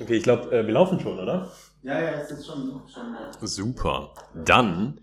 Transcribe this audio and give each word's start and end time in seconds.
Okay, 0.00 0.16
ich 0.16 0.22
glaube, 0.22 0.56
äh, 0.56 0.64
wir 0.64 0.74
laufen 0.74 1.00
schon, 1.00 1.18
oder? 1.18 1.50
Ja, 1.82 2.00
ja, 2.00 2.10
es 2.12 2.30
ist 2.30 2.46
schon. 2.46 2.80
schon 2.92 3.16
Super. 3.48 4.12
Dann 4.32 5.00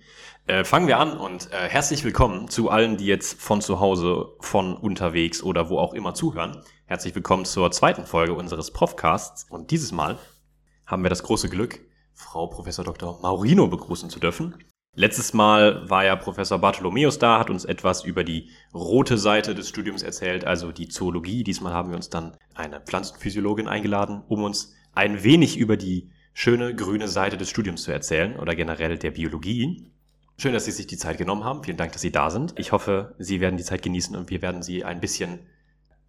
äh, 0.47 0.63
fangen 0.63 0.87
wir 0.87 0.99
an 0.99 1.17
und 1.17 1.51
äh, 1.51 1.67
herzlich 1.67 2.05
willkommen 2.05 2.47
zu 2.47 2.69
allen, 2.69 2.95
die 2.95 3.05
jetzt 3.05 3.41
von 3.41 3.59
zu 3.59 3.81
Hause, 3.81 4.27
von 4.39 4.77
unterwegs 4.77 5.43
oder 5.43 5.69
wo 5.69 5.79
auch 5.79 5.93
immer 5.93 6.13
zuhören. 6.13 6.61
Herzlich 6.85 7.13
willkommen 7.13 7.43
zur 7.43 7.71
zweiten 7.71 8.05
Folge 8.05 8.35
unseres 8.35 8.71
Profcasts. 8.71 9.45
Und 9.49 9.71
dieses 9.71 9.91
Mal 9.91 10.17
haben 10.85 11.03
wir 11.03 11.09
das 11.09 11.23
große 11.23 11.49
Glück, 11.49 11.81
Frau 12.13 12.47
Professor 12.47 12.85
Dr. 12.85 13.19
Maurino 13.21 13.67
begrüßen 13.67 14.09
zu 14.09 14.19
dürfen. 14.19 14.55
Letztes 14.97 15.33
Mal 15.33 15.89
war 15.89 16.05
ja 16.05 16.15
Professor 16.15 16.57
Bartholomäus 16.57 17.19
da, 17.19 17.37
hat 17.37 17.49
uns 17.49 17.65
etwas 17.65 18.05
über 18.05 18.23
die 18.23 18.49
rote 18.73 19.17
Seite 19.17 19.53
des 19.53 19.67
Studiums 19.67 20.03
erzählt, 20.03 20.45
also 20.45 20.71
die 20.71 20.87
Zoologie. 20.87 21.43
Diesmal 21.43 21.73
haben 21.73 21.89
wir 21.89 21.97
uns 21.97 22.09
dann 22.09 22.37
eine 22.53 22.79
Pflanzenphysiologin 22.79 23.67
eingeladen, 23.67 24.23
um 24.29 24.43
uns 24.43 24.73
ein 24.95 25.23
wenig 25.23 25.57
über 25.57 25.77
die 25.77 26.09
schöne 26.33 26.75
grüne 26.75 27.07
Seite 27.07 27.37
des 27.37 27.49
Studiums 27.49 27.83
zu 27.83 27.91
erzählen 27.91 28.37
oder 28.37 28.55
generell 28.55 28.97
der 28.97 29.11
Biologie. 29.11 29.85
Schön, 30.37 30.53
dass 30.53 30.65
Sie 30.65 30.71
sich 30.71 30.87
die 30.87 30.97
Zeit 30.97 31.17
genommen 31.17 31.43
haben. 31.43 31.63
Vielen 31.63 31.77
Dank, 31.77 31.93
dass 31.93 32.01
Sie 32.01 32.11
da 32.11 32.29
sind. 32.29 32.53
Ich 32.57 32.71
hoffe, 32.71 33.15
Sie 33.19 33.39
werden 33.39 33.57
die 33.57 33.63
Zeit 33.63 33.81
genießen 33.81 34.15
und 34.15 34.29
wir 34.29 34.41
werden 34.41 34.63
Sie 34.63 34.83
ein 34.83 34.99
bisschen 34.99 35.39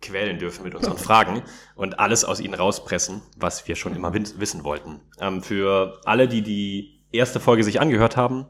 quälen 0.02 0.38
dürfen 0.38 0.64
mit 0.64 0.74
unseren 0.74 0.98
Fragen 0.98 1.42
und 1.74 2.00
alles 2.00 2.24
aus 2.24 2.40
Ihnen 2.40 2.54
rauspressen, 2.54 3.22
was 3.36 3.68
wir 3.68 3.76
schon 3.76 3.95
immer 3.95 4.12
wissen 4.14 4.64
wollten. 4.64 5.00
Ähm, 5.20 5.42
für 5.42 6.00
alle, 6.04 6.26
die 6.28 6.42
die 6.42 7.00
erste 7.12 7.38
Folge 7.38 7.62
sich 7.62 7.80
angehört 7.80 8.16
haben, 8.16 8.46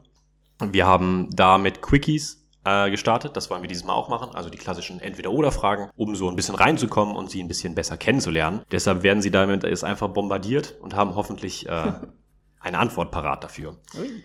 wir 0.59 0.87
haben 0.87 1.29
da 1.31 1.59
mit 1.59 1.81
Quickies 1.81 2.46
äh, 2.67 2.91
gestartet. 2.91 3.37
Das 3.37 3.49
wollen 3.49 3.61
wir 3.61 3.69
dieses 3.69 3.85
Mal 3.85 3.93
auch 3.93 4.09
machen. 4.09 4.35
Also 4.35 4.49
die 4.49 4.57
klassischen 4.57 4.99
Entweder-Oder-Fragen, 4.99 5.89
um 5.95 6.15
so 6.15 6.29
ein 6.29 6.35
bisschen 6.35 6.55
reinzukommen 6.55 7.15
und 7.15 7.29
sie 7.29 7.41
ein 7.41 7.47
bisschen 7.47 7.75
besser 7.75 7.97
kennenzulernen. 7.97 8.61
Deshalb 8.71 9.03
werden 9.03 9.21
sie 9.21 9.31
damit 9.31 9.63
jetzt 9.63 9.83
einfach 9.83 10.09
bombardiert 10.09 10.75
und 10.81 10.95
haben 10.95 11.15
hoffentlich 11.15 11.67
äh, 11.67 11.93
eine 12.59 12.79
Antwort 12.79 13.11
parat 13.11 13.43
dafür. 13.43 13.77
Ui. 13.97 14.23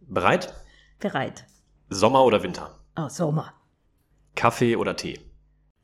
Bereit? 0.00 0.54
Bereit. 0.98 1.46
Sommer 1.88 2.24
oder 2.24 2.42
Winter? 2.42 2.78
Oh, 2.96 3.08
Sommer. 3.08 3.54
Kaffee 4.34 4.76
oder 4.76 4.96
Tee? 4.96 5.20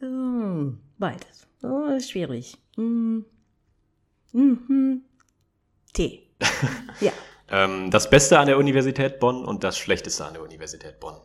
Mm, 0.01 0.75
beides. 0.99 1.49
Oh, 1.63 1.99
schwierig. 1.99 2.57
Mm. 2.77 3.21
Mm 4.33 5.03
Tee. 5.95 6.29
ja. 7.01 7.13
ähm, 7.51 7.91
das 7.91 8.11
Beste 8.11 8.39
an 8.39 8.47
der 8.47 8.59
Universität 8.59 9.19
Bonn 9.21 9.45
und 9.45 9.65
das 9.65 9.79
Schlechteste 9.79 10.25
an 10.25 10.35
der 10.35 10.43
Universität 10.43 11.01
Bonn? 11.01 11.17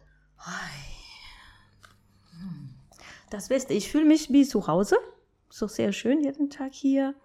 Das 3.33 3.47
Beste, 3.47 3.73
ich 3.73 3.89
fühle 3.89 4.05
mich 4.05 4.29
wie 4.29 4.45
zu 4.45 4.67
Hause. 4.67 4.95
So 5.49 5.67
sehr 5.67 5.91
schön 5.91 6.23
jeden 6.23 6.51
Tag 6.51 6.71
hier. 6.71 7.15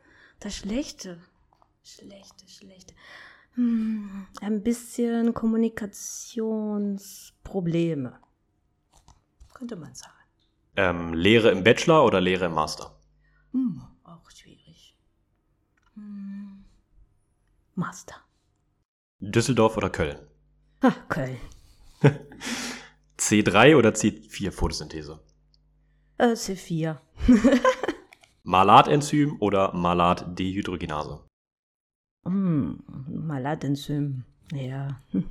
Das 0.40 0.56
Schlechte, 0.56 1.20
Schlechte, 1.82 2.48
Schlechte. 2.48 2.94
Hm, 3.56 4.26
ein 4.40 4.62
bisschen 4.62 5.34
Kommunikationsprobleme. 5.34 8.18
Könnte 9.52 9.76
man 9.76 9.94
sagen. 9.94 10.14
Ähm, 10.76 11.12
Lehre 11.12 11.50
im 11.50 11.62
Bachelor 11.62 12.06
oder 12.06 12.22
Lehre 12.22 12.46
im 12.46 12.52
Master? 12.52 12.98
Hm, 13.52 13.82
auch 14.04 14.30
schwierig. 14.30 14.96
Hm, 15.92 16.64
Master. 17.74 18.14
Düsseldorf 19.20 19.76
oder 19.76 19.90
Köln? 19.90 20.18
Ah, 20.80 20.94
Köln. 21.08 21.36
C3 23.18 23.76
oder 23.76 23.90
C4 23.90 24.52
Photosynthese? 24.52 25.20
Äh, 26.18 26.32
C4. 26.32 26.98
Malatenzym 28.44 29.36
oder 29.40 29.74
Malatdehydrogenase? 29.74 31.20
Mm, 32.24 32.74
Malatenzym, 33.08 34.24
ja. 34.52 35.00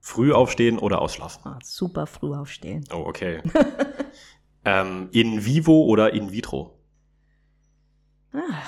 Früh 0.00 0.32
aufstehen 0.32 0.78
oder 0.78 1.02
ausschlafen? 1.02 1.42
Ah, 1.44 1.58
super 1.64 2.06
früh 2.06 2.32
aufstehen. 2.34 2.84
Oh, 2.92 3.04
okay. 3.06 3.42
ähm, 4.64 5.08
in 5.10 5.44
vivo 5.44 5.84
oder 5.86 6.12
in 6.12 6.30
vitro? 6.30 6.78
Ah, 8.32 8.62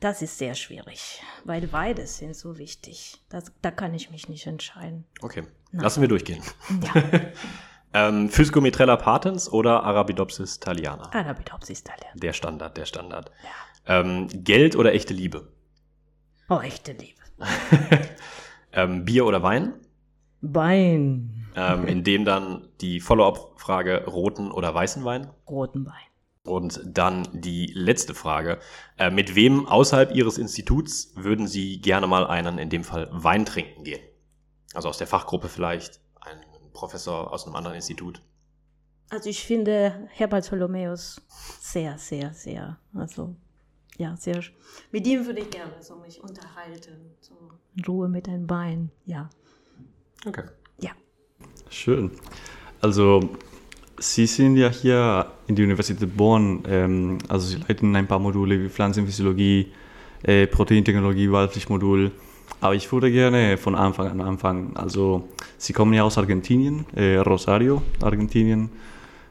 das 0.00 0.22
ist 0.22 0.38
sehr 0.38 0.54
schwierig, 0.54 1.22
weil 1.44 1.66
beides 1.66 2.18
sind 2.18 2.34
so 2.34 2.56
wichtig. 2.56 3.20
Das, 3.28 3.52
da 3.60 3.70
kann 3.70 3.92
ich 3.92 4.10
mich 4.10 4.28
nicht 4.30 4.46
entscheiden. 4.46 5.04
Okay, 5.20 5.42
Nein. 5.72 5.82
lassen 5.82 6.00
wir 6.00 6.08
durchgehen. 6.08 6.42
Ja. 6.82 7.02
Ähm, 7.98 8.28
Physcometrella 8.28 8.96
patens 8.96 9.50
oder 9.50 9.82
Arabidopsis 9.82 10.60
thaliana? 10.60 11.10
Arabidopsis 11.12 11.82
thaliana. 11.82 12.14
Der 12.14 12.32
Standard, 12.32 12.76
der 12.76 12.84
Standard. 12.84 13.30
Ja. 13.86 14.00
Ähm, 14.00 14.28
Geld 14.32 14.76
oder 14.76 14.92
echte 14.94 15.14
Liebe? 15.14 15.48
Oh, 16.48 16.60
echte 16.60 16.92
Liebe. 16.92 17.20
ähm, 18.72 19.04
Bier 19.04 19.26
oder 19.26 19.42
Wein? 19.42 19.74
Wein. 20.40 21.46
Ähm, 21.56 21.86
in 21.86 22.04
dem 22.04 22.24
dann 22.24 22.68
die 22.80 23.00
Follow-up-Frage 23.00 24.04
roten 24.06 24.52
oder 24.52 24.72
weißen 24.72 25.04
Wein? 25.04 25.28
Roten 25.48 25.86
Wein. 25.86 25.94
Und 26.44 26.80
dann 26.84 27.28
die 27.32 27.72
letzte 27.74 28.14
Frage. 28.14 28.58
Äh, 28.96 29.10
mit 29.10 29.34
wem 29.34 29.66
außerhalb 29.66 30.14
Ihres 30.14 30.38
Instituts 30.38 31.12
würden 31.16 31.46
Sie 31.46 31.80
gerne 31.80 32.06
mal 32.06 32.26
einen, 32.26 32.58
in 32.58 32.70
dem 32.70 32.84
Fall 32.84 33.08
Wein 33.10 33.44
trinken 33.44 33.82
gehen? 33.84 34.00
Also 34.74 34.88
aus 34.88 34.98
der 34.98 35.06
Fachgruppe 35.06 35.48
vielleicht, 35.48 36.00
Professor 36.78 37.32
aus 37.32 37.44
einem 37.44 37.56
anderen 37.56 37.74
Institut? 37.74 38.22
Also 39.10 39.28
ich 39.28 39.42
finde 39.44 40.08
Herr 40.12 40.28
Bartholomäus 40.28 41.20
sehr, 41.60 41.98
sehr, 41.98 42.32
sehr, 42.34 42.78
also 42.94 43.34
ja, 43.96 44.16
sehr, 44.16 44.40
mit 44.92 45.04
ihm 45.06 45.26
würde 45.26 45.40
ich 45.40 45.50
gerne 45.50 45.72
so 45.80 45.96
mich 45.96 46.22
unterhalten, 46.22 47.16
so 47.20 47.34
in 47.74 47.84
Ruhe 47.84 48.08
mit 48.08 48.28
den 48.28 48.46
Beinen, 48.46 48.92
ja. 49.06 49.28
Okay. 50.24 50.44
Ja. 50.80 50.92
Schön. 51.68 52.12
Also 52.80 53.28
Sie 53.98 54.26
sind 54.26 54.56
ja 54.56 54.68
hier 54.68 55.32
in 55.48 55.56
der 55.56 55.64
Universität 55.64 56.16
Bonn, 56.16 56.62
ähm, 56.68 57.18
also 57.28 57.48
Sie 57.48 57.56
leiten 57.56 57.96
ein 57.96 58.06
paar 58.06 58.20
Module 58.20 58.62
wie 58.62 58.68
Pflanzenphysiologie, 58.68 59.72
äh, 60.22 60.46
Proteintechnologie, 60.46 61.32
Wahlpflichtmodul. 61.32 62.12
Aber 62.60 62.74
ich 62.74 62.90
würde 62.90 63.10
gerne 63.10 63.56
von 63.56 63.74
Anfang 63.74 64.08
an 64.08 64.20
anfangen. 64.20 64.76
Also, 64.76 65.28
Sie 65.58 65.72
kommen 65.72 65.92
ja 65.92 66.02
aus 66.02 66.18
Argentinien, 66.18 66.86
äh, 66.94 67.16
Rosario, 67.16 67.82
Argentinien, 68.02 68.70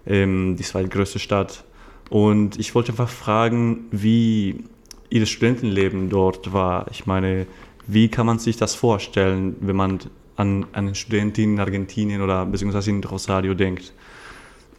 ähm, 0.05 0.55
die 0.55 0.63
zweitgrößte 0.63 1.19
Stadt. 1.19 1.65
Und 2.09 2.57
ich 2.57 2.73
wollte 2.73 2.93
einfach 2.93 3.09
fragen, 3.09 3.87
wie 3.91 4.63
Ihr 5.09 5.25
Studentenleben 5.25 6.09
dort 6.09 6.53
war. 6.53 6.87
Ich 6.91 7.05
meine, 7.05 7.47
wie 7.85 8.09
kann 8.09 8.25
man 8.25 8.39
sich 8.39 8.57
das 8.57 8.75
vorstellen, 8.75 9.55
wenn 9.59 9.75
man 9.75 9.99
an, 10.37 10.65
eine 10.71 10.95
Studentin 10.95 11.53
in 11.53 11.59
Argentinien 11.59 12.21
oder 12.21 12.45
beziehungsweise 12.45 12.91
in 12.91 13.03
Rosario 13.03 13.53
denkt? 13.53 13.93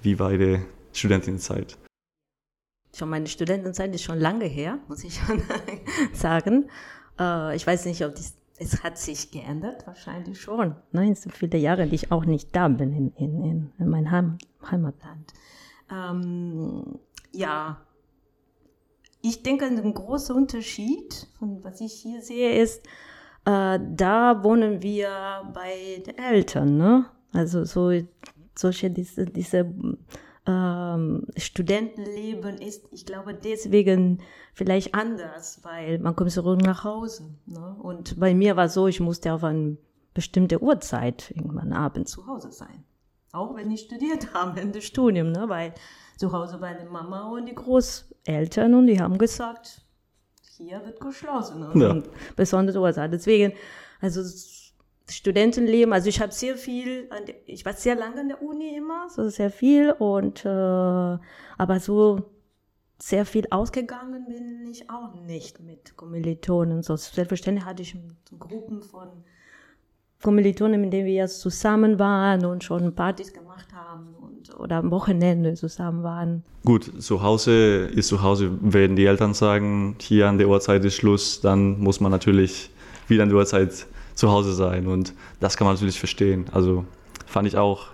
Wie 0.02 0.18
war 0.18 0.32
Ihre 0.32 0.60
Studentenzeit? 0.92 1.76
Schon 2.96 3.10
meine 3.10 3.26
Studentenzeit 3.26 3.94
ist 3.94 4.04
schon 4.04 4.18
lange 4.18 4.46
her, 4.46 4.78
muss 4.88 5.04
ich 5.04 5.14
schon 5.14 5.42
sagen. 6.12 6.70
Äh, 7.18 7.56
ich 7.56 7.66
weiß 7.66 7.84
nicht, 7.86 8.04
ob 8.04 8.14
dies, 8.14 8.36
es 8.58 8.82
hat 8.82 8.98
sich 8.98 9.30
geändert, 9.30 9.86
wahrscheinlich 9.86 10.40
schon. 10.40 10.74
Ne? 10.92 11.10
Es 11.10 11.22
sind 11.22 11.32
viele 11.32 11.58
Jahre, 11.58 11.86
die 11.86 11.94
ich 11.94 12.12
auch 12.12 12.24
nicht 12.24 12.54
da 12.54 12.68
bin 12.68 12.92
in, 12.92 13.12
in, 13.14 13.44
in, 13.44 13.72
in 13.78 13.88
meinem 13.88 14.10
Heim, 14.10 14.38
Heimatland. 14.70 15.32
Ähm, 15.90 16.98
ja, 17.32 17.80
ich 19.22 19.42
denke, 19.42 19.66
ein 19.66 19.94
großer 19.94 20.34
Unterschied 20.34 21.26
von 21.38 21.62
was 21.64 21.80
ich 21.80 21.92
hier 21.92 22.22
sehe 22.22 22.60
ist, 22.60 22.84
äh, 23.44 23.78
da 23.94 24.42
wohnen 24.42 24.82
wir 24.82 25.08
bei 25.54 26.02
den 26.06 26.18
Eltern, 26.18 26.76
ne? 26.76 27.06
Also 27.32 27.64
so 27.64 27.90
solche 28.54 28.90
diese 28.90 29.26
diese 29.26 29.72
ähm, 30.48 31.26
Studentenleben 31.36 32.56
ist, 32.56 32.86
ich 32.90 33.04
glaube, 33.04 33.34
deswegen 33.34 34.20
vielleicht 34.54 34.94
anders, 34.94 35.60
weil 35.62 35.98
man 35.98 36.16
kommt 36.16 36.32
zurück 36.32 36.62
nach 36.62 36.84
Hause. 36.84 37.34
Ne? 37.44 37.76
Und 37.82 38.18
bei 38.18 38.34
mir 38.34 38.56
war 38.56 38.70
so, 38.70 38.86
ich 38.86 38.98
musste 38.98 39.34
auf 39.34 39.44
eine 39.44 39.76
bestimmte 40.14 40.62
Uhrzeit 40.62 41.32
irgendwann 41.36 41.74
abends 41.74 42.12
zu 42.12 42.26
Hause 42.26 42.50
sein. 42.50 42.82
Auch 43.32 43.54
wenn 43.56 43.70
ich 43.70 43.82
studiert 43.82 44.32
habe 44.34 44.58
in 44.60 44.72
dem 44.72 44.80
Studium, 44.80 45.32
ne? 45.32 45.44
weil 45.48 45.74
zu 46.16 46.32
Hause 46.32 46.60
war 46.62 46.72
die 46.74 46.88
Mama 46.88 47.28
und 47.30 47.44
die 47.44 47.54
Großeltern 47.54 48.74
und 48.74 48.86
die 48.86 49.00
haben 49.00 49.18
gesagt, 49.18 49.82
hier 50.56 50.82
wird 50.82 50.98
geschlossen. 50.98 51.60
Ne? 51.60 51.72
Ja. 51.74 51.90
Und 51.90 52.08
besondere 52.36 52.80
Uhrzeit. 52.80 53.12
Deswegen, 53.12 53.52
also 54.00 54.22
Studentenleben, 55.10 55.92
also 55.92 56.08
ich 56.08 56.20
habe 56.20 56.32
sehr 56.32 56.56
viel, 56.56 57.08
ich 57.46 57.64
war 57.64 57.72
sehr 57.72 57.94
lange 57.94 58.20
in 58.20 58.28
der 58.28 58.42
Uni 58.42 58.76
immer, 58.76 59.08
so 59.08 59.28
sehr 59.28 59.50
viel 59.50 59.92
und 59.92 60.44
äh, 60.44 60.48
aber 60.48 61.80
so 61.80 62.30
sehr 63.00 63.24
viel 63.24 63.46
ausgegangen 63.50 64.26
bin 64.26 64.66
ich 64.70 64.90
auch 64.90 65.14
nicht 65.14 65.60
mit 65.60 65.96
Kommilitonen. 65.96 66.82
So 66.82 66.96
selbstverständlich 66.96 67.64
hatte 67.64 67.82
ich 67.82 67.96
Gruppen 68.38 68.82
von 68.82 69.08
Kommilitonen, 70.22 70.80
mit 70.80 70.92
denen 70.92 71.06
wir 71.06 71.14
jetzt 71.14 71.40
zusammen 71.40 71.98
waren 71.98 72.44
und 72.44 72.64
schon 72.64 72.92
Partys 72.94 73.32
gemacht 73.32 73.68
haben 73.72 74.14
und, 74.20 74.58
oder 74.58 74.76
am 74.76 74.90
Wochenende 74.90 75.54
zusammen 75.54 76.02
waren. 76.02 76.42
Gut, 76.64 76.90
zu 77.00 77.22
Hause 77.22 77.86
ist 77.86 78.08
zu 78.08 78.22
Hause, 78.22 78.50
wenn 78.60 78.96
die 78.96 79.06
Eltern 79.06 79.32
sagen, 79.32 79.94
hier 80.00 80.28
an 80.28 80.38
der 80.38 80.48
Uhrzeit 80.48 80.84
ist 80.84 80.96
Schluss, 80.96 81.40
dann 81.40 81.78
muss 81.78 82.00
man 82.00 82.10
natürlich 82.10 82.70
wieder 83.06 83.22
an 83.22 83.28
der 83.28 83.38
Uhrzeit 83.38 83.86
zu 84.18 84.30
Hause 84.30 84.52
sein. 84.52 84.88
Und 84.88 85.14
das 85.38 85.56
kann 85.56 85.66
man 85.66 85.74
natürlich 85.74 85.98
verstehen. 85.98 86.46
Also 86.52 86.84
fand 87.26 87.46
ich 87.46 87.56
auch 87.56 87.86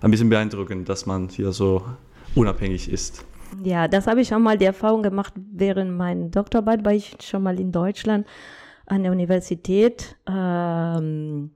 ein 0.00 0.10
bisschen 0.10 0.30
beeindruckend, 0.30 0.88
dass 0.88 1.04
man 1.04 1.28
hier 1.28 1.52
so 1.52 1.84
unabhängig 2.34 2.90
ist. 2.90 3.26
Ja, 3.62 3.86
das 3.86 4.06
habe 4.06 4.22
ich 4.22 4.28
schon 4.28 4.42
mal 4.42 4.56
die 4.56 4.64
Erfahrung 4.64 5.02
gemacht 5.02 5.34
während 5.36 5.96
meiner 5.96 6.28
Doktorarbeit, 6.28 6.84
war 6.84 6.92
ich 6.92 7.16
schon 7.20 7.42
mal 7.42 7.60
in 7.60 7.72
Deutschland 7.72 8.26
an 8.86 9.02
der 9.02 9.12
Universität. 9.12 10.16
Ähm, 10.26 11.50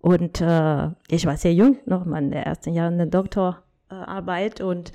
und 0.00 0.40
äh, 0.40 0.90
ich 1.08 1.26
war 1.26 1.36
sehr 1.36 1.54
jung, 1.54 1.78
noch 1.84 2.04
mal 2.04 2.22
in 2.22 2.30
der 2.30 2.46
ersten 2.46 2.74
Jahren 2.74 2.98
der 2.98 3.06
Doktorarbeit. 3.06 4.60
Und 4.60 4.92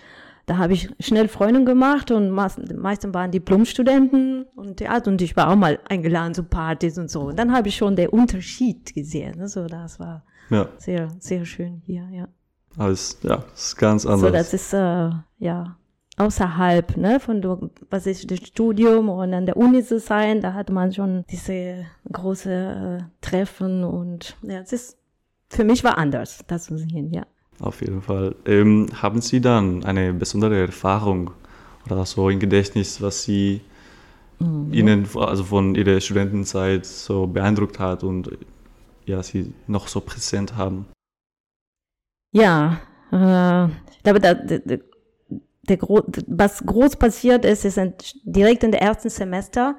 da 0.48 0.58
habe 0.58 0.74
ich 0.74 0.90
schnell 1.02 1.28
Freunde 1.28 1.66
gemacht 1.66 2.10
und 2.10 2.32
meistens 2.32 3.14
waren 3.14 3.32
Diplomstudenten 3.32 4.46
und 4.56 4.80
ja, 4.80 4.98
und 5.06 5.22
ich 5.22 5.36
war 5.36 5.52
auch 5.52 5.58
mal 5.58 5.78
eingeladen 5.90 6.34
zu 6.34 6.44
Partys 6.44 6.98
und 6.98 7.12
so. 7.12 7.24
Und 7.24 7.38
dann 7.38 7.52
habe 7.52 7.68
ich 7.68 7.76
schon 7.76 7.98
den 7.98 8.08
Unterschied 8.08 8.94
gesehen. 8.96 9.42
Also 9.42 9.68
das 9.68 10.00
war 10.00 10.24
ja. 10.50 10.70
sehr, 10.78 11.10
sehr 11.20 11.46
schön 11.46 11.82
hier, 11.86 12.08
ja. 12.12 12.30
Alles, 12.78 13.20
ja, 13.24 13.44
ist 13.54 13.76
ganz 13.76 14.06
anders. 14.06 14.22
So, 14.22 14.30
das 14.30 14.54
ist, 14.54 14.74
äh, 14.74 15.10
ja, 15.40 15.78
außerhalb 16.16 16.96
ne, 16.96 17.20
von 17.20 17.70
was 17.90 18.08
ist 18.08 18.32
das 18.32 18.40
Studium 18.40 19.10
und 19.10 19.34
an 19.34 19.48
der 19.48 19.58
Uni 19.58 19.84
zu 19.84 20.00
sein, 20.00 20.40
da 20.40 20.54
hat 20.54 20.70
man 20.70 20.94
schon 20.94 21.26
diese 21.30 21.86
große 22.10 23.02
äh, 23.02 23.04
Treffen 23.20 23.84
und 23.84 24.38
ja, 24.44 24.62
es 24.62 24.72
ist 24.72 24.98
für 25.50 25.66
mich 25.66 25.84
war 25.84 25.98
anders, 25.98 26.44
das 26.48 26.66
zu 26.66 26.78
sehen, 26.78 27.12
ja. 27.14 27.26
Auf 27.60 27.82
jeden 27.82 28.02
Fall. 28.02 28.36
Ähm, 28.46 28.88
haben 29.02 29.22
Sie 29.22 29.42
dann 29.42 29.84
eine 29.84 30.14
besondere 30.14 30.60
Erfahrung 30.62 31.32
oder 31.86 32.06
so 32.06 32.30
im 32.30 32.40
Gedächtnis, 32.40 33.02
was 33.02 33.24
Sie 33.24 33.62
mhm. 34.40 34.72
Ihnen 34.72 35.08
also 35.16 35.44
von 35.44 35.74
Ihrer 35.76 36.00
Studentenzeit 36.00 36.86
so 36.86 37.26
beeindruckt 37.26 37.80
hat 37.80 38.04
und 38.04 38.30
ja, 39.06 39.24
Sie 39.24 39.54
noch 39.68 39.88
so 39.88 40.02
präsent 40.02 40.56
haben? 40.56 40.86
Ja, 42.32 42.80
äh, 43.12 43.66
ich 43.92 44.04
glaube, 44.04 44.20
da, 44.20 44.36
da, 44.36 44.78
der, 45.70 45.78
was 46.28 46.66
groß 46.66 46.98
passiert 46.98 47.44
ist, 47.44 47.66
ist 47.66 47.80
direkt 48.24 48.64
in 48.64 48.72
der 48.72 48.82
ersten 48.82 49.10
Semester, 49.10 49.76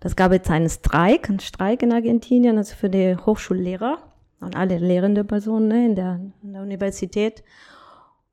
das 0.00 0.16
gab 0.16 0.32
jetzt 0.32 0.50
einen 0.50 0.68
Streik, 0.68 1.28
einen 1.28 1.40
Streik 1.40 1.82
in 1.82 1.92
Argentinien, 1.92 2.56
also 2.56 2.74
für 2.74 2.88
die 2.88 3.16
Hochschullehrer 3.16 4.09
und 4.40 4.56
alle 4.56 4.78
lehrende 4.78 5.24
Personen 5.24 5.68
ne, 5.68 5.86
in, 5.86 5.94
der, 5.94 6.20
in 6.42 6.52
der 6.52 6.62
Universität. 6.62 7.42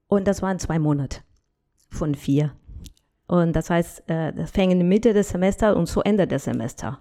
Und 0.07 0.27
das 0.27 0.41
waren 0.41 0.59
zwei 0.59 0.79
Monate 0.79 1.19
von 1.89 2.15
vier. 2.15 2.53
Und 3.27 3.55
das 3.55 3.69
heißt, 3.69 4.09
äh, 4.09 4.33
das 4.33 4.51
fängt 4.51 4.71
in 4.71 4.79
der 4.79 4.87
Mitte 4.87 5.13
des 5.13 5.29
Semesters 5.29 5.75
und 5.75 5.87
so 5.87 6.01
endet 6.01 6.31
das 6.31 6.45
Semester. 6.45 6.99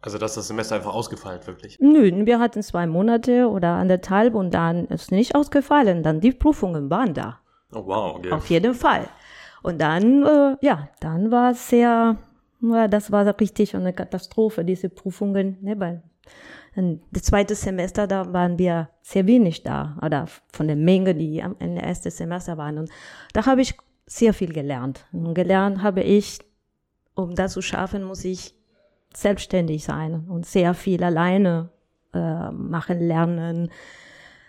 Also, 0.00 0.18
dass 0.18 0.34
das 0.34 0.46
Semester 0.46 0.76
einfach 0.76 0.94
ausgefallen 0.94 1.44
wirklich? 1.46 1.78
Nö, 1.80 2.24
wir 2.24 2.38
hatten 2.38 2.62
zwei 2.62 2.86
Monate 2.86 3.48
oder 3.48 3.70
anderthalb 3.70 4.34
und 4.34 4.54
dann 4.54 4.86
ist 4.86 5.10
nicht 5.10 5.34
ausgefallen. 5.34 6.04
Dann 6.04 6.20
die 6.20 6.32
Prüfungen 6.32 6.90
waren 6.90 7.12
da. 7.12 7.40
Oh, 7.72 7.84
wow, 7.86 8.16
okay. 8.16 8.30
Auf 8.30 8.48
jeden 8.48 8.74
Fall. 8.74 9.08
Und 9.62 9.80
dann, 9.80 10.24
äh, 10.24 10.56
ja, 10.60 10.88
dann 11.00 11.32
war 11.32 11.50
es 11.50 11.68
sehr, 11.68 12.16
das 12.60 13.10
war 13.10 13.26
richtig 13.40 13.74
eine 13.74 13.92
Katastrophe, 13.92 14.64
diese 14.64 14.88
Prüfungen, 14.88 15.58
ne, 15.60 15.80
weil 15.80 16.02
das 17.10 17.22
zweite 17.22 17.54
Semester, 17.54 18.06
da 18.06 18.32
waren 18.32 18.58
wir 18.58 18.90
sehr 19.02 19.26
wenig 19.26 19.62
da, 19.62 19.96
oder 20.02 20.26
von 20.52 20.66
der 20.66 20.76
Menge, 20.76 21.14
die 21.14 21.42
am 21.42 21.56
Ende 21.58 21.80
erste 21.80 22.10
Semester 22.10 22.58
waren. 22.58 22.78
Und 22.78 22.90
da 23.32 23.46
habe 23.46 23.62
ich 23.62 23.74
sehr 24.06 24.34
viel 24.34 24.52
gelernt. 24.52 25.06
Und 25.12 25.34
gelernt 25.34 25.82
habe 25.82 26.02
ich, 26.02 26.38
um 27.14 27.34
das 27.34 27.52
zu 27.52 27.62
schaffen, 27.62 28.04
muss 28.04 28.24
ich 28.24 28.54
selbstständig 29.14 29.84
sein 29.84 30.26
und 30.28 30.44
sehr 30.44 30.74
viel 30.74 31.02
alleine 31.02 31.70
äh, 32.12 32.50
machen 32.50 33.00
lernen, 33.00 33.70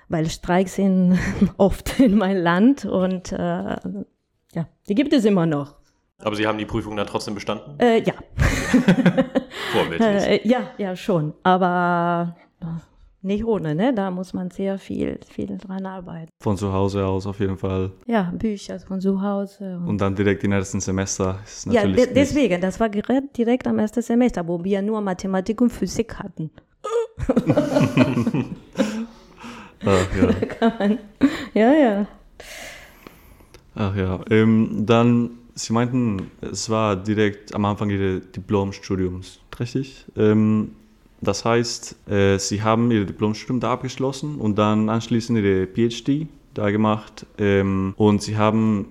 weil 0.10 0.30
Streiks 0.30 0.76
sind 0.76 1.18
oft 1.58 2.00
in 2.00 2.18
mein 2.18 2.38
Land 2.38 2.86
und 2.86 3.32
äh, 3.32 3.76
ja, 4.54 4.68
die 4.88 4.96
gibt 4.96 5.14
es 5.14 5.26
immer 5.26 5.46
noch. 5.46 5.76
Aber 6.20 6.36
Sie 6.36 6.48
haben 6.48 6.58
die 6.58 6.66
Prüfung 6.66 6.96
dann 6.96 7.08
trotzdem 7.08 7.36
bestanden? 7.36 7.80
Äh, 7.80 8.02
ja. 8.02 8.14
Vorbildlich. 9.72 10.00
Äh, 10.00 10.48
ja, 10.48 10.72
ja, 10.78 10.96
schon. 10.96 11.34
Aber 11.44 12.36
nicht 13.22 13.44
ohne, 13.44 13.76
ne? 13.76 13.94
Da 13.94 14.10
muss 14.10 14.34
man 14.34 14.50
sehr 14.52 14.78
viel, 14.78 15.20
viel 15.28 15.58
dran 15.58 15.86
arbeiten. 15.86 16.30
Von 16.42 16.58
zu 16.58 16.72
Hause 16.72 17.06
aus 17.06 17.28
auf 17.28 17.40
jeden 17.40 17.58
Fall. 17.58 17.92
Ja, 18.06 18.32
Bücher 18.34 18.80
von 18.80 19.02
zu 19.02 19.22
Hause. 19.22 19.78
Und, 19.78 19.88
und 19.88 20.02
dann 20.02 20.16
direkt 20.16 20.44
im 20.44 20.52
ersten 20.52 20.80
Semester 20.80 21.40
ist 21.46 21.68
natürlich. 21.68 21.98
Ja, 21.98 22.06
de 22.06 22.14
deswegen, 22.14 22.62
das 22.62 22.80
war 22.80 22.90
direkt 22.90 23.68
am 23.68 23.80
ersten 23.80 24.02
Semester, 24.02 24.48
wo 24.48 24.64
wir 24.64 24.82
nur 24.82 25.02
Mathematik 25.02 25.62
und 25.62 25.72
Physik 25.72 26.16
hatten. 26.20 26.52
Ach, 29.86 30.08
ja. 30.16 30.74
Man, 30.80 31.00
ja, 31.54 31.74
ja. 31.74 32.08
Ach 33.76 33.96
ja, 33.96 34.20
ähm, 34.30 34.84
dann, 34.86 35.32
Sie 35.58 35.74
meinten, 35.74 36.30
es 36.42 36.70
war 36.70 36.96
direkt 36.96 37.56
am 37.56 37.66
Anfang 37.66 37.90
Ihres 37.90 38.32
Diplomstudiums, 38.32 39.40
richtig? 39.60 40.06
Ähm, 40.16 40.74
das 41.20 41.46
heißt, 41.46 42.10
äh, 42.10 42.38
Sie 42.38 42.62
haben 42.62 42.92
Ihr 42.92 43.06
Diplomstudium 43.06 43.60
da 43.60 43.74
abgeschlossen 43.74 44.36
und 44.36 44.58
dann 44.58 44.88
anschließend 44.88 45.40
Ihre 45.40 45.66
PhD 45.66 46.28
da 46.54 46.70
gemacht 46.70 47.26
ähm, 47.40 47.96
und 47.98 48.22
Sie 48.22 48.38
haben 48.38 48.88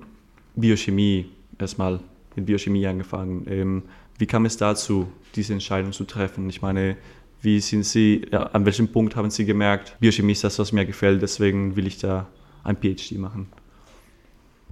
Biochemie 0.57 1.27
erstmal 1.57 2.01
mit 2.35 2.47
Biochemie 2.47 2.87
angefangen. 2.87 3.47
Ähm, 3.49 3.83
wie 4.19 4.27
kam 4.27 4.45
es 4.45 4.57
dazu, 4.57 5.07
diese 5.37 5.53
Entscheidung 5.53 5.93
zu 5.93 6.05
treffen? 6.05 6.51
Ich 6.51 6.63
meine, 6.63 6.97
wie 7.43 7.61
sind 7.61 7.85
Sie, 7.85 8.27
ja, 8.33 8.43
an 8.43 8.65
welchem 8.65 8.89
Punkt 8.89 9.15
haben 9.15 9.31
Sie 9.31 9.45
gemerkt, 9.45 9.97
Biochemie 10.01 10.33
ist 10.33 10.43
das, 10.43 10.59
was 10.59 10.73
mir 10.73 10.85
gefällt, 10.85 11.23
deswegen 11.23 11.77
will 11.77 11.87
ich 11.87 11.99
da 11.99 12.27
ein 12.65 12.77
PhD 12.77 13.19
machen? 13.19 13.47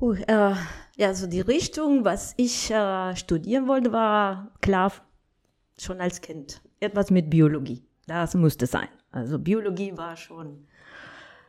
Uh, 0.00 0.14
äh, 0.14 0.54
ja, 0.96 1.08
also 1.08 1.26
die 1.26 1.40
Richtung, 1.40 2.04
was 2.04 2.34
ich 2.36 2.70
äh, 2.70 3.16
studieren 3.16 3.66
wollte, 3.66 3.92
war 3.92 4.52
klar 4.60 4.92
schon 5.78 6.00
als 6.00 6.20
Kind. 6.20 6.60
Etwas 6.80 7.10
mit 7.10 7.30
Biologie. 7.30 7.82
Das 8.06 8.34
musste 8.34 8.66
sein. 8.66 8.88
Also 9.10 9.38
Biologie 9.38 9.96
war 9.96 10.16
schon, 10.16 10.66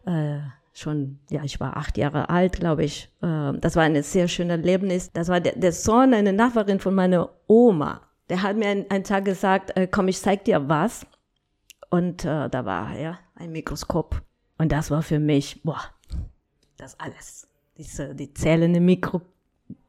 äh, 0.06 0.40
schon, 0.74 1.20
ja, 1.30 1.44
ich 1.44 1.60
war 1.60 1.78
acht 1.78 1.98
Jahre 1.98 2.30
alt, 2.30 2.60
glaube 2.60 2.86
ich. 2.86 3.12
Äh, 3.22 3.54
das 3.60 3.76
war 3.76 3.84
ein 3.84 4.02
sehr 4.02 4.28
schönes 4.28 4.58
Erlebnis. 4.58 5.12
Das 5.12 5.28
war 5.28 5.40
der, 5.40 5.56
der 5.56 5.72
Sohn, 5.72 6.14
eine 6.14 6.34
Nachbarin 6.34 6.80
von 6.80 6.96
meiner 6.96 7.30
Oma. 7.48 8.02
Der 8.30 8.42
hat 8.42 8.56
mir 8.58 8.70
einen, 8.70 8.90
einen 8.90 9.04
Tag 9.04 9.26
gesagt, 9.26 9.76
äh, 9.78 9.88
komm, 9.88 10.08
ich 10.08 10.20
zeig 10.20 10.46
dir 10.46 10.68
was. 10.68 11.06
Und 11.92 12.26
äh, 12.26 12.50
da 12.50 12.66
war 12.66 12.98
ja 12.98 13.20
ein 13.36 13.52
Mikroskop. 13.52 14.22
Und 14.58 14.72
das 14.72 14.90
war 14.90 15.04
für 15.04 15.20
mich, 15.20 15.62
boah, 15.64 15.82
das 16.78 17.00
alles 17.00 17.48
diese, 17.78 18.16
die 18.16 18.34
zählende 18.34 18.80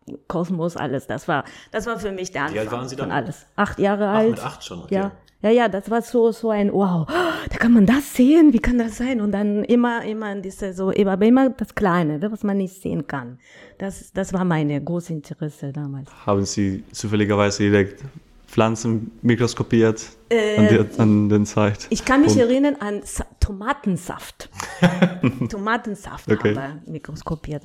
Mikrokosmos, 0.06 0.76
alles. 0.76 1.06
Das 1.06 1.28
war, 1.28 1.44
das 1.70 1.86
war 1.86 1.98
für 1.98 2.12
mich 2.12 2.30
der 2.30 2.42
Anfang 2.42 2.54
Wie 2.54 2.60
alt 2.60 2.72
waren 2.72 2.88
Sie 2.88 2.96
dann? 2.96 3.10
alles. 3.10 3.46
Acht 3.56 3.78
Jahre 3.78 4.08
alt. 4.08 4.30
mit 4.30 4.40
acht 4.40 4.64
schon, 4.64 4.82
okay. 4.82 4.94
Ja. 4.94 5.12
Ja, 5.42 5.50
ja, 5.50 5.68
das 5.68 5.90
war 5.90 6.00
so, 6.00 6.32
so 6.32 6.50
ein 6.50 6.72
Wow. 6.72 7.06
Da 7.06 7.56
kann 7.58 7.72
man 7.72 7.84
das 7.84 8.14
sehen. 8.14 8.52
Wie 8.52 8.58
kann 8.58 8.78
das 8.78 8.96
sein? 8.96 9.20
Und 9.20 9.32
dann 9.32 9.64
immer, 9.64 10.02
immer 10.04 10.34
diese, 10.36 10.72
so, 10.72 10.90
aber 10.90 11.26
immer 11.26 11.50
das 11.50 11.74
Kleine, 11.74 12.20
was 12.32 12.42
man 12.42 12.56
nicht 12.56 12.80
sehen 12.80 13.06
kann. 13.06 13.38
Das, 13.78 14.12
das 14.12 14.32
war 14.32 14.44
meine 14.44 14.82
große 14.82 15.12
Interesse 15.12 15.72
damals. 15.72 16.10
Haben 16.24 16.44
Sie 16.44 16.82
zufälligerweise 16.90 17.64
direkt 17.64 18.02
Pflanzen 18.48 19.12
mikroskopiert 19.22 20.06
äh, 20.30 20.56
an, 20.56 20.68
die, 20.68 21.00
an, 21.00 21.28
den 21.28 21.44
Zeit? 21.44 21.86
Ich 21.90 22.04
kann 22.04 22.22
mich 22.22 22.32
Und 22.32 22.40
erinnern 22.40 22.76
an 22.80 23.02
Sa 23.04 23.26
Tomatensaft. 23.38 24.48
Tomatensaft 25.50 26.32
okay. 26.32 26.56
haben 26.56 26.80
wir 26.86 26.92
mikroskopiert. 26.92 27.62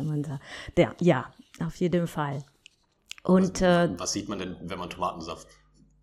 Der, 0.77 0.93
ja, 0.99 1.25
auf 1.61 1.75
jeden 1.75 2.07
Fall. 2.07 2.43
Und, 3.23 3.61
was, 3.61 3.89
äh, 3.89 3.89
was 3.97 4.13
sieht 4.13 4.29
man 4.29 4.39
denn, 4.39 4.57
wenn 4.61 4.79
man 4.79 4.89
Tomatensaft 4.89 5.47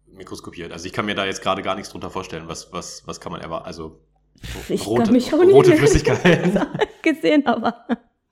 mikroskopiert? 0.07 0.73
Also 0.73 0.87
ich 0.87 0.93
kann 0.93 1.07
mir 1.07 1.15
da 1.15 1.25
jetzt 1.25 1.43
gerade 1.43 1.63
gar 1.63 1.75
nichts 1.75 1.91
drunter 1.91 2.11
vorstellen. 2.11 2.49
Was, 2.49 2.73
was, 2.73 3.07
was 3.07 3.21
kann 3.21 3.33
man 3.33 3.41
erwarten? 3.41 3.67
Also 3.67 4.01
so 4.43 4.59
ich 4.73 4.87
rote, 4.87 5.13
mich 5.13 5.33
auch 5.35 5.39
rote 5.39 5.75
Flüssigkeit 5.75 6.69
gesehen, 7.03 7.47
aber 7.47 7.87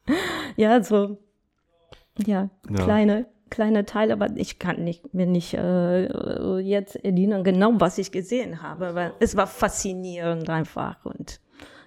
ja, 0.56 0.82
so 0.82 1.18
ja, 2.24 2.48
ja. 2.68 2.84
kleine 2.84 3.26
kleine 3.50 3.84
Teil, 3.84 4.10
aber 4.10 4.28
ich 4.36 4.58
kann 4.58 4.82
nicht, 4.82 5.14
mir 5.14 5.26
nicht 5.26 5.54
äh, 5.54 6.58
jetzt 6.58 6.96
erinnern 6.96 7.44
genau, 7.44 7.72
was 7.78 7.98
ich 7.98 8.10
gesehen 8.10 8.62
habe, 8.62 8.94
weil 8.94 9.14
es 9.20 9.36
war 9.36 9.46
faszinierend 9.46 10.50
einfach 10.50 11.04
und 11.04 11.40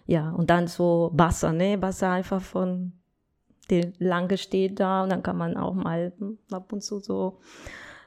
ja, 0.05 0.31
und 0.31 0.49
dann 0.49 0.67
so 0.67 1.11
Wasser, 1.13 1.51
ne, 1.51 1.81
Wasser 1.81 2.09
einfach 2.11 2.41
von 2.41 2.93
die 3.69 3.93
lange 3.99 4.37
steht 4.37 4.79
da 4.79 5.03
und 5.03 5.09
dann 5.09 5.23
kann 5.23 5.37
man 5.37 5.57
auch 5.57 5.73
mal 5.73 6.13
ab 6.51 6.73
und 6.73 6.81
zu 6.83 6.99
so 6.99 7.39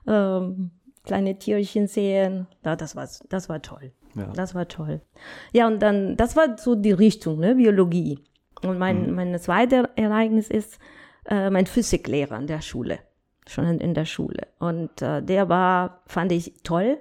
ähm, 0.06 0.70
kleine 1.04 1.38
Tierchen 1.38 1.86
sehen. 1.86 2.46
Ja, 2.64 2.76
das 2.76 2.96
war, 2.96 3.08
das 3.28 3.48
war 3.48 3.62
toll. 3.62 3.92
Ja. 4.14 4.26
Das 4.34 4.54
war 4.54 4.68
toll. 4.68 5.00
Ja, 5.52 5.66
und 5.66 5.80
dann, 5.80 6.16
das 6.16 6.36
war 6.36 6.58
so 6.58 6.74
die 6.74 6.92
Richtung, 6.92 7.38
ne, 7.38 7.54
Biologie. 7.54 8.18
Und 8.62 8.78
mein, 8.78 9.14
mein 9.14 9.38
zweites 9.38 9.84
Ereignis 9.96 10.48
ist 10.48 10.78
äh, 11.26 11.50
mein 11.50 11.66
Physiklehrer 11.66 12.38
in 12.38 12.46
der 12.46 12.60
Schule, 12.60 12.98
schon 13.46 13.66
in, 13.66 13.80
in 13.80 13.94
der 13.94 14.04
Schule. 14.04 14.46
Und 14.58 15.02
äh, 15.02 15.22
der 15.22 15.48
war, 15.48 16.02
fand 16.06 16.30
ich 16.32 16.54
toll, 16.62 16.98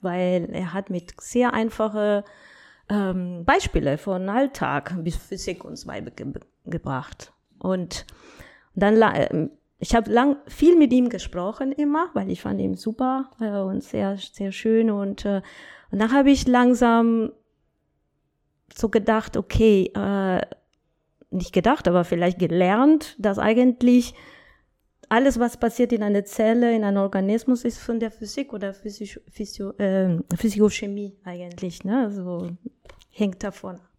weil 0.00 0.48
er 0.52 0.72
hat 0.72 0.90
mit 0.90 1.20
sehr 1.20 1.54
einfache 1.54 2.24
ähm, 2.88 3.44
Beispiele 3.44 3.98
von 3.98 4.28
Alltag 4.28 4.94
bis 5.02 5.16
Physik 5.16 5.64
uns 5.64 5.86
beigebracht. 5.86 7.32
Und 7.62 8.06
dann, 8.74 9.00
äh, 9.00 9.48
ich 9.78 9.94
habe 9.94 10.10
lang 10.10 10.36
viel 10.46 10.76
mit 10.76 10.92
ihm 10.92 11.08
gesprochen 11.08 11.72
immer, 11.72 12.10
weil 12.14 12.30
ich 12.30 12.42
fand 12.42 12.60
ihn 12.60 12.74
super 12.74 13.30
äh, 13.40 13.50
und 13.50 13.82
sehr, 13.82 14.16
sehr 14.16 14.52
schön. 14.52 14.90
Und, 14.90 15.24
äh, 15.24 15.42
und 15.90 16.00
dann 16.00 16.12
habe 16.12 16.30
ich 16.30 16.46
langsam 16.46 17.32
so 18.74 18.88
gedacht, 18.88 19.36
okay, 19.36 19.90
äh, 19.94 20.40
nicht 21.30 21.52
gedacht, 21.52 21.88
aber 21.88 22.04
vielleicht 22.04 22.38
gelernt, 22.38 23.16
dass 23.18 23.38
eigentlich 23.38 24.14
alles, 25.08 25.38
was 25.38 25.58
passiert 25.58 25.92
in 25.92 26.02
einer 26.02 26.24
Zelle, 26.24 26.74
in 26.74 26.84
einem 26.84 27.02
Organismus, 27.02 27.64
ist 27.64 27.78
von 27.78 28.00
der 28.00 28.10
Physik 28.10 28.52
oder 28.52 28.72
Physio, 28.72 29.20
Physio, 29.30 29.70
äh, 29.72 30.18
Physiochemie 30.34 31.18
eigentlich. 31.24 31.84
Ne? 31.84 32.04
Also 32.04 32.48
hängt 33.10 33.42
davon 33.42 33.76
ab. 33.76 33.91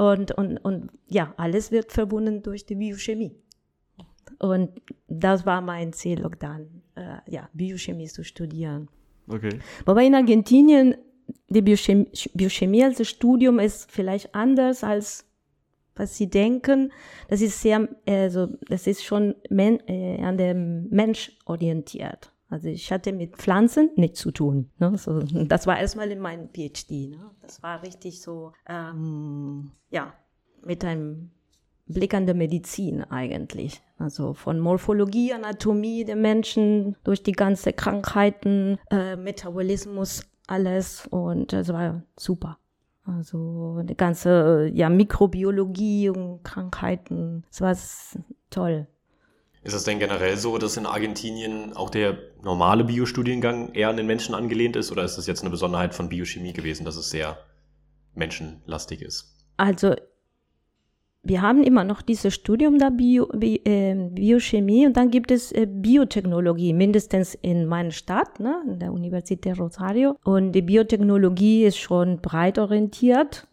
Und, 0.00 0.32
und, 0.32 0.56
und 0.56 0.90
ja, 1.08 1.34
alles 1.36 1.70
wird 1.70 1.92
verbunden 1.92 2.42
durch 2.42 2.64
die 2.64 2.74
Biochemie. 2.74 3.36
Und 4.38 4.70
das 5.08 5.44
war 5.44 5.60
mein 5.60 5.92
Ziel, 5.92 6.26
dann 6.38 6.82
äh, 6.94 7.18
ja, 7.30 7.50
Biochemie 7.52 8.06
zu 8.06 8.24
studieren. 8.24 8.88
Okay. 9.28 9.58
Wobei 9.84 10.06
in 10.06 10.14
Argentinien 10.14 10.94
die 11.50 11.60
Biochemie, 11.60 12.10
Biochemie 12.32 12.82
als 12.82 13.06
Studium 13.06 13.58
ist 13.58 13.92
vielleicht 13.92 14.34
anders 14.34 14.82
als 14.82 15.26
was 15.96 16.16
sie 16.16 16.30
denken. 16.30 16.92
Das 17.28 17.42
ist 17.42 17.60
sehr, 17.60 17.86
also 18.08 18.46
das 18.70 18.86
ist 18.86 19.04
schon 19.04 19.34
men, 19.50 19.86
äh, 19.86 20.22
an 20.22 20.38
dem 20.38 20.88
Mensch 20.88 21.36
orientiert. 21.44 22.32
Also 22.50 22.68
ich 22.68 22.90
hatte 22.92 23.12
mit 23.12 23.36
Pflanzen 23.36 23.90
nichts 23.94 24.18
zu 24.18 24.32
tun. 24.32 24.70
Ne? 24.78 24.98
So, 24.98 25.20
das 25.20 25.68
war 25.68 25.78
erstmal 25.78 26.10
in 26.10 26.18
meinem 26.18 26.48
PhD. 26.48 27.10
Ne? 27.10 27.30
Das 27.40 27.62
war 27.62 27.82
richtig 27.82 28.20
so, 28.20 28.52
ähm, 28.68 29.70
ja, 29.90 30.12
mit 30.62 30.84
einem 30.84 31.30
Blick 31.86 32.12
an 32.12 32.26
der 32.26 32.34
Medizin 32.34 33.04
eigentlich. 33.04 33.80
Also 33.98 34.34
von 34.34 34.58
Morphologie, 34.58 35.32
Anatomie 35.32 36.04
der 36.04 36.16
Menschen, 36.16 36.96
durch 37.04 37.22
die 37.22 37.32
ganze 37.32 37.72
Krankheiten, 37.72 38.78
äh, 38.90 39.14
Metabolismus, 39.14 40.22
alles. 40.48 41.06
Und 41.06 41.52
das 41.52 41.68
war 41.68 42.02
super. 42.18 42.58
Also 43.04 43.76
eine 43.78 43.94
ganze 43.94 44.70
ja, 44.74 44.88
Mikrobiologie 44.88 46.10
und 46.10 46.42
Krankheiten. 46.42 47.44
Das 47.48 47.60
war 47.60 47.76
toll. 48.50 48.88
Ist 49.62 49.74
es 49.74 49.84
denn 49.84 49.98
generell 49.98 50.36
so, 50.38 50.56
dass 50.56 50.76
in 50.76 50.86
Argentinien 50.86 51.74
auch 51.74 51.90
der 51.90 52.16
normale 52.42 52.84
Biostudiengang 52.84 53.74
eher 53.74 53.90
an 53.90 53.96
den 53.96 54.06
Menschen 54.06 54.34
angelehnt 54.34 54.74
ist? 54.76 54.90
Oder 54.90 55.04
ist 55.04 55.16
das 55.16 55.26
jetzt 55.26 55.42
eine 55.42 55.50
Besonderheit 55.50 55.94
von 55.94 56.08
Biochemie 56.08 56.54
gewesen, 56.54 56.84
dass 56.84 56.96
es 56.96 57.10
sehr 57.10 57.38
menschenlastig 58.14 59.02
ist? 59.02 59.36
Also 59.58 59.94
wir 61.22 61.42
haben 61.42 61.62
immer 61.62 61.84
noch 61.84 62.00
dieses 62.00 62.34
Studium 62.34 62.78
der 62.78 62.90
Bio, 62.90 63.26
Bi, 63.26 63.60
äh, 63.64 63.94
Biochemie 63.94 64.86
und 64.86 64.96
dann 64.96 65.10
gibt 65.10 65.30
es 65.30 65.52
äh, 65.52 65.66
Biotechnologie, 65.66 66.72
mindestens 66.72 67.34
in 67.34 67.66
meiner 67.66 67.90
Stadt, 67.90 68.40
ne, 68.40 68.62
in 68.66 68.78
der 68.78 68.92
Universität 68.92 69.58
Rosario. 69.58 70.16
Und 70.24 70.52
die 70.52 70.62
Biotechnologie 70.62 71.64
ist 71.64 71.76
schon 71.76 72.22
breit 72.22 72.58
orientiert 72.58 73.46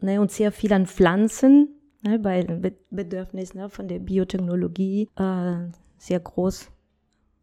ne, 0.00 0.20
und 0.20 0.30
sehr 0.30 0.52
viel 0.52 0.74
an 0.74 0.86
Pflanzen, 0.86 1.75
ne, 2.06 2.22
weil 2.22 2.72
Bedürfnis 2.90 3.54
ne, 3.54 3.68
von 3.68 3.88
der 3.88 3.98
Biotechnologie 3.98 5.08
äh, 5.16 5.56
sehr 5.98 6.20
groß 6.20 6.70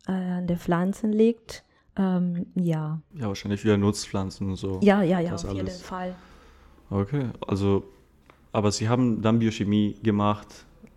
äh, 0.07 0.11
an 0.11 0.47
der 0.47 0.57
Pflanzen 0.57 1.11
liegt. 1.11 1.63
Ähm, 1.95 2.47
ja. 2.55 3.01
Ja, 3.13 3.27
wahrscheinlich 3.27 3.63
wieder 3.63 3.77
Nutzpflanzen 3.77 4.49
und 4.49 4.55
so. 4.55 4.79
Ja, 4.81 5.03
ja, 5.03 5.19
ja, 5.19 5.35
auf 5.35 5.45
alles. 5.45 5.55
jeden 5.55 5.69
Fall. 5.69 6.15
Okay, 6.89 7.25
also 7.47 7.83
aber 8.51 8.71
Sie 8.71 8.87
haben 8.87 9.21
dann 9.21 9.39
Biochemie 9.39 9.95
gemacht, 10.03 10.47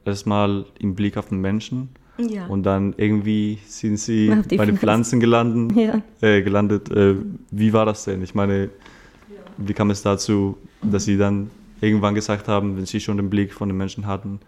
erstmal 0.04 0.66
im 0.78 0.94
Blick 0.94 1.16
auf 1.16 1.28
den 1.28 1.40
Menschen. 1.40 1.88
Ja. 2.18 2.46
Und 2.46 2.62
dann 2.64 2.94
irgendwie 2.96 3.58
sind 3.66 3.98
Sie 3.98 4.28
bei 4.56 4.66
den 4.66 4.76
Pflanzen 4.76 5.20
gelandet. 5.20 5.76
Ja. 5.76 6.02
Äh, 6.20 6.42
gelandet. 6.42 6.90
Äh, 6.90 7.16
wie 7.50 7.72
war 7.72 7.86
das 7.86 8.04
denn? 8.04 8.22
Ich 8.22 8.34
meine, 8.34 8.70
wie 9.58 9.72
kam 9.72 9.90
es 9.90 10.02
dazu, 10.02 10.56
dass 10.82 11.04
Sie 11.04 11.16
dann 11.16 11.50
irgendwann 11.80 12.14
gesagt 12.14 12.48
haben, 12.48 12.76
wenn 12.76 12.86
Sie 12.86 13.00
schon 13.00 13.16
den 13.16 13.30
Blick 13.30 13.52
von 13.52 13.68
den 13.68 13.76
Menschen 13.76 14.06
hatten, 14.06 14.40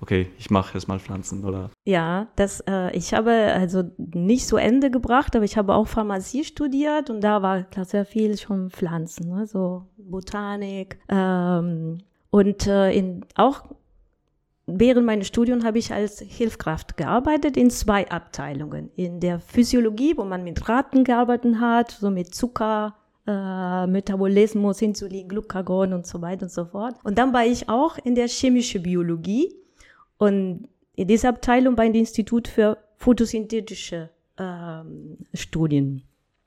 okay, 0.00 0.28
ich 0.38 0.50
mache 0.50 0.74
erstmal 0.74 0.98
Pflanzen, 0.98 1.44
oder? 1.44 1.70
Ja, 1.84 2.28
das, 2.36 2.60
äh, 2.68 2.94
ich 2.96 3.14
habe 3.14 3.30
also 3.32 3.84
nicht 3.96 4.46
zu 4.46 4.56
Ende 4.56 4.90
gebracht, 4.90 5.34
aber 5.34 5.44
ich 5.44 5.56
habe 5.56 5.74
auch 5.74 5.88
Pharmazie 5.88 6.44
studiert 6.44 7.10
und 7.10 7.22
da 7.22 7.42
war 7.42 7.62
klar 7.62 7.84
sehr 7.84 8.04
viel 8.04 8.36
schon 8.36 8.70
Pflanzen, 8.70 9.28
ne? 9.28 9.46
so 9.46 9.86
Botanik, 9.96 10.98
ähm, 11.08 11.98
und 12.36 12.66
äh, 12.66 12.92
in, 12.92 13.24
auch 13.34 13.64
während 14.66 15.06
meines 15.06 15.28
Studiums 15.28 15.64
habe 15.64 15.78
ich 15.78 15.92
als 15.92 16.18
Hilfskraft 16.20 16.98
gearbeitet 16.98 17.56
in 17.56 17.70
zwei 17.70 18.10
Abteilungen. 18.10 18.90
In 18.96 19.20
der 19.20 19.40
Physiologie, 19.40 20.18
wo 20.18 20.24
man 20.24 20.44
mit 20.44 20.68
Raten 20.68 21.04
gearbeitet 21.04 21.56
hat, 21.60 21.92
so 21.92 22.10
mit 22.10 22.34
Zucker, 22.34 22.94
äh, 23.26 23.86
Metabolismus, 23.86 24.82
Insulin, 24.82 25.28
Glucagon 25.28 25.92
und 25.92 26.06
so 26.06 26.20
weiter 26.22 26.44
und 26.44 26.52
so 26.52 26.64
fort. 26.66 26.94
Und 27.04 27.18
dann 27.18 27.32
war 27.32 27.44
ich 27.44 27.68
auch 27.68 27.98
in 27.98 28.14
der 28.14 28.28
chemischen 28.28 28.82
Biologie 28.82 29.54
und 30.18 30.68
in 30.94 31.08
dieser 31.08 31.30
Abteilung 31.30 31.76
bei 31.76 31.86
dem 31.86 31.94
Institut 31.94 32.48
für 32.48 32.78
photosynthetische 32.96 34.10
ähm, 34.38 35.18
Studien. 35.34 36.02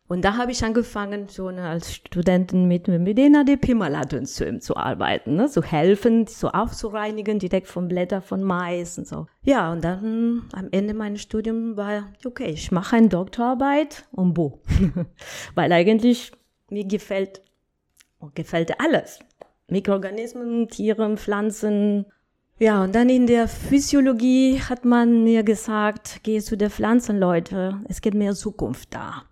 Und 0.10 0.26
da 0.26 0.38
habe 0.38 0.52
ich 0.52 0.64
angefangen, 0.64 1.30
schon 1.30 1.60
als 1.60 1.94
Studentin 1.94 2.68
mit, 2.68 2.88
mit 2.88 3.16
den 3.16 3.36
ADP-Malatenzymen 3.36 4.60
zu 4.60 4.76
arbeiten, 4.76 5.36
ne? 5.36 5.48
zu 5.50 5.62
helfen, 5.62 6.26
so 6.26 6.50
aufzureinigen, 6.50 7.38
direkt 7.38 7.68
vom 7.68 7.88
Blätter 7.88 8.20
von 8.20 8.42
Mais 8.42 8.98
und 8.98 9.08
so. 9.08 9.28
Ja, 9.44 9.72
und 9.72 9.84
dann 9.84 10.50
am 10.54 10.70
Ende 10.72 10.96
meines 10.96 11.22
Studiums 11.22 11.78
war, 11.78 12.12
okay, 12.26 12.50
ich 12.50 12.72
mache 12.72 12.96
eine 12.96 13.10
Doktorarbeit 13.10 14.06
und 14.12 14.36
wo? 14.36 14.62
Weil 15.54 15.72
eigentlich 15.72 16.32
mir 16.72 16.86
gefällt, 16.86 17.42
gefällt 18.36 18.80
alles. 18.80 19.20
Mikroorganismen, 19.68 20.68
Tiere, 20.68 21.16
Pflanzen. 21.18 22.06
Ja, 22.58 22.84
und 22.84 22.94
dann 22.96 23.10
in 23.10 23.28
der 23.28 23.48
Physiologie 23.48 24.60
hat 24.60 24.84
man 24.84 25.24
mir 25.24 25.44
gesagt, 25.44 26.22
geh 26.24 26.40
zu 26.40 26.58
der 26.58 26.70
Pflanzen, 26.70 27.20
Leute, 27.20 27.80
es 27.88 28.02
gibt 28.02 28.18
mehr 28.18 28.34
Zukunft 28.34 28.94
da. 28.94 29.24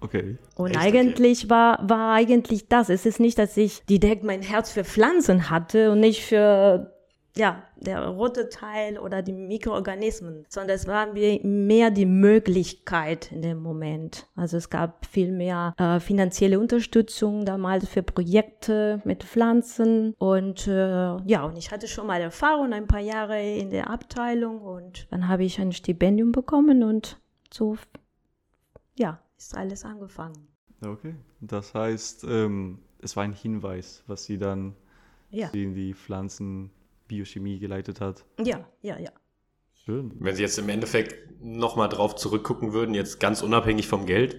Okay. 0.00 0.38
Und 0.56 0.70
Echt? 0.70 0.80
eigentlich 0.80 1.44
okay. 1.44 1.50
war, 1.50 1.88
war 1.88 2.14
eigentlich 2.14 2.68
das. 2.68 2.88
Es 2.88 3.06
ist 3.06 3.20
nicht, 3.20 3.38
dass 3.38 3.56
ich 3.56 3.82
direkt 3.84 4.24
mein 4.24 4.42
Herz 4.42 4.70
für 4.70 4.84
Pflanzen 4.84 5.50
hatte 5.50 5.90
und 5.92 6.00
nicht 6.00 6.24
für, 6.24 6.92
ja, 7.36 7.62
der 7.76 8.08
rote 8.08 8.48
Teil 8.48 8.98
oder 8.98 9.22
die 9.22 9.32
Mikroorganismen, 9.32 10.44
sondern 10.48 10.76
es 10.76 10.86
war 10.86 11.06
mehr 11.12 11.90
die 11.90 12.06
Möglichkeit 12.06 13.30
in 13.30 13.42
dem 13.42 13.62
Moment. 13.62 14.26
Also 14.34 14.56
es 14.56 14.68
gab 14.68 15.06
viel 15.06 15.30
mehr 15.32 15.74
äh, 15.78 16.00
finanzielle 16.00 16.58
Unterstützung 16.58 17.44
damals 17.44 17.88
für 17.88 18.02
Projekte 18.02 19.00
mit 19.04 19.22
Pflanzen 19.24 20.14
und 20.18 20.66
äh, 20.66 21.16
ja, 21.24 21.44
und 21.44 21.56
ich 21.56 21.70
hatte 21.70 21.86
schon 21.86 22.06
mal 22.06 22.20
Erfahrung, 22.20 22.72
ein 22.72 22.88
paar 22.88 23.00
Jahre 23.00 23.40
in 23.40 23.70
der 23.70 23.90
Abteilung 23.90 24.60
und 24.60 25.06
dann 25.10 25.28
habe 25.28 25.44
ich 25.44 25.60
ein 25.60 25.72
Stipendium 25.72 26.32
bekommen 26.32 26.82
und 26.82 27.20
so, 27.52 27.76
ja, 28.96 29.20
ist 29.38 29.56
alles 29.56 29.84
angefangen. 29.84 30.48
Okay, 30.84 31.14
das 31.40 31.74
heißt, 31.74 32.24
ähm, 32.24 32.78
es 33.00 33.16
war 33.16 33.24
ein 33.24 33.32
Hinweis, 33.32 34.02
was 34.06 34.24
Sie 34.24 34.38
dann 34.38 34.74
ja. 35.30 35.48
in 35.48 35.74
die 35.74 35.94
Pflanzenbiochemie 37.10 37.58
geleitet 37.58 38.00
hat. 38.00 38.24
Ja, 38.42 38.64
ja, 38.82 38.98
ja. 38.98 39.10
Schön. 39.84 40.12
Wenn 40.20 40.36
Sie 40.36 40.42
jetzt 40.42 40.58
im 40.58 40.68
Endeffekt 40.68 41.42
nochmal 41.42 41.88
drauf 41.88 42.14
zurückgucken 42.14 42.72
würden, 42.72 42.94
jetzt 42.94 43.18
ganz 43.18 43.42
unabhängig 43.42 43.88
vom 43.88 44.06
Geld, 44.06 44.36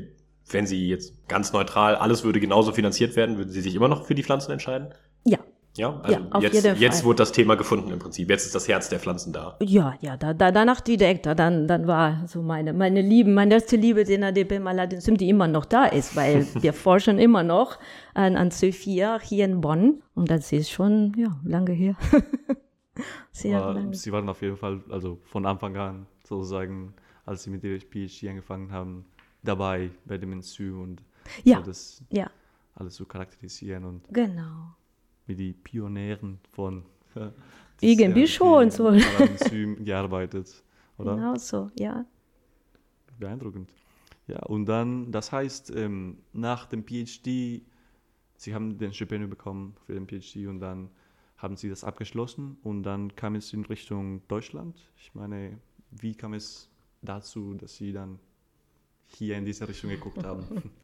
wenn 0.50 0.66
Sie 0.66 0.88
jetzt 0.88 1.28
ganz 1.28 1.52
neutral, 1.54 1.96
alles 1.96 2.24
würde 2.24 2.40
genauso 2.40 2.72
finanziert 2.72 3.16
werden, 3.16 3.38
würden 3.38 3.52
Sie 3.52 3.62
sich 3.62 3.76
immer 3.76 3.88
noch 3.88 4.06
für 4.06 4.16
die 4.16 4.24
Pflanzen 4.24 4.52
entscheiden? 4.52 4.94
Ja, 5.24 5.40
ja, 5.78 6.02
also 6.02 6.18
ja, 6.18 6.54
jetzt, 6.54 6.80
jetzt 6.82 7.06
wurde 7.06 7.18
das 7.18 7.32
Thema 7.32 7.56
gefunden 7.56 7.92
im 7.92 8.00
Prinzip. 8.00 8.30
Jetzt 8.30 8.46
ist 8.46 8.54
das 8.54 8.68
Herz 8.68 8.90
der 8.90 9.00
Pflanzen 9.00 9.32
da. 9.32 9.58
Ja, 9.62 9.94
ja, 10.02 10.18
da, 10.18 10.34
da, 10.34 10.52
danach 10.52 10.82
direkt, 10.82 11.26
dann, 11.28 11.66
dann 11.66 11.88
war 11.88 12.24
so 12.28 12.42
meine, 12.42 12.74
meine 12.74 13.02
Liebe, 13.02 13.30
meine 13.30 13.54
erste 13.54 13.78
Liebe, 13.78 14.04
den 14.04 14.24
ADP 14.24 14.60
Maladin 14.60 15.00
die 15.16 15.30
immer 15.30 15.48
noch 15.48 15.64
da 15.64 15.86
ist, 15.86 16.16
weil 16.18 16.46
wir 16.62 16.74
forschen 16.74 17.20
immer 17.20 17.44
noch 17.44 17.80
an, 18.14 18.36
an 18.36 18.50
C4 18.50 19.22
hier 19.22 19.46
in 19.46 19.62
Bonn. 19.62 20.02
Und 20.14 20.30
das 20.30 20.52
ist 20.52 20.72
schon, 20.72 21.14
ja, 21.18 21.40
lange 21.46 21.72
her. 21.72 21.96
Sehr 23.32 23.62
Aber. 23.62 23.94
Sie 23.94 24.12
waren 24.12 24.28
auf 24.30 24.42
jeden 24.42 24.58
Fall, 24.58 24.82
also 24.90 25.20
von 25.24 25.46
Anfang 25.46 25.76
an 25.78 26.08
sozusagen, 26.24 26.94
als 27.26 27.44
Sie 27.44 27.50
mit 27.50 27.64
der 27.64 27.80
PhD 27.80 28.30
angefangen 28.30 28.72
haben, 28.72 29.06
dabei 29.44 29.92
bei 30.06 30.18
dem 30.18 30.34
Enzym 30.34 30.82
und 30.82 31.04
ja, 31.44 31.58
so 31.58 31.64
das 31.64 32.04
ja. 32.10 32.30
alles 32.76 32.96
zu 32.96 33.06
charakterisieren 33.06 33.86
und 33.86 34.04
genau 34.14 34.76
wie 35.32 35.36
die 35.36 35.54
Pionieren 35.54 36.40
von. 36.52 36.84
Irgendwie 37.82 38.28
schon, 38.28 38.70
so. 38.70 38.90
Enzym 38.90 39.84
gearbeitet, 39.84 40.64
oder? 41.00 41.16
Genau 41.16 41.36
so, 41.36 41.72
ja. 41.80 42.06
Beeindruckend. 43.20 43.74
Ja, 44.28 44.40
und 44.44 44.68
dann, 44.68 45.12
das 45.12 45.32
heißt, 45.32 45.76
ähm, 45.76 46.20
nach 46.32 46.68
dem 46.68 46.86
PhD, 46.86 47.64
Sie 48.36 48.54
haben 48.54 48.78
den 48.78 48.94
Stipendium 48.94 49.32
bekommen 49.32 49.76
für 49.86 49.94
den 49.94 50.08
PhD 50.08 50.48
und 50.48 50.60
dann 50.60 50.90
haben 51.42 51.58
Sie 51.58 51.70
das 51.70 51.84
abgeschlossen 51.84 52.58
und 52.64 52.84
dann 52.84 53.16
kam 53.16 53.36
es 53.36 53.52
in 53.54 53.66
Richtung 53.66 54.22
Deutschland. 54.28 54.78
Ich 54.98 55.14
meine, 55.16 55.58
wie 55.90 56.14
kam 56.14 56.34
es 56.34 56.70
dazu, 57.02 57.56
dass 57.56 57.76
Sie 57.76 57.92
dann 57.92 58.20
hier 59.08 59.38
in 59.38 59.46
diese 59.46 59.68
Richtung 59.68 59.90
geguckt 59.90 60.24
haben? 60.24 60.72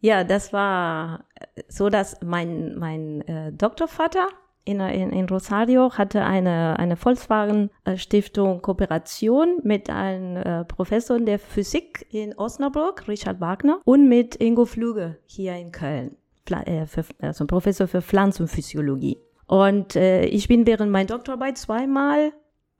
Ja, 0.00 0.24
das 0.24 0.52
war 0.52 1.26
so, 1.68 1.88
dass 1.88 2.20
mein, 2.22 2.76
mein 2.76 3.20
äh, 3.28 3.52
Doktorvater 3.52 4.26
in, 4.64 4.80
in, 4.80 5.10
in 5.10 5.28
Rosario 5.28 5.92
hatte 5.92 6.24
eine, 6.24 6.76
eine 6.78 6.96
Volkswagen-Stiftung 6.96 8.62
Kooperation 8.62 9.60
mit 9.62 9.90
einem 9.90 10.36
äh, 10.36 10.64
Professor 10.64 11.20
der 11.20 11.38
Physik 11.38 12.06
in 12.10 12.36
Osnabrück, 12.36 13.06
Richard 13.06 13.40
Wagner, 13.40 13.80
und 13.84 14.08
mit 14.08 14.36
Ingo 14.36 14.64
Flüge 14.64 15.18
hier 15.26 15.54
in 15.54 15.70
Köln, 15.70 16.16
Pfla 16.46 16.62
äh, 16.62 16.86
für, 16.86 17.04
also 17.20 17.46
Professor 17.46 17.86
für 17.86 18.02
Pflanzenphysiologie. 18.02 19.18
Und 19.52 19.96
äh, 19.96 20.24
ich 20.24 20.48
bin 20.48 20.66
während 20.66 20.90
meiner 20.90 21.08
Doktorarbeit 21.08 21.58
zweimal 21.58 22.32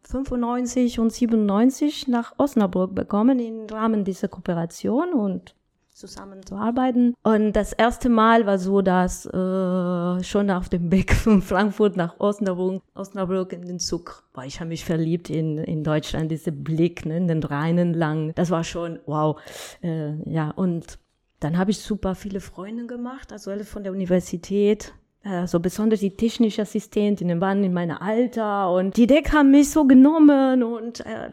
95 0.05 1.01
und 1.01 1.13
97 1.13 2.09
nach 2.09 2.33
Osnabrück 2.39 2.95
bekommen 2.95 3.39
im 3.41 3.67
Rahmen 3.67 4.05
dieser 4.05 4.29
Kooperation 4.29 5.13
und 5.13 5.55
zusammenzuarbeiten. 5.91 7.15
Und 7.23 7.53
das 7.53 7.75
erste 7.75 8.09
Mal 8.09 8.47
war 8.47 8.59
so, 8.59 8.81
dass 8.81 9.27
äh, 9.27 10.25
schon 10.25 10.51
auf 10.51 10.71
dem 10.71 10.91
Weg 10.91 11.13
von 11.15 11.43
Frankfurt 11.43 11.99
nach 11.99 12.19
Osnabrück, 12.19 12.81
Osnabrück 12.95 13.53
in 13.53 13.67
den 13.67 13.79
Zug 13.79 14.25
war. 14.33 14.47
Ich 14.47 14.59
habe 14.59 14.69
mich 14.69 14.87
verliebt 14.87 15.29
in, 15.29 15.59
in 15.59 15.85
Deutschland, 15.85 16.31
dieser 16.31 16.53
Blick 16.53 17.05
ne, 17.05 17.19
in 17.19 17.29
den 17.29 17.43
Rheinen 17.43 17.93
lang. 17.93 18.33
Das 18.35 18.49
war 18.49 18.65
schon 18.65 18.99
wow. 19.05 19.39
Äh, 19.83 20.15
ja, 20.25 20.53
und 20.53 20.99
dann 21.39 21.59
habe 21.59 21.71
ich 21.71 21.81
super 21.81 22.15
viele 22.15 22.41
Freunde 22.41 22.87
gemacht, 22.87 23.31
also 23.31 23.51
alle 23.51 23.65
von 23.65 23.83
der 23.83 23.93
Universität. 23.93 24.95
Also 25.25 25.61
besonders 25.61 26.01
die 26.01 26.17
technische 26.17 26.63
Assistentinnen 26.63 27.41
waren 27.41 27.63
in 27.63 27.73
meinem 27.73 27.97
Alter 27.99 28.73
und 28.73 28.97
die 28.97 29.07
Deck 29.07 29.33
haben 29.33 29.53
mich 29.53 29.71
so 29.71 29.85
genommen 29.85 30.63
und 30.65 31.01
äh, 31.07 31.31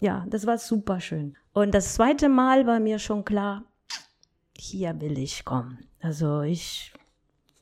ja, 0.00 0.24
das 0.28 0.46
war 0.46 0.58
super 0.58 1.00
schön. 1.00 1.36
Und 1.52 1.74
das 1.74 1.94
zweite 1.94 2.28
Mal 2.28 2.66
war 2.66 2.78
mir 2.78 3.00
schon 3.00 3.24
klar, 3.24 3.64
hier 4.56 5.00
will 5.00 5.18
ich 5.18 5.44
kommen. 5.44 5.78
Also 6.00 6.42
ich, 6.42 6.92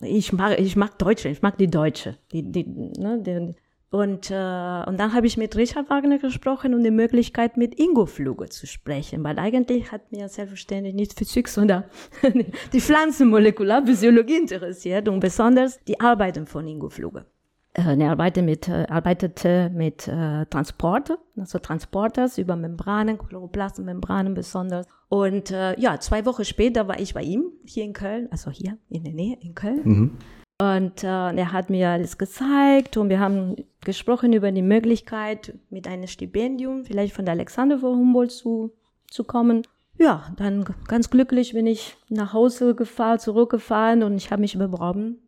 ich 0.01 0.33
mag, 0.35 0.59
ich 0.61 0.77
mag 0.77 0.99
Deutsche, 0.99 1.31
ich 1.31 1.41
mag 1.41 1.57
die 1.57 1.71
Deutsche. 1.71 2.19
Die, 2.33 2.43
die, 2.43 2.67
ne, 2.67 3.23
die, 3.23 3.55
und, 3.90 4.31
äh, 4.31 4.35
und 4.35 4.99
dann 4.99 5.14
habe 5.14 5.26
ich 5.26 5.37
mit 5.37 5.57
Richard 5.57 5.88
Wagner 5.90 6.19
gesprochen 6.19 6.75
und 6.75 6.83
die 6.83 6.90
Möglichkeit 6.90 7.57
mit 7.57 7.78
Ingo 7.78 8.07
Fluge 8.07 8.49
zu 8.49 8.66
sprechen, 8.66 9.23
weil 9.23 9.38
eigentlich 9.38 9.93
hat 9.93 10.11
mir 10.11 10.28
selbstverständlich 10.28 10.95
nicht 10.95 11.16
Physik, 11.16 11.49
sondern 11.49 11.85
die 12.73 12.81
Pflanzenmolekularphysiologie 12.81 14.38
interessiert 14.38 15.09
und 15.09 15.21
besonders 15.21 15.83
die 15.85 16.00
Arbeiten 16.00 16.47
von 16.47 16.66
Ingo 16.66 16.88
Fluge. 16.88 17.26
Äh, 17.75 17.97
er 18.00 18.11
arbeitete 18.11 18.43
mit, 18.43 18.69
äh, 18.69 18.87
arbeitete 18.88 19.71
mit 19.73 20.09
äh, 20.09 20.47
Transporte, 20.47 21.19
also 21.37 21.59
Transporters 21.59 22.38
über 22.38 22.57
Membranen, 22.57 23.19
Chloroplastmembranen 23.19 24.35
besonders. 24.35 24.87
Und 25.09 25.52
äh, 25.52 25.78
ja, 25.78 26.00
zwei 26.00 26.26
Wochen 26.26 26.45
später 26.45 26.88
war 26.88 26.99
ich 26.99 27.14
bei 27.14 27.23
ihm 27.23 27.52
hier 27.64 27.85
in 27.85 27.93
Köln, 27.93 28.28
also 28.33 28.50
hier 28.50 28.78
in 28.88 29.05
der 29.05 29.12
Nähe 29.12 29.38
in 29.40 29.55
Köln. 29.55 29.81
Mhm. 29.85 30.19
Und 30.59 31.05
äh, 31.05 31.07
er 31.07 31.53
hat 31.53 31.69
mir 31.69 31.91
alles 31.91 32.17
gezeigt 32.17 32.97
und 32.97 33.11
wir 33.11 33.21
haben 33.21 33.57
gesprochen 33.83 34.33
über 34.33 34.51
die 34.51 34.63
Möglichkeit, 34.63 35.55
mit 35.69 35.87
einem 35.87 36.07
Stipendium 36.07 36.85
vielleicht 36.85 37.15
von 37.15 37.27
der 37.27 37.35
Alexander 37.35 37.79
von 37.79 37.99
Humboldt 37.99 38.33
zu, 38.33 38.73
zu 39.07 39.25
kommen. 39.25 39.63
Ja, 39.99 40.33
dann 40.37 40.65
ganz 40.89 41.11
glücklich 41.11 41.53
bin 41.53 41.67
ich 41.67 41.97
nach 42.09 42.33
Hause 42.33 42.75
gefahren, 42.75 43.19
zurückgefahren 43.19 44.03
und 44.03 44.17
ich 44.17 44.31
habe 44.31 44.41
mich 44.41 44.57
beworben 44.57 45.19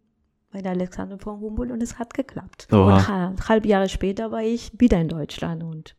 bei 0.51 0.63
der 0.63 0.73
Alexander 0.73 1.19
von 1.19 1.41
Humboldt 1.41 1.73
und 1.73 1.83
es 1.83 1.99
hat 1.99 2.15
geklappt. 2.15 2.69
Oha. 2.73 2.97
Und 2.97 3.09
halb, 3.09 3.49
halb 3.49 3.67
Jahre 3.67 3.89
später 3.91 4.31
war 4.31 4.43
ich 4.43 4.73
wieder 4.79 4.99
in 4.99 5.09
Deutschland 5.09 5.63
und 5.63 5.95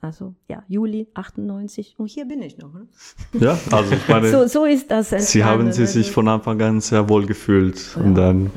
also 0.00 0.34
ja, 0.48 0.62
Juli 0.68 1.08
98 1.14 1.94
und 1.98 2.06
hier 2.06 2.26
bin 2.26 2.42
ich 2.42 2.58
noch. 2.58 2.72
Ne? 2.72 2.86
Ja, 3.32 3.58
also 3.70 3.94
ich 3.94 4.08
meine, 4.08 4.28
so, 4.30 4.46
so 4.46 4.64
ist 4.64 4.90
das. 4.90 5.10
Sie 5.10 5.44
haben 5.44 5.72
Sie 5.72 5.86
sich 5.86 6.10
von 6.10 6.28
Anfang 6.28 6.60
an 6.60 6.80
sehr 6.80 7.08
wohl 7.08 7.26
gefühlt 7.26 7.96
ja, 7.96 8.02
und 8.02 8.14
dann 8.14 8.46
ja. 8.46 8.50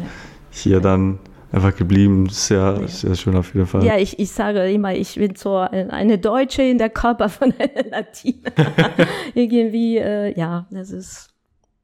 hier 0.52 0.80
dann 0.80 1.19
einfach 1.52 1.75
geblieben. 1.75 2.30
Sehr, 2.30 2.78
ja. 2.82 2.88
sehr 2.88 3.15
schön 3.15 3.36
auf 3.36 3.54
jeden 3.54 3.67
Fall. 3.67 3.84
Ja, 3.84 3.97
ich, 3.97 4.19
ich 4.19 4.32
sage 4.32 4.69
immer, 4.71 4.93
ich 4.93 5.15
bin 5.15 5.36
so 5.36 5.56
eine 5.56 6.17
Deutsche 6.17 6.63
in 6.63 6.78
der 6.78 6.89
Körper 6.89 7.30
von 7.30 7.54
einer 7.58 7.89
Latina. 7.89 8.52
Irgendwie, 9.34 9.97
äh, 9.97 10.38
ja, 10.38 10.67
das 10.71 10.91
ist, 10.91 11.30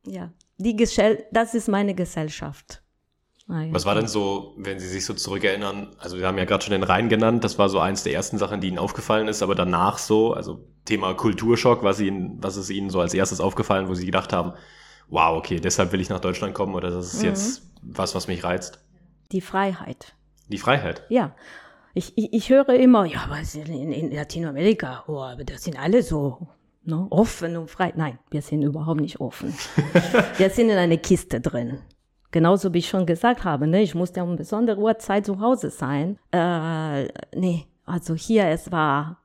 ja, 0.06 0.32
die 0.58 0.76
Gesell 0.76 1.26
das 1.32 1.54
ist 1.54 1.68
meine 1.68 1.94
Gesellschaft. 1.94 2.82
Ah, 3.48 3.62
ja. 3.62 3.74
Was 3.74 3.86
war 3.86 3.94
denn 3.94 4.08
so, 4.08 4.56
wenn 4.58 4.80
Sie 4.80 4.88
sich 4.88 5.06
so 5.06 5.14
zurückerinnern? 5.14 5.96
Also 6.00 6.18
wir 6.18 6.26
haben 6.26 6.38
ja 6.38 6.46
gerade 6.46 6.64
schon 6.64 6.72
den 6.72 6.84
Rhein 6.84 7.10
genannt, 7.10 7.44
das 7.44 7.60
war 7.60 7.70
so 7.70 7.80
eins 7.80 8.04
der 8.04 8.14
ersten 8.14 8.38
Sachen, 8.38 8.60
die 8.60 8.70
Ihnen 8.70 8.80
aufgefallen 8.80 9.28
ist, 9.28 9.44
aber 9.44 9.54
danach 9.54 10.00
so, 10.00 10.34
also 10.34 10.66
Thema 10.86 11.14
Kulturschock, 11.14 11.84
was 11.84 12.00
Ihnen, 12.00 12.38
was 12.42 12.58
ist 12.58 12.72
Ihnen 12.72 12.90
so 12.90 13.00
als 13.00 13.14
erstes 13.14 13.40
aufgefallen, 13.40 13.88
wo 13.88 13.94
Sie 13.94 14.06
gedacht 14.06 14.34
haben, 14.34 14.54
wow, 15.10 15.38
okay, 15.38 15.60
deshalb 15.60 15.92
will 15.92 16.02
ich 16.02 16.10
nach 16.10 16.20
Deutschland 16.20 16.56
kommen 16.56 16.74
oder 16.74 16.90
das 16.90 17.14
ist 17.14 17.22
mhm. 17.22 17.30
jetzt 17.30 17.70
was, 17.84 18.16
was 18.16 18.28
mich 18.28 18.44
reizt? 18.44 18.80
Die 19.32 19.42
Freiheit. 19.42 20.16
Die 20.50 20.58
Freiheit? 20.58 21.04
Ja. 21.10 21.36
Ich, 21.94 22.18
ich, 22.18 22.34
ich 22.34 22.50
höre 22.50 22.70
immer, 22.70 23.06
ja, 23.06 23.26
was 23.30 23.56
in, 23.56 23.92
in 23.92 24.12
Latinamerika, 24.12 25.06
oh, 25.08 25.20
aber 25.20 25.44
das 25.44 25.64
sind 25.64 25.80
alle 25.80 26.02
so 26.04 26.48
ne, 26.84 27.08
offen 27.10 27.56
und 27.58 27.70
frei. 27.70 27.94
Nein, 27.96 28.20
wir 28.32 28.42
sind 28.42 28.64
überhaupt 28.64 29.02
nicht 29.02 29.20
offen. 29.20 29.54
wir 30.38 30.50
sind 30.50 30.70
in 30.70 30.78
einer 30.78 30.98
Kiste 30.98 31.40
drin. 31.40 31.80
Genauso 32.36 32.74
wie 32.74 32.80
ich 32.80 32.90
schon 32.90 33.06
gesagt 33.06 33.46
habe, 33.46 33.66
ne, 33.66 33.82
ich 33.82 33.96
musste 33.96 34.22
um 34.22 34.36
besondere 34.36 34.78
Uhrzeit 34.78 35.26
zu 35.26 35.40
Hause 35.40 35.70
sein. 35.70 36.20
Äh, 36.34 37.06
nee, 37.34 37.66
also 37.86 38.14
hier, 38.14 38.48
es 38.48 38.74
war, 38.74 39.22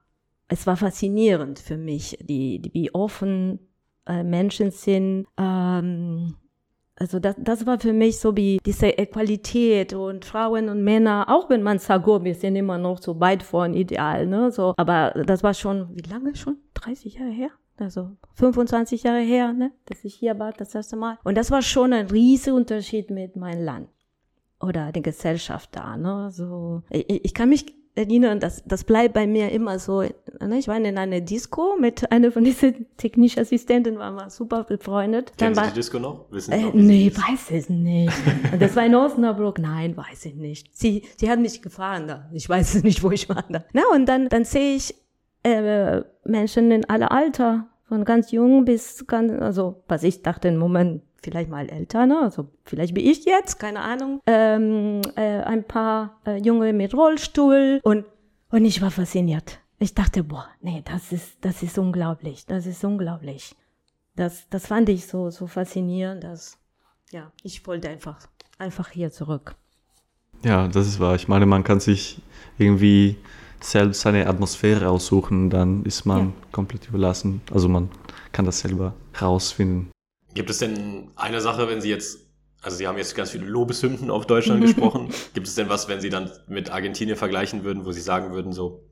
es 0.46 0.64
war 0.64 0.76
faszinierend 0.76 1.58
für 1.58 1.76
mich, 1.76 2.16
die, 2.20 2.60
die 2.62 2.72
wie 2.72 2.94
offen 2.94 3.58
äh, 4.06 4.22
Menschen 4.22 4.70
sind. 4.70 5.26
Ähm, 5.36 6.36
also 6.94 7.18
das, 7.18 7.34
das 7.36 7.66
war 7.66 7.80
für 7.80 7.92
mich 7.92 8.20
so 8.20 8.36
wie 8.36 8.60
diese 8.64 8.96
Equalität 8.96 9.92
und 9.92 10.24
Frauen 10.24 10.68
und 10.68 10.84
Männer, 10.84 11.26
auch 11.28 11.50
wenn 11.50 11.64
man 11.64 11.80
sagt, 11.80 12.06
oh, 12.06 12.22
wir 12.22 12.36
sind 12.36 12.54
immer 12.54 12.78
noch 12.78 13.02
so 13.02 13.18
weit 13.18 13.42
von 13.42 13.74
Ideal, 13.74 14.28
ne, 14.28 14.52
so. 14.52 14.72
Aber 14.76 15.10
das 15.26 15.42
war 15.42 15.54
schon, 15.54 15.88
wie 15.96 16.08
lange 16.08 16.36
schon? 16.36 16.58
30 16.74 17.14
Jahre 17.14 17.32
her? 17.32 17.50
Also 17.80 18.10
25 18.34 19.02
Jahre 19.02 19.20
her, 19.20 19.52
ne, 19.52 19.72
dass 19.86 20.04
ich 20.04 20.14
hier 20.14 20.38
war 20.38 20.52
das 20.52 20.74
erste 20.74 20.96
Mal. 20.96 21.18
Und 21.24 21.36
das 21.36 21.50
war 21.50 21.62
schon 21.62 21.92
ein 21.92 22.06
riesiger 22.06 22.56
Unterschied 22.56 23.10
mit 23.10 23.36
meinem 23.36 23.64
Land 23.64 23.88
oder 24.60 24.92
der 24.92 25.02
Gesellschaft 25.02 25.70
da. 25.72 25.96
Ne? 25.96 26.30
So, 26.30 26.82
ich, 26.90 27.24
ich 27.24 27.34
kann 27.34 27.48
mich 27.48 27.74
erinnern, 27.94 28.40
das, 28.40 28.62
das 28.66 28.84
bleibt 28.84 29.14
bei 29.14 29.26
mir 29.26 29.50
immer 29.50 29.78
so. 29.78 30.02
Ne? 30.02 30.58
Ich 30.58 30.68
war 30.68 30.76
in 30.76 30.96
einer 30.96 31.20
Disco 31.20 31.76
mit 31.78 32.10
einer 32.12 32.30
von 32.30 32.44
diesen 32.44 32.86
technischen 32.96 33.40
Assistenten, 33.40 33.98
waren 33.98 34.14
wir 34.14 34.30
super 34.30 34.64
befreundet. 34.64 35.36
Kennen 35.36 35.54
Dann 35.54 35.64
Sie 35.64 35.70
die 35.70 35.76
Disco 35.76 35.98
noch? 35.98 36.26
Wissen 36.30 36.52
Sie 36.52 36.58
äh, 36.58 36.62
noch, 36.62 36.74
nee, 36.74 37.12
weiß 37.14 37.50
ich 37.50 37.68
nicht. 37.68 38.12
Und 38.52 38.62
das 38.62 38.76
war 38.76 38.86
in 38.86 38.94
Osnabrück. 38.94 39.58
Nein, 39.58 39.96
weiß 39.96 40.26
ich 40.26 40.34
nicht. 40.34 40.68
Sie, 40.76 41.04
sie 41.16 41.30
hat 41.30 41.40
mich 41.40 41.62
gefahren 41.62 42.06
da. 42.06 42.30
Ich 42.32 42.48
weiß 42.48 42.74
nicht, 42.84 43.02
wo 43.02 43.10
ich 43.10 43.28
war 43.28 43.44
da. 43.48 43.64
Na, 43.72 43.82
und 43.92 44.06
dann, 44.06 44.28
dann 44.28 44.44
sehe 44.44 44.76
ich 44.76 44.94
äh, 45.42 46.02
Menschen 46.24 46.70
in 46.70 46.88
aller 46.88 47.10
Alter 47.10 47.69
von 47.90 48.04
ganz 48.04 48.30
jung 48.30 48.64
bis 48.64 49.04
ganz, 49.08 49.32
also 49.42 49.82
was 49.88 50.04
ich 50.04 50.22
dachte, 50.22 50.46
im 50.46 50.58
Moment 50.58 51.02
vielleicht 51.22 51.50
mal 51.50 51.68
älter, 51.68 52.06
ne? 52.06 52.20
also 52.22 52.48
vielleicht 52.64 52.94
bin 52.94 53.04
ich 53.04 53.24
jetzt, 53.24 53.58
keine 53.58 53.80
Ahnung, 53.80 54.20
ähm, 54.26 55.02
äh, 55.16 55.42
ein 55.42 55.64
paar 55.64 56.20
äh, 56.24 56.36
Junge 56.36 56.72
mit 56.72 56.94
Rollstuhl 56.94 57.80
und, 57.82 58.04
und 58.50 58.64
ich 58.64 58.80
war 58.80 58.92
fasziniert. 58.92 59.58
Ich 59.80 59.92
dachte, 59.92 60.22
boah, 60.22 60.46
nee, 60.60 60.84
das 60.84 61.10
ist, 61.10 61.38
das 61.40 61.64
ist 61.64 61.78
unglaublich, 61.78 62.46
das 62.46 62.64
ist 62.64 62.84
unglaublich. 62.84 63.56
Das, 64.14 64.48
das 64.50 64.68
fand 64.68 64.88
ich 64.88 65.08
so, 65.08 65.30
so 65.30 65.48
faszinierend, 65.48 66.22
dass, 66.22 66.58
ja, 67.10 67.32
ich 67.42 67.66
wollte 67.66 67.88
einfach, 67.88 68.20
einfach 68.58 68.88
hier 68.90 69.10
zurück. 69.10 69.56
Ja, 70.44 70.68
das 70.68 70.86
ist 70.86 71.00
wahr. 71.00 71.16
Ich 71.16 71.26
meine, 71.26 71.44
man 71.44 71.64
kann 71.64 71.80
sich 71.80 72.22
irgendwie 72.56 73.16
selbst 73.60 74.00
seine 74.00 74.26
Atmosphäre 74.26 74.88
aussuchen, 74.88 75.50
dann 75.50 75.84
ist 75.84 76.04
man 76.04 76.18
ja. 76.18 76.32
komplett 76.52 76.88
überlassen. 76.88 77.42
Also 77.52 77.68
man 77.68 77.90
kann 78.32 78.44
das 78.44 78.60
selber 78.60 78.94
rausfinden. 79.20 79.90
Gibt 80.34 80.50
es 80.50 80.58
denn 80.58 81.10
eine 81.16 81.40
Sache, 81.40 81.68
wenn 81.68 81.80
Sie 81.80 81.90
jetzt, 81.90 82.30
also 82.62 82.76
Sie 82.76 82.86
haben 82.86 82.98
jetzt 82.98 83.14
ganz 83.14 83.30
viele 83.30 83.46
Lobeshymnen 83.46 84.10
auf 84.10 84.26
Deutschland 84.26 84.60
gesprochen, 84.64 85.08
gibt 85.34 85.46
es 85.46 85.54
denn 85.54 85.68
was, 85.68 85.88
wenn 85.88 86.00
Sie 86.00 86.10
dann 86.10 86.30
mit 86.46 86.70
Argentinien 86.70 87.16
vergleichen 87.16 87.64
würden, 87.64 87.84
wo 87.84 87.92
Sie 87.92 88.00
sagen 88.00 88.32
würden, 88.32 88.52
so, 88.52 88.84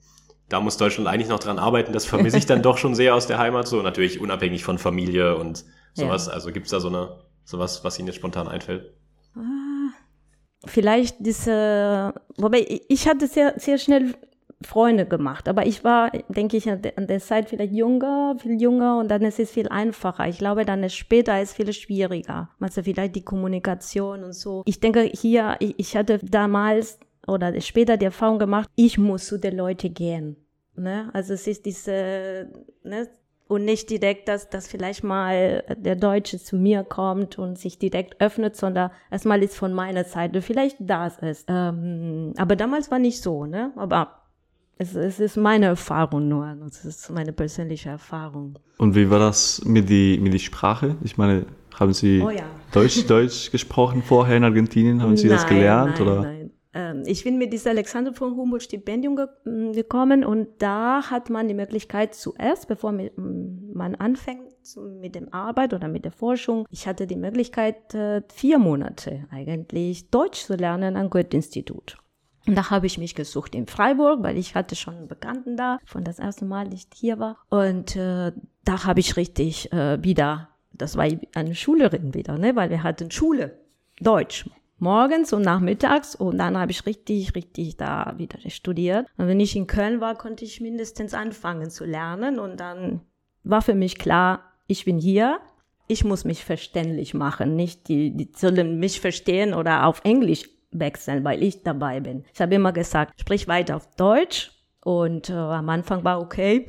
da 0.48 0.60
muss 0.60 0.76
Deutschland 0.76 1.08
eigentlich 1.08 1.28
noch 1.28 1.38
dran 1.38 1.58
arbeiten, 1.58 1.92
das 1.92 2.06
vermisse 2.06 2.38
ich 2.38 2.46
dann 2.46 2.62
doch 2.62 2.78
schon 2.78 2.94
sehr 2.94 3.14
aus 3.14 3.26
der 3.26 3.38
Heimat, 3.38 3.68
so 3.68 3.82
natürlich 3.82 4.20
unabhängig 4.20 4.64
von 4.64 4.78
Familie 4.78 5.36
und 5.36 5.64
sowas. 5.94 6.26
Ja. 6.26 6.32
Also 6.32 6.52
gibt 6.52 6.66
es 6.66 6.70
da 6.72 6.80
so 6.80 6.88
eine, 6.88 7.20
sowas, 7.44 7.84
was 7.84 7.98
Ihnen 7.98 8.08
jetzt 8.08 8.16
spontan 8.16 8.48
einfällt? 8.48 8.94
Ah, 9.36 9.90
vielleicht 10.66 11.16
diese, 11.20 12.14
wobei 12.36 12.66
ich 12.88 13.06
hatte 13.06 13.28
sehr, 13.28 13.54
sehr 13.58 13.78
schnell 13.78 14.14
Freunde 14.60 15.06
gemacht, 15.06 15.48
aber 15.48 15.66
ich 15.66 15.84
war, 15.84 16.10
denke 16.28 16.56
ich, 16.56 16.68
an 16.68 16.82
der, 16.82 17.20
Zeit 17.20 17.48
vielleicht 17.48 17.72
jünger, 17.72 18.36
viel 18.38 18.60
jünger 18.60 18.98
und 18.98 19.08
dann 19.08 19.22
ist 19.22 19.38
es 19.38 19.52
viel 19.52 19.68
einfacher. 19.68 20.26
Ich 20.28 20.38
glaube, 20.38 20.64
dann 20.64 20.82
ist 20.82 20.96
später 20.96 21.40
ist 21.40 21.54
viel 21.54 21.72
schwieriger. 21.72 22.50
Also 22.58 22.82
vielleicht 22.82 23.14
die 23.14 23.24
Kommunikation 23.24 24.24
und 24.24 24.32
so. 24.32 24.62
Ich 24.66 24.80
denke 24.80 25.02
hier, 25.02 25.56
ich, 25.60 25.74
ich 25.78 25.96
hatte 25.96 26.18
damals 26.22 26.98
oder 27.28 27.60
später 27.60 27.96
die 27.96 28.06
Erfahrung 28.06 28.38
gemacht, 28.38 28.68
ich 28.74 28.98
muss 28.98 29.26
zu 29.26 29.38
den 29.38 29.56
Leuten 29.56 29.94
gehen. 29.94 30.36
Ne? 30.74 31.10
Also 31.12 31.34
es 31.34 31.46
ist 31.46 31.64
diese, 31.64 32.50
ne? 32.82 33.08
und 33.48 33.64
nicht 33.64 33.90
direkt, 33.90 34.28
dass, 34.28 34.48
dass 34.50 34.68
vielleicht 34.68 35.02
mal 35.02 35.64
der 35.76 35.96
Deutsche 35.96 36.38
zu 36.38 36.56
mir 36.56 36.84
kommt 36.84 37.38
und 37.38 37.58
sich 37.58 37.78
direkt 37.78 38.20
öffnet, 38.20 38.56
sondern 38.56 38.90
erstmal 39.10 39.42
ist 39.42 39.56
von 39.56 39.72
meiner 39.72 40.04
Seite 40.04 40.42
vielleicht 40.42 40.76
das 40.80 41.18
ist. 41.18 41.46
Ähm, 41.48 42.34
aber 42.36 42.56
damals 42.56 42.90
war 42.90 42.98
nicht 42.98 43.22
so, 43.22 43.46
ne? 43.46 43.72
Aber 43.76 44.17
es, 44.78 44.94
es 44.94 45.20
ist 45.20 45.36
meine 45.36 45.66
Erfahrung 45.66 46.28
nur, 46.28 46.56
das 46.60 46.84
ist 46.84 47.10
meine 47.10 47.32
persönliche 47.32 47.90
Erfahrung. 47.90 48.58
Und 48.78 48.94
wie 48.94 49.10
war 49.10 49.18
das 49.18 49.62
mit 49.64 49.88
die 49.88 50.18
mit 50.20 50.32
die 50.32 50.38
Sprache? 50.38 50.96
Ich 51.02 51.16
meine, 51.18 51.46
haben 51.78 51.92
Sie 51.92 52.20
Oh 52.24 52.30
ja. 52.30 52.44
Deutsch 52.72 53.06
Deutsch 53.06 53.50
gesprochen 53.56 54.02
vorher 54.02 54.36
in 54.36 54.44
Argentinien? 54.44 55.02
Haben 55.02 55.16
Sie 55.16 55.28
das 55.28 55.42
Nein, 55.44 55.54
gelernt 55.54 55.98
nein, 55.98 56.02
oder? 56.02 56.22
Nein. 56.22 56.50
Ähm, 56.74 57.02
ich 57.06 57.24
bin 57.24 57.38
mit 57.38 57.52
diesem 57.52 57.70
Alexander 57.70 58.12
von 58.12 58.36
Humboldt 58.36 58.62
Stipendium 58.64 59.16
ge 59.16 59.26
m, 59.46 59.72
gekommen 59.72 60.22
und 60.24 60.48
da 60.58 61.10
hat 61.10 61.30
man 61.30 61.48
die 61.48 61.54
Möglichkeit 61.54 62.14
zuerst, 62.14 62.68
bevor 62.68 62.92
mi- 62.92 63.10
m, 63.16 63.70
man 63.72 63.94
anfängt 63.94 64.42
mit 65.00 65.14
dem 65.14 65.32
Arbeit 65.32 65.72
oder 65.72 65.88
mit 65.88 66.04
der 66.04 66.12
Forschung, 66.12 66.66
ich 66.70 66.86
hatte 66.86 67.06
die 67.06 67.16
Möglichkeit, 67.16 67.94
äh, 67.94 68.20
vier 68.32 68.58
Monate 68.58 69.24
eigentlich 69.30 70.10
Deutsch 70.10 70.44
zu 70.44 70.56
lernen 70.56 70.96
am 70.96 71.08
Goethe-Institut. 71.08 71.96
Und 72.48 72.54
da 72.54 72.70
habe 72.70 72.86
ich 72.86 72.96
mich 72.96 73.14
gesucht 73.14 73.54
in 73.54 73.66
Freiburg, 73.66 74.22
weil 74.22 74.38
ich 74.38 74.54
hatte 74.54 74.74
schon 74.74 74.96
einen 74.96 75.08
Bekannten 75.08 75.58
da, 75.58 75.78
von 75.84 76.02
das 76.02 76.18
erste 76.18 76.46
Mal, 76.46 76.64
dass 76.64 76.80
ich 76.80 76.88
hier 76.94 77.18
war. 77.18 77.36
Und 77.50 77.94
äh, 77.94 78.32
da 78.64 78.84
habe 78.84 79.00
ich 79.00 79.16
richtig 79.16 79.70
äh, 79.70 80.02
wieder, 80.02 80.48
das 80.72 80.96
war 80.96 81.06
eine 81.34 81.54
Schülerin 81.54 82.14
wieder, 82.14 82.38
ne, 82.38 82.56
weil 82.56 82.70
wir 82.70 82.82
hatten 82.82 83.10
Schule, 83.10 83.58
Deutsch, 84.00 84.48
morgens 84.78 85.34
und 85.34 85.42
nachmittags. 85.42 86.14
Und 86.14 86.38
dann 86.38 86.56
habe 86.56 86.70
ich 86.70 86.86
richtig, 86.86 87.34
richtig 87.34 87.76
da 87.76 88.14
wieder 88.16 88.38
studiert. 88.48 89.06
Und 89.18 89.26
wenn 89.28 89.40
ich 89.40 89.54
in 89.54 89.66
Köln 89.66 90.00
war, 90.00 90.14
konnte 90.14 90.46
ich 90.46 90.62
mindestens 90.62 91.12
anfangen 91.12 91.70
zu 91.70 91.84
lernen. 91.84 92.38
Und 92.38 92.60
dann 92.60 93.02
war 93.44 93.60
für 93.60 93.74
mich 93.74 93.98
klar, 93.98 94.40
ich 94.66 94.86
bin 94.86 94.98
hier, 94.98 95.38
ich 95.86 96.02
muss 96.02 96.24
mich 96.24 96.46
verständlich 96.46 97.12
machen. 97.12 97.56
Nicht 97.56 97.88
die, 97.88 98.16
die 98.16 98.30
sollen 98.34 98.78
mich 98.78 99.00
verstehen 99.00 99.52
oder 99.52 99.84
auf 99.84 100.00
Englisch 100.04 100.48
wechseln, 100.70 101.24
weil 101.24 101.42
ich 101.42 101.62
dabei 101.62 102.00
bin. 102.00 102.24
Ich 102.32 102.40
habe 102.40 102.54
immer 102.54 102.72
gesagt, 102.72 103.20
sprich 103.20 103.48
weiter 103.48 103.76
auf 103.76 103.88
Deutsch. 103.96 104.52
Und 104.84 105.28
äh, 105.28 105.34
am 105.34 105.68
Anfang 105.68 106.04
war 106.04 106.20
okay. 106.20 106.66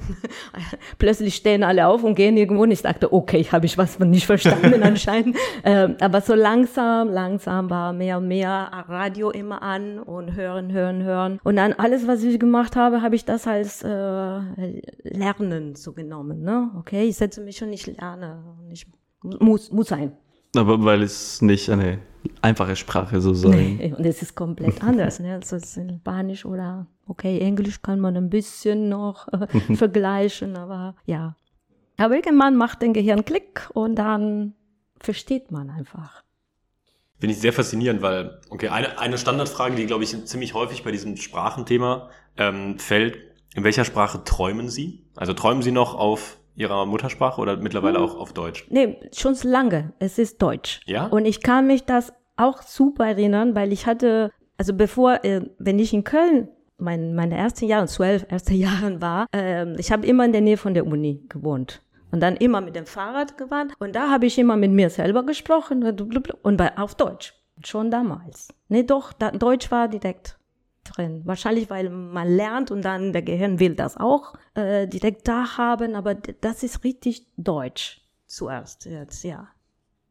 Plötzlich 0.98 1.36
stehen 1.36 1.64
alle 1.64 1.88
auf 1.88 2.04
und 2.04 2.16
gehen 2.16 2.36
irgendwo 2.38 2.64
und 2.64 2.72
ich 2.72 2.82
dachte, 2.82 3.14
okay, 3.14 3.46
habe 3.52 3.68
ich 3.68 3.78
was 3.78 4.00
nicht 4.00 4.26
verstanden 4.26 4.82
anscheinend. 4.84 5.38
Ähm, 5.64 5.96
aber 6.02 6.20
so 6.20 6.34
langsam, 6.34 7.10
langsam 7.10 7.70
war 7.70 7.94
mehr 7.94 8.18
und 8.18 8.28
mehr 8.28 8.50
Radio 8.90 9.30
immer 9.30 9.62
an 9.62 10.00
und 10.00 10.36
hören, 10.36 10.74
hören, 10.74 11.04
hören. 11.04 11.40
Und 11.44 11.56
dann 11.58 11.72
alles, 11.74 12.08
was 12.08 12.24
ich 12.24 12.40
gemacht 12.40 12.76
habe, 12.76 13.04
habe 13.04 13.16
ich 13.16 13.26
das 13.26 13.48
als 13.48 13.84
äh, 13.84 14.42
Lernen 15.04 15.76
so 15.76 15.94
genommen. 15.94 16.42
Ne? 16.42 16.72
Okay, 16.80 17.04
ich 17.04 17.16
setze 17.16 17.42
mich 17.42 17.62
und 17.62 17.72
ich 17.72 17.86
lerne. 17.86 18.44
Ich 18.72 18.88
muss, 19.22 19.72
muss 19.72 19.88
sein. 19.88 20.14
Aber 20.56 20.84
weil 20.84 21.04
es 21.04 21.44
nicht 21.44 21.70
eine 21.70 22.00
einfache 22.42 22.76
Sprache 22.76 23.22
sozusagen. 23.22 23.78
Nee, 23.78 23.94
und 23.98 24.06
es 24.06 24.22
ist 24.22 24.36
komplett 24.36 24.82
anders. 24.84 25.20
Ne? 25.20 25.36
Also 25.36 25.56
es 25.56 25.78
ist 25.78 25.92
Spanisch 26.00 26.46
oder 26.46 26.88
okay, 27.08 27.40
Englisch 27.40 27.82
kann 27.82 28.00
man 28.00 28.16
ein 28.18 28.30
bisschen 28.30 28.90
noch 28.90 29.28
äh, 29.30 29.48
vergleichen, 29.76 30.56
aber 30.56 30.96
ja. 31.06 31.36
Aber 31.98 32.16
irgendwann 32.16 32.56
macht 32.56 32.82
dein 32.82 32.94
Gehirn 32.94 33.26
Klick 33.26 33.70
und 33.74 33.96
dann 33.96 34.54
versteht 35.00 35.52
man 35.52 35.70
einfach. 35.70 36.24
Finde 37.20 37.34
ich 37.34 37.42
sehr 37.42 37.52
faszinierend, 37.52 38.02
weil, 38.02 38.40
okay, 38.50 38.70
eine, 38.70 38.98
eine 38.98 39.18
Standardfrage, 39.18 39.76
die, 39.76 39.86
glaube 39.86 40.06
ich, 40.06 40.26
ziemlich 40.26 40.54
häufig 40.54 40.84
bei 40.84 40.92
diesem 40.92 41.18
Sprachenthema 41.18 42.10
ähm, 42.38 42.80
fällt, 42.80 43.18
in 43.56 43.66
welcher 43.66 43.84
Sprache 43.84 44.24
träumen 44.24 44.70
Sie? 44.70 45.06
Also 45.16 45.34
träumen 45.34 45.62
Sie 45.62 45.72
noch 45.72 45.96
auf 45.96 46.39
Ihrer 46.60 46.86
Muttersprache 46.86 47.40
oder 47.40 47.58
mittlerweile 47.58 48.00
auch 48.00 48.16
auf 48.16 48.34
Deutsch? 48.34 48.68
Nee, 48.70 48.98
schon 49.16 49.34
so 49.34 49.48
lange. 49.48 49.94
Es 50.00 50.20
ist 50.20 50.42
Deutsch. 50.42 50.82
Ja? 50.86 51.06
Und 51.08 51.26
ich 51.26 51.42
kann 51.42 51.68
mich 51.68 51.86
das 51.86 52.14
auch 52.36 52.62
super 52.62 53.08
erinnern, 53.08 53.56
weil 53.56 53.72
ich 53.72 53.86
hatte, 53.86 54.32
also 54.58 54.74
bevor, 54.74 55.24
äh, 55.24 55.42
wenn 55.58 55.80
ich 55.80 55.94
in 55.94 56.04
Köln 56.04 56.50
mein, 56.78 57.16
meine 57.16 57.38
ersten 57.38 57.66
Jahre, 57.66 57.88
zwölf 57.88 58.26
erste 58.30 58.54
Jahren 58.66 59.02
war, 59.02 59.28
ähm, 59.32 59.76
ich 59.80 59.92
habe 59.92 60.06
immer 60.06 60.26
in 60.26 60.34
der 60.34 60.42
Nähe 60.42 60.58
von 60.58 60.74
der 60.74 60.86
Uni 60.86 61.24
gewohnt. 61.30 61.82
Und 62.12 62.22
dann 62.22 62.36
immer 62.38 62.60
mit 62.60 62.76
dem 62.76 62.88
Fahrrad 62.88 63.38
gewandt. 63.38 63.74
Und 63.80 63.96
da 63.96 64.10
habe 64.10 64.26
ich 64.26 64.40
immer 64.40 64.58
mit 64.58 64.72
mir 64.72 64.90
selber 64.90 65.24
gesprochen 65.24 65.84
und 66.42 66.58
bei, 66.58 66.76
auf 66.76 66.96
Deutsch. 66.96 67.36
Schon 67.64 67.92
damals. 67.92 68.48
Nee, 68.68 68.84
doch, 68.84 69.14
da, 69.14 69.32
Deutsch 69.32 69.70
war 69.70 69.88
direkt 69.88 70.39
drin. 70.90 71.22
Wahrscheinlich, 71.26 71.70
weil 71.70 71.90
man 71.90 72.28
lernt 72.28 72.72
und 72.72 72.84
dann 72.84 73.14
der 73.14 73.22
Gehirn 73.22 73.60
will 73.60 73.76
das 73.76 73.98
auch 73.98 74.34
äh, 74.56 74.88
direkt 74.88 75.28
da 75.28 75.58
haben. 75.58 75.96
Aber 75.96 76.16
das 76.16 76.64
ist 76.64 76.84
richtig 76.84 77.26
Deutsch 77.38 78.02
zuerst 78.28 78.86
jetzt, 78.86 79.24
ja. 79.24 79.48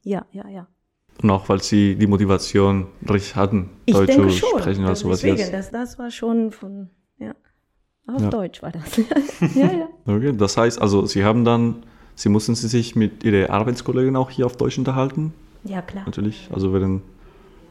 Ja, 0.02 0.24
ja, 0.32 0.48
ja. 0.48 0.66
Und 1.22 1.30
auch 1.30 1.48
weil 1.48 1.60
sie 1.62 1.96
die 1.96 2.06
Motivation 2.06 2.86
richtig 3.08 3.34
hatten, 3.34 3.70
Ich 3.86 3.94
Deutsch 3.94 4.14
zu 4.14 4.30
sprechen 4.30 4.84
oder 4.84 4.94
sowas 4.94 5.20
Deswegen, 5.20 5.38
jetzt. 5.38 5.52
das, 5.52 5.70
das 5.70 5.98
war 5.98 6.10
schon 6.10 6.52
von, 6.52 6.88
ja. 7.18 7.34
Auf 8.06 8.22
Ja. 8.22 8.30
Deutsch 8.30 8.62
war 8.62 8.70
das. 8.72 8.96
ja, 9.54 9.66
ja. 9.72 9.88
Okay, 10.06 10.32
das 10.36 10.56
heißt, 10.56 10.80
also 10.80 11.06
Sie 11.06 11.24
haben 11.24 11.44
dann, 11.44 11.82
Sie 12.14 12.28
mussten 12.28 12.54
Sie 12.54 12.68
sich 12.68 12.94
mit 12.96 13.24
Ihren 13.24 13.50
Arbeitskollegen 13.50 14.16
auch 14.16 14.30
hier 14.30 14.46
auf 14.46 14.56
Deutsch 14.56 14.78
unterhalten? 14.78 15.34
Ja, 15.64 15.82
klar. 15.82 16.04
Natürlich. 16.06 16.48
Also 16.52 16.72
während 16.72 17.02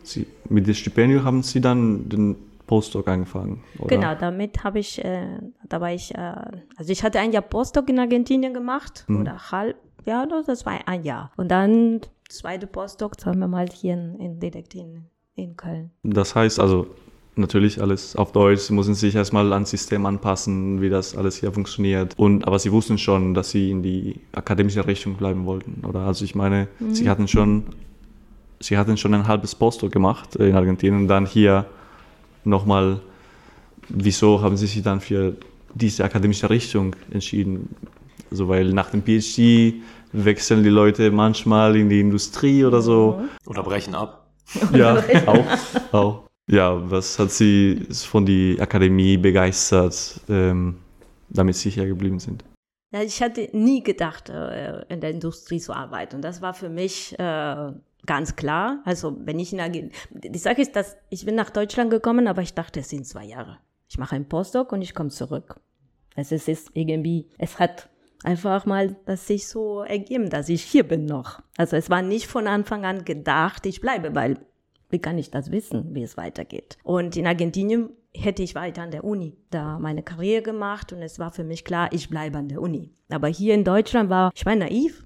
Sie 0.04 0.28
mit 0.50 0.68
dem 0.68 0.74
Stipendium 0.74 1.24
haben 1.24 1.42
Sie 1.42 1.60
dann 1.62 2.08
den 2.10 2.36
Postdoc 2.68 3.08
angefangen, 3.08 3.64
oder? 3.80 3.88
Genau, 3.96 4.14
damit 4.16 4.64
habe 4.64 4.80
ich, 4.80 5.04
äh, 5.04 5.40
da 5.68 5.82
war 5.82 5.92
ich, 5.94 6.14
äh, 6.14 6.36
also 6.78 6.92
ich 6.92 7.02
hatte 7.04 7.20
ein 7.20 7.32
Jahr 7.32 7.42
Postdoc 7.42 7.90
in 7.90 7.98
Argentinien 8.00 8.54
gemacht 8.54 9.06
Mhm. 9.08 9.22
oder 9.22 9.52
halb, 9.52 9.78
ja, 10.06 10.26
das 10.26 10.66
war 10.66 10.80
ein 10.86 11.04
Jahr. 11.04 11.32
Und 11.38 11.50
dann 11.50 12.02
zweite 12.30 12.68
Postdoc, 12.68 13.20
sagen 13.20 13.40
wir 13.40 13.48
mal, 13.48 13.68
hier 13.74 13.94
in, 13.94 14.20
in 14.20 14.40
direkt 14.40 14.76
in, 14.76 15.06
Köln. 15.56 15.92
Das 16.04 16.34
heißt 16.36 16.60
also 16.60 16.88
natürlich 17.36 17.80
alles 17.80 18.16
auf 18.16 18.32
Deutsch. 18.32 18.62
Sie 18.62 18.74
müssen 18.74 18.96
sich 18.96 19.14
erstmal 19.16 19.54
ans 19.54 19.70
System 19.70 20.06
anpassen, 20.08 20.82
wie 20.82 20.90
das 20.90 21.16
alles 21.16 21.38
hier 21.38 21.52
funktioniert. 21.52 22.14
Und 22.18 22.48
aber 22.48 22.58
Sie 22.58 22.72
wussten 22.72 22.98
schon, 22.98 23.34
dass 23.36 23.52
Sie 23.52 23.70
in 23.70 23.84
die 23.84 24.20
akademische 24.34 24.86
Richtung 24.88 25.14
bleiben 25.14 25.46
wollten, 25.46 25.86
oder? 25.86 26.00
Also 26.02 26.26
ich 26.26 26.34
meine, 26.34 26.68
Sie 26.90 27.08
hatten 27.08 27.28
schon, 27.28 27.66
Sie 28.60 28.78
hatten 28.80 28.98
schon 28.98 29.14
ein 29.14 29.28
halbes 29.28 29.54
Postdoc 29.54 29.92
gemacht 29.92 30.36
in 30.38 30.56
Argentinien 30.56 31.04
und 31.04 31.08
dann 31.08 31.28
hier 31.28 31.66
nochmal. 32.48 33.00
Wieso 33.90 34.42
haben 34.42 34.58
Sie 34.58 34.68
sich 34.68 34.84
dann 34.84 35.00
für 35.00 35.36
diese 35.74 36.04
akademische 36.04 36.50
Richtung 36.50 36.96
entschieden? 37.12 37.76
Also 38.32 38.48
weil 38.48 38.74
nach 38.74 38.90
dem 38.90 39.04
PhD 39.04 39.76
wechseln 40.12 40.64
die 40.64 40.70
Leute 40.70 41.12
manchmal 41.12 41.76
in 41.76 41.90
die 41.90 42.00
Industrie 42.00 42.66
oder 42.66 42.82
so. 42.82 43.22
Oder 43.46 43.64
brechen 43.64 43.96
ab? 43.96 44.28
Ja, 44.74 45.04
auch, 45.26 45.46
auch. 45.94 46.24
Ja, 46.50 46.90
was 46.90 47.20
hat 47.20 47.32
Sie 47.32 47.86
von 47.92 48.26
der 48.26 48.62
Akademie 48.62 49.18
begeistert, 49.18 50.22
ähm, 50.30 50.78
damit 51.30 51.56
Sie 51.56 51.70
hier 51.70 51.86
geblieben 51.86 52.20
sind? 52.20 52.44
Ja, 52.94 53.02
ich 53.02 53.22
hatte 53.22 53.50
nie 53.52 53.84
gedacht, 53.84 54.30
äh, 54.30 54.86
in 54.88 55.02
der 55.02 55.12
Industrie 55.12 55.60
zu 55.60 55.74
arbeiten. 55.74 56.16
Und 56.16 56.22
das 56.22 56.42
war 56.42 56.54
für 56.54 56.70
mich 56.70 57.14
äh, 57.20 57.72
ganz 58.06 58.36
klar. 58.36 58.82
Also 58.86 59.16
wenn 59.20 59.40
ich 59.40 59.54
in 59.54 59.60
Argentinien, 59.60 59.92
die 60.12 60.40
Sache 60.40 60.62
ist, 60.62 60.76
dass 60.76 60.98
ich 61.10 61.26
bin 61.26 61.36
nach 61.36 61.50
Deutschland 61.50 61.90
gekommen, 61.90 62.28
aber 62.28 62.42
ich 62.42 62.54
dachte, 62.54 62.80
es 62.80 62.90
sind 62.90 63.06
zwei 63.06 63.26
Jahre. 63.26 63.58
Ich 63.90 63.98
mache 63.98 64.16
einen 64.16 64.28
Postdoc 64.28 64.72
und 64.72 64.82
ich 64.82 64.94
komme 64.94 65.10
zurück. 65.10 65.60
Also 66.16 66.36
es 66.36 66.48
ist 66.48 66.72
irgendwie, 66.74 67.28
es 67.38 67.60
hat 67.60 67.90
einfach 68.24 68.66
mal 68.66 68.96
das 69.06 69.28
sich 69.28 69.48
so 69.48 69.82
ergeben, 69.82 70.30
dass 70.30 70.50
ich 70.50 70.64
hier 70.64 70.84
bin 70.84 71.06
noch. 71.06 71.42
Also 71.58 71.76
es 71.76 71.90
war 71.90 72.02
nicht 72.02 72.28
von 72.28 72.48
Anfang 72.48 72.86
an 72.86 73.06
gedacht, 73.06 73.66
ich 73.66 73.82
bleibe, 73.82 74.16
weil 74.16 74.40
wie 74.90 75.00
kann 75.00 75.18
ich 75.18 75.32
das 75.32 75.52
wissen, 75.52 75.94
wie 75.94 76.04
es 76.04 76.18
weitergeht? 76.18 76.78
Und 76.84 77.16
in 77.18 77.28
Argentinien 77.28 77.90
hätte 78.14 78.42
ich 78.42 78.56
weiter 78.56 78.82
an 78.82 78.92
der 78.92 79.04
Uni 79.04 79.38
da 79.50 79.80
meine 79.80 80.04
Karriere 80.04 80.42
gemacht 80.42 80.92
und 80.92 81.02
es 81.02 81.20
war 81.20 81.32
für 81.32 81.44
mich 81.44 81.64
klar, 81.64 81.90
ich 81.92 82.10
bleibe 82.10 82.38
an 82.38 82.50
der 82.50 82.62
Uni. 82.62 82.92
Aber 83.10 83.28
hier 83.28 83.54
in 83.54 83.64
Deutschland 83.64 84.10
war, 84.10 84.32
ich 84.34 84.46
war 84.46 84.56
naiv, 84.56 85.06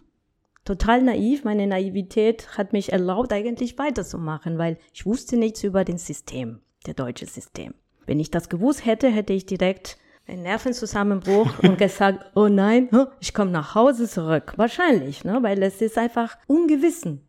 total 0.66 1.02
naiv. 1.02 1.44
Meine 1.44 1.68
Naivität 1.68 2.58
hat 2.58 2.74
mich 2.74 2.92
erlaubt, 2.92 3.34
eigentlich 3.34 3.78
weiterzumachen, 3.78 4.58
weil 4.58 4.78
ich 4.94 5.06
wusste 5.06 5.38
nichts 5.38 5.64
über 5.64 5.84
den 5.84 5.98
System, 5.98 6.62
der 6.86 6.94
deutsche 6.94 7.26
System. 7.26 7.74
Wenn 8.06 8.20
ich 8.20 8.32
das 8.32 8.50
gewusst 8.50 8.86
hätte, 8.86 9.10
hätte 9.10 9.34
ich 9.34 9.46
direkt 9.46 9.98
einen 10.28 10.44
Nervenzusammenbruch 10.44 11.60
und 11.64 11.78
gesagt, 11.78 12.26
oh 12.36 12.48
nein, 12.48 12.90
ich 13.20 13.34
komme 13.34 13.52
nach 13.52 13.76
Hause 13.76 14.08
zurück. 14.08 14.54
Wahrscheinlich, 14.58 15.24
ne? 15.24 15.40
weil 15.42 15.62
es 15.64 15.82
ist 15.82 15.98
einfach 15.98 16.38
Ungewissen. 16.48 17.22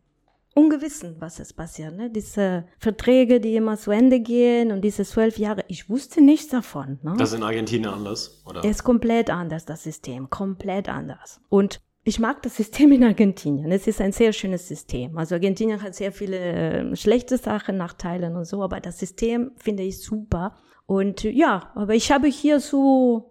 ungewissen, 0.55 1.15
was 1.19 1.39
es 1.39 1.53
passiert. 1.53 1.95
Ne? 1.95 2.09
Diese 2.09 2.65
Verträge, 2.77 3.39
die 3.39 3.55
immer 3.55 3.77
zu 3.77 3.91
Ende 3.91 4.19
gehen 4.19 4.71
und 4.71 4.81
diese 4.81 5.03
zwölf 5.03 5.37
Jahre, 5.37 5.63
ich 5.67 5.89
wusste 5.89 6.21
nichts 6.21 6.49
davon. 6.49 6.99
Ne? 7.01 7.15
Das 7.17 7.29
ist 7.29 7.37
in 7.37 7.43
Argentinien 7.43 7.91
anders, 7.91 8.41
oder? 8.45 8.63
ist 8.63 8.83
komplett 8.83 9.29
anders, 9.29 9.65
das 9.65 9.83
System, 9.83 10.29
komplett 10.29 10.89
anders. 10.89 11.41
Und 11.49 11.81
ich 12.05 12.19
mag 12.19 12.41
das 12.41 12.57
System 12.57 12.91
in 12.91 13.03
Argentinien. 13.03 13.71
Es 13.71 13.87
ist 13.87 14.01
ein 14.01 14.11
sehr 14.11 14.33
schönes 14.33 14.67
System. 14.67 15.17
Also 15.17 15.35
Argentinien 15.35 15.81
hat 15.81 15.95
sehr 15.95 16.11
viele 16.11 16.37
äh, 16.37 16.95
schlechte 16.95 17.37
Sachen, 17.37 17.77
Nachteile 17.77 18.27
und 18.35 18.45
so, 18.45 18.61
aber 18.61 18.81
das 18.81 18.99
System 18.99 19.51
finde 19.55 19.83
ich 19.83 20.01
super. 20.01 20.55
Und 20.85 21.23
äh, 21.23 21.29
ja, 21.29 21.71
aber 21.75 21.95
ich 21.95 22.11
habe 22.11 22.27
hier 22.27 22.59
so 22.59 23.29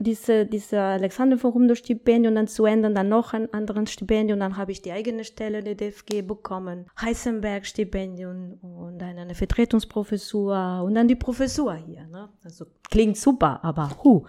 diese, 0.00 0.44
diese 0.44 0.80
Alexander 0.80 1.38
von 1.38 1.54
Humboldt 1.54 1.78
Stipendium 1.78 2.34
dann 2.34 2.48
zu 2.48 2.64
ändern, 2.64 2.96
dann 2.96 3.08
noch 3.08 3.32
ein 3.32 3.52
anderes 3.54 3.92
Stipendium, 3.92 4.40
dann 4.40 4.56
habe 4.56 4.72
ich 4.72 4.82
die 4.82 4.90
eigene 4.90 5.22
Stelle 5.22 5.62
der 5.62 5.76
DFG 5.76 6.22
bekommen, 6.22 6.86
Heisenberg 7.00 7.64
Stipendium 7.64 8.54
und 8.60 8.98
dann 8.98 9.18
eine 9.18 9.36
Vertretungsprofessur 9.36 10.82
und 10.84 10.96
dann 10.96 11.06
die 11.06 11.14
Professur 11.14 11.74
hier. 11.74 12.08
Ne? 12.08 12.28
Also 12.42 12.66
klingt 12.90 13.16
super, 13.16 13.62
aber 13.62 13.88
hu, 14.02 14.24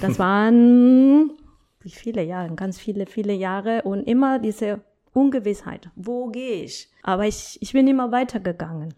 das 0.00 0.20
waren 0.20 1.32
wie 1.80 1.90
viele 1.90 2.22
Jahre, 2.22 2.54
ganz 2.54 2.78
viele, 2.78 3.06
viele 3.06 3.32
Jahre 3.32 3.82
und 3.82 4.04
immer 4.04 4.38
diese 4.38 4.80
Ungewissheit. 5.12 5.90
Wo 5.96 6.28
gehe 6.28 6.64
ich? 6.64 6.90
Aber 7.02 7.26
ich, 7.26 7.58
ich 7.60 7.72
bin 7.72 7.86
immer 7.88 8.12
weitergegangen. 8.12 8.94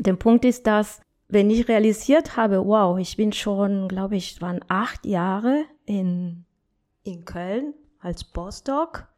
Der 0.00 0.14
Punkt 0.14 0.44
ist, 0.44 0.66
dass 0.66 1.00
wenn 1.28 1.50
ich 1.50 1.68
realisiert 1.68 2.36
habe, 2.36 2.64
wow, 2.64 2.98
ich 2.98 3.16
bin 3.16 3.32
schon, 3.32 3.88
glaube 3.88 4.16
ich, 4.16 4.40
waren 4.40 4.60
acht 4.68 5.04
Jahre 5.06 5.64
in, 5.84 6.44
in 7.02 7.24
Köln 7.24 7.74
als 8.00 8.22
Postdoc 8.24 9.08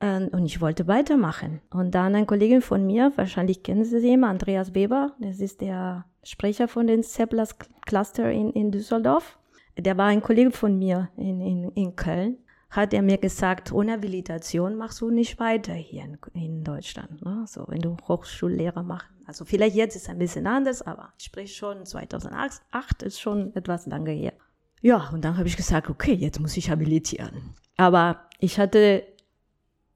ähm, 0.00 0.28
und 0.32 0.44
ich 0.44 0.60
wollte 0.60 0.86
weitermachen. 0.86 1.60
Und 1.70 1.94
dann 1.94 2.14
ein 2.14 2.26
Kollege 2.26 2.60
von 2.60 2.86
mir, 2.86 3.12
wahrscheinlich 3.16 3.62
kennen 3.62 3.84
Sie 3.84 4.06
ihn, 4.06 4.24
Andreas 4.24 4.74
Weber, 4.74 5.14
das 5.20 5.40
ist 5.40 5.60
der 5.60 6.04
Sprecher 6.22 6.68
von 6.68 6.86
den 6.86 7.02
CEPLAS 7.02 7.56
Cluster 7.86 8.30
in, 8.30 8.52
in 8.52 8.70
Düsseldorf. 8.70 9.37
Der 9.78 9.96
war 9.96 10.06
ein 10.06 10.22
Kollege 10.22 10.50
von 10.50 10.78
mir 10.78 11.08
in, 11.16 11.40
in, 11.40 11.70
in 11.72 11.96
Köln 11.96 12.38
hat 12.70 12.92
er 12.92 13.02
mir 13.02 13.16
gesagt, 13.16 13.72
ohne 13.72 13.92
Habilitation 13.92 14.76
machst 14.76 15.00
du 15.00 15.10
nicht 15.10 15.38
weiter 15.38 15.72
hier 15.72 16.04
in, 16.04 16.18
in 16.34 16.64
Deutschland. 16.64 17.24
Ne? 17.24 17.44
So, 17.46 17.64
wenn 17.68 17.80
du 17.80 17.96
Hochschullehrer 18.06 18.82
machst. 18.82 19.08
Also 19.26 19.44
vielleicht 19.44 19.76
jetzt 19.76 19.96
ist 19.96 20.02
es 20.02 20.08
ein 20.08 20.18
bisschen 20.18 20.46
anders, 20.46 20.82
aber 20.82 21.12
sprich 21.18 21.56
schon 21.56 21.84
2008 21.84 23.02
ist 23.02 23.20
schon 23.20 23.54
etwas 23.54 23.86
lange 23.86 24.10
her. 24.10 24.32
Ja, 24.80 25.10
und 25.12 25.24
dann 25.24 25.36
habe 25.36 25.48
ich 25.48 25.56
gesagt, 25.56 25.90
okay, 25.90 26.12
jetzt 26.12 26.40
muss 26.40 26.56
ich 26.56 26.70
habilitieren. 26.70 27.54
Aber 27.76 28.28
ich 28.38 28.58
hatte 28.58 29.04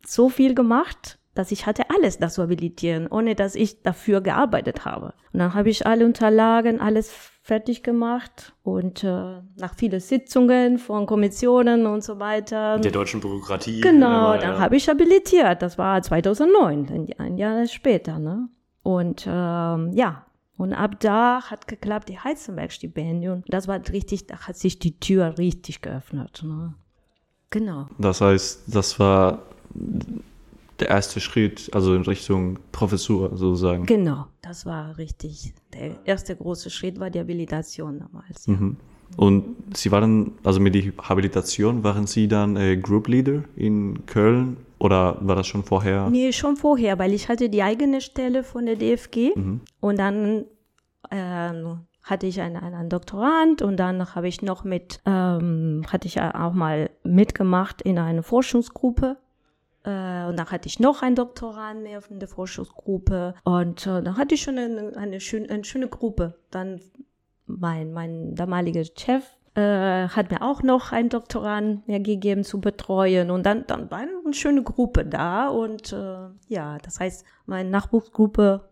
so 0.05 0.29
viel 0.29 0.55
gemacht, 0.55 1.19
dass 1.35 1.51
ich 1.51 1.67
hatte 1.67 1.85
alles 1.91 2.19
das 2.19 2.35
zu 2.35 2.43
habilitieren, 2.43 3.07
ohne 3.07 3.35
dass 3.35 3.55
ich 3.55 3.83
dafür 3.83 4.21
gearbeitet 4.21 4.85
habe. 4.85 5.15
Und 5.33 5.41
dann 5.41 5.55
habe 5.55 5.71
ich 5.71 5.87
alle 5.87 6.05
Unterlagen, 6.05 6.81
alles 6.81 7.13
fertig 7.43 7.83
gemacht 7.83 8.53
und 8.63 9.03
äh, 9.03 9.41
nach 9.57 9.75
vielen 9.77 9.99
Sitzungen 9.99 10.79
von 10.79 11.07
Kommissionen 11.07 11.87
und 11.87 12.05
so 12.05 12.21
weiter. 12.21 12.79
Der 12.79 12.93
deutschen 12.93 13.21
Bürokratie. 13.21 13.81
Genau, 13.81 14.35
dann 14.35 14.55
ja. 14.55 14.59
habe 14.61 14.77
ich 14.77 14.89
habilitiert. 14.89 15.63
Das 15.63 15.77
war 15.79 16.01
2009, 16.01 16.89
ein, 16.89 17.09
ein 17.19 17.39
Jahr 17.39 17.67
später. 17.67 18.19
Ne? 18.19 18.49
Und 18.83 19.27
ähm, 19.27 19.93
ja, 19.93 20.27
und 20.57 20.73
ab 20.73 21.01
da 21.01 21.43
hat 21.51 21.67
geklappt 21.67 22.09
die 22.09 22.21
Heizenberg-Stipendium. 22.21 23.43
Das 23.49 23.67
war 23.67 23.81
richtig, 23.93 24.29
da 24.29 24.47
hat 24.47 24.57
sich 24.57 24.79
die 24.79 25.01
Tür 25.01 25.37
richtig 25.39 25.81
geöffnet. 25.81 26.43
Ne? 26.45 26.75
Genau. 27.51 27.89
Das 27.99 28.21
heißt, 28.21 28.63
das 28.67 29.01
war 29.01 29.43
der 30.83 30.91
erste 30.91 31.21
Schritt, 31.21 31.71
also 31.73 31.95
in 31.95 32.03
Richtung 32.03 32.59
Professur 32.73 33.31
sozusagen. 33.37 33.87
Genau, 33.87 34.27
das 34.43 34.67
war 34.67 34.99
richtig. 34.99 35.55
Der 35.73 35.97
erste 36.05 36.37
große 36.37 36.71
Schritt 36.71 37.01
war 37.01 37.11
die 37.11 37.21
Habilitation 37.21 38.01
damals. 38.01 38.47
Ja. 38.47 38.55
Mhm. 38.55 38.77
Und 39.17 39.77
Sie 39.77 39.93
waren, 39.93 40.33
also 40.43 40.59
mit 40.59 40.75
der 40.75 40.85
Habilitation, 41.03 41.85
waren 41.85 42.07
Sie 42.07 42.29
dann 42.29 42.57
äh, 42.57 42.77
Group 42.77 43.09
Leader 43.09 43.45
in 43.57 44.07
Köln 44.07 44.57
oder 44.79 45.19
war 45.21 45.37
das 45.37 45.47
schon 45.47 45.65
vorher? 45.65 46.09
Nee, 46.11 46.33
schon 46.33 46.57
vorher, 46.57 46.99
weil 46.99 47.13
ich 47.13 47.29
hatte 47.29 47.49
die 47.49 47.63
eigene 47.63 48.01
Stelle 48.01 48.43
von 48.43 48.65
der 48.67 48.77
DFG 48.77 49.33
und 49.81 49.99
dann 49.99 50.47
ähm, 51.11 51.81
hatte 52.03 52.27
ich 52.27 52.41
einen, 52.41 52.57
einen 52.57 52.89
Doktorand 52.89 53.63
und 53.63 53.77
dann 53.77 54.15
habe 54.15 54.29
ich 54.29 54.43
noch 54.43 54.65
mit, 54.65 55.01
ähm, 55.07 55.83
hatte 55.89 56.09
ich 56.09 56.21
auch 56.21 56.53
mal 56.53 56.91
mitgemacht 57.05 57.83
in 57.83 57.99
einer 57.99 58.23
Forschungsgruppe. 58.23 59.19
Äh, 59.85 60.27
und 60.27 60.39
dann 60.39 60.51
hatte 60.51 60.69
ich 60.69 60.79
noch 60.79 61.03
einen 61.03 61.17
Doktorand 61.17 61.83
mehr 61.83 62.01
von 62.01 62.19
der 62.19 62.29
Forschungsgruppe 62.29 63.35
und 63.45 63.87
äh, 63.87 64.03
dann 64.03 64.17
hatte 64.17 64.35
ich 64.35 64.43
schon 64.43 64.59
eine, 64.59 64.97
eine, 64.97 65.21
schön, 65.21 65.49
eine 65.51 65.65
schöne 65.65 65.89
Gruppe. 65.89 66.39
Dann 66.51 66.81
mein, 67.47 67.93
mein 67.93 68.35
damaliger 68.35 68.85
Chef 68.85 69.25
äh, 69.55 70.09
hat 70.09 70.31
mir 70.31 70.43
auch 70.43 70.63
noch 70.63 70.93
einen 70.93 71.09
Doktorand 71.09 71.87
mir 71.89 72.01
gegeben 72.01 72.45
zu 72.45 72.61
betreuen 72.61 73.31
und 73.31 73.45
dann, 73.45 73.67
dann 73.67 73.91
war 73.91 73.99
eine 73.99 74.33
schöne 74.33 74.63
Gruppe 74.63 75.05
da 75.05 75.49
und 75.49 75.93
äh, 75.93 76.29
ja, 76.49 76.79
das 76.79 77.01
heißt, 77.01 77.25
meine 77.47 77.69
Nachwuchsgruppe, 77.69 78.69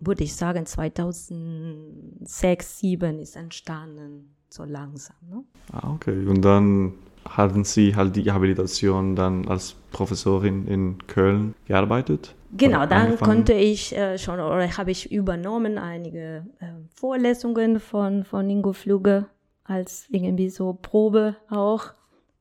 würde 0.00 0.24
ich 0.24 0.36
sagen, 0.36 0.66
2006, 0.66 2.26
2007 2.26 3.18
ist 3.20 3.36
entstanden, 3.36 4.34
so 4.48 4.64
langsam. 4.64 5.16
Ne? 5.28 5.44
Ah, 5.72 5.92
okay. 5.92 6.26
Und 6.26 6.42
dann 6.42 6.94
hatten 7.28 7.64
Sie 7.64 7.94
halt 7.96 8.16
die 8.16 8.30
Habilitation 8.30 9.16
dann 9.16 9.48
als 9.48 9.76
Professorin 9.90 10.66
in 10.66 11.06
Köln 11.06 11.54
gearbeitet? 11.66 12.34
Genau, 12.54 12.80
dann 12.86 13.06
angefangen? 13.06 13.36
konnte 13.36 13.52
ich 13.54 13.96
äh, 13.96 14.18
schon 14.18 14.38
oder 14.38 14.76
habe 14.76 14.90
ich 14.90 15.10
übernommen 15.10 15.78
einige 15.78 16.46
äh, 16.60 16.66
Vorlesungen 16.94 17.80
von, 17.80 18.24
von 18.24 18.48
Ingo 18.50 18.72
Fluge 18.74 19.26
als 19.64 20.06
irgendwie 20.10 20.50
so 20.50 20.74
Probe 20.80 21.36
auch 21.48 21.92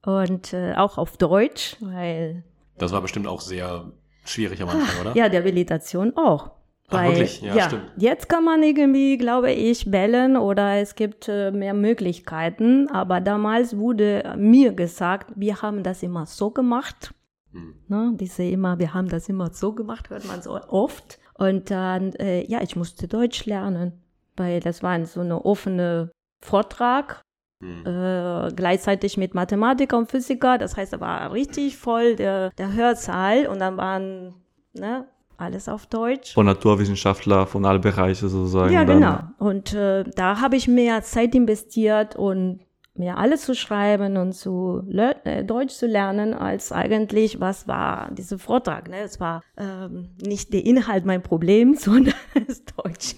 und 0.04 0.54
äh, 0.54 0.74
auch 0.76 0.98
auf 0.98 1.16
Deutsch, 1.18 1.78
weil 1.80 2.44
Das 2.78 2.92
war 2.92 3.02
bestimmt 3.02 3.28
auch 3.28 3.40
sehr 3.40 3.92
schwierig 4.26 4.62
am 4.62 4.70
Anfang, 4.70 5.02
oder? 5.02 5.16
ja, 5.16 5.30
die 5.30 5.38
Habilitation 5.38 6.18
auch. 6.18 6.52
Ach, 6.92 7.04
wirklich? 7.08 7.42
Ja, 7.42 7.68
stimmt. 7.68 7.92
Jetzt 7.98 8.30
kann 8.30 8.44
man 8.44 8.64
irgendwie, 8.64 9.18
glaube 9.18 9.52
ich, 9.52 9.90
bellen 9.90 10.38
oder 10.38 10.76
es 10.76 10.96
gibt 10.96 11.28
äh, 11.28 11.52
mehr 11.52 11.74
Möglichkeiten. 11.74 12.90
Aber 12.90 13.22
damals 13.22 13.78
wurde 13.78 14.36
mir 14.38 14.74
gesagt, 14.74 15.32
wir 15.36 15.62
haben 15.62 15.84
das 15.84 16.04
immer 16.04 16.26
so 16.26 16.52
gemacht. 16.52 17.14
Hm. 17.52 17.76
Ne? 17.88 18.14
Diese 18.16 18.44
immer, 18.44 18.80
wir 18.80 18.94
haben 18.94 19.10
das 19.10 19.30
immer 19.30 19.52
so 19.52 19.74
gemacht, 19.74 20.10
hört 20.10 20.26
man 20.26 20.42
so 20.42 20.52
oft. 20.52 21.20
Und 21.34 21.72
dann, 21.72 22.14
äh, 22.14 22.46
ja, 22.46 22.62
ich 22.62 22.76
musste 22.76 23.08
Deutsch 23.08 23.46
lernen, 23.46 24.04
weil 24.38 24.60
das 24.60 24.84
war 24.84 25.04
so 25.06 25.22
eine 25.22 25.44
offene 25.44 26.12
Vortrag 26.44 27.22
Hm. 27.62 27.86
äh, 27.86 28.52
gleichzeitig 28.56 29.18
mit 29.18 29.36
Mathematiker 29.36 29.96
und 29.98 30.10
Physiker. 30.10 30.58
Das 30.58 30.76
heißt, 30.76 30.94
da 30.94 31.00
war 31.00 31.32
richtig 31.32 31.78
voll 31.78 32.16
der, 32.16 32.50
der 32.58 32.74
Hörsaal 32.74 33.46
und 33.46 33.60
dann 33.60 33.78
waren 33.78 34.34
ne, 34.74 35.06
alles 35.42 35.68
auf 35.68 35.86
Deutsch. 35.86 36.34
Von 36.34 36.46
Naturwissenschaftler 36.46 37.46
von 37.48 37.66
allen 37.66 37.82
Bereichen 37.82 38.30
sozusagen. 38.30 38.74
Ja, 38.74 38.84
genau. 38.84 39.20
Und 39.40 39.74
äh, 39.74 40.04
da 40.16 40.40
habe 40.40 40.56
ich 40.56 40.68
mehr 40.68 41.02
Zeit 41.04 41.36
investiert 41.36 42.16
und 42.16 42.60
mir 42.94 43.18
alles 43.18 43.42
zu 43.46 43.56
schreiben 43.56 44.18
und 44.18 44.34
zu 44.34 44.84
äh, 45.24 45.44
Deutsch 45.44 45.74
zu 45.74 45.88
lernen, 45.88 46.34
als 46.34 46.72
eigentlich, 46.72 47.40
was 47.40 47.68
war 47.68 48.12
dieser 48.12 48.38
Vortrag. 48.38 48.90
Ne? 48.90 49.02
Es 49.02 49.20
war 49.20 49.44
ähm, 49.58 50.10
nicht 50.22 50.54
der 50.54 50.66
Inhalt 50.66 51.06
mein 51.06 51.24
Problem, 51.24 51.74
sondern 51.80 52.14
das 52.48 52.64
Deutsch. 52.66 53.16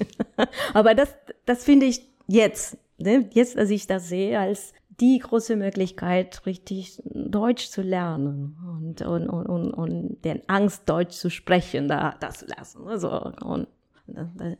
Aber 0.73 0.95
das, 0.95 1.15
das 1.45 1.63
finde 1.63 1.87
ich 1.87 2.07
jetzt, 2.27 2.77
ne? 2.97 3.29
jetzt, 3.31 3.57
als 3.57 3.69
ich 3.69 3.87
das 3.87 4.07
sehe, 4.07 4.39
als 4.39 4.73
die 4.99 5.19
große 5.19 5.55
Möglichkeit, 5.55 6.45
richtig 6.45 7.01
Deutsch 7.05 7.69
zu 7.69 7.81
lernen 7.81 8.57
und, 8.79 9.01
und, 9.01 9.29
und, 9.29 9.45
und, 9.45 9.73
und 9.73 10.21
den 10.23 10.47
Angst, 10.47 10.89
Deutsch 10.89 11.15
zu 11.15 11.29
sprechen, 11.29 11.87
da, 11.87 12.15
das 12.19 12.39
zu 12.39 12.45
lassen. 12.45 12.87
Also, 12.87 13.31
und 13.43 13.67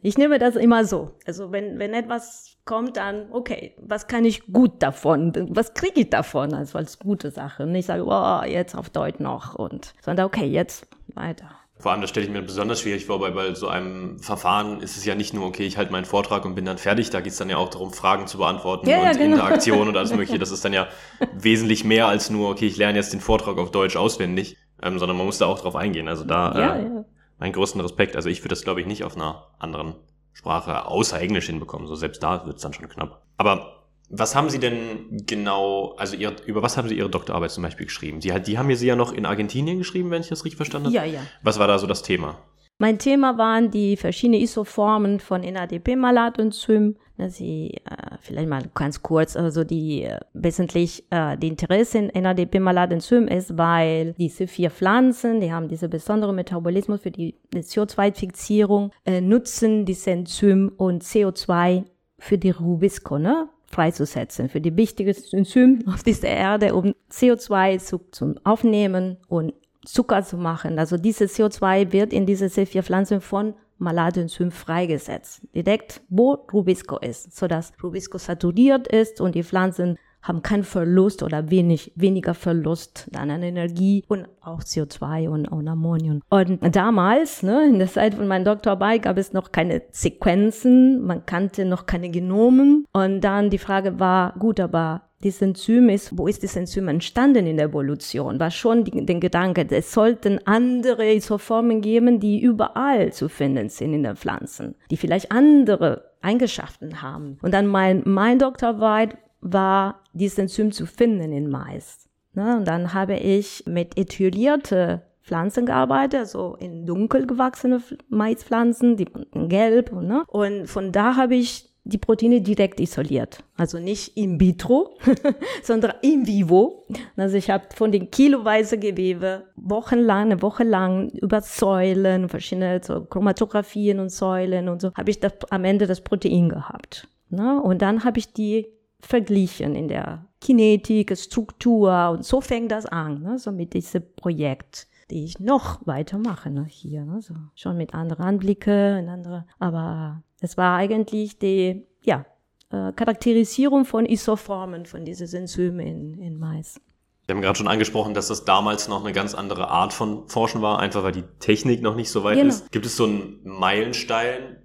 ich 0.01 0.17
nehme 0.17 0.39
das 0.39 0.55
immer 0.55 0.85
so. 0.85 1.11
Also 1.27 1.51
wenn, 1.51 1.77
wenn 1.77 1.93
etwas 1.93 2.57
kommt, 2.65 2.97
dann, 2.97 3.27
okay, 3.31 3.75
was 3.77 4.07
kann 4.07 4.23
ich 4.23 4.45
gut 4.47 4.81
davon? 4.81 5.33
Was 5.49 5.73
kriege 5.73 6.01
ich 6.01 6.09
davon 6.09 6.53
als, 6.53 6.75
als 6.75 6.97
gute 6.97 7.29
Sache? 7.29 7.63
Und 7.63 7.75
ich 7.75 7.85
sage, 7.85 8.05
oh, 8.05 8.43
jetzt 8.45 8.75
auf 8.75 8.89
Deutsch 8.89 9.19
noch. 9.19 9.55
Und 9.55 9.93
sondern, 10.01 10.27
okay, 10.27 10.45
jetzt 10.45 10.87
weiter. 11.13 11.49
Vor 11.83 11.91
allem, 11.91 11.99
das 11.99 12.11
stelle 12.11 12.25
ich 12.25 12.31
mir 12.31 12.41
besonders 12.41 12.79
schwierig 12.79 13.07
vor, 13.07 13.19
weil 13.19 13.33
bei 13.33 13.53
so 13.55 13.67
einem 13.67 14.17
Verfahren 14.19 14.79
ist 14.79 14.95
es 14.95 15.03
ja 15.03 15.15
nicht 15.15 15.33
nur, 15.33 15.45
okay, 15.45 15.65
ich 15.65 15.77
halte 15.77 15.91
meinen 15.91 16.05
Vortrag 16.05 16.45
und 16.45 16.55
bin 16.55 16.63
dann 16.63 16.77
fertig. 16.77 17.09
Da 17.09 17.19
geht 17.19 17.33
es 17.33 17.37
dann 17.37 17.49
ja 17.49 17.57
auch 17.57 17.67
darum, 17.67 17.91
Fragen 17.91 18.25
zu 18.25 18.37
beantworten 18.37 18.87
Ja, 18.87 19.03
ja, 19.03 19.11
und 19.11 19.17
genau. 19.17 19.35
Interaktion 19.35 19.89
und 19.89 19.97
alles 19.97 20.11
mögliche. 20.15 20.39
Das 20.39 20.51
ist 20.51 20.63
dann 20.63 20.71
ja 20.71 20.87
wesentlich 21.33 21.83
mehr 21.83 22.07
als 22.07 22.29
nur, 22.29 22.49
okay, 22.51 22.67
ich 22.67 22.77
lerne 22.77 22.97
jetzt 22.97 23.11
den 23.11 23.19
Vortrag 23.19 23.57
auf 23.57 23.69
Deutsch 23.71 23.97
auswendig, 23.97 24.55
ähm, 24.81 24.97
sondern 24.97 25.17
man 25.17 25.25
muss 25.25 25.39
da 25.39 25.45
auch 25.47 25.59
drauf 25.59 25.75
eingehen. 25.75 26.07
Also 26.07 26.23
da 26.23 26.57
Ja, 26.57 26.75
äh, 26.77 26.83
ja. 26.85 27.05
meinen 27.37 27.51
größten 27.51 27.81
Respekt. 27.81 28.15
Also 28.15 28.29
ich 28.29 28.39
würde 28.39 28.51
das, 28.55 28.63
glaube 28.63 28.79
ich, 28.79 28.87
nicht 28.87 29.03
auf 29.03 29.17
einer 29.17 29.47
anderen 29.59 29.95
Sprache 30.31 30.85
außer 30.87 31.19
Englisch 31.19 31.47
hinbekommen. 31.47 31.85
So 31.87 31.95
selbst 31.95 32.23
da 32.23 32.45
wird 32.45 32.55
es 32.55 32.61
dann 32.63 32.71
schon 32.71 32.87
knapp. 32.87 33.23
Aber 33.35 33.82
was 34.09 34.35
haben 34.35 34.49
Sie 34.49 34.59
denn 34.59 35.23
genau, 35.25 35.95
also 35.97 36.15
ihr, 36.15 36.35
über 36.45 36.61
was 36.61 36.77
haben 36.77 36.87
Sie 36.87 36.97
Ihre 36.97 37.09
Doktorarbeit 37.09 37.51
zum 37.51 37.63
Beispiel 37.63 37.87
geschrieben? 37.87 38.19
Die, 38.19 38.31
die 38.41 38.57
haben 38.57 38.73
Sie 38.75 38.87
ja 38.87 38.95
noch 38.95 39.11
in 39.11 39.25
Argentinien 39.25 39.79
geschrieben, 39.79 40.11
wenn 40.11 40.21
ich 40.21 40.29
das 40.29 40.45
richtig 40.45 40.57
verstanden 40.57 40.87
habe. 40.87 40.95
Ja, 40.95 41.03
ja. 41.05 41.21
Was 41.41 41.59
war 41.59 41.67
da 41.67 41.79
so 41.79 41.87
das 41.87 42.03
Thema? 42.03 42.37
Mein 42.79 42.97
Thema 42.97 43.37
waren 43.37 43.71
die 43.71 43.95
verschiedenen 43.95 44.41
Isoformen 44.41 45.19
von 45.19 45.41
NADP-Malatenzymen. 45.41 46.97
Sie, 47.29 47.75
äh, 47.85 48.17
vielleicht 48.19 48.49
mal 48.49 48.63
ganz 48.73 49.01
kurz, 49.01 49.37
also 49.37 49.63
die 49.63 50.03
äh, 50.03 50.19
wesentlich 50.33 51.05
äh, 51.11 51.37
die 51.37 51.47
Interesse 51.47 51.99
in 51.99 52.23
NADP-Malatenzymen 52.23 53.27
ist, 53.27 53.57
weil 53.57 54.13
diese 54.13 54.47
vier 54.47 54.71
Pflanzen, 54.71 55.39
die 55.39 55.53
haben 55.53 55.67
diese 55.67 55.87
besondere 55.87 56.33
Metabolismus 56.33 57.01
für 57.01 57.11
die, 57.11 57.35
die 57.53 57.61
CO2-Fixierung, 57.61 58.91
äh, 59.05 59.21
nutzen 59.21 59.85
diese 59.85 60.11
Enzym 60.11 60.71
und 60.75 61.03
CO2 61.03 61.85
für 62.17 62.37
die 62.37 62.49
Rubisco, 62.49 63.19
ne? 63.19 63.47
Freizusetzen, 63.73 64.49
für 64.49 64.61
die 64.61 64.75
wichtigste 64.77 65.37
Enzym 65.37 65.83
auf 65.87 66.03
dieser 66.03 66.29
Erde, 66.29 66.75
um 66.75 66.93
CO2 67.11 67.79
zu, 67.79 67.99
zu 68.11 68.35
aufnehmen 68.43 69.17
und 69.27 69.53
Zucker 69.85 70.23
zu 70.23 70.37
machen. 70.37 70.79
Also 70.79 70.97
dieses 70.97 71.37
CO2 71.37 71.91
wird 71.91 72.13
in 72.13 72.25
diese 72.25 72.45
C4-Pflanzen 72.45 73.19
von 73.19 73.53
Maladenzym 73.77 74.51
freigesetzt. 74.51 75.41
Direkt, 75.53 76.01
wo 76.09 76.33
Rubisco 76.53 76.97
ist, 76.99 77.35
sodass 77.35 77.73
Rubisco 77.83 78.17
saturiert 78.17 78.87
ist 78.87 79.19
und 79.19 79.35
die 79.35 79.43
Pflanzen 79.43 79.97
haben 80.23 80.41
keinen 80.41 80.63
Verlust 80.63 81.21
oder 81.21 81.51
wenig, 81.51 81.91
weniger 81.95 82.33
Verlust 82.33 83.09
an 83.15 83.29
Energie 83.29 84.03
und 84.07 84.25
auch 84.41 84.61
CO2 84.61 85.29
und, 85.29 85.47
und 85.47 85.67
Ammonium. 85.67 86.21
Und 86.29 86.59
damals, 86.75 87.43
ne, 87.43 87.67
in 87.67 87.77
der 87.77 87.89
Zeit 87.89 88.15
von 88.15 88.27
meinem 88.27 88.45
Doktorarbeit 88.45 89.03
gab 89.03 89.17
es 89.17 89.33
noch 89.33 89.51
keine 89.51 89.83
Sequenzen, 89.91 91.01
man 91.05 91.25
kannte 91.25 91.65
noch 91.65 91.85
keine 91.85 92.09
Genomen. 92.09 92.85
Und 92.93 93.21
dann 93.21 93.49
die 93.49 93.57
Frage 93.57 93.99
war, 93.99 94.33
gut, 94.39 94.59
aber 94.59 95.03
dieses 95.23 95.41
Enzym 95.41 95.89
ist, 95.89 96.17
wo 96.17 96.27
ist 96.27 96.43
das 96.43 96.55
Enzym 96.55 96.87
entstanden 96.87 97.47
in 97.47 97.57
der 97.57 97.67
Evolution? 97.67 98.39
War 98.39 98.51
schon 98.51 98.83
die, 98.83 99.05
den 99.05 99.19
Gedanke, 99.19 99.65
es 99.69 99.93
sollten 99.93 100.39
andere 100.45 101.13
Isoformen 101.13 101.81
geben, 101.81 102.19
die 102.19 102.41
überall 102.41 103.13
zu 103.13 103.29
finden 103.29 103.69
sind 103.69 103.93
in 103.93 104.03
den 104.03 104.15
Pflanzen, 104.15 104.75
die 104.91 104.97
vielleicht 104.97 105.31
andere 105.31 106.11
Eigenschaften 106.21 107.01
haben. 107.01 107.37
Und 107.41 107.53
dann 107.53 107.67
mein, 107.67 108.01
mein 108.05 108.39
Doktorarbeit 108.39 109.17
war, 109.41 110.02
dieses 110.13 110.37
Enzym 110.37 110.71
zu 110.71 110.85
finden 110.85 111.31
in 111.33 111.49
Mais. 111.49 112.07
Ne? 112.33 112.57
Und 112.57 112.67
dann 112.67 112.93
habe 112.93 113.15
ich 113.15 113.63
mit 113.67 113.97
ethylierte 113.97 115.01
Pflanzen 115.21 115.65
gearbeitet, 115.65 116.21
also 116.21 116.55
in 116.59 116.85
dunkel 116.85 117.25
gewachsene 117.25 117.81
Maispflanzen, 118.09 118.97
die 118.97 119.07
in 119.33 119.49
gelb. 119.49 119.91
Ne? 119.91 120.23
Und 120.27 120.67
von 120.67 120.91
da 120.91 121.15
habe 121.15 121.35
ich 121.35 121.69
die 121.85 121.97
Proteine 121.97 122.41
direkt 122.41 122.79
isoliert. 122.79 123.43
Also 123.57 123.77
nicht 123.77 124.15
in 124.15 124.39
vitro, 124.39 124.97
sondern 125.63 125.93
in 126.01 126.25
vivo. 126.25 126.85
Also 127.17 127.35
ich 127.35 127.49
habe 127.49 127.65
von 127.75 127.91
den 127.91 128.09
kiloweise 128.09 128.77
Gewebe 128.77 129.43
wochenlang, 129.55 130.31
eine 130.31 130.41
Woche 130.41 130.63
lang 130.63 131.09
über 131.09 131.41
Säulen, 131.41 132.29
verschiedene 132.29 132.81
so 132.81 133.03
Chromatographien 133.03 133.99
und 133.99 134.09
Säulen 134.09 134.69
und 134.69 134.81
so, 134.81 134.93
habe 134.93 135.11
ich 135.11 135.19
das, 135.19 135.33
am 135.49 135.65
Ende 135.65 135.85
das 135.85 136.01
Protein 136.01 136.49
gehabt. 136.49 137.07
Ne? 137.29 137.61
Und 137.61 137.81
dann 137.81 138.05
habe 138.05 138.19
ich 138.19 138.31
die 138.31 138.67
verglichen 139.05 139.75
in 139.75 139.87
der 139.87 140.25
Kinetik, 140.41 141.17
Struktur 141.17 142.09
und 142.11 142.25
so 142.25 142.41
fängt 142.41 142.71
das 142.71 142.85
an, 142.85 143.21
ne? 143.21 143.39
so 143.39 143.51
mit 143.51 143.73
diesem 143.73 144.03
Projekt 144.15 144.87
die 145.11 145.25
ich 145.25 145.39
noch 145.39 145.85
weitermache 145.85 146.49
ne, 146.49 146.65
hier, 146.67 147.05
ne, 147.05 147.21
so 147.21 147.35
schon 147.55 147.77
mit 147.77 147.93
anderen 147.93 148.23
Anblicke, 148.23 149.05
andere, 149.07 149.45
aber 149.59 150.23
es 150.39 150.57
war 150.57 150.77
eigentlich 150.77 151.37
die, 151.37 151.85
ja, 152.03 152.25
äh, 152.71 152.91
Charakterisierung 152.93 153.85
von 153.85 154.05
Isoformen 154.05 154.85
von 154.85 155.05
diesen 155.05 155.41
Enzymen 155.41 155.79
in, 155.79 156.19
in 156.19 156.39
Mais. 156.39 156.81
Wir 157.27 157.35
haben 157.35 157.41
gerade 157.41 157.57
schon 157.57 157.67
angesprochen, 157.67 158.13
dass 158.13 158.27
das 158.27 158.43
damals 158.43 158.89
noch 158.89 159.03
eine 159.03 159.13
ganz 159.13 159.33
andere 159.33 159.69
Art 159.69 159.93
von 159.93 160.27
Forschen 160.27 160.61
war, 160.61 160.79
einfach 160.79 161.03
weil 161.03 161.13
die 161.13 161.23
Technik 161.39 161.81
noch 161.81 161.95
nicht 161.95 162.09
so 162.09 162.23
weit 162.23 162.37
genau. 162.37 162.49
ist. 162.49 162.69
Gibt 162.71 162.85
es 162.85 162.97
so 162.97 163.05
einen 163.05 163.39
Meilenstein, 163.43 164.57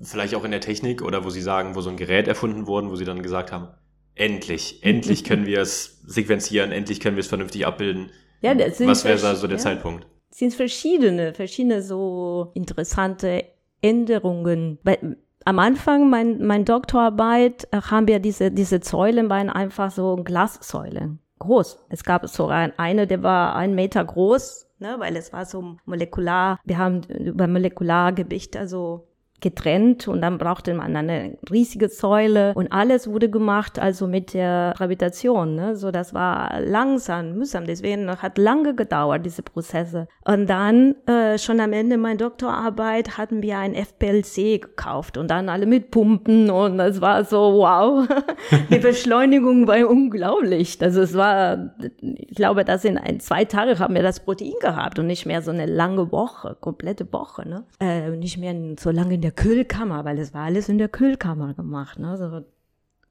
vielleicht 0.00 0.34
auch 0.34 0.44
in 0.44 0.50
der 0.50 0.60
Technik 0.60 1.00
oder 1.00 1.24
wo 1.24 1.30
Sie 1.30 1.40
sagen, 1.40 1.74
wo 1.74 1.80
so 1.80 1.88
ein 1.88 1.96
Gerät 1.96 2.28
erfunden 2.28 2.66
wurde, 2.66 2.90
wo 2.90 2.96
Sie 2.96 3.06
dann 3.06 3.22
gesagt 3.22 3.52
haben, 3.52 3.68
endlich, 4.14 4.82
endlich 4.82 5.24
können 5.24 5.46
wir 5.46 5.60
es 5.60 6.00
sequenzieren, 6.06 6.72
endlich 6.72 7.00
können 7.00 7.16
wir 7.16 7.22
es 7.22 7.28
vernünftig 7.28 7.66
abbilden. 7.66 8.10
Ja, 8.40 8.54
das 8.54 8.78
sind 8.78 8.88
Was 8.88 9.04
wäre 9.04 9.18
da 9.18 9.34
so 9.34 9.46
der 9.46 9.56
ja, 9.56 9.62
Zeitpunkt? 9.62 10.06
Es 10.30 10.38
sind 10.38 10.54
verschiedene, 10.54 11.32
verschiedene 11.34 11.82
so 11.82 12.50
interessante 12.54 13.44
Änderungen. 13.80 14.78
Weil 14.82 15.16
am 15.44 15.58
Anfang 15.58 16.10
mein, 16.10 16.44
mein 16.44 16.64
Doktorarbeit 16.64 17.68
äh, 17.70 17.80
haben 17.82 18.06
wir 18.08 18.18
diese, 18.18 18.50
diese 18.50 18.80
Säulen 18.82 19.28
waren 19.28 19.50
einfach 19.50 19.90
so 19.90 20.16
Glassäulen. 20.16 21.18
Groß. 21.38 21.86
Es 21.88 22.04
gab 22.04 22.26
so 22.28 22.46
ein, 22.46 22.72
eine, 22.78 23.06
der 23.06 23.22
war 23.22 23.56
ein 23.56 23.74
Meter 23.74 24.04
groß, 24.04 24.68
ne, 24.78 24.94
weil 24.98 25.16
es 25.16 25.32
war 25.32 25.44
so 25.44 25.76
molekular. 25.84 26.60
Wir 26.64 26.78
haben 26.78 27.02
über 27.04 27.48
Molekulargewicht, 27.48 28.56
also 28.56 29.08
getrennt 29.42 30.08
und 30.08 30.22
dann 30.22 30.38
brauchte 30.38 30.72
man 30.72 30.96
eine 30.96 31.36
riesige 31.50 31.88
Säule 31.88 32.52
und 32.54 32.72
alles 32.72 33.08
wurde 33.08 33.28
gemacht 33.28 33.78
also 33.78 34.06
mit 34.06 34.32
der 34.32 34.72
Gravitation, 34.76 35.54
ne? 35.54 35.76
so 35.76 35.90
das 35.90 36.14
war 36.14 36.60
langsam, 36.60 37.34
mühsam, 37.34 37.66
deswegen 37.66 38.10
hat 38.10 38.38
lange 38.38 38.74
gedauert 38.74 39.26
diese 39.26 39.42
Prozesse 39.42 40.08
und 40.24 40.46
dann 40.48 40.94
äh, 41.06 41.36
schon 41.38 41.60
am 41.60 41.72
Ende 41.72 41.98
meiner 41.98 42.16
Doktorarbeit 42.16 43.18
hatten 43.18 43.42
wir 43.42 43.58
ein 43.58 43.74
FPLC 43.74 44.62
gekauft 44.62 45.18
und 45.18 45.30
dann 45.30 45.48
alle 45.48 45.66
mit 45.66 45.90
Pumpen 45.90 46.48
und 46.48 46.78
es 46.80 47.00
war 47.00 47.24
so 47.24 47.58
wow, 47.58 48.06
die 48.70 48.78
Beschleunigung 48.78 49.66
war 49.66 49.86
unglaublich, 49.88 50.78
also 50.80 51.02
es 51.02 51.14
war, 51.14 51.74
ich 52.00 52.36
glaube, 52.36 52.64
dass 52.64 52.84
in 52.84 52.96
ein, 52.96 53.18
zwei 53.18 53.44
Tage 53.44 53.78
haben 53.80 53.94
wir 53.94 54.02
das 54.02 54.20
Protein 54.20 54.54
gehabt 54.60 55.00
und 55.00 55.08
nicht 55.08 55.26
mehr 55.26 55.42
so 55.42 55.50
eine 55.50 55.66
lange 55.66 56.12
Woche, 56.12 56.56
komplette 56.60 57.12
Woche, 57.12 57.48
ne? 57.48 57.64
äh, 57.80 58.10
nicht 58.10 58.38
mehr 58.38 58.54
so 58.78 58.90
lange 58.90 59.14
in 59.14 59.20
der 59.20 59.31
Kühlkammer, 59.32 60.04
weil 60.04 60.18
es 60.18 60.32
war 60.34 60.44
alles 60.44 60.68
in 60.68 60.78
der 60.78 60.88
Kühlkammer 60.88 61.54
gemacht, 61.54 61.98
ne? 61.98 62.16
So 62.16 62.44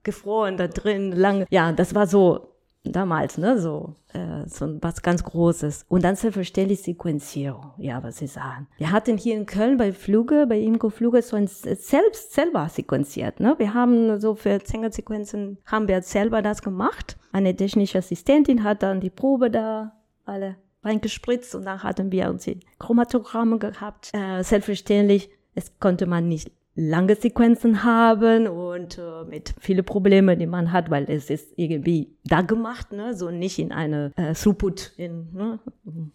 gefroren 0.03 0.57
da 0.57 0.67
drin, 0.67 1.11
lang. 1.11 1.45
Ja, 1.49 1.71
das 1.71 1.93
war 1.93 2.07
so 2.07 2.51
damals, 2.83 3.37
ne, 3.37 3.59
so, 3.59 3.95
äh, 4.13 4.47
so 4.47 4.77
was 4.81 5.01
ganz 5.01 5.23
Großes. 5.23 5.85
Und 5.87 6.03
dann 6.03 6.15
selbstverständlich 6.15 6.81
Sequenzierung, 6.81 7.71
ja, 7.77 8.01
was 8.03 8.17
Sie 8.17 8.27
sagen. 8.27 8.67
Wir 8.77 8.91
hatten 8.91 9.17
hier 9.17 9.35
in 9.35 9.45
Köln 9.45 9.77
bei 9.77 9.93
Fluge, 9.93 10.47
bei 10.47 10.59
Imco 10.59 10.89
Fluge 10.89 11.21
so 11.21 11.35
ein 11.35 11.47
selbst 11.47 12.33
selber 12.33 12.67
sequenziert, 12.69 13.39
ne. 13.39 13.55
Wir 13.57 13.73
haben 13.73 14.19
so 14.19 14.35
für 14.35 14.59
Zängersequenzen 14.63 15.59
haben 15.65 15.87
wir 15.87 16.01
selber 16.01 16.41
das 16.41 16.61
gemacht. 16.61 17.17
Eine 17.31 17.55
technische 17.55 17.99
Assistentin 17.99 18.63
hat 18.63 18.83
dann 18.83 18.99
die 18.99 19.09
Probe 19.09 19.51
da 19.51 19.93
alle 20.25 20.55
reingespritzt 20.83 21.53
und 21.53 21.65
dann 21.65 21.83
hatten 21.83 22.11
wir 22.11 22.29
uns 22.29 22.45
die 22.45 22.59
Chromatogramme 22.79 23.59
gehabt. 23.59 24.11
Äh, 24.13 24.43
selbstverständlich 24.43 25.29
es 25.55 25.79
konnte 25.79 26.05
man 26.05 26.27
nicht 26.27 26.51
lange 26.75 27.15
Sequenzen 27.15 27.83
haben 27.83 28.47
und 28.47 28.97
äh, 28.97 29.25
mit 29.25 29.53
viele 29.59 29.83
Probleme, 29.83 30.37
die 30.37 30.47
man 30.47 30.71
hat, 30.71 30.89
weil 30.89 31.09
es 31.09 31.29
ist 31.29 31.53
irgendwie 31.57 32.15
da 32.23 32.41
gemacht, 32.41 32.93
ne, 32.93 33.13
so 33.13 33.29
nicht 33.29 33.59
in 33.59 33.73
eine 33.73 34.11
äh, 34.15 34.33
Throughput, 34.33 34.93
in, 34.95 35.33
ne, 35.33 35.59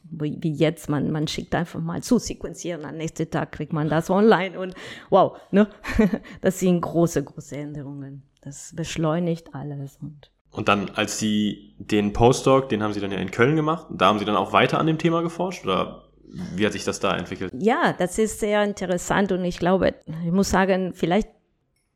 wie, 0.05 0.39
wie 0.41 0.53
jetzt, 0.53 0.89
man, 0.89 1.11
man 1.11 1.29
schickt 1.29 1.55
einfach 1.55 1.81
mal 1.81 2.03
zu 2.03 2.19
sequenzieren, 2.19 2.87
am 2.87 2.97
nächsten 2.97 3.31
Tag 3.31 3.53
kriegt 3.53 3.75
man 3.75 3.91
das 3.91 4.09
online 4.09 4.59
und 4.59 4.75
wow, 5.11 5.37
ne, 5.51 5.69
das 6.41 6.59
sind 6.59 6.81
große, 6.81 7.23
große 7.23 7.57
Änderungen. 7.57 8.23
Das 8.41 8.73
beschleunigt 8.75 9.55
alles 9.55 9.99
und 10.01 10.31
und 10.53 10.69
dann, 10.69 10.89
als 10.95 11.19
Sie 11.19 11.75
den 11.79 12.15
Postdoc, 12.15 12.71
den 12.71 12.83
haben 12.83 12.95
Sie 12.95 13.01
dann 13.01 13.13
ja 13.13 13.19
in 13.19 13.31
Köln 13.31 13.57
gemacht, 13.57 13.89
da 13.91 14.07
haben 14.07 14.19
Sie 14.19 14.25
dann 14.25 14.37
auch 14.37 14.55
weiter 14.55 14.79
an 14.79 14.87
dem 14.87 14.97
Thema 14.97 15.21
geforscht 15.21 15.67
oder 15.67 16.06
wie 16.29 16.67
hat 16.67 16.73
sich 16.73 16.85
das 16.85 17.01
da 17.01 17.17
entwickelt? 17.17 17.53
Ja, 17.59 17.95
das 17.97 18.19
ist 18.19 18.41
sehr 18.41 18.65
interessant 18.65 19.33
und 19.33 19.45
ich 19.45 19.59
glaube, 19.59 19.95
ich 20.25 20.33
muss 20.33 20.51
sagen, 20.51 20.93
vielleicht 20.95 21.29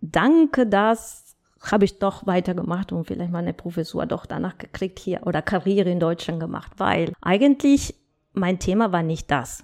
danke 0.00 0.66
das 0.66 1.30
habe 1.60 1.84
ich 1.84 1.98
doch 1.98 2.26
weitergemacht 2.26 2.92
und 2.92 3.04
vielleicht 3.04 3.32
meine 3.32 3.52
Professur 3.52 4.06
doch 4.06 4.26
danach 4.26 4.56
gekriegt 4.56 4.98
hier 4.98 5.26
oder 5.26 5.42
Karriere 5.42 5.90
in 5.90 6.00
Deutschland 6.00 6.40
gemacht, 6.40 6.72
weil 6.78 7.12
eigentlich 7.20 7.94
mein 8.32 8.58
Thema 8.58 8.92
war 8.92 9.02
nicht 9.02 9.30
das. 9.30 9.62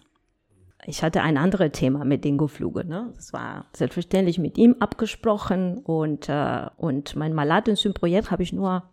Ich 0.85 1.03
hatte 1.03 1.23
ein 1.23 1.37
anderes 1.37 1.73
Thema 1.73 2.05
mit 2.05 2.25
Dingo 2.25 2.49
Fluge. 2.49 2.85
Ne? 2.85 3.13
Das 3.17 3.33
war 3.33 3.67
selbstverständlich 3.73 4.39
mit 4.39 4.59
ihm 4.59 4.77
abgesprochen 4.79 5.79
und, 5.79 6.29
äh, 6.29 6.67
und 6.77 7.17
mein 7.17 7.33
Malatenzym-Projekt 7.33 8.31
habe 8.31 8.43
ich 8.43 8.53
nur 8.53 8.85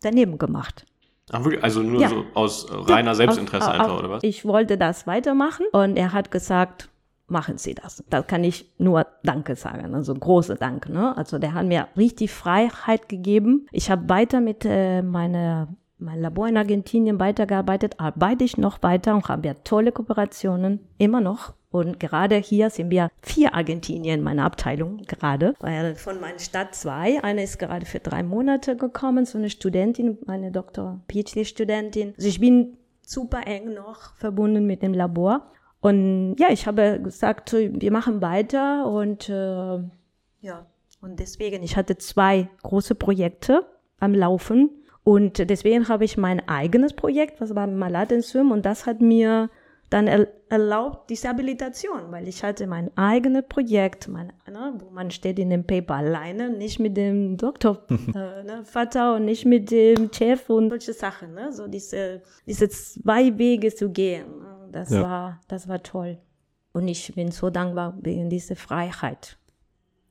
daneben 0.00 0.38
gemacht. 0.38 0.86
Ach, 1.30 1.44
wirklich? 1.44 1.62
Also 1.62 1.82
nur 1.82 2.00
ja. 2.00 2.08
so 2.08 2.24
aus 2.34 2.66
reiner 2.70 3.14
Selbstinteresse 3.14 3.68
auf, 3.68 3.80
einfach, 3.80 3.98
oder 3.98 4.10
was? 4.10 4.22
Ich 4.24 4.44
wollte 4.44 4.76
das 4.76 5.06
weitermachen 5.06 5.66
und 5.72 5.96
er 5.96 6.12
hat 6.12 6.30
gesagt, 6.30 6.88
machen 7.26 7.58
Sie 7.58 7.74
das. 7.74 8.04
Da 8.10 8.22
kann 8.22 8.44
ich 8.44 8.70
nur 8.78 9.06
Danke 9.22 9.56
sagen, 9.56 9.94
also 9.94 10.14
große 10.14 10.56
Dank. 10.56 10.88
Ne? 10.88 11.16
Also 11.16 11.38
der 11.38 11.54
hat 11.54 11.66
mir 11.66 11.88
richtig 11.96 12.32
Freiheit 12.32 13.08
gegeben. 13.08 13.66
Ich 13.72 13.90
habe 13.90 14.08
weiter 14.08 14.40
mit 14.40 14.64
äh, 14.64 15.02
meiner 15.02 15.68
mein 16.02 16.20
Labor 16.20 16.48
in 16.48 16.56
Argentinien 16.56 17.20
weitergearbeitet, 17.20 17.94
arbeite 17.98 18.42
ich 18.42 18.58
noch 18.58 18.82
weiter 18.82 19.14
und 19.14 19.28
haben 19.28 19.44
ja 19.44 19.54
tolle 19.54 19.92
Kooperationen, 19.92 20.80
immer 20.98 21.20
noch. 21.20 21.54
Und 21.72 21.98
gerade 21.98 22.36
hier 22.36 22.68
sind 22.68 22.90
wir 22.90 23.10
vier 23.22 23.54
Argentinien, 23.54 24.22
meine 24.22 24.44
Abteilung 24.44 24.98
gerade, 24.98 25.54
weil 25.58 25.94
von 25.94 26.20
meiner 26.20 26.38
Stadt 26.38 26.74
zwei, 26.74 27.22
eine 27.24 27.42
ist 27.42 27.58
gerade 27.58 27.86
für 27.86 27.98
drei 27.98 28.22
Monate 28.22 28.76
gekommen, 28.76 29.24
so 29.24 29.38
eine 29.38 29.48
Studentin, 29.48 30.18
meine 30.26 30.52
Doktor, 30.52 31.00
PhD-Studentin. 31.10 32.12
Also 32.14 32.28
ich 32.28 32.38
bin 32.38 32.76
super 33.00 33.46
eng 33.46 33.72
noch 33.72 34.14
verbunden 34.16 34.66
mit 34.66 34.82
dem 34.82 34.92
Labor. 34.92 35.50
Und 35.80 36.36
ja, 36.38 36.48
ich 36.50 36.66
habe 36.66 37.00
gesagt, 37.02 37.52
wir 37.54 37.90
machen 37.90 38.20
weiter 38.20 38.86
und 38.86 39.30
äh, 39.30 39.78
ja, 40.42 40.66
und 41.00 41.18
deswegen, 41.18 41.62
ich 41.62 41.76
hatte 41.76 41.96
zwei 41.96 42.48
große 42.62 42.94
Projekte 42.94 43.66
am 43.98 44.14
Laufen. 44.14 44.70
Und 45.04 45.38
deswegen 45.50 45.88
habe 45.88 46.04
ich 46.04 46.16
mein 46.16 46.46
eigenes 46.48 46.92
Projekt, 46.92 47.40
was 47.40 47.54
war 47.54 47.66
Malatensum 47.66 48.52
und 48.52 48.64
das 48.66 48.86
hat 48.86 49.00
mir 49.00 49.48
dann 49.92 50.06
erlaubt 50.48 51.10
diese 51.10 51.28
Habilitation, 51.28 52.10
weil 52.10 52.26
ich 52.26 52.42
hatte 52.42 52.66
mein 52.66 52.90
eigenes 52.96 53.44
Projekt, 53.48 54.08
mein, 54.08 54.32
ne, 54.50 54.74
wo 54.78 54.90
man 54.90 55.10
steht 55.10 55.38
in 55.38 55.50
dem 55.50 55.66
Paper 55.66 55.96
alleine, 55.96 56.48
nicht 56.50 56.78
mit 56.78 56.96
dem 56.96 57.36
Doktor, 57.36 57.84
äh, 57.90 58.42
ne, 58.42 58.62
Vater 58.64 59.16
und 59.16 59.26
nicht 59.26 59.44
mit 59.44 59.70
dem 59.70 60.10
Chef 60.12 60.48
und 60.48 60.70
solche 60.70 60.94
Sachen, 60.94 61.34
ne, 61.34 61.52
so 61.52 61.66
diese, 61.66 62.22
diese 62.46 62.68
zwei 62.68 63.36
Wege 63.36 63.74
zu 63.74 63.90
gehen. 63.90 64.24
Das 64.70 64.90
ja. 64.90 65.02
war, 65.02 65.40
das 65.48 65.68
war 65.68 65.82
toll. 65.82 66.18
Und 66.72 66.88
ich 66.88 67.14
bin 67.14 67.30
so 67.30 67.50
dankbar 67.50 67.98
wegen 68.00 68.30
dieser 68.30 68.56
Freiheit. 68.56 69.36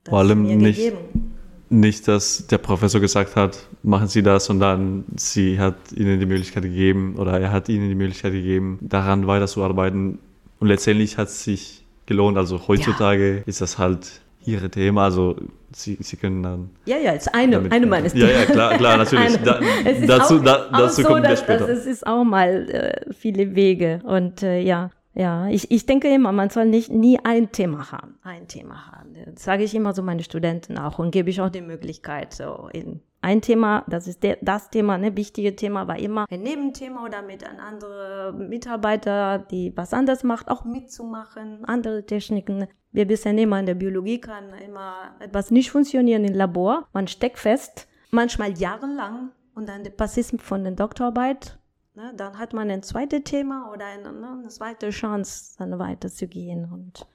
Vor 0.04 0.20
allem 0.20 0.42
nicht, 0.42 0.76
gegeben 0.76 1.31
nicht, 1.72 2.06
dass 2.08 2.46
der 2.46 2.58
Professor 2.58 3.00
gesagt 3.00 3.36
hat, 3.36 3.58
machen 3.82 4.08
Sie 4.08 4.22
das 4.22 4.50
und 4.50 4.60
dann 4.60 5.04
sie 5.16 5.58
hat 5.58 5.76
Ihnen 5.94 6.20
die 6.20 6.26
Möglichkeit 6.26 6.62
gegeben 6.62 7.16
oder 7.16 7.40
er 7.40 7.50
hat 7.50 7.68
Ihnen 7.68 7.88
die 7.88 7.94
Möglichkeit 7.94 8.32
gegeben, 8.32 8.78
daran 8.80 9.26
weiterzuarbeiten. 9.26 10.18
Und 10.60 10.68
letztendlich 10.68 11.18
hat 11.18 11.28
es 11.28 11.44
sich 11.44 11.84
gelohnt. 12.06 12.36
Also 12.36 12.60
heutzutage 12.68 13.38
ja. 13.38 13.42
ist 13.46 13.60
das 13.60 13.78
halt 13.78 14.20
Ihre 14.44 14.70
Thema. 14.70 15.04
Also 15.04 15.36
Sie, 15.74 15.96
Sie 16.00 16.16
können 16.16 16.42
dann. 16.42 16.70
Ja, 16.84 16.98
ja, 16.98 17.12
ist 17.12 17.34
eine, 17.34 17.70
eine 17.70 17.86
meines 17.86 18.12
Ja, 18.12 18.28
ja, 18.28 18.44
klar, 18.44 18.76
klar, 18.76 18.98
natürlich. 18.98 19.38
Da, 19.44 19.58
dazu 20.06 20.38
auch, 20.38 20.44
da, 20.44 20.68
dazu 20.70 20.84
auch 20.84 20.90
so, 20.90 21.02
kommen 21.04 21.22
wir 21.22 21.36
später. 21.36 21.68
Es 21.68 21.86
ist 21.86 22.06
auch 22.06 22.24
mal 22.24 22.68
äh, 22.68 23.12
viele 23.12 23.54
Wege 23.54 24.00
und 24.04 24.42
äh, 24.42 24.60
ja. 24.60 24.90
Ja, 25.14 25.46
ich, 25.48 25.70
ich 25.70 25.84
denke 25.84 26.08
immer, 26.08 26.32
man 26.32 26.48
soll 26.48 26.64
nicht 26.66 26.90
nie 26.90 27.18
ein 27.22 27.52
Thema 27.52 27.92
haben, 27.92 28.18
ein 28.22 28.48
Thema 28.48 28.90
haben. 28.92 29.14
Das 29.26 29.44
sage 29.44 29.62
ich 29.62 29.74
immer 29.74 29.92
so 29.92 30.02
meine 30.02 30.22
Studenten 30.22 30.78
auch 30.78 30.98
und 30.98 31.10
gebe 31.10 31.28
ich 31.28 31.40
auch 31.40 31.50
die 31.50 31.60
Möglichkeit, 31.60 32.32
so 32.32 32.68
in 32.72 33.02
ein 33.20 33.40
Thema, 33.40 33.84
das 33.86 34.08
ist 34.08 34.22
der, 34.22 34.38
das 34.40 34.70
Thema, 34.70 34.98
ne, 34.98 35.16
wichtige 35.16 35.54
Thema 35.54 35.86
war 35.86 35.98
immer 35.98 36.26
ein 36.28 36.42
Nebenthema 36.42 37.04
oder 37.04 37.22
mit 37.22 37.44
einem 37.44 37.60
anderen 37.60 38.48
Mitarbeiter, 38.48 39.38
die 39.38 39.72
was 39.76 39.94
anderes 39.94 40.24
macht, 40.24 40.48
auch 40.48 40.64
mitzumachen, 40.64 41.64
andere 41.64 42.04
Techniken. 42.04 42.66
Wir 42.90 43.08
wissen 43.08 43.38
immer, 43.38 43.60
in 43.60 43.66
der 43.66 43.74
Biologie 43.74 44.20
kann 44.20 44.52
immer 44.66 45.14
etwas 45.20 45.50
nicht 45.50 45.70
funktionieren 45.70 46.24
im 46.24 46.34
Labor. 46.34 46.88
Man 46.92 47.06
steckt 47.06 47.38
fest, 47.38 47.86
manchmal 48.10 48.58
jahrelang 48.58 49.30
und 49.54 49.68
dann 49.68 49.84
der 49.84 49.92
Passismus 49.92 50.42
von 50.42 50.64
der 50.64 50.72
Doktorarbeit 50.72 51.58
Ne, 51.94 52.14
dann 52.16 52.38
hat 52.38 52.54
man 52.54 52.70
ein 52.70 52.82
zweites 52.82 53.24
Thema 53.24 53.70
oder 53.70 53.84
eine, 53.84 54.12
ne, 54.12 54.38
eine 54.40 54.48
zweite 54.48 54.88
Chance, 54.90 55.56
dann 55.58 55.78
weiterzugehen. 55.78 56.64
Und 56.64 57.06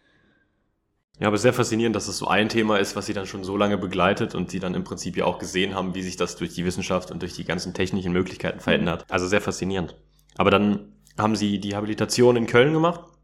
ja, 1.20 1.28
aber 1.28 1.40
sehr 1.40 1.54
faszinierend, 1.54 1.96
dass 1.96 2.08
es 2.08 2.20
so 2.20 2.28
ein 2.28 2.48
Thema 2.48 2.78
ist, 2.78 2.96
was 2.96 3.08
Sie 3.08 3.14
dann 3.14 3.26
schon 3.26 3.44
so 3.44 3.58
lange 3.58 3.80
begleitet 3.80 4.36
und 4.36 4.52
Sie 4.52 4.60
dann 4.60 4.76
im 4.76 4.84
Prinzip 4.84 5.18
ja 5.18 5.26
auch 5.26 5.40
gesehen 5.40 5.74
haben, 5.74 5.96
wie 5.96 6.04
sich 6.04 6.16
das 6.16 6.36
durch 6.36 6.54
die 6.54 6.64
Wissenschaft 6.64 7.10
und 7.10 7.24
durch 7.24 7.34
die 7.34 7.44
ganzen 7.44 7.74
technischen 7.74 8.14
Möglichkeiten 8.14 8.60
verändert. 8.60 9.06
Also 9.10 9.26
sehr 9.26 9.42
faszinierend. 9.42 9.96
Aber 10.38 10.52
dann 10.52 10.94
haben 11.18 11.36
Sie 11.36 11.60
die 11.60 11.76
Habilitation 11.76 12.36
in 12.36 12.46
Köln 12.46 12.74
gemacht 12.74 13.17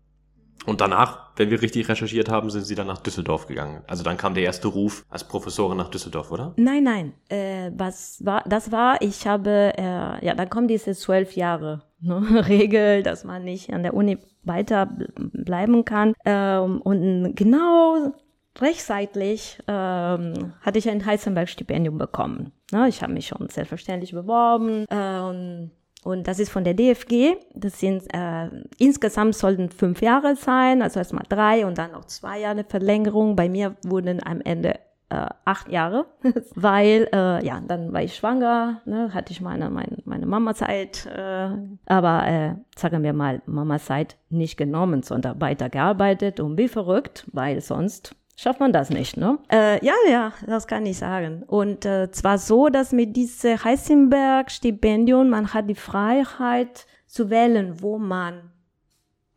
und 0.66 0.82
danach, 0.82 1.32
wenn 1.36 1.50
wir 1.50 1.62
richtig 1.62 1.90
recherchiert 1.90 2.30
haben, 2.30 2.50
sind 2.50 2.66
Sie 2.66 2.76
dann 2.76 2.88
nach 2.88 3.00
Düsseldorf 3.00 3.48
gegangen. 3.48 3.82
Also 3.88 4.04
dann 4.04 4.18
kam 4.18 4.34
der 4.34 4.44
erste 4.44 4.68
Ruf 4.68 5.06
als 5.10 5.24
Professorin 5.24 5.78
nach 5.78 5.90
Düsseldorf, 5.90 6.32
oder? 6.32 6.54
Nein, 6.58 6.84
nein. 6.84 7.14
Äh, 7.30 7.72
was 7.76 8.24
war, 8.26 8.44
das 8.48 8.72
war, 8.72 9.02
ich 9.02 9.28
habe, 9.28 9.74
äh, 9.78 10.26
ja, 10.26 10.36
dann 10.36 10.50
kommt 10.50 10.70
diese 10.70 10.94
zwölf 10.94 11.36
Jahre 11.36 11.84
ne, 12.02 12.46
Regel, 12.48 13.04
dass 13.04 13.24
man 13.24 13.44
nicht 13.44 13.74
an 13.74 13.84
der 13.84 13.94
Uni 13.94 14.18
weiter 14.44 14.90
bleiben 15.16 15.86
kann. 15.86 16.14
Ähm, 16.26 16.82
und 16.82 17.36
genau 17.36 18.14
rechtzeitig 18.60 19.60
ähm, 19.68 20.54
hatte 20.62 20.80
ich 20.80 20.90
ein 20.90 21.06
Heisenberg-Stipendium 21.06 21.98
bekommen. 21.98 22.52
Ne, 22.72 22.88
ich 22.88 23.02
habe 23.02 23.14
mich 23.14 23.28
schon 23.28 23.50
selbstverständlich 23.50 24.12
beworben. 24.12 24.86
Äh, 24.90 25.70
und 26.04 26.28
das 26.28 26.40
ist 26.40 26.50
von 26.50 26.64
der 26.64 26.74
DFG. 26.74 27.36
Das 27.54 27.80
sind 27.80 28.04
äh, 28.14 28.50
insgesamt 28.78 29.36
sollten 29.36 29.70
fünf 29.70 30.02
Jahre 30.02 30.36
sein, 30.36 30.82
also 30.82 31.00
erstmal 31.00 31.26
drei 31.28 31.66
und 31.66 31.78
dann 31.78 31.92
noch 31.92 32.06
zwei 32.06 32.40
Jahre 32.40 32.64
Verlängerung. 32.64 33.36
Bei 33.36 33.50
mir 33.50 33.76
wurden 33.86 34.26
am 34.26 34.42
Ende 34.42 34.80
äh, 35.10 35.28
acht 35.46 35.70
Jahre, 35.70 36.06
weil 36.56 37.08
äh, 37.14 37.46
ja, 37.46 37.62
dann 37.68 37.94
war 37.94 38.02
ich 38.02 38.16
schwanger, 38.16 38.82
ne, 38.86 39.14
hatte 39.14 39.32
ich 39.32 39.42
meine 39.42 39.70
meine, 39.70 39.98
meine 40.06 40.26
Mama-Zeit, 40.26 41.06
äh, 41.06 41.50
aber 41.86 42.28
äh, 42.28 42.56
sagen 42.76 43.04
wir 43.04 43.14
mal 43.14 43.42
Mama-Zeit 43.46 44.18
nicht 44.30 44.58
genommen, 44.58 45.04
sondern 45.04 45.40
weitergearbeitet 45.40 46.40
und 46.40 46.58
wie 46.58 46.68
verrückt, 46.68 47.28
weil 47.32 47.62
sonst 47.62 48.16
schafft 48.36 48.60
man 48.60 48.74
das 48.74 48.90
nicht, 48.90 49.18
ne? 49.18 49.40
Äh, 49.52 49.84
ja, 49.86 49.94
ja, 50.10 50.34
das 50.46 50.68
kann 50.68 50.86
ich 50.86 50.98
sagen. 50.98 51.44
Und 51.44 51.86
äh, 51.86 52.12
zwar 52.12 52.38
so, 52.38 52.70
dass 52.70 52.92
mit 52.92 53.16
diesem 53.16 53.64
Heisenberg-Stipendium 53.64 55.30
man 55.30 55.54
hat 55.54 55.70
die 55.70 55.76
Freiheit 55.76 56.86
zu 57.08 57.30
wählen, 57.30 57.82
wo 57.82 57.98
man 57.98 58.52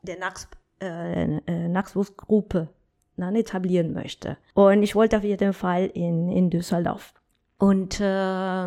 der 0.03 0.19
Nachs 0.19 0.49
äh, 0.81 1.39
äh, 1.47 1.69
Nachwuchsgruppe 1.69 2.69
dann 3.17 3.35
etablieren 3.35 3.93
möchte. 3.93 4.37
Und 4.55 4.83
ich 4.83 4.95
wollte 4.95 5.17
auf 5.17 5.25
jeden 5.25 5.53
Fall 5.53 5.87
in, 5.87 6.31
in 6.31 6.51
Düsseldorf. 6.51 7.15
Und 7.59 8.01
äh, 8.01 8.03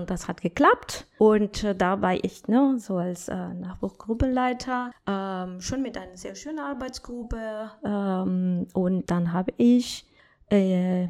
das 0.06 0.28
hat 0.28 0.42
geklappt. 0.42 1.06
Und 1.20 1.64
äh, 1.64 1.76
da 1.76 2.02
war 2.02 2.16
ich 2.16 2.48
ne, 2.48 2.78
so 2.80 2.98
als 2.98 3.28
äh, 3.28 3.36
Nachwuchsgruppenleiter 3.36 4.92
ähm, 5.08 5.62
schon 5.62 5.84
mit 5.84 5.96
einer 5.96 6.18
sehr 6.18 6.34
schönen 6.34 6.60
Arbeitsgruppe. 6.60 7.70
Ähm, 7.86 8.68
und 8.74 9.12
dann 9.12 9.32
habe 9.32 9.54
ich 9.58 10.09
äh, 10.50 11.08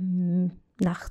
nach 0.79 1.09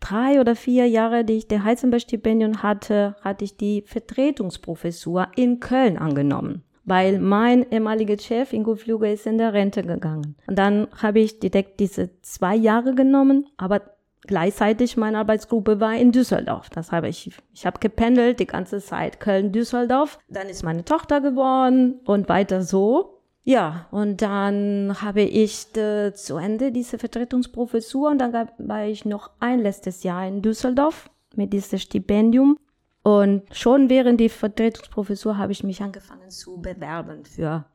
drei 0.00 0.40
oder 0.40 0.54
vier 0.54 0.86
Jahren, 0.88 1.26
die 1.26 1.34
ich 1.34 1.48
der 1.48 1.64
Heizenberg-Stipendium 1.64 2.62
hatte, 2.62 3.16
hatte 3.22 3.44
ich 3.44 3.56
die 3.56 3.82
Vertretungsprofessur 3.86 5.28
in 5.36 5.60
Köln 5.60 5.96
angenommen, 5.96 6.62
weil 6.84 7.18
mein 7.18 7.70
ehemaliger 7.70 8.18
Chef 8.18 8.52
Ingo 8.52 8.74
Flüger 8.74 9.10
ist 9.10 9.26
in 9.26 9.38
der 9.38 9.52
Rente 9.52 9.82
gegangen. 9.82 10.36
Und 10.46 10.58
dann 10.58 10.88
habe 10.96 11.20
ich 11.20 11.40
direkt 11.40 11.80
diese 11.80 12.10
zwei 12.20 12.54
Jahre 12.54 12.94
genommen, 12.94 13.46
aber 13.56 13.80
gleichzeitig 14.26 14.96
meine 14.96 15.18
Arbeitsgruppe 15.18 15.80
war 15.80 15.94
in 15.94 16.12
Düsseldorf. 16.12 16.70
Das 16.70 16.92
habe 16.92 17.08
ich, 17.08 17.30
ich 17.52 17.66
habe 17.66 17.78
gependelt 17.78 18.40
die 18.40 18.46
ganze 18.46 18.80
Zeit 18.80 19.20
Köln-Düsseldorf. 19.20 20.18
Dann 20.28 20.48
ist 20.48 20.64
meine 20.64 20.84
Tochter 20.84 21.20
geworden 21.20 22.00
und 22.04 22.28
weiter 22.28 22.62
so. 22.62 23.13
Ja, 23.46 23.86
und 23.90 24.22
dann 24.22 25.02
habe 25.02 25.20
ich 25.20 25.76
äh, 25.76 26.14
zu 26.14 26.38
Ende 26.38 26.72
diese 26.72 26.98
Vertretungsprofessur 26.98 28.10
und 28.10 28.18
dann 28.18 28.32
gab, 28.32 28.54
war 28.58 28.86
ich 28.86 29.04
noch 29.04 29.30
ein 29.38 29.60
letztes 29.60 30.02
Jahr 30.02 30.26
in 30.26 30.40
Düsseldorf 30.40 31.10
mit 31.36 31.52
diesem 31.52 31.78
Stipendium. 31.78 32.58
Und 33.02 33.42
schon 33.54 33.90
während 33.90 34.18
die 34.18 34.30
Vertretungsprofessur 34.30 35.36
habe 35.36 35.52
ich 35.52 35.62
mich 35.62 35.82
angefangen 35.82 36.30
zu 36.30 36.62
bewerben 36.62 37.26
für 37.26 37.66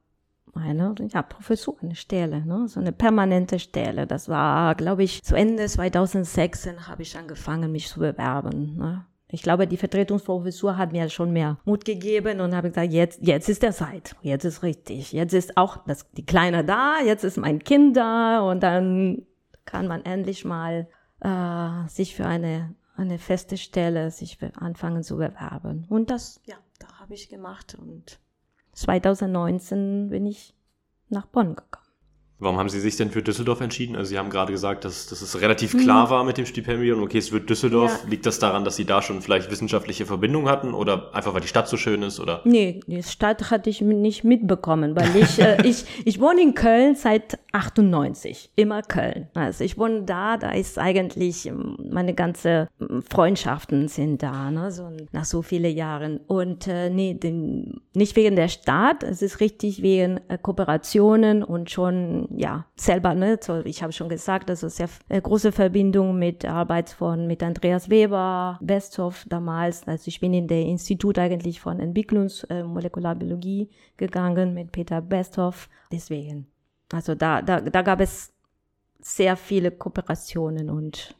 eine 0.56 0.96
ja, 1.10 1.22
Professur, 1.22 1.78
eine 1.84 1.94
Stelle, 1.94 2.44
ne? 2.44 2.68
so 2.68 2.80
eine 2.80 2.92
permanente 2.92 3.60
Stelle. 3.60 4.08
Das 4.08 4.28
war, 4.28 4.74
glaube 4.74 5.04
ich, 5.04 5.24
zu 5.24 5.36
Ende 5.36 5.68
2016 5.68 6.88
habe 6.88 7.04
ich 7.04 7.16
angefangen, 7.16 7.72
mich 7.72 7.90
zu 7.90 8.00
bewerben. 8.00 8.76
Ne? 8.76 9.06
Ich 9.32 9.44
glaube, 9.44 9.68
die 9.68 9.78
Vertretungsprofessur 9.78 10.78
hat 10.78 10.92
mir 10.92 11.08
schon 11.10 11.32
mehr 11.32 11.60
Mut 11.64 11.86
gegeben 11.86 12.42
und 12.42 12.56
habe 12.56 12.70
gesagt, 12.70 12.92
jetzt, 12.92 13.20
jetzt 13.22 13.48
ist 13.48 13.62
der 13.62 13.74
Zeit, 13.74 14.16
jetzt 14.24 14.44
ist 14.44 14.64
richtig, 14.64 15.12
jetzt 15.12 15.34
ist 15.34 15.56
auch 15.56 15.78
das, 15.86 16.10
die 16.12 16.26
Kleine 16.26 16.66
da, 16.66 16.96
jetzt 17.06 17.24
ist 17.24 17.38
mein 17.38 17.60
Kind 17.64 17.96
da 17.96 18.40
und 18.42 18.62
dann 18.64 19.26
kann 19.66 19.88
man 19.88 20.04
endlich 20.04 20.46
mal 20.46 20.88
äh, 21.20 21.88
sich 21.88 22.16
für 22.16 22.26
eine, 22.26 22.74
eine 22.96 23.20
feste 23.20 23.58
Stelle 23.58 24.10
sich 24.10 24.40
anfangen 24.56 25.04
zu 25.04 25.18
bewerben. 25.18 25.86
Und 25.90 26.10
das, 26.10 26.42
ja, 26.46 26.56
da 26.80 27.00
habe 27.00 27.14
ich 27.14 27.30
gemacht 27.30 27.78
und 27.80 28.20
2019 28.74 30.10
bin 30.10 30.26
ich 30.26 30.56
nach 31.10 31.28
Bonn 31.28 31.56
gekommen. 31.56 31.89
Warum 32.42 32.58
haben 32.58 32.70
Sie 32.70 32.80
sich 32.80 32.96
denn 32.96 33.12
für 33.12 33.22
Düsseldorf 33.22 33.60
entschieden? 33.60 33.98
Also 33.98 34.10
Sie 34.10 34.18
haben 34.18 34.30
gerade 34.30 34.54
gesagt, 34.54 34.86
dass, 34.86 35.08
dass 35.08 35.22
es 35.22 35.42
relativ 35.42 35.78
klar 35.78 36.06
mhm. 36.06 36.10
war 36.10 36.24
mit 36.24 36.38
dem 36.38 36.46
Stipendium. 36.46 37.04
Okay, 37.04 37.18
es 37.18 37.34
wird 37.34 37.50
Düsseldorf. 37.50 37.92
Ja. 38.04 38.10
Liegt 38.10 38.26
das 38.26 38.40
daran, 38.40 38.64
dass 38.64 38.78
Sie 38.78 38.86
da 38.86 39.02
schon 39.02 39.22
vielleicht 39.22 39.52
wissenschaftliche 39.52 40.06
Verbindungen 40.06 40.48
hatten 40.48 40.74
oder 40.74 41.14
einfach, 41.14 41.34
weil 41.34 41.42
die 41.42 41.50
Stadt 41.50 41.68
so 41.68 41.76
schön 41.76 42.02
ist? 42.02 42.20
Oder? 42.20 42.42
Nee, 42.46 42.80
die 42.88 43.04
Stadt 43.04 43.52
hatte 43.52 43.70
ich 43.70 43.82
nicht 43.82 44.24
mitbekommen, 44.24 44.96
weil 44.96 45.14
ich, 45.18 45.40
äh, 45.40 45.58
ich, 45.68 45.84
ich 46.06 46.22
wohne 46.22 46.42
in 46.42 46.54
Köln 46.54 46.96
seit 46.96 47.40
98, 47.52 48.52
immer 48.56 48.84
Köln. 48.84 49.28
Also 49.34 49.66
ich 49.66 49.78
wohne 49.78 50.04
da, 50.04 50.38
da 50.38 50.52
ist 50.52 50.80
eigentlich 50.80 51.46
ähm, 51.46 51.78
meine 51.92 52.14
ganze 52.14 52.70
ähm, 52.80 53.02
Freundschaften 53.02 53.90
sind 53.90 54.24
da, 54.24 54.50
ne, 54.50 54.72
so 54.72 54.90
nach 55.12 55.26
so 55.26 55.42
vielen 55.42 55.76
Jahren. 55.76 56.22
Und 56.28 56.68
äh, 56.68 56.90
nee, 56.90 57.16
den, 57.16 57.82
nicht 57.94 58.16
wegen 58.16 58.38
der 58.38 58.48
Stadt, 58.48 59.04
es 59.04 59.22
ist 59.22 59.42
richtig 59.42 59.82
wegen 59.82 60.22
äh, 60.30 60.38
Kooperationen 60.42 61.44
und 61.44 61.70
schon 61.70 62.29
ja, 62.36 62.66
selber, 62.76 63.14
ne, 63.14 63.40
so, 63.42 63.62
ich 63.66 63.82
habe 63.82 63.94
schon 63.94 64.10
gesagt, 64.10 64.50
also 64.50 64.68
sehr 64.70 64.90
äh, 65.10 65.22
große 65.22 65.52
Verbindung 65.52 66.18
mit 66.18 66.46
Arbeit 66.46 66.90
von, 66.90 67.28
mit 67.28 67.42
Andreas 67.44 67.90
Weber, 67.90 68.60
Besthoff 68.62 69.26
damals. 69.28 69.88
Also 69.88 70.08
ich 70.08 70.20
bin 70.20 70.34
in 70.34 70.48
der 70.48 70.62
Institut 70.62 71.18
eigentlich 71.18 71.60
von 71.60 71.80
Entwicklungsmolekularbiologie 71.80 73.64
äh, 73.64 73.68
gegangen 73.98 74.54
mit 74.54 74.72
Peter 74.72 75.02
Besthoff. 75.02 75.70
Deswegen. 75.92 76.48
Also 76.92 77.16
da, 77.16 77.42
da, 77.42 77.62
da 77.62 77.82
gab 77.82 78.02
es 78.02 78.32
sehr 79.00 79.36
viele 79.36 79.72
Kooperationen 79.72 80.70
und 80.70 81.16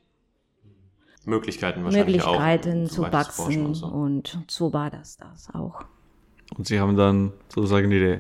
Möglichkeiten 1.26 1.84
wahrscheinlich 1.84 2.18
Möglichkeiten 2.18 2.86
auch, 2.86 2.90
zu 2.90 3.02
wachsen 3.04 3.66
und 3.66 3.74
so. 3.76 3.88
und 3.88 4.46
so 4.48 4.74
war 4.74 4.90
das 4.90 5.18
das 5.18 5.54
auch. 5.54 5.84
Und 6.58 6.68
Sie 6.68 6.80
haben 6.80 6.96
dann 6.96 7.34
sozusagen 7.50 7.90
die 7.90 8.18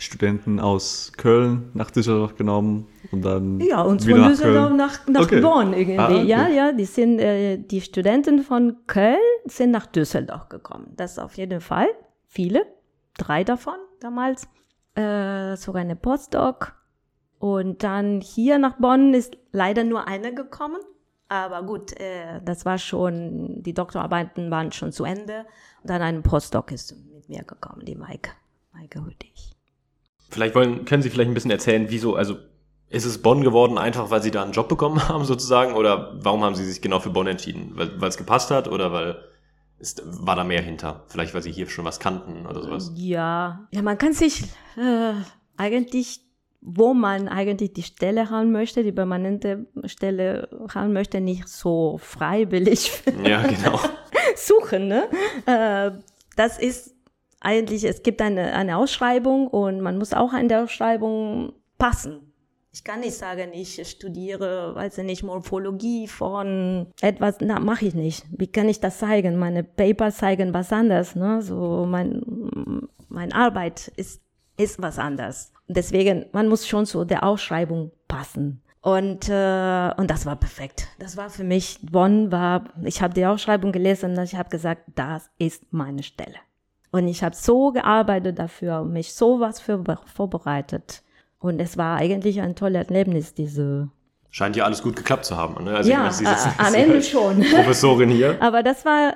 Studenten 0.00 0.58
aus 0.60 1.12
Köln 1.16 1.70
nach 1.74 1.90
Düsseldorf 1.90 2.34
genommen 2.34 2.86
und 3.12 3.22
dann 3.22 3.60
Ja, 3.60 3.82
und 3.82 4.02
von 4.02 4.18
nach 4.20 4.28
Düsseldorf 4.28 4.66
Köln. 4.68 4.76
nach, 4.76 5.06
nach 5.06 5.20
Okay. 5.22 5.40
Bonn 5.40 5.72
irgendwie. 5.74 5.98
Ah, 5.98 6.06
okay. 6.10 6.22
Ja, 6.24 6.48
ja, 6.48 6.72
die 6.72 6.86
sind, 6.86 7.18
äh, 7.18 7.58
die 7.58 7.80
Studenten 7.80 8.42
von 8.42 8.76
Köln 8.86 9.18
sind 9.44 9.70
nach 9.72 9.86
Düsseldorf 9.86 10.48
gekommen. 10.48 10.92
Das 10.96 11.18
auf 11.18 11.36
jeden 11.36 11.60
Fall. 11.60 11.88
Viele. 12.26 12.64
Drei 13.18 13.44
davon 13.44 13.74
damals. 14.00 14.48
Äh, 14.94 15.56
sogar 15.56 15.82
eine 15.82 15.96
Postdoc. 15.96 16.74
Und 17.38 17.82
dann 17.82 18.20
hier 18.20 18.58
nach 18.58 18.76
Bonn 18.78 19.14
ist 19.14 19.36
leider 19.52 19.84
nur 19.84 20.06
eine 20.08 20.34
gekommen. 20.34 20.80
Aber 21.28 21.62
gut, 21.62 21.92
äh, 22.00 22.40
das 22.44 22.64
war 22.64 22.78
schon, 22.78 23.62
die 23.62 23.72
Doktorarbeiten 23.74 24.50
waren 24.50 24.72
schon 24.72 24.92
zu 24.92 25.04
Ende. 25.04 25.46
Und 25.82 25.90
dann 25.90 26.02
ein 26.02 26.22
Postdoc 26.22 26.72
ist 26.72 26.96
mit 27.14 27.28
mir 27.28 27.44
gekommen, 27.44 27.84
die 27.84 27.94
Maike. 27.96 28.30
Maike 28.72 29.04
Hüttig. 29.04 29.52
Vielleicht 30.30 30.54
wollen, 30.54 30.84
können 30.84 31.02
Sie 31.02 31.10
vielleicht 31.10 31.30
ein 31.30 31.34
bisschen 31.34 31.50
erzählen, 31.50 31.86
wieso, 31.88 32.14
also 32.14 32.36
ist 32.88 33.04
es 33.04 33.22
Bonn 33.22 33.42
geworden, 33.42 33.78
einfach 33.78 34.10
weil 34.10 34.22
Sie 34.22 34.30
da 34.30 34.42
einen 34.42 34.52
Job 34.52 34.68
bekommen 34.68 35.08
haben 35.08 35.24
sozusagen? 35.24 35.74
Oder 35.74 36.18
warum 36.22 36.44
haben 36.44 36.54
Sie 36.54 36.64
sich 36.64 36.80
genau 36.80 37.00
für 37.00 37.10
Bonn 37.10 37.26
entschieden? 37.26 37.72
Weil 37.74 38.08
es 38.08 38.16
gepasst 38.16 38.50
hat 38.50 38.68
oder 38.68 38.92
weil 38.92 39.16
ist, 39.78 40.02
war 40.04 40.36
da 40.36 40.44
mehr 40.44 40.60
hinter? 40.60 41.04
Vielleicht 41.08 41.32
weil 41.34 41.42
Sie 41.42 41.52
hier 41.52 41.66
schon 41.68 41.84
was 41.84 41.98
kannten 41.98 42.46
oder 42.46 42.62
sowas? 42.62 42.92
Ja, 42.94 43.66
ja, 43.70 43.82
man 43.82 43.96
kann 43.96 44.12
sich 44.12 44.42
äh, 44.76 45.14
eigentlich, 45.56 46.20
wo 46.60 46.92
man 46.92 47.28
eigentlich 47.28 47.72
die 47.72 47.82
Stelle 47.82 48.28
haben 48.28 48.52
möchte, 48.52 48.84
die 48.84 48.92
permanente 48.92 49.66
Stelle 49.86 50.48
haben 50.74 50.92
möchte, 50.92 51.20
nicht 51.20 51.48
so 51.48 51.98
freiwillig 51.98 53.02
Ja, 53.24 53.46
genau. 53.46 53.80
suchen. 54.36 54.88
Ne? 54.88 55.08
Äh, 55.46 55.92
das 56.36 56.58
ist 56.58 56.94
eigentlich, 57.40 57.84
es 57.84 58.02
gibt 58.02 58.20
eine, 58.22 58.52
eine 58.52 58.76
Ausschreibung 58.76 59.48
und 59.48 59.80
man 59.80 59.98
muss 59.98 60.12
auch 60.12 60.32
in 60.34 60.48
der 60.48 60.64
Ausschreibung 60.64 61.54
passen. 61.78 62.30
Ich 62.72 62.84
kann 62.84 63.00
nicht 63.00 63.14
sagen, 63.14 63.50
ich 63.52 63.84
studiere, 63.88 64.74
weiß 64.76 64.98
ich 64.98 65.04
nicht, 65.04 65.22
Morphologie 65.24 66.06
von 66.06 66.86
etwas, 67.00 67.38
na, 67.40 67.58
mache 67.58 67.86
ich 67.86 67.94
nicht. 67.94 68.24
Wie 68.30 68.46
kann 68.46 68.68
ich 68.68 68.78
das 68.78 68.98
zeigen? 68.98 69.36
Meine 69.36 69.64
Paper 69.64 70.12
zeigen 70.12 70.54
was 70.54 70.72
anderes, 70.72 71.16
ne? 71.16 71.42
So, 71.42 71.84
mein, 71.88 72.22
meine 73.08 73.34
Arbeit 73.34 73.88
ist, 73.96 74.22
ist 74.56 74.80
was 74.80 75.00
anderes. 75.00 75.52
Deswegen, 75.66 76.26
man 76.32 76.46
muss 76.46 76.68
schon 76.68 76.86
zu 76.86 77.04
der 77.04 77.24
Ausschreibung 77.24 77.90
passen. 78.06 78.62
Und, 78.82 79.28
äh, 79.28 79.90
und 79.96 80.08
das 80.08 80.24
war 80.24 80.36
perfekt. 80.36 80.86
Das 81.00 81.16
war 81.16 81.28
für 81.28 81.44
mich, 81.44 81.80
Bonn 81.82 82.30
war, 82.30 82.64
ich 82.84 83.02
habe 83.02 83.14
die 83.14 83.26
Ausschreibung 83.26 83.72
gelesen 83.72 84.16
und 84.16 84.24
ich 84.24 84.36
habe 84.36 84.48
gesagt, 84.48 84.84
das 84.94 85.28
ist 85.38 85.64
meine 85.72 86.04
Stelle. 86.04 86.36
Und 86.92 87.06
ich 87.08 87.22
habe 87.22 87.36
so 87.36 87.70
gearbeitet 87.72 88.38
dafür, 88.38 88.82
mich 88.84 89.14
so 89.14 89.38
was 89.40 89.60
für 89.60 89.82
vorbereitet. 90.06 91.02
Und 91.38 91.60
es 91.60 91.78
war 91.78 91.96
eigentlich 91.96 92.40
ein 92.40 92.54
tolles 92.56 92.88
Erlebnis, 92.88 93.32
diese. 93.34 93.88
Scheint 94.30 94.56
ja 94.56 94.64
alles 94.64 94.82
gut 94.82 94.96
geklappt 94.96 95.24
zu 95.24 95.36
haben. 95.36 95.64
Ne? 95.64 95.74
Also 95.74 95.90
ja, 95.90 95.98
meine, 95.98 96.12
sitzen- 96.12 96.52
äh, 96.58 96.62
am 96.66 96.74
Ende 96.74 97.02
schon. 97.02 97.40
Professorin 97.40 98.10
hier. 98.10 98.36
Aber 98.42 98.62
das 98.62 98.84
war, 98.84 99.14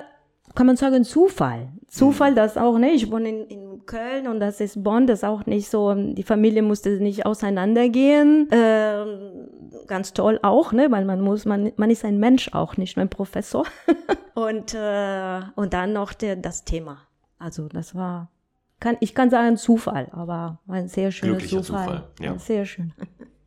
kann 0.55 0.67
man 0.67 0.75
sagen, 0.77 1.03
Zufall. 1.03 1.69
Zufall, 1.87 2.33
das 2.35 2.57
auch, 2.57 2.77
ne? 2.77 2.91
Ich 2.91 3.09
wohne 3.11 3.29
in, 3.29 3.45
in 3.45 3.85
Köln 3.85 4.27
und 4.27 4.39
das 4.39 4.59
ist 4.59 4.83
Bonn, 4.83 5.07
das 5.07 5.19
ist 5.19 5.23
auch 5.23 5.45
nicht 5.45 5.69
so, 5.69 5.93
die 5.93 6.23
Familie 6.23 6.61
musste 6.61 6.89
nicht 6.89 7.25
auseinandergehen. 7.25 8.49
Ähm, 8.51 9.47
ganz 9.87 10.11
toll 10.13 10.39
auch, 10.41 10.73
ne? 10.73 10.87
Weil 10.89 11.05
man 11.05 11.21
muss, 11.21 11.45
man, 11.45 11.71
man 11.77 11.89
ist 11.89 12.03
ein 12.03 12.19
Mensch 12.19 12.49
auch, 12.53 12.75
nicht 12.75 12.97
nur 12.97 13.05
ein 13.05 13.09
Professor. 13.09 13.65
und, 14.33 14.73
äh, 14.73 15.39
und 15.55 15.73
dann 15.73 15.93
noch 15.93 16.11
der, 16.13 16.35
das 16.35 16.65
Thema. 16.65 16.97
Also 17.37 17.67
das 17.67 17.95
war, 17.95 18.31
kann, 18.79 18.97
ich 18.99 19.13
kann 19.15 19.29
sagen 19.29 19.57
Zufall, 19.57 20.09
aber 20.11 20.59
ein 20.67 20.87
sehr 20.87 21.11
schöner 21.11 21.33
Glücklicher 21.33 21.61
Zufall. 21.61 21.85
Zufall, 21.85 22.09
ja. 22.21 22.31
Ein 22.33 22.39
Sehr 22.39 22.65
schön. 22.65 22.93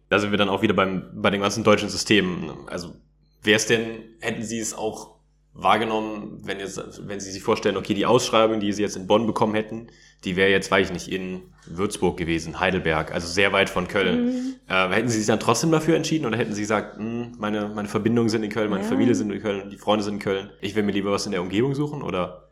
Da 0.09 0.18
sind 0.18 0.30
wir 0.30 0.39
dann 0.39 0.49
auch 0.49 0.62
wieder 0.62 0.74
beim, 0.74 1.05
bei 1.14 1.30
den 1.30 1.41
ganzen 1.43 1.64
deutschen 1.64 1.89
Systemen. 1.89 2.51
Also 2.66 2.95
wäre 3.43 3.57
es 3.57 3.66
denn, 3.66 3.84
hätten 4.20 4.43
Sie 4.43 4.59
es 4.59 4.72
auch 4.72 5.18
wahrgenommen, 5.53 6.41
wenn, 6.45 6.61
jetzt, 6.61 7.07
wenn 7.09 7.20
Sie 7.20 7.30
sich 7.30 7.43
vorstellen, 7.43 7.76
okay, 7.76 7.93
die 7.93 8.07
Ausschreibung, 8.07 8.61
die 8.61 8.72
Sie 8.72 8.82
jetzt 8.82 8.97
in 8.97 9.07
Bonn 9.07 9.26
bekommen 9.26 9.55
hätten, 9.55 9.89
die 10.24 10.36
wäre 10.36 10.51
jetzt, 10.51 10.70
weiß 10.70 10.86
ich 10.89 10.93
nicht, 10.93 11.09
in 11.12 11.43
Würzburg 11.66 12.16
gewesen, 12.16 12.59
Heidelberg, 12.59 13.12
also 13.12 13.26
sehr 13.28 13.53
weit 13.53 13.68
von 13.68 13.86
Köln. 13.86 14.24
Mhm. 14.26 14.55
Äh, 14.68 14.89
hätten 14.91 15.09
Sie 15.09 15.18
sich 15.18 15.26
dann 15.26 15.41
trotzdem 15.41 15.70
dafür 15.70 15.97
entschieden 15.97 16.26
oder 16.26 16.36
hätten 16.39 16.53
Sie 16.55 16.61
gesagt, 16.62 16.97
"Hm, 16.99 17.32
meine, 17.39 17.68
meine 17.68 17.89
Verbindungen 17.89 18.28
sind 18.28 18.43
in 18.45 18.51
Köln, 18.51 18.70
meine 18.70 18.82
Ja. 18.84 18.89
Familie 18.89 19.14
sind 19.14 19.30
in 19.30 19.41
Köln, 19.43 19.68
die 19.70 19.76
Freunde 19.78 20.05
sind 20.05 20.14
in 20.14 20.20
Köln, 20.20 20.51
ich 20.61 20.74
will 20.74 20.82
mir 20.84 20.93
lieber 20.93 21.11
was 21.12 21.26
in 21.26 21.32
der 21.32 21.43
Umgebung 21.43 21.74
suchen 21.74 22.03
oder? 22.03 22.47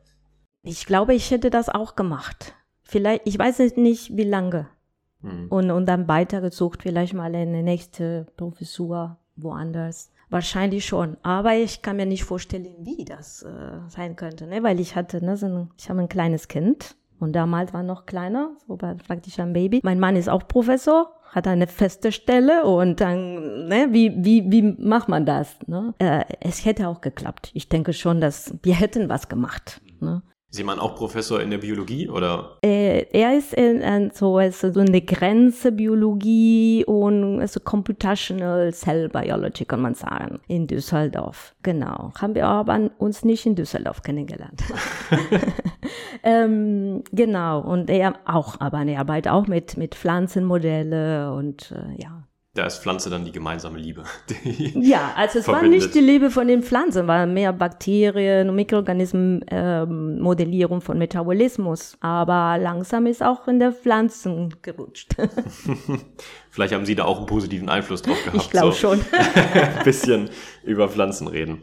Ich 0.66 0.86
glaube, 0.86 1.14
ich 1.14 1.30
hätte 1.30 1.50
das 1.50 1.68
auch 1.68 1.94
gemacht. 1.96 2.54
Vielleicht, 2.82 3.22
ich 3.24 3.38
weiß 3.38 3.58
jetzt 3.58 3.76
nicht, 3.76 4.16
wie 4.16 4.24
lange. 4.24 4.68
Hm. 5.22 5.46
Und, 5.48 5.70
und 5.70 5.86
dann 5.86 6.08
weitergesucht, 6.08 6.82
vielleicht 6.82 7.14
mal 7.14 7.34
eine 7.34 7.62
nächste 7.62 8.26
Professur 8.36 9.18
woanders. 9.36 10.12
Wahrscheinlich 10.28 10.84
schon. 10.84 11.16
Aber 11.22 11.54
ich 11.54 11.82
kann 11.82 11.96
mir 11.96 12.06
nicht 12.06 12.24
vorstellen, 12.24 12.66
wie 12.80 13.04
das 13.04 13.42
äh, 13.42 13.78
sein 13.88 14.16
könnte, 14.16 14.46
ne? 14.46 14.62
Weil 14.62 14.80
ich 14.80 14.96
hatte, 14.96 15.24
ne, 15.24 15.36
so 15.36 15.46
ein, 15.46 15.70
ich 15.78 15.88
habe 15.88 16.00
ein 16.00 16.08
kleines 16.08 16.48
Kind 16.48 16.96
und 17.20 17.32
damals 17.32 17.72
war 17.72 17.84
noch 17.84 18.06
kleiner, 18.06 18.50
so 18.66 18.80
war 18.80 18.94
praktisch 18.96 19.38
ein 19.38 19.52
Baby. 19.52 19.80
Mein 19.84 20.00
Mann 20.00 20.16
ist 20.16 20.28
auch 20.28 20.48
Professor, 20.48 21.12
hat 21.30 21.46
eine 21.46 21.68
feste 21.68 22.10
Stelle 22.10 22.64
und 22.64 23.00
dann, 23.00 23.68
ne, 23.68 23.88
wie, 23.90 24.12
wie, 24.24 24.50
wie 24.50 24.62
macht 24.62 25.08
man 25.08 25.26
das? 25.26 25.56
Ne? 25.66 25.94
Äh, 25.98 26.24
es 26.40 26.64
hätte 26.64 26.88
auch 26.88 27.00
geklappt. 27.00 27.50
Ich 27.54 27.68
denke 27.68 27.92
schon, 27.92 28.20
dass 28.20 28.52
wir 28.62 28.74
hätten 28.74 29.08
was 29.08 29.28
gemacht. 29.28 29.80
Ne? 30.00 30.22
Ist 30.57 30.61
jemand 30.61 30.80
auch 30.80 30.94
Professor 30.94 31.42
in 31.42 31.50
der 31.50 31.59
Biologie 31.59 32.09
oder? 32.09 32.57
Äh, 32.64 33.04
er 33.12 33.36
ist 33.36 33.52
in, 33.52 33.82
in 33.82 34.11
so, 34.14 34.38
also 34.38 34.72
so 34.72 34.80
eine 34.80 35.02
Grenze 35.02 35.70
Biologie 35.70 36.82
und 36.86 37.42
also 37.42 37.61
Computational 37.61 38.72
Cell 38.72 39.11
Biology, 39.11 39.66
kann 39.66 39.82
man 39.82 39.92
sagen, 39.92 40.40
in 40.48 40.66
Düsseldorf. 40.66 41.54
Genau. 41.62 42.11
Haben 42.18 42.34
wir 42.34 42.46
aber 42.46 42.88
uns 42.96 43.22
nicht 43.22 43.44
in 43.44 43.54
Düsseldorf 43.54 44.02
kennengelernt. 44.02 44.62
ähm, 46.22 47.04
genau. 47.12 47.61
Und 47.61 47.90
er 47.90 48.14
auch, 48.24 48.59
aber 48.59 48.82
er 48.82 49.00
arbeitet 49.00 49.30
auch 49.30 49.48
mit, 49.48 49.76
mit 49.76 49.94
Pflanzenmodelle 49.94 51.34
und 51.34 51.70
äh, 51.72 52.02
ja. 52.02 52.22
Da 52.57 52.64
ist 52.64 52.78
Pflanze 52.78 53.11
dann 53.11 53.24
die 53.26 53.32
gemeinsame 53.32 53.78
Liebe. 53.78 54.02
Die 54.30 54.72
Ja, 54.80 55.12
also 55.14 55.38
es 55.38 55.46
war 55.46 55.57
verbindet. 55.57 55.82
nicht 55.82 55.94
die 55.94 56.00
Liebe 56.00 56.30
von 56.30 56.48
den 56.48 56.62
Pflanzen, 56.62 57.07
war 57.07 57.26
mehr 57.26 57.52
Bakterien 57.52 58.48
und 58.48 58.57
Mikroorganismen, 58.57 59.44
ähm, 59.48 60.18
Modellierung 60.20 60.80
von 60.80 60.96
Metabolismus. 60.96 61.98
Aber 62.00 62.57
langsam 62.59 63.04
ist 63.07 63.22
auch 63.22 63.46
in 63.46 63.59
der 63.59 63.72
Pflanzen 63.72 64.54
gerutscht. 64.62 65.14
Vielleicht 66.50 66.72
haben 66.72 66.86
Sie 66.86 66.94
da 66.94 67.04
auch 67.04 67.18
einen 67.18 67.26
positiven 67.26 67.68
Einfluss 67.68 68.00
drauf 68.00 68.16
gehabt. 68.24 68.42
ich 68.42 68.50
glaube 68.50 68.72
so. 68.72 68.78
schon. 68.78 69.00
ein 69.12 69.84
bisschen 69.84 70.30
über 70.64 70.88
Pflanzen 70.88 71.28
reden. 71.28 71.61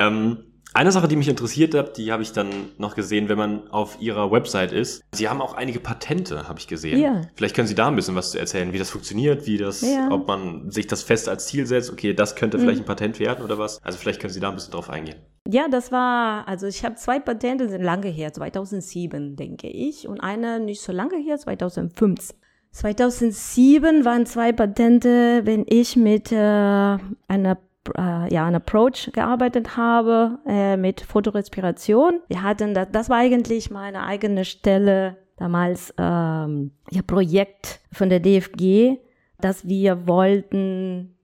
Ähm, 0.00 0.38
eine 0.74 0.90
Sache, 0.92 1.08
die 1.08 1.16
mich 1.16 1.28
interessiert 1.28 1.74
hat, 1.74 1.96
die 1.98 2.12
habe 2.12 2.22
ich 2.22 2.32
dann 2.32 2.48
noch 2.78 2.94
gesehen, 2.94 3.28
wenn 3.28 3.38
man 3.38 3.68
auf 3.70 3.98
Ihrer 4.00 4.30
Website 4.30 4.72
ist. 4.72 5.02
Sie 5.12 5.28
haben 5.28 5.40
auch 5.42 5.54
einige 5.54 5.80
Patente, 5.80 6.48
habe 6.48 6.58
ich 6.58 6.66
gesehen. 6.68 6.98
Ja. 7.00 7.20
Vielleicht 7.34 7.54
können 7.54 7.68
Sie 7.68 7.74
da 7.74 7.88
ein 7.88 7.96
bisschen 7.96 8.14
was 8.14 8.30
zu 8.32 8.38
erzählen, 8.38 8.72
wie 8.72 8.78
das 8.78 8.90
funktioniert, 8.90 9.46
wie 9.46 9.58
das, 9.58 9.82
Ja. 9.82 10.08
ob 10.10 10.26
man 10.28 10.70
sich 10.70 10.86
das 10.86 11.02
fest 11.02 11.28
als 11.28 11.46
Ziel 11.46 11.66
setzt, 11.66 11.90
okay, 11.92 12.14
das 12.14 12.34
könnte 12.36 12.58
vielleicht 12.58 12.80
ein 12.80 12.86
Patent 12.86 13.18
werden 13.20 13.44
oder 13.44 13.58
was. 13.58 13.82
Also 13.82 13.98
vielleicht 13.98 14.20
können 14.20 14.32
Sie 14.32 14.40
da 14.40 14.48
ein 14.48 14.54
bisschen 14.54 14.72
drauf 14.72 14.88
eingehen. 14.90 15.16
Ja, 15.48 15.66
das 15.68 15.90
war, 15.92 16.46
also 16.46 16.66
ich 16.66 16.84
habe 16.84 16.94
zwei 16.94 17.18
Patente, 17.18 17.68
sind 17.68 17.82
lange 17.82 18.08
her, 18.08 18.32
2007, 18.32 19.36
denke 19.36 19.68
ich, 19.68 20.06
und 20.08 20.20
eine 20.20 20.60
nicht 20.60 20.80
so 20.80 20.92
lange 20.92 21.16
her, 21.16 21.36
2005. 21.36 22.30
2007 22.70 24.04
waren 24.04 24.24
zwei 24.26 24.52
Patente, 24.52 25.42
wenn 25.44 25.64
ich 25.68 25.96
mit 25.96 26.32
äh, 26.32 26.36
einer 26.36 27.58
äh, 27.96 28.32
ja, 28.32 28.46
ein 28.46 28.54
Approach 28.54 29.10
gearbeitet 29.12 29.76
habe 29.76 30.38
äh, 30.46 30.76
mit 30.76 31.00
Fotorespiration. 31.00 32.20
Wir 32.28 32.42
hatten 32.42 32.74
das, 32.74 32.88
das 32.92 33.10
war 33.10 33.18
eigentlich 33.18 33.70
meine 33.70 34.04
eigene 34.04 34.44
Stelle 34.44 35.16
damals 35.36 35.92
ähm, 35.98 36.72
ja 36.90 37.02
Projekt 37.06 37.80
von 37.92 38.08
der 38.08 38.20
DFG, 38.20 38.98
dass 39.40 39.66
wir 39.66 40.06
wollten 40.06 41.16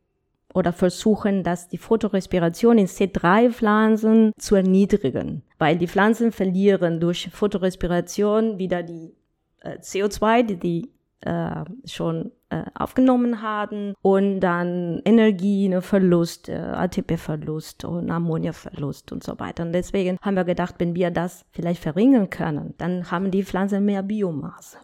oder 0.54 0.72
versuchen, 0.72 1.44
dass 1.44 1.68
die 1.68 1.78
Fotorespiration 1.78 2.78
in 2.78 2.86
C3-Pflanzen 2.86 4.32
zu 4.38 4.56
erniedrigen, 4.56 5.42
weil 5.59 5.76
die 5.78 5.86
Pflanzen 5.86 6.32
verlieren 6.32 7.00
durch 7.00 7.28
Fotorespiration 7.30 8.59
wieder 8.59 8.82
die 8.82 9.14
äh, 9.61 9.78
CO2, 9.78 10.42
die 10.42 10.56
die 10.56 10.90
äh, 11.20 11.64
schon 11.84 12.32
äh, 12.51 12.62
aufgenommen 12.74 13.42
haben 13.42 13.94
und 14.03 14.40
dann 14.40 15.03
Energieverlust, 15.05 16.49
äh, 16.49 16.55
ATP-Verlust 16.55 17.84
und 17.84 18.11
Ammoniaverlust 18.11 19.12
und 19.12 19.22
so 19.22 19.38
weiter. 19.38 19.64
Und 19.64 19.72
deswegen 19.72 20.18
haben 20.22 20.36
wir 20.36 20.44
gedacht, 20.44 20.76
wenn 20.78 20.94
wir 20.94 21.11
das 21.11 21.44
vielleicht 21.51 21.82
verringern 21.82 22.30
können, 22.30 22.74
dann 22.78 23.11
haben 23.11 23.30
die 23.30 23.44
Pflanzen 23.44 23.84
mehr 23.84 24.03
Biomasse. 24.03 24.78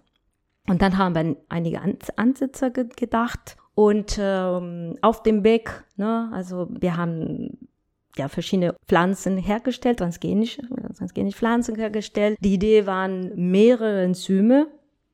Und 0.68 0.82
dann 0.82 0.98
haben 0.98 1.14
wir 1.14 1.36
einige 1.48 1.80
Ansätze 2.16 2.70
gedacht 2.70 3.56
und 3.74 4.18
ähm, 4.20 4.96
auf 5.02 5.22
dem 5.22 5.44
Weg, 5.44 5.84
ne, 5.96 6.30
also 6.32 6.68
wir 6.70 6.96
haben 6.96 7.68
ja, 8.16 8.28
verschiedene 8.28 8.74
Pflanzen 8.86 9.36
hergestellt, 9.36 9.98
transgenisch, 9.98 10.58
transgenisch 10.96 11.34
Pflanzen 11.34 11.74
hergestellt. 11.76 12.38
Die 12.40 12.54
Idee 12.54 12.86
waren 12.86 13.32
mehrere 13.34 14.02
Enzyme, 14.02 14.68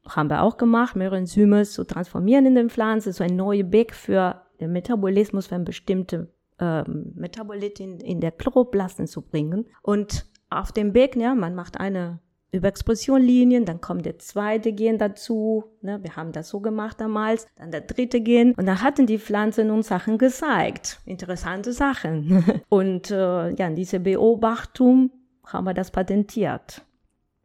haben 0.08 0.30
wir 0.30 0.42
auch 0.42 0.56
gemacht, 0.56 0.96
mehrere 0.96 1.18
Enzyme 1.18 1.64
zu 1.64 1.84
transformieren 1.84 2.46
in 2.46 2.54
den 2.54 2.70
Pflanzen, 2.70 3.12
so 3.12 3.24
ein 3.24 3.36
neuer 3.36 3.70
Weg 3.72 3.94
für 3.94 4.42
den 4.60 4.72
Metabolismus 4.72 5.46
für 5.46 5.56
eine 5.56 5.64
bestimmte 5.64 6.28
ähm, 6.58 7.12
Metabolit 7.14 7.80
in, 7.80 8.20
der 8.20 8.32
Chloroplasten 8.32 9.06
zu 9.06 9.22
bringen. 9.22 9.66
Und 9.82 10.26
auf 10.50 10.72
dem 10.72 10.94
Weg, 10.94 11.16
ja, 11.16 11.34
man 11.34 11.54
macht 11.54 11.80
eine 11.80 12.20
Überexpressionlinien, 12.52 13.64
dann 13.64 13.80
kommt 13.80 14.04
der 14.04 14.18
zweite 14.18 14.72
Gen 14.72 14.98
dazu. 14.98 15.64
Ne? 15.82 16.00
Wir 16.02 16.16
haben 16.16 16.32
das 16.32 16.48
so 16.48 16.60
gemacht 16.60 17.00
damals. 17.00 17.46
Dann 17.56 17.70
der 17.70 17.82
dritte 17.82 18.20
Gen. 18.20 18.54
Und 18.54 18.66
dann 18.66 18.82
hatten 18.82 19.06
die 19.06 19.18
Pflanzen 19.18 19.70
uns 19.70 19.88
Sachen 19.88 20.18
gezeigt. 20.18 21.00
Interessante 21.06 21.72
Sachen. 21.72 22.62
Und 22.68 23.10
äh, 23.10 23.50
ja, 23.54 23.70
diese 23.70 24.00
Beobachtung 24.00 25.10
haben 25.46 25.64
wir 25.64 25.74
das 25.74 25.90
patentiert. 25.90 26.82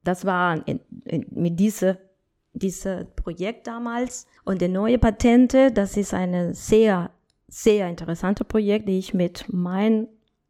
Das 0.04 0.26
war 0.26 0.68
in, 0.68 0.80
in, 1.06 1.26
mit 1.32 1.60
diesem 1.60 1.98
diese 2.56 3.08
Projekt 3.16 3.68
damals. 3.68 4.28
Und 4.44 4.62
der 4.62 4.70
neue 4.70 4.98
Patente, 4.98 5.72
das 5.72 5.98
ist 5.98 6.14
eine 6.14 6.54
sehr, 6.54 7.12
sehr 7.48 7.88
interessante 7.90 8.44
Projekt, 8.44 8.88
die 8.88 8.98
ich 8.98 9.14
mit 9.14 9.46
meinen 9.54 10.08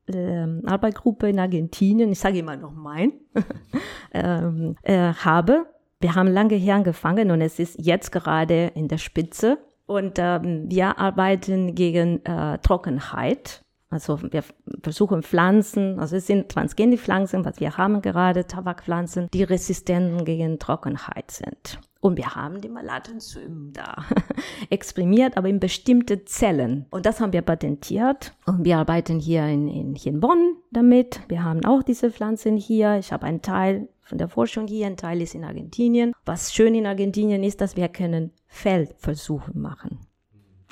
ähm, 0.07 0.61
Arbeitsgruppe 0.65 1.29
in 1.29 1.39
Argentinien, 1.39 2.11
ich 2.11 2.19
sage 2.19 2.39
immer 2.39 2.55
noch 2.55 2.73
mein, 2.73 3.13
ähm, 4.13 4.75
äh, 4.83 5.13
habe. 5.13 5.65
Wir 5.99 6.15
haben 6.15 6.27
lange 6.27 6.55
hier 6.55 6.75
angefangen 6.75 7.31
und 7.31 7.41
es 7.41 7.59
ist 7.59 7.77
jetzt 7.79 8.11
gerade 8.11 8.71
in 8.75 8.87
der 8.87 8.97
Spitze. 8.97 9.57
Und 9.87 10.17
ähm, 10.17 10.65
wir 10.67 10.97
arbeiten 10.97 11.75
gegen 11.75 12.23
äh, 12.25 12.57
Trockenheit. 12.59 13.61
Also 13.89 14.19
wir 14.21 14.43
versuchen 14.81 15.23
Pflanzen, 15.23 15.99
also 15.99 16.15
es 16.15 16.27
sind 16.27 16.49
transgene 16.49 16.97
Pflanzen, 16.97 17.45
was 17.45 17.59
wir 17.59 17.77
haben 17.77 18.01
gerade, 18.01 18.45
Tabakpflanzen, 18.45 19.29
die 19.31 19.43
resistent 19.43 20.25
gegen 20.25 20.59
Trockenheit 20.59 21.31
sind. 21.31 21.79
Und 22.05 22.17
wir 22.17 22.35
haben 22.35 22.61
die 22.61 22.69
Malatenzym 22.69 23.71
da 23.73 24.05
exprimiert, 24.69 25.37
aber 25.37 25.49
in 25.49 25.59
bestimmte 25.59 26.23
Zellen. 26.23 26.85
Und 26.91 27.07
das 27.07 27.19
haben 27.19 27.33
wir 27.33 27.41
patentiert. 27.41 28.35
Und 28.45 28.63
wir 28.63 28.77
arbeiten 28.77 29.17
hier 29.17 29.47
in, 29.47 29.67
in, 29.67 29.95
hier 29.95 30.11
in 30.11 30.19
Bonn 30.19 30.55
damit. 30.69 31.19
Wir 31.29 31.43
haben 31.43 31.65
auch 31.65 31.81
diese 31.81 32.11
Pflanzen 32.11 32.57
hier. 32.57 32.99
Ich 32.99 33.11
habe 33.11 33.25
einen 33.25 33.41
Teil 33.41 33.89
von 34.03 34.19
der 34.19 34.27
Forschung 34.27 34.67
hier, 34.67 34.85
ein 34.85 34.97
Teil 34.97 35.19
ist 35.19 35.33
in 35.33 35.43
Argentinien. 35.43 36.13
Was 36.25 36.53
schön 36.53 36.75
in 36.75 36.85
Argentinien 36.85 37.43
ist, 37.43 37.59
dass 37.59 37.75
wir 37.75 37.87
können 37.87 38.29
Feldversuche 38.45 39.57
machen. 39.57 39.97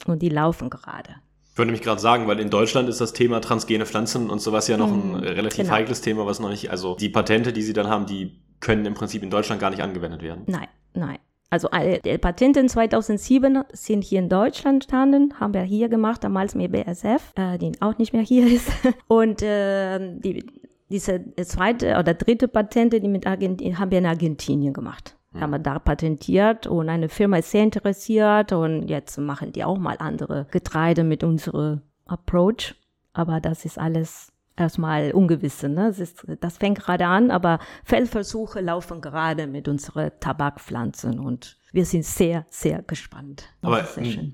Und 0.05 0.21
die 0.21 0.29
laufen 0.29 0.69
gerade. 0.69 1.15
Ich 1.51 1.57
würde 1.57 1.71
mich 1.71 1.81
gerade 1.81 1.99
sagen, 1.99 2.27
weil 2.27 2.39
in 2.39 2.51
Deutschland 2.51 2.87
ist 2.89 3.01
das 3.01 3.13
Thema 3.13 3.41
transgene 3.41 3.87
Pflanzen 3.87 4.29
und 4.29 4.39
sowas 4.39 4.67
ja 4.67 4.77
noch 4.77 4.91
ein 4.91 5.13
mhm, 5.13 5.15
relativ 5.15 5.63
genau. 5.63 5.77
heikles 5.77 6.01
Thema, 6.01 6.27
was 6.27 6.39
noch 6.39 6.49
nicht, 6.49 6.69
also 6.69 6.95
die 6.95 7.09
Patente, 7.09 7.53
die 7.53 7.63
sie 7.63 7.73
dann 7.73 7.87
haben, 7.87 8.05
die 8.05 8.39
können 8.59 8.85
im 8.85 8.93
Prinzip 8.93 9.23
in 9.23 9.31
Deutschland 9.31 9.59
gar 9.59 9.71
nicht 9.71 9.81
angewendet 9.81 10.21
werden. 10.21 10.43
Nein, 10.45 10.67
Nein. 10.93 11.17
Also 11.49 11.69
die 12.03 12.17
Patente 12.17 12.59
in 12.59 12.67
2007 12.67 13.63
sind 13.73 14.03
hier 14.03 14.19
in 14.19 14.29
Deutschland 14.29 14.85
standen, 14.85 15.39
haben 15.39 15.53
wir 15.53 15.61
hier 15.61 15.87
gemacht, 15.87 16.23
damals 16.23 16.55
mit 16.55 16.71
BSF, 16.71 17.31
äh, 17.35 17.59
die 17.59 17.73
auch 17.79 17.97
nicht 17.99 18.11
mehr 18.11 18.23
hier 18.23 18.47
ist. 18.47 18.71
Und 19.07 19.43
äh, 19.43 19.99
die, 20.17 20.43
diese 20.89 21.23
zweite 21.43 21.97
oder 21.99 22.15
dritte 22.15 22.47
Patente, 22.47 22.99
die 22.99 23.07
mit 23.07 23.27
Argentinien, 23.27 23.77
haben 23.77 23.91
wir 23.91 23.99
in 23.99 24.05
Argentinien 24.05 24.73
gemacht. 24.73 25.15
Mhm. 25.31 25.41
Haben 25.41 25.51
wir 25.51 25.59
da 25.59 25.79
patentiert 25.79 26.67
und 26.67 26.89
eine 26.89 27.09
Firma 27.09 27.37
ist 27.37 27.51
sehr 27.51 27.63
interessiert 27.63 28.51
und 28.51 28.87
jetzt 28.87 29.17
machen 29.17 29.51
die 29.51 29.63
auch 29.63 29.77
mal 29.77 29.97
andere 29.99 30.47
Getreide 30.51 31.03
mit 31.03 31.23
unserem 31.23 31.81
Approach. 32.05 32.75
Aber 33.13 33.39
das 33.39 33.65
ist 33.65 33.77
alles 33.77 34.32
erstmal 34.55 35.11
Ungewisse. 35.11 35.69
Ne? 35.69 35.87
Das, 35.87 35.99
ist, 35.99 36.25
das 36.39 36.57
fängt 36.57 36.79
gerade 36.79 37.05
an, 37.05 37.31
aber 37.31 37.59
Feldversuche 37.83 38.61
laufen 38.61 39.01
gerade 39.01 39.47
mit 39.47 39.67
unseren 39.67 40.11
Tabakpflanzen 40.19 41.19
und 41.19 41.57
wir 41.71 41.85
sind 41.85 42.05
sehr, 42.05 42.45
sehr 42.49 42.83
gespannt. 42.83 43.49
aber 43.61 43.87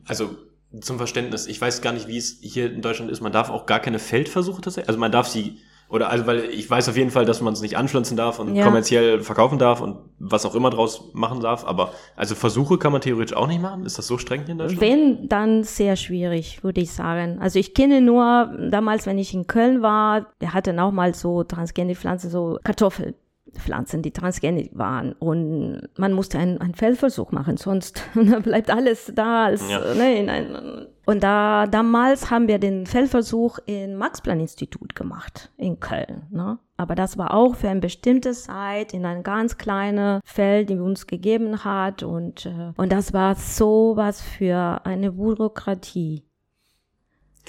also 0.07 0.35
zum 0.81 0.97
Verständnis, 0.97 1.47
ich 1.47 1.59
weiß 1.59 1.81
gar 1.81 1.93
nicht, 1.93 2.07
wie 2.07 2.17
es 2.17 2.39
hier 2.41 2.71
in 2.71 2.81
Deutschland 2.81 3.09
ist. 3.09 3.21
Man 3.21 3.31
darf 3.31 3.49
auch 3.49 3.65
gar 3.65 3.79
keine 3.79 3.97
Feldversuche 3.97 4.61
tatsächlich, 4.61 4.89
also 4.89 4.99
man 4.99 5.11
darf 5.11 5.27
sie 5.27 5.59
oder 5.89 6.11
also, 6.11 6.27
weil 6.27 6.45
ich 6.45 6.69
weiß 6.69 6.87
auf 6.87 6.95
jeden 6.95 7.09
Fall, 7.09 7.25
dass 7.25 7.41
man 7.41 7.53
es 7.53 7.61
nicht 7.61 7.75
anpflanzen 7.75 8.15
darf 8.15 8.37
und 8.37 8.55
ja. 8.55 8.63
kommerziell 8.63 9.21
verkaufen 9.21 9.57
darf 9.57 9.81
und 9.81 9.97
was 10.19 10.45
auch 10.45 10.53
immer 10.53 10.69
draus 10.69 11.09
machen 11.13 11.39
darf. 11.39 11.65
Aber 11.65 11.93
also 12.15 12.35
Versuche 12.35 12.77
kann 12.77 12.91
man 12.91 13.01
theoretisch 13.01 13.35
auch 13.35 13.47
nicht 13.47 13.59
machen. 13.59 13.85
Ist 13.85 13.97
das 13.97 14.05
so 14.05 14.19
streng 14.19 14.41
hier 14.41 14.51
in 14.51 14.59
Deutschland? 14.59 14.81
Wenn, 14.81 15.27
dann 15.27 15.63
sehr 15.63 15.95
schwierig, 15.95 16.63
würde 16.63 16.79
ich 16.79 16.91
sagen. 16.91 17.39
Also 17.41 17.57
ich 17.57 17.73
kenne 17.73 18.01
nur 18.01 18.55
damals, 18.69 19.07
wenn 19.07 19.17
ich 19.17 19.33
in 19.33 19.47
Köln 19.47 19.81
war, 19.81 20.27
der 20.41 20.53
hatte 20.53 20.79
auch 20.79 20.91
mal 20.91 21.15
so 21.15 21.43
transgene 21.43 21.95
Pflanzen, 21.95 22.29
so 22.29 22.59
Kartoffel. 22.63 23.15
Pflanzen, 23.57 24.01
die 24.01 24.11
transgenisch 24.11 24.69
waren. 24.73 25.13
Und 25.13 25.87
man 25.97 26.13
musste 26.13 26.37
einen, 26.39 26.59
einen 26.59 26.75
Feldversuch 26.75 27.31
machen, 27.31 27.57
sonst 27.57 28.03
bleibt 28.43 28.69
alles 28.69 29.11
da. 29.15 29.45
Als, 29.45 29.69
ja. 29.69 29.93
ne, 29.93 30.17
in 30.17 30.29
ein, 30.29 30.87
und 31.05 31.23
da, 31.23 31.65
damals 31.65 32.29
haben 32.29 32.47
wir 32.47 32.59
den 32.59 32.85
Feldversuch 32.85 33.57
im 33.65 33.95
Max-Planck-Institut 33.95 34.93
gemacht, 34.95 35.51
in 35.57 35.79
Köln. 35.79 36.27
Ne? 36.29 36.59
Aber 36.77 36.95
das 36.95 37.17
war 37.17 37.33
auch 37.33 37.55
für 37.55 37.67
eine 37.67 37.79
bestimmte 37.79 38.31
Zeit 38.31 38.93
in 38.93 39.05
ein 39.05 39.23
ganz 39.23 39.57
kleines 39.57 40.21
Feld, 40.23 40.69
die 40.69 40.77
uns 40.77 41.07
gegeben 41.07 41.63
hat. 41.63 42.03
Und, 42.03 42.45
äh, 42.45 42.73
und 42.77 42.91
das 42.91 43.11
war 43.11 43.35
so 43.35 43.93
was 43.95 44.21
für 44.21 44.81
eine 44.85 45.11
Bürokratie. 45.13 46.28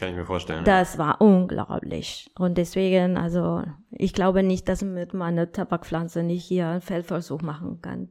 Kann 0.01 0.09
ich 0.09 0.16
mir 0.16 0.24
vorstellen. 0.24 0.64
Das 0.64 0.94
ja. 0.94 0.98
war 0.98 1.20
unglaublich. 1.20 2.30
Und 2.38 2.57
deswegen, 2.57 3.18
also, 3.18 3.62
ich 3.90 4.14
glaube 4.14 4.42
nicht, 4.42 4.66
dass 4.66 4.80
man 4.80 4.94
mit 4.94 5.12
meiner 5.12 5.53
Tabakpflanze 5.53 6.22
nicht 6.22 6.42
hier 6.42 6.68
einen 6.68 6.80
Feldversuch 6.80 7.42
machen 7.42 7.82
kann. 7.82 8.09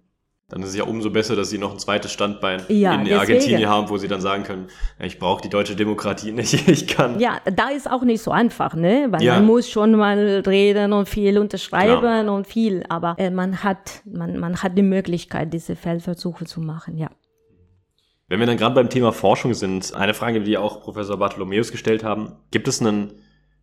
Dann 0.49 0.61
ist 0.61 0.69
es 0.69 0.75
ja 0.75 0.83
umso 0.83 1.09
besser, 1.09 1.35
dass 1.35 1.49
sie 1.49 1.57
noch 1.57 1.71
ein 1.71 1.79
zweites 1.79 2.11
Standbein 2.11 2.61
ja, 2.69 2.93
in 2.93 3.05
deswegen. 3.05 3.19
Argentinien 3.19 3.69
haben, 3.69 3.89
wo 3.89 3.97
sie 3.97 4.07
dann 4.07 4.21
sagen 4.21 4.43
können, 4.43 4.67
ich 4.99 5.17
brauche 5.17 5.41
die 5.41 5.49
deutsche 5.49 5.75
Demokratie 5.75 6.31
nicht, 6.31 6.53
ich 6.67 6.87
kann. 6.87 7.19
Ja, 7.19 7.39
da 7.45 7.69
ist 7.69 7.89
auch 7.89 8.03
nicht 8.03 8.21
so 8.21 8.29
einfach, 8.29 8.75
ne? 8.75 9.07
Weil 9.09 9.23
ja. 9.23 9.35
man 9.35 9.45
muss 9.45 9.67
schon 9.67 9.95
mal 9.95 10.43
reden 10.45 10.93
und 10.93 11.09
viel 11.09 11.39
unterschreiben 11.39 12.01
Klar. 12.01 12.31
und 12.31 12.45
viel, 12.45 12.83
aber 12.87 13.15
äh, 13.17 13.31
man 13.31 13.63
hat, 13.63 14.03
man, 14.05 14.37
man 14.37 14.61
hat 14.61 14.77
die 14.77 14.83
Möglichkeit, 14.83 15.53
diese 15.53 15.75
Feldversuche 15.75 16.45
zu 16.45 16.61
machen, 16.61 16.97
ja. 16.97 17.09
Wenn 18.29 18.39
wir 18.39 18.45
dann 18.45 18.57
gerade 18.57 18.75
beim 18.75 18.91
Thema 18.91 19.11
Forschung 19.11 19.55
sind, 19.55 19.95
eine 19.95 20.13
Frage, 20.13 20.41
die 20.41 20.59
auch 20.59 20.81
Professor 20.81 21.17
Bartholomäus 21.17 21.71
gestellt 21.71 22.03
haben, 22.03 22.33
gibt 22.51 22.67
es 22.67 22.79
eine 22.79 23.09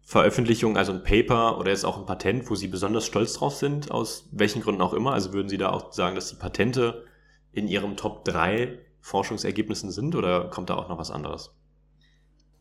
Veröffentlichung, 0.03 0.77
also 0.77 0.93
ein 0.93 1.05
Paper 1.05 1.59
oder 1.59 1.71
jetzt 1.71 1.85
auch 1.85 1.99
ein 1.99 2.05
Patent, 2.05 2.51
wo 2.51 2.57
Sie 2.57 2.67
besonders 2.67 3.07
stolz 3.07 3.35
drauf 3.35 3.55
sind, 3.55 3.93
aus 3.93 4.29
welchen 4.33 4.63
Gründen 4.63 4.83
auch 4.83 4.93
immer? 4.93 5.13
Also 5.13 5.33
würden 5.33 5.49
Sie 5.49 5.57
da 5.57 5.71
auch 5.71 5.93
sagen, 5.93 6.17
dass 6.17 6.31
die 6.31 6.37
Patente 6.37 7.05
in 7.53 7.69
Ihrem 7.69 7.97
Top 7.97 8.25
3 8.25 8.81
Forschungsergebnissen 9.01 9.93
sind 9.93 10.17
oder 10.17 10.51
kommt 10.51 10.69
da 10.69 10.75
auch 10.75 10.89
noch 10.89 10.99
was 10.99 11.13
anderes? 11.13 11.55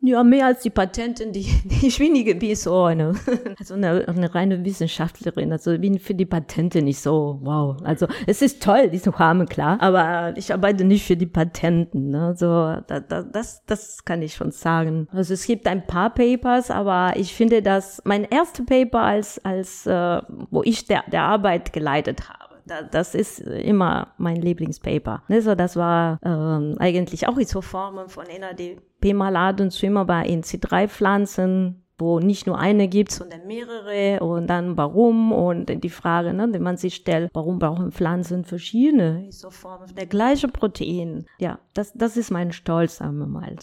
Ja, 0.01 0.23
mehr 0.23 0.45
als 0.45 0.61
die 0.61 0.69
Patentin, 0.69 1.31
die, 1.31 1.43
die 1.63 1.87
ich 1.87 1.99
wenige 1.99 2.39
wie 2.39 2.53
so 2.55 2.83
eine, 2.83 3.15
also 3.59 3.73
eine, 3.73 4.07
eine 4.07 4.33
reine 4.33 4.63
Wissenschaftlerin. 4.63 5.51
Also 5.51 5.77
bin 5.77 5.99
für 5.99 6.13
die 6.13 6.25
Patente 6.25 6.81
nicht 6.81 6.99
so, 6.99 7.39
wow. 7.41 7.77
Also 7.83 8.07
es 8.27 8.41
ist 8.41 8.61
toll, 8.61 8.89
diese 8.89 9.17
Rahmen, 9.17 9.47
klar, 9.47 9.77
aber 9.81 10.33
ich 10.37 10.53
arbeite 10.53 10.83
nicht 10.83 11.05
für 11.05 11.17
die 11.17 11.25
Patenten. 11.25 12.09
Ne? 12.09 12.35
So, 12.37 12.45
da, 12.45 12.99
da, 12.99 13.23
das, 13.23 13.63
das 13.65 14.05
kann 14.05 14.21
ich 14.21 14.35
schon 14.35 14.51
sagen. 14.51 15.07
Also 15.11 15.33
es 15.33 15.45
gibt 15.45 15.67
ein 15.67 15.87
paar 15.87 16.13
Papers, 16.13 16.69
aber 16.69 17.13
ich 17.15 17.33
finde, 17.33 17.61
dass 17.61 18.01
mein 18.05 18.25
erstes 18.25 18.65
Paper 18.65 19.01
als, 19.01 19.43
als 19.43 19.87
äh, 19.87 20.21
wo 20.51 20.61
ich 20.63 20.85
der, 20.85 21.03
der 21.11 21.23
Arbeit 21.23 21.73
geleitet 21.73 22.29
habe, 22.29 22.44
das 22.65 23.15
ist 23.15 23.39
immer 23.39 24.13
mein 24.17 24.37
Lieblingspaper. 24.37 25.23
Also 25.27 25.55
das 25.55 25.75
war 25.75 26.19
ähm, 26.23 26.75
eigentlich 26.79 27.27
auch 27.27 27.37
Isoformen 27.37 28.09
von 28.09 28.25
NADP-Malat 28.25 29.61
und 29.61 29.71
Swimmer 29.71 30.05
bei 30.05 30.25
in 30.25 30.43
C3-Pflanzen 30.43 31.85
wo 31.97 32.19
nicht 32.19 32.45
nur 32.45 32.57
eine 32.57 32.87
gibt, 32.87 33.11
sondern 33.11 33.47
mehrere 33.47 34.19
und 34.19 34.47
dann 34.47 34.77
warum 34.77 35.31
und 35.31 35.69
die 35.83 35.89
Frage, 35.89 36.33
ne, 36.33 36.51
die 36.51 36.59
man 36.59 36.77
sich 36.77 36.95
stellt, 36.95 37.29
warum 37.33 37.59
brauchen 37.59 37.91
Pflanzen 37.91 38.43
verschiedene 38.43 39.27
Isoformen 39.27 39.95
der 39.95 40.05
gleiche 40.05 40.47
Protein? 40.47 41.25
Ja, 41.39 41.59
das, 41.73 41.93
das 41.93 42.17
ist 42.17 42.31
mein 42.31 42.51
Stolz, 42.51 42.97
sagen 42.97 43.17
wir 43.17 43.27
mal. 43.27 43.55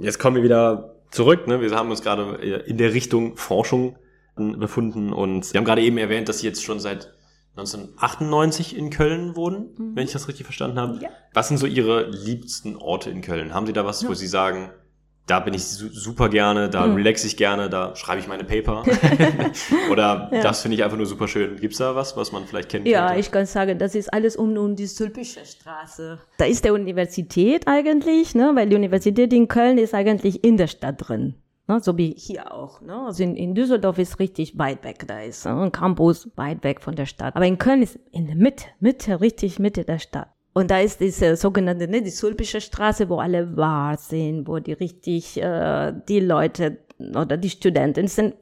Jetzt 0.00 0.18
kommen 0.18 0.36
wir 0.36 0.42
wieder 0.42 0.96
zurück, 1.10 1.46
ne? 1.46 1.60
wir 1.60 1.70
haben 1.72 1.90
uns 1.90 2.02
gerade 2.02 2.36
in 2.66 2.78
der 2.78 2.94
Richtung 2.94 3.36
Forschung 3.36 3.96
befunden 4.36 5.12
und 5.12 5.44
Sie 5.44 5.56
haben 5.56 5.64
gerade 5.64 5.82
eben 5.82 5.98
erwähnt, 5.98 6.28
dass 6.28 6.40
Sie 6.40 6.46
jetzt 6.46 6.62
schon 6.62 6.80
seit 6.80 7.12
1998 7.56 8.76
in 8.76 8.90
Köln 8.90 9.36
wohnen, 9.36 9.68
wenn 9.94 10.04
ich 10.04 10.12
das 10.12 10.28
richtig 10.28 10.44
verstanden 10.46 10.78
habe. 10.78 10.94
Mhm. 10.94 11.00
Ja. 11.02 11.08
Was 11.32 11.48
sind 11.48 11.58
so 11.58 11.66
Ihre 11.66 12.08
liebsten 12.10 12.76
Orte 12.76 13.10
in 13.10 13.20
Köln? 13.22 13.54
Haben 13.54 13.66
Sie 13.66 13.72
da 13.72 13.84
was, 13.84 14.06
wo 14.08 14.14
Sie 14.14 14.26
sagen, 14.26 14.70
da 15.26 15.40
bin 15.40 15.54
ich 15.54 15.64
su 15.64 15.88
super 15.88 16.28
gerne, 16.28 16.68
da 16.68 16.86
Mhm. 16.86 16.96
relax 16.96 17.24
ich 17.24 17.36
gerne, 17.38 17.70
da 17.70 17.96
schreibe 17.96 18.20
ich 18.20 18.28
meine 18.28 18.44
Paper? 18.44 18.82
Oder 19.90 20.28
Ja. 20.32 20.42
das 20.42 20.60
finde 20.62 20.76
ich 20.76 20.84
einfach 20.84 20.96
nur 20.98 21.06
super 21.06 21.28
schön. 21.28 21.56
Gibt's 21.56 21.78
da 21.78 21.94
was, 21.94 22.16
was 22.16 22.30
man 22.32 22.44
vielleicht 22.46 22.68
kennen 22.68 22.84
Ja, 22.86 23.06
könnte? 23.06 23.20
ich 23.20 23.30
kann 23.30 23.46
sagen, 23.46 23.78
das 23.78 23.94
ist 23.94 24.12
alles 24.12 24.36
um, 24.36 24.54
um 24.58 24.76
die 24.76 24.86
Sülpische 24.86 25.40
Straße. 25.46 26.18
Da 26.36 26.44
ist 26.44 26.64
die 26.64 26.70
Universität 26.70 27.66
eigentlich, 27.66 28.34
ne? 28.34 28.52
weil 28.54 28.68
die 28.68 28.76
Universität 28.76 29.32
in 29.32 29.48
Köln 29.48 29.78
ist 29.78 29.94
eigentlich 29.94 30.44
in 30.44 30.56
der 30.58 30.66
Stadt 30.66 30.96
drin. 30.98 31.34
Ne? 31.66 31.80
So 31.80 31.96
wie 31.96 32.14
hier 32.16 32.52
auch. 32.52 32.80
Ne? 32.80 32.94
Also 32.94 33.22
in, 33.22 33.36
in 33.36 33.54
Düsseldorf 33.54 33.98
ist 33.98 34.18
richtig 34.18 34.58
weit 34.58 34.84
weg. 34.84 35.04
Da 35.06 35.20
ist 35.20 35.44
ne? 35.44 35.62
ein 35.62 35.72
Campus 35.72 36.28
weit 36.36 36.62
weg 36.64 36.80
von 36.80 36.94
der 36.94 37.06
Stadt. 37.06 37.36
Aber 37.36 37.46
in 37.46 37.58
Köln 37.58 37.82
ist 37.82 37.98
in 38.10 38.26
der 38.26 38.36
Mitte, 38.36 38.66
Mitte, 38.80 39.20
richtig 39.20 39.58
Mitte 39.58 39.84
der 39.84 39.98
Stadt. 39.98 40.28
Und 40.52 40.70
da 40.70 40.78
ist 40.78 41.00
diese 41.00 41.34
sogenannte, 41.36 41.88
ne, 41.88 42.00
die 42.00 42.10
Sulpische 42.10 42.60
Straße, 42.60 43.08
wo 43.08 43.18
alle 43.18 43.44
Bars 43.44 44.08
sind, 44.08 44.46
wo 44.46 44.60
die 44.60 44.72
richtig, 44.72 45.42
äh, 45.42 45.92
die 46.08 46.20
Leute 46.20 46.78
oder 46.98 47.36
die 47.36 47.50
Studenten 47.50 48.06
sind 48.06 48.34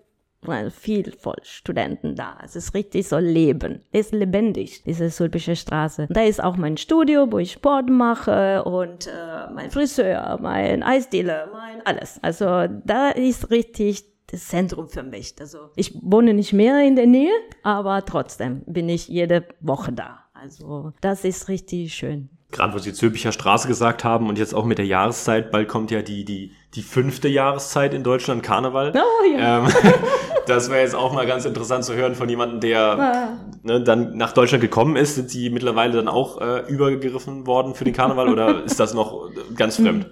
weil 0.43 0.71
viel 0.71 1.13
voll 1.13 1.39
Studenten 1.43 2.17
da. 2.17 2.39
Es 2.45 2.57
ist 2.57 2.75
richtig 2.75 3.09
so 3.09 3.19
Leben. 3.19 3.81
Es 3.93 4.07
ist 4.07 4.15
lebendig, 4.15 4.83
diese 4.85 5.09
Sulpische 5.11 5.57
Straße. 5.57 6.09
Da 6.11 6.23
ist 6.23 6.43
auch 6.43 6.57
mein 6.57 6.77
Studio, 6.77 7.31
wo 7.31 7.39
ich 7.39 7.53
Sport 7.53 7.89
mache 7.89 8.65
und 8.65 9.07
äh, 9.07 9.53
mein 9.55 9.71
Friseur, 9.71 10.39
mein 10.41 10.83
Eisdealer, 10.83 11.49
mein 11.53 11.87
alles. 11.87 12.19
Also 12.23 12.67
da 12.85 13.11
ist 13.11 13.51
richtig 13.51 14.05
das 14.27 14.49
Zentrum 14.49 14.89
für 14.89 15.03
mich. 15.03 15.35
Also 15.39 15.71
ich 15.77 15.95
wohne 16.03 16.35
nicht 16.35 16.53
mehr 16.53 16.85
in 16.85 16.97
der 16.97 17.07
Nähe, 17.07 17.33
aber 17.63 18.05
trotzdem 18.05 18.63
bin 18.67 18.89
ich 18.89 19.09
jede 19.09 19.45
Woche 19.61 19.93
da. 19.93 20.25
Also 20.35 20.93
das 21.01 21.25
ist 21.25 21.49
richtig 21.49 21.95
schön. 21.95 22.31
Gerade 22.53 22.75
wo 22.75 22.79
Sie 22.79 22.93
Zülpicher 22.93 23.33
Straße 23.33 23.67
gesagt 23.67 24.05
haben 24.05 24.29
und 24.29 24.39
jetzt 24.39 24.55
auch 24.55 24.65
mit 24.65 24.79
der 24.79 24.87
Jahreszeit, 24.87 25.51
bald 25.51 25.69
kommt 25.69 25.91
ja 25.91 26.03
die, 26.03 26.25
die, 26.25 26.53
die 26.75 26.83
fünfte 26.83 27.29
Jahreszeit 27.29 27.95
in 27.95 28.03
Deutschland, 28.05 28.43
Karneval. 28.43 28.93
Oh 28.95 29.37
ja. 29.37 29.65
Ähm, 29.65 29.73
das 30.47 30.71
wäre 30.71 30.83
jetzt 30.83 30.95
auch 30.95 31.13
mal 31.13 31.27
ganz 31.27 31.45
interessant 31.47 31.85
zu 31.85 31.95
hören 31.95 32.15
von 32.15 32.29
jemandem, 32.29 32.61
der 32.61 32.83
Ah. 32.83 33.29
ne, 33.63 33.83
dann 33.83 34.17
nach 34.17 34.33
Deutschland 34.33 34.61
gekommen 34.63 34.97
ist. 34.97 35.15
Sind 35.15 35.31
Sie 35.31 35.51
mittlerweile 35.51 35.95
dann 35.95 36.09
auch 36.09 36.41
äh, 36.41 36.61
übergegriffen 36.69 37.47
worden 37.47 37.75
für 37.75 37.85
den 37.85 37.95
Karneval 37.95 38.29
oder 38.29 38.63
ist 38.65 38.79
das 38.79 38.95
noch 38.95 39.29
äh, 39.31 39.55
ganz 39.55 39.77
fremd? 39.77 40.11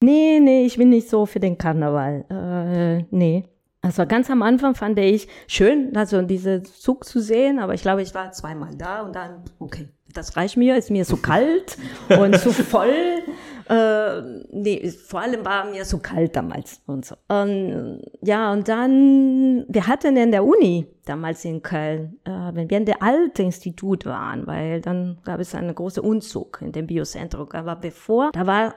Nee, 0.00 0.38
nee, 0.40 0.64
ich 0.66 0.76
bin 0.76 0.90
nicht 0.90 1.08
so 1.08 1.26
für 1.26 1.40
den 1.40 1.58
Karneval. 1.58 2.24
Äh, 2.30 3.04
nee. 3.10 3.44
Also 3.88 4.04
ganz 4.04 4.28
am 4.28 4.42
Anfang 4.42 4.74
fand 4.74 4.98
ich 4.98 5.28
schön, 5.46 5.96
also 5.96 6.20
diese 6.20 6.62
Zug 6.62 7.06
zu 7.06 7.20
sehen, 7.20 7.58
aber 7.58 7.72
ich 7.72 7.80
glaube, 7.80 8.02
ich 8.02 8.14
war 8.14 8.32
zweimal 8.32 8.74
da 8.76 9.00
und 9.00 9.16
dann, 9.16 9.44
okay, 9.58 9.88
das 10.12 10.36
reicht 10.36 10.58
mir, 10.58 10.76
ist 10.76 10.90
mir 10.90 11.06
zu 11.06 11.16
kalt 11.16 11.78
und 12.20 12.38
zu 12.38 12.52
voll. 12.52 13.22
Äh, 13.66 14.20
nee, 14.50 14.90
vor 14.90 15.22
allem 15.22 15.42
war 15.42 15.64
mir 15.70 15.84
zu 15.84 16.00
kalt 16.00 16.36
damals 16.36 16.82
und 16.84 17.06
so. 17.06 17.14
Und, 17.28 18.02
ja, 18.20 18.52
und 18.52 18.68
dann, 18.68 19.64
wir 19.68 19.86
hatten 19.86 20.18
in 20.18 20.32
der 20.32 20.44
Uni 20.44 20.86
damals 21.06 21.46
in 21.46 21.62
Köln, 21.62 22.20
äh, 22.24 22.30
wenn 22.52 22.68
wir 22.68 22.76
in 22.76 22.84
der 22.84 23.02
alten 23.02 23.40
Institut 23.40 24.04
waren, 24.04 24.46
weil 24.46 24.82
dann 24.82 25.16
gab 25.24 25.40
es 25.40 25.54
einen 25.54 25.74
großen 25.74 26.02
Umzug 26.02 26.60
in 26.60 26.72
dem 26.72 26.86
Biozentrum. 26.86 27.48
Aber 27.52 27.74
bevor, 27.76 28.32
da 28.32 28.46
war 28.46 28.74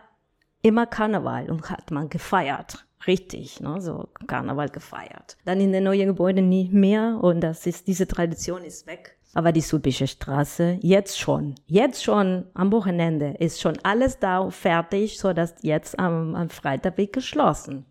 immer 0.62 0.86
Karneval 0.86 1.52
und 1.52 1.70
hat 1.70 1.92
man 1.92 2.08
gefeiert. 2.08 2.86
Richtig, 3.08 3.60
ne, 3.60 3.82
so 3.82 4.10
Karneval 4.28 4.70
gefeiert. 4.70 5.38
Dann 5.46 5.60
in 5.60 5.72
den 5.72 5.84
neuen 5.84 6.08
Gebäuden 6.08 6.50
nicht 6.50 6.72
mehr 6.72 7.20
und 7.22 7.42
das 7.42 7.66
ist, 7.66 7.88
diese 7.88 8.08
Tradition 8.08 8.64
ist 8.64 8.88
weg. 8.88 9.18
Aber 9.34 9.52
die 9.52 9.62
Sulpische 9.62 10.08
Straße, 10.08 10.78
jetzt 10.82 11.18
schon, 11.18 11.56
jetzt 11.66 12.04
schon 12.04 12.46
am 12.54 12.72
Wochenende 12.72 13.36
ist 13.40 13.62
schon 13.62 13.78
alles 13.84 14.20
da 14.20 14.50
fertig, 14.50 15.18
so 15.18 15.32
dass 15.32 15.56
jetzt 15.62 15.98
am, 16.00 16.36
am 16.36 16.50
Freitag 16.50 16.98
wird 16.98 17.14
geschlossen. 17.14 17.86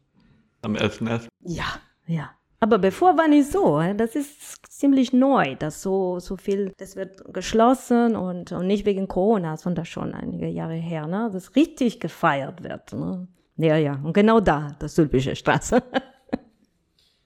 Am 0.62 0.74
11.11. 0.74 1.28
Ja, 1.40 1.64
ja. 2.06 2.30
Aber 2.62 2.78
bevor 2.78 3.16
war 3.16 3.26
nicht 3.26 3.50
so. 3.50 3.80
Das 3.96 4.14
ist 4.14 4.66
ziemlich 4.68 5.14
neu, 5.14 5.54
dass 5.54 5.80
so, 5.80 6.18
so 6.18 6.36
viel, 6.36 6.74
das 6.76 6.94
wird 6.94 7.32
geschlossen 7.32 8.16
und, 8.16 8.52
und 8.52 8.66
nicht 8.66 8.84
wegen 8.84 9.08
Corona, 9.08 9.56
sondern 9.56 9.86
schon 9.86 10.12
einige 10.12 10.46
Jahre 10.46 10.74
her, 10.74 11.06
ne? 11.06 11.30
Das 11.32 11.56
richtig 11.56 12.00
gefeiert 12.00 12.62
wird, 12.62 12.92
ne? 12.92 13.26
Ja, 13.60 13.76
ja. 13.76 13.98
Und 14.02 14.14
genau 14.14 14.40
da, 14.40 14.74
das 14.78 14.94
Sülpische 14.94 15.36
Straße. 15.36 15.82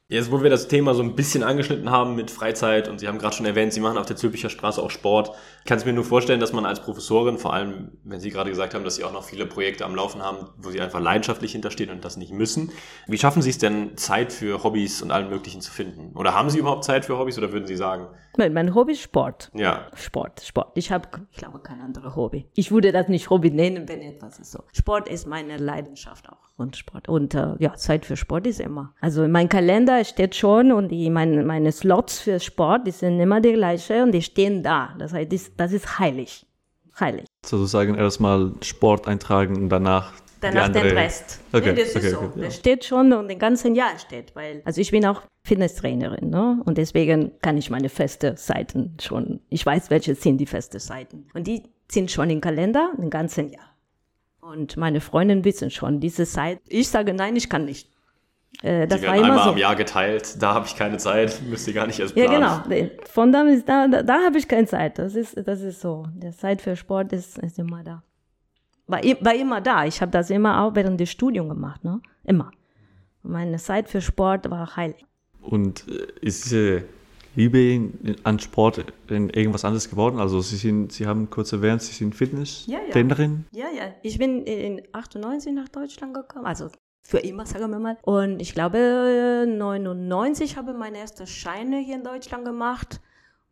Jetzt, 0.07 0.31
wo 0.31 0.43
wir 0.43 0.51
das 0.51 0.69
Thema 0.69 0.93
so 0.93 1.03
ein 1.03 1.17
bisschen 1.17 1.43
angeschnitten 1.43 1.91
haben 1.91 2.15
mit 2.15 2.31
Freizeit 2.31 2.89
und 2.89 2.99
Sie 3.01 3.09
haben 3.09 3.17
gerade 3.17 3.35
schon 3.35 3.47
erwähnt, 3.47 3.73
Sie 3.73 3.81
machen 3.81 3.97
auf 3.97 4.05
der 4.05 4.17
Zülpicher 4.17 4.51
Straße 4.51 4.83
auch 4.83 4.91
Sport. 4.91 5.31
Ich 5.61 5.65
kann 5.65 5.79
es 5.79 5.87
mir 5.87 5.95
nur 5.95 6.05
vorstellen, 6.05 6.41
dass 6.41 6.53
man 6.53 6.67
als 6.67 6.81
Professorin, 6.81 7.39
vor 7.39 7.55
allem 7.55 7.93
wenn 8.05 8.21
Sie 8.21 8.29
gerade 8.29 8.51
gesagt 8.51 8.75
haben, 8.75 8.85
dass 8.85 8.97
Sie 8.97 9.05
auch 9.05 9.15
noch 9.15 9.25
viele 9.25 9.47
Projekte 9.47 9.87
am 9.87 9.95
Laufen 9.95 10.23
haben, 10.23 10.51
wo 10.59 10.71
Sie 10.71 10.79
einfach 10.79 11.01
leidenschaftlich 11.01 11.53
hinterstehen 11.53 11.89
und 11.89 12.05
das 12.05 12.19
nicht 12.19 12.35
müssen. 12.35 12.71
Wie 13.07 13.17
schaffen 13.17 13.41
Sie 13.41 13.49
es 13.49 13.57
denn, 13.57 13.97
Zeit 13.97 14.31
für 14.31 14.63
Hobbys 14.63 15.01
und 15.01 15.11
allem 15.11 15.31
Möglichen 15.31 15.63
zu 15.63 15.73
finden? 15.73 16.15
Oder 16.15 16.35
haben 16.35 16.51
Sie 16.51 16.59
überhaupt 16.59 16.85
Zeit 16.85 17.07
für 17.07 17.17
Hobbys 17.17 17.39
oder 17.39 17.53
würden 17.55 17.67
Sie 17.67 17.77
sagen, 17.77 18.09
mein, 18.37 18.53
mein 18.53 18.75
Hobby 18.75 18.93
ist 18.93 19.03
Sport. 19.03 19.51
ja, 19.55 19.87
Sport, 19.95 20.43
Sport. 20.43 20.73
Ich 20.75 20.91
habe, 20.91 21.09
ich 21.31 21.39
glaube, 21.39 21.61
kein 21.61 21.81
anderes 21.81 22.17
Hobby. 22.17 22.47
Ich 22.55 22.73
würde 22.73 22.91
das 22.93 23.09
nicht 23.09 23.31
Hobby 23.31 23.51
nennen, 23.51 23.89
wenn 23.89 24.03
etwas 24.03 24.39
ist 24.39 24.51
so. 24.51 24.65
Sport 24.73 25.09
ist 25.09 25.27
meine 25.27 25.57
Leidenschaft 25.57 26.29
auch 26.29 26.45
und 26.57 26.77
Sport. 26.77 27.09
Und 27.09 27.35
äh, 27.35 27.55
ja, 27.59 27.75
Zeit 27.75 28.07
für 28.07 28.17
Sport 28.17 28.47
ist 28.47 28.61
immer. 28.61 28.93
Also 29.01 29.25
in 29.25 29.31
meinem 29.31 29.49
Kalender 29.95 30.05
steht 30.05 30.35
schon 30.35 30.73
und 30.73 30.89
die, 30.89 31.11
meine, 31.11 31.45
meine 31.45 31.73
Slots 31.73 32.21
für 32.21 32.41
Sport, 32.41 32.87
die 32.87 32.91
sind 32.91 33.21
immer 33.21 33.41
die 33.41 33.53
gleiche 33.53 34.03
und 34.03 34.13
die 34.13 34.23
stehen 34.23 34.63
da. 34.63 34.95
Das 34.99 35.13
heißt, 35.13 35.33
das, 35.33 35.53
das 35.57 35.73
ist 35.73 35.99
heilig. 35.99 36.47
Heilig. 36.99 37.27
Sozusagen 37.45 37.97
erstmal 37.97 38.53
Sport 38.63 39.09
eintragen 39.09 39.57
und 39.57 39.69
danach 39.69 40.13
Danach 40.41 40.69
den 40.69 40.83
Rest. 40.83 41.41
Okay, 41.53 41.73
Nee, 41.73 41.81
das 41.85 41.97
okay, 41.97 42.07
ist 42.07 42.13
so. 42.13 42.19
okay, 42.19 42.41
ja. 42.41 42.45
Das 42.45 42.57
steht 42.57 42.85
schon 42.85 43.13
und 43.15 43.29
den 43.29 43.39
ganzen 43.39 43.75
Jahr 43.75 43.99
steht, 43.99 44.37
weil, 44.37 44.61
also 44.67 44.79
ich 44.79 44.91
bin 44.91 45.07
auch 45.07 45.23
Fitnesstrainerin, 45.43 46.29
ne? 46.29 46.61
Und 46.67 46.77
deswegen 46.77 47.33
kann 47.41 47.57
ich 47.57 47.71
meine 47.71 47.89
feste 47.89 48.37
Seiten 48.37 48.95
schon, 49.01 49.41
ich 49.49 49.65
weiß, 49.65 49.89
welche 49.89 50.15
sind 50.15 50.37
die 50.39 50.47
feste 50.47 50.81
Seiten. 50.81 51.27
Und 51.33 51.47
die 51.47 51.63
sind 51.91 52.11
schon 52.11 52.29
im 52.29 52.43
Kalender, 52.43 52.93
den 52.99 53.09
ganzen 53.09 53.51
Jahr. 53.53 53.75
Und 54.43 54.77
meine 54.77 55.01
Freundinnen 55.01 55.47
wissen 55.47 55.71
schon, 55.71 56.01
diese 56.01 56.27
Zeit, 56.27 56.61
ich 56.69 56.89
sage 56.89 57.15
nein, 57.15 57.37
ich 57.37 57.49
kann 57.49 57.65
nicht. 57.65 57.89
Äh, 58.63 58.87
das 58.87 59.01
die 59.01 59.07
war 59.07 59.13
werden 59.15 59.25
immer 59.25 59.33
einmal 59.35 59.45
so. 59.45 59.51
am 59.53 59.59
Jahr 59.59 59.77
geteilt, 59.77 60.41
da 60.43 60.55
habe 60.55 60.67
ich 60.67 60.77
keine 60.77 60.97
Zeit, 60.99 61.41
müsst 61.51 61.67
ihr 61.69 61.75
gar 61.75 61.87
nicht 61.87 61.99
erst 62.01 62.17
Ja, 62.17 62.27
planen. 62.27 62.63
genau. 62.69 62.93
Von 63.07 63.33
da 63.33 63.43
ist 63.43 63.69
da, 63.69 63.89
da, 63.89 64.03
da 64.03 64.25
habe 64.25 64.39
ich 64.39 64.47
keine 64.49 64.67
Zeit. 64.67 64.99
Das 64.99 65.15
ist, 65.15 65.37
das 65.47 65.61
ist 65.61 65.81
so. 65.81 66.07
Der 66.15 66.33
Zeit 66.33 66.63
für 66.63 66.77
Sport 66.77 67.13
ist, 67.13 67.39
ist 67.39 67.59
immer 67.59 67.83
da. 67.83 68.03
War, 68.87 69.01
war 69.03 69.35
immer 69.35 69.61
da. 69.61 69.85
Ich 69.87 70.01
habe 70.01 70.11
das 70.13 70.31
immer 70.31 70.63
auch 70.63 70.75
während 70.75 71.01
des 71.01 71.11
Studiums 71.11 71.49
gemacht, 71.51 71.85
ne? 71.85 72.01
Immer. 72.25 72.51
Meine 73.23 73.57
Zeit 73.57 73.89
für 73.89 74.01
Sport 74.03 74.51
war 74.51 74.77
heilig. 74.77 75.05
Und 75.41 75.87
äh, 75.89 76.07
ist 76.21 76.45
diese 76.45 76.85
Liebe 77.37 77.59
in- 77.59 78.17
an 78.23 78.39
Sport 78.39 78.85
in 79.09 79.31
irgendwas 79.31 79.65
anderes 79.65 79.89
geworden? 79.91 80.21
Also 80.21 80.41
Sie 80.41 80.57
sind, 80.57 80.93
Sie 80.93 81.07
haben 81.07 81.29
kurz 81.31 81.53
erwähnt, 81.53 81.83
Sie 81.83 81.93
sind 81.93 82.13
Ja, 82.15 82.21
ja. 82.21 82.27
Fitness-Trainerin. 82.93 83.47
Ja, 83.53 83.67
ja. 83.77 83.85
Ich 84.03 84.19
bin 84.19 84.45
in 84.45 84.83
98 84.93 85.53
nach 85.55 85.69
Deutschland 85.69 86.15
gekommen. 86.15 86.45
Also 86.47 86.69
für 87.07 87.19
immer, 87.19 87.45
sagen 87.47 87.71
wir 87.71 87.79
mal. 87.79 87.99
Und 88.03 88.41
ich 88.41 88.55
glaube, 88.55 89.45
99 89.47 90.57
habe 90.57 90.73
ich 90.73 90.77
meine 90.77 90.99
erste 90.99 91.27
Scheine 91.27 91.79
hier 91.79 91.97
in 91.97 92.03
Deutschland 92.05 92.45
gemacht. 92.45 93.01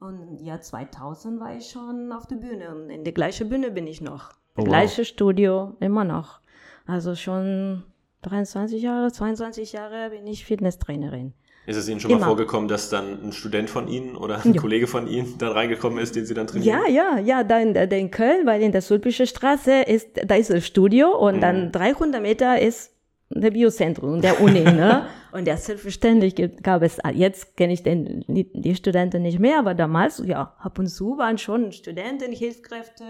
Und 0.01 0.39
ja, 0.41 0.61
2000 0.61 1.39
war 1.39 1.55
ich 1.57 1.71
schon 1.71 2.11
auf 2.13 2.27
der 2.27 2.37
Bühne. 2.37 2.75
Und 2.75 2.91
in 2.91 3.05
der 3.05 3.13
gleichen 3.13 3.49
Bühne 3.49 3.71
bin 3.71 3.87
ich 3.87 4.01
noch. 4.01 4.31
Oh, 4.57 4.63
wow. 4.63 4.65
Gleiche 4.65 5.05
Studio, 5.05 5.77
immer 5.81 6.05
noch. 6.05 6.41
Also 6.87 7.15
schon 7.15 7.85
23 8.23 8.83
Jahre, 8.83 9.13
22 9.13 9.73
Jahre 9.73 10.11
bin 10.11 10.27
ich 10.27 10.45
Fitnesstrainerin. 10.45 11.35
Ist 11.65 11.77
es 11.77 11.89
Ihnen 11.89 12.01
schon 12.01 12.11
mal 12.11 12.17
Immer. 12.17 12.27
vorgekommen, 12.27 12.67
dass 12.67 12.91
dann 12.91 13.23
ein 13.23 13.33
Student 13.33 13.71
von 13.71 13.87
Ihnen 13.87 14.17
oder 14.17 14.45
ein 14.45 14.53
Ja. 14.55 14.61
Kollege 14.61 14.89
von 14.89 15.07
Ihnen 15.07 15.35
dann 15.39 15.53
reingekommen 15.53 15.99
ist, 16.01 16.17
den 16.17 16.27
Sie 16.27 16.35
dann 16.35 16.49
trainieren? 16.49 16.81
Ja, 16.87 16.91
ja, 16.91 17.19
ja, 17.21 17.45
da 17.45 17.61
in, 17.61 17.77
in 17.77 18.11
Köln, 18.11 18.45
weil 18.47 18.63
in 18.63 18.73
der 18.73 18.83
Sulpische 18.83 19.29
Straße 19.29 19.83
ist, 19.83 20.09
da 20.27 20.35
ist 20.35 20.51
das 20.51 20.67
Studio 20.67 21.17
und 21.17 21.37
Mhm. 21.37 21.41
dann 21.41 21.73
300 21.73 22.21
Meter 22.21 22.61
ist 22.61 22.91
der 23.35 23.51
Biozentrum 23.51 24.13
und 24.15 24.25
der 24.25 24.41
Uni, 24.41 24.61
ne? 24.61 25.07
Und 25.33 25.47
ja, 25.49 25.57
selbstverständlich 25.57 26.35
gibt- 26.35 26.63
gab 26.63 26.83
es, 26.83 26.99
jetzt 27.15 27.57
kenne 27.57 27.73
ich 27.73 27.83
den, 27.83 28.23
die, 28.29 28.53
die 28.53 28.75
Studenten 28.75 29.23
nicht 29.23 29.39
mehr, 29.39 29.59
aber 29.61 29.73
damals, 29.73 30.23
ja, 30.27 30.55
ab 30.59 30.79
und 30.79 30.89
zu 30.89 31.17
waren 31.17 31.39
schon 31.39 31.73
Studenten, 31.73 32.33
Hilfskräfte, 32.33 33.05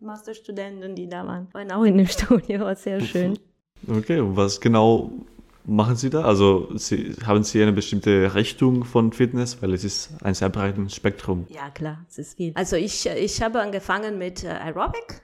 Masterstudenten, 0.00 0.94
die 0.94 1.08
da 1.08 1.26
waren, 1.26 1.48
waren 1.52 1.72
auch 1.72 1.84
in 1.84 1.96
dem 1.96 2.06
Studio, 2.08 2.60
war 2.60 2.76
sehr 2.76 3.00
schön. 3.00 3.38
Okay, 3.88 4.20
und 4.20 4.36
was 4.36 4.60
genau 4.60 5.10
machen 5.64 5.96
Sie 5.96 6.10
da? 6.10 6.22
Also 6.24 6.68
Sie, 6.76 7.14
haben 7.26 7.42
Sie 7.42 7.62
eine 7.62 7.72
bestimmte 7.72 8.34
Richtung 8.34 8.84
von 8.84 9.12
Fitness? 9.12 9.62
Weil 9.62 9.72
es 9.72 9.84
ist 9.84 10.10
ein 10.22 10.34
sehr 10.34 10.48
breites 10.50 10.94
Spektrum. 10.94 11.46
Ja, 11.48 11.70
klar, 11.70 12.04
es 12.08 12.18
ist 12.18 12.36
viel. 12.36 12.52
Also 12.54 12.76
ich, 12.76 13.06
ich 13.06 13.42
habe 13.42 13.60
angefangen 13.60 14.18
mit 14.18 14.44
äh, 14.44 14.48
Aerobic, 14.48 15.22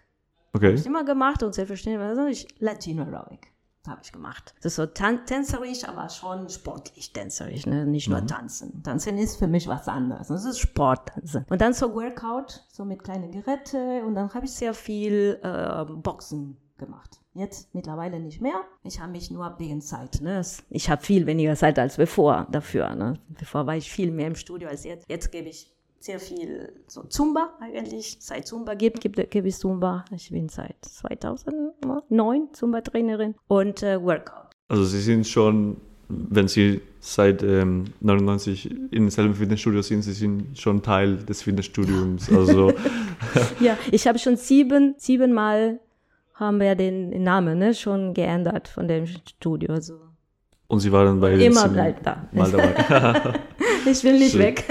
Okay. 0.53 0.73
ich 0.75 0.85
immer 0.87 1.05
gemacht 1.05 1.43
und 1.43 1.55
selbstverständlich, 1.55 2.47
ich 2.49 2.61
Latino 2.61 3.03
Aerobic. 3.05 3.50
Habe 3.87 4.01
ich 4.05 4.13
gemacht. 4.13 4.55
Das 4.63 4.73
ist 4.73 4.77
so 4.77 4.87
tänzerisch, 4.87 5.85
aber 5.89 6.09
schon 6.09 6.49
sportlich 6.49 7.13
tänzerisch, 7.13 7.67
ne? 7.67 7.87
nicht 7.87 8.09
nur 8.09 8.21
Mhm. 8.21 8.27
tanzen. 8.27 8.83
Tanzen 8.83 9.17
ist 9.19 9.37
für 9.37 9.47
mich 9.47 9.67
was 9.69 9.89
anderes. 9.89 10.29
Das 10.29 10.45
ist 10.45 10.59
Sporttanzen. 10.59 11.47
Und 11.49 11.61
dann 11.61 11.73
so 11.73 11.95
Workout, 11.95 12.65
so 12.71 12.85
mit 12.85 13.03
kleinen 13.03 13.31
Geräten 13.33 14.05
und 14.05 14.15
dann 14.15 14.33
habe 14.35 14.45
ich 14.45 14.53
sehr 14.53 14.75
viel 14.75 15.39
äh, 15.43 15.85
Boxen 15.85 16.57
gemacht. 16.77 17.19
Jetzt 17.33 17.75
mittlerweile 17.75 18.19
nicht 18.19 18.41
mehr. 18.41 18.61
Ich 18.83 19.01
habe 19.01 19.13
mich 19.13 19.31
nur 19.31 19.55
wegen 19.59 19.81
Zeit. 19.81 20.21
Ne? 20.21 20.43
Ich 20.69 20.91
habe 20.91 21.03
viel 21.03 21.27
weniger 21.27 21.55
Zeit 21.55 21.79
als 21.79 21.97
bevor 21.97 22.47
dafür. 22.51 22.95
Ne? 22.95 23.21
Bevor 23.29 23.67
war 23.67 23.77
ich 23.77 23.91
viel 23.91 24.11
mehr 24.11 24.27
im 24.27 24.35
Studio 24.35 24.69
als 24.69 24.85
jetzt. 24.85 25.09
Jetzt 25.09 25.31
gebe 25.31 25.49
ich 25.49 25.73
sehr 26.01 26.19
viel 26.19 26.73
so 26.87 27.03
Zumba 27.03 27.53
eigentlich. 27.61 28.17
Seit 28.21 28.47
Zumba 28.47 28.75
gibt, 28.75 29.01
gibt, 29.01 29.19
ich 29.19 29.57
Zumba. 29.57 30.05
Ich 30.15 30.31
bin 30.31 30.49
seit 30.49 30.77
2009 30.81 32.49
Zumba-Trainerin 32.53 33.35
und 33.49 33.83
äh, 33.83 34.03
Workout. 34.03 34.49
Also 34.69 34.85
Sie 34.85 35.01
sind 35.01 35.27
schon, 35.27 35.77
wenn 36.09 36.49
Sie 36.49 36.81
seit 37.01 37.43
ähm, 37.43 37.85
99 38.01 38.71
in 38.71 38.89
demselben 38.91 39.35
Fitnessstudio 39.35 39.83
sind, 39.83 40.03
Sie 40.03 40.13
sind 40.13 40.59
schon 40.59 40.83
Teil 40.83 41.19
des 41.19 41.43
Fitnessstudiums. 41.43 42.33
Also 42.33 42.73
Ja, 43.61 43.77
ich 43.91 44.07
habe 44.07 44.19
schon 44.19 44.37
sieben, 44.37 44.95
siebenmal 44.97 45.81
haben 46.35 46.59
wir 46.59 46.75
den 46.75 47.23
Namen 47.23 47.59
ne, 47.59 47.75
schon 47.75 48.15
geändert 48.15 48.69
von 48.69 48.89
dem 48.89 49.07
Studio. 49.07 49.75
Also 49.75 50.01
und 50.69 50.81
Sie 50.81 50.91
waren 50.93 51.21
bei 51.21 51.35
immer 51.35 51.69
bleibt 51.69 52.07
da. 52.07 52.29
Mal 52.33 52.51
dabei. 52.51 53.35
Ich 53.87 54.05
will 54.05 54.19
nicht 54.19 54.33
Schön. 54.33 54.41
weg. 54.41 54.65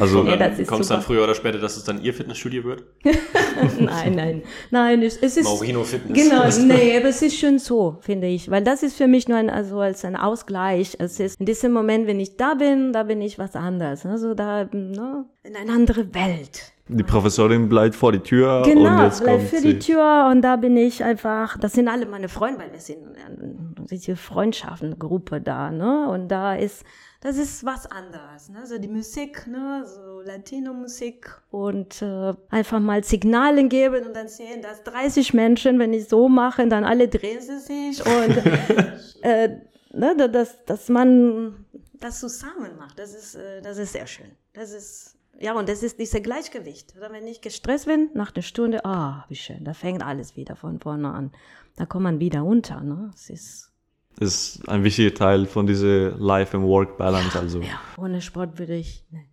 Also 0.00 0.22
ist 0.22 0.66
Kommt 0.66 0.82
es 0.82 0.88
dann 0.88 1.00
super. 1.00 1.02
früher 1.02 1.24
oder 1.24 1.34
später, 1.34 1.58
dass 1.58 1.76
es 1.76 1.84
dann 1.84 2.02
Ihr 2.02 2.14
Fitnessstudio 2.14 2.64
wird? 2.64 2.84
nein, 3.80 4.14
nein, 4.14 4.42
nein, 4.70 5.02
es, 5.02 5.16
es 5.18 5.36
ist 5.36 5.44
Maurino 5.44 5.82
Fitness. 5.84 6.16
Genau, 6.28 6.74
nee, 6.74 6.96
aber 6.96 7.08
es 7.08 7.22
ist 7.22 7.36
schön 7.36 7.58
so, 7.58 7.96
finde 8.00 8.26
ich, 8.26 8.50
weil 8.50 8.62
das 8.62 8.82
ist 8.82 8.96
für 8.96 9.06
mich 9.06 9.28
nur 9.28 9.38
ein, 9.38 9.50
also 9.50 9.80
als 9.80 10.04
ein 10.04 10.16
Ausgleich. 10.16 10.96
Es 10.98 11.20
ist 11.20 11.40
in 11.40 11.46
diesem 11.46 11.72
Moment, 11.72 12.06
wenn 12.06 12.20
ich 12.20 12.36
da 12.36 12.54
bin, 12.54 12.92
da 12.92 13.02
bin 13.04 13.20
ich 13.20 13.38
was 13.38 13.54
anderes, 13.56 14.04
also 14.06 14.34
da 14.34 14.64
ne, 14.72 15.24
in 15.42 15.56
eine 15.56 15.72
andere 15.72 16.12
Welt. 16.14 16.72
die 16.88 17.02
Professorin 17.02 17.68
bleibt 17.68 17.94
vor 17.94 18.12
die 18.12 18.20
Tür 18.20 18.58
und 18.58 18.64
Genau, 18.64 19.02
jetzt 19.04 19.22
bleib 19.22 19.38
kommt 19.38 19.48
für 19.48 19.58
sie. 19.58 19.74
die 19.74 19.78
Tür 19.78 20.28
und 20.30 20.42
da 20.42 20.56
bin 20.56 20.76
ich 20.76 21.02
einfach, 21.02 21.58
das 21.58 21.72
sind 21.72 21.88
alle 21.88 22.06
meine 22.06 22.28
Freunde, 22.28 22.60
weil 22.60 22.72
wir 22.72 22.80
sind 22.80 22.98
eine 23.16 23.88
richtige 23.90 24.16
Freundschaftsgruppe 24.16 25.40
da, 25.40 25.70
ne? 25.70 26.08
Und 26.10 26.28
da 26.28 26.54
ist, 26.54 26.84
das 27.20 27.36
ist 27.38 27.64
was 27.64 27.86
anderes, 27.86 28.48
ne? 28.48 28.66
So 28.66 28.78
die 28.78 28.88
Musik, 28.88 29.46
ne? 29.46 29.84
So 29.86 30.20
Latino-Musik 30.20 31.40
und 31.50 32.02
äh, 32.02 32.34
einfach 32.50 32.80
mal 32.80 33.02
Signale 33.04 33.66
geben 33.68 34.06
und 34.06 34.14
dann 34.14 34.28
sehen, 34.28 34.62
dass 34.62 34.82
30 34.84 35.34
Menschen, 35.34 35.78
wenn 35.78 35.92
ich 35.92 36.08
so 36.08 36.28
mache, 36.28 36.66
dann 36.68 36.84
alle 36.84 37.08
drehen 37.08 37.40
sie 37.40 37.58
sich 37.58 38.04
und 38.04 38.36
äh, 39.22 39.60
ne, 39.92 40.14
da- 40.16 40.28
dass, 40.28 40.64
dass 40.64 40.88
man 40.88 41.64
das 42.00 42.20
zusammen 42.20 42.76
macht, 42.78 42.98
das 42.98 43.14
ist, 43.14 43.34
äh, 43.36 43.62
das 43.62 43.78
ist 43.78 43.92
sehr 43.92 44.06
schön. 44.06 44.30
Das 44.52 44.72
ist, 44.72 45.16
ja, 45.38 45.54
und 45.54 45.68
das 45.68 45.82
ist 45.82 45.98
dieses 45.98 46.22
Gleichgewicht. 46.22 46.94
Oder 46.96 47.10
wenn 47.12 47.26
ich 47.26 47.40
gestresst 47.40 47.86
bin, 47.86 48.10
nach 48.14 48.34
einer 48.34 48.42
Stunde, 48.42 48.84
ah, 48.84 49.24
wie 49.28 49.36
schön, 49.36 49.64
da 49.64 49.72
fängt 49.74 50.02
alles 50.04 50.36
wieder 50.36 50.56
von 50.56 50.78
vorne 50.80 51.10
an. 51.10 51.32
Da 51.76 51.86
kommt 51.86 52.04
man 52.04 52.20
wieder 52.20 52.44
unter, 52.44 52.80
ne? 52.82 53.10
Es 53.14 53.28
ist, 53.30 53.72
ist 54.20 54.66
ein 54.68 54.82
wichtiger 54.84 55.14
Teil 55.14 55.46
von 55.46 55.66
dieser 55.66 56.12
Life 56.12 56.56
and 56.56 56.66
Work 56.66 56.96
Balance. 56.96 57.38
Also 57.38 57.60
ja, 57.60 57.80
ohne 57.96 58.20
Sport 58.20 58.58
würde 58.58 58.74
ich, 58.76 59.04
ne, 59.10 59.24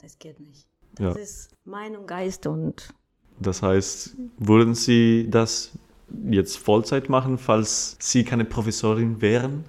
das 0.00 0.18
geht 0.18 0.40
nicht. 0.40 0.66
Das 0.94 1.16
Ja. 1.16 1.22
ist 1.22 1.50
mein 1.64 1.96
und 1.96 2.06
Geist 2.06 2.46
und 2.46 2.88
das 3.40 3.62
heißt, 3.62 4.16
würden 4.38 4.74
Sie 4.74 5.28
das 5.28 5.72
jetzt 6.30 6.56
Vollzeit 6.58 7.08
machen, 7.08 7.36
falls 7.38 7.96
Sie 8.00 8.22
keine 8.24 8.44
Professorin 8.44 9.20
wären? 9.20 9.64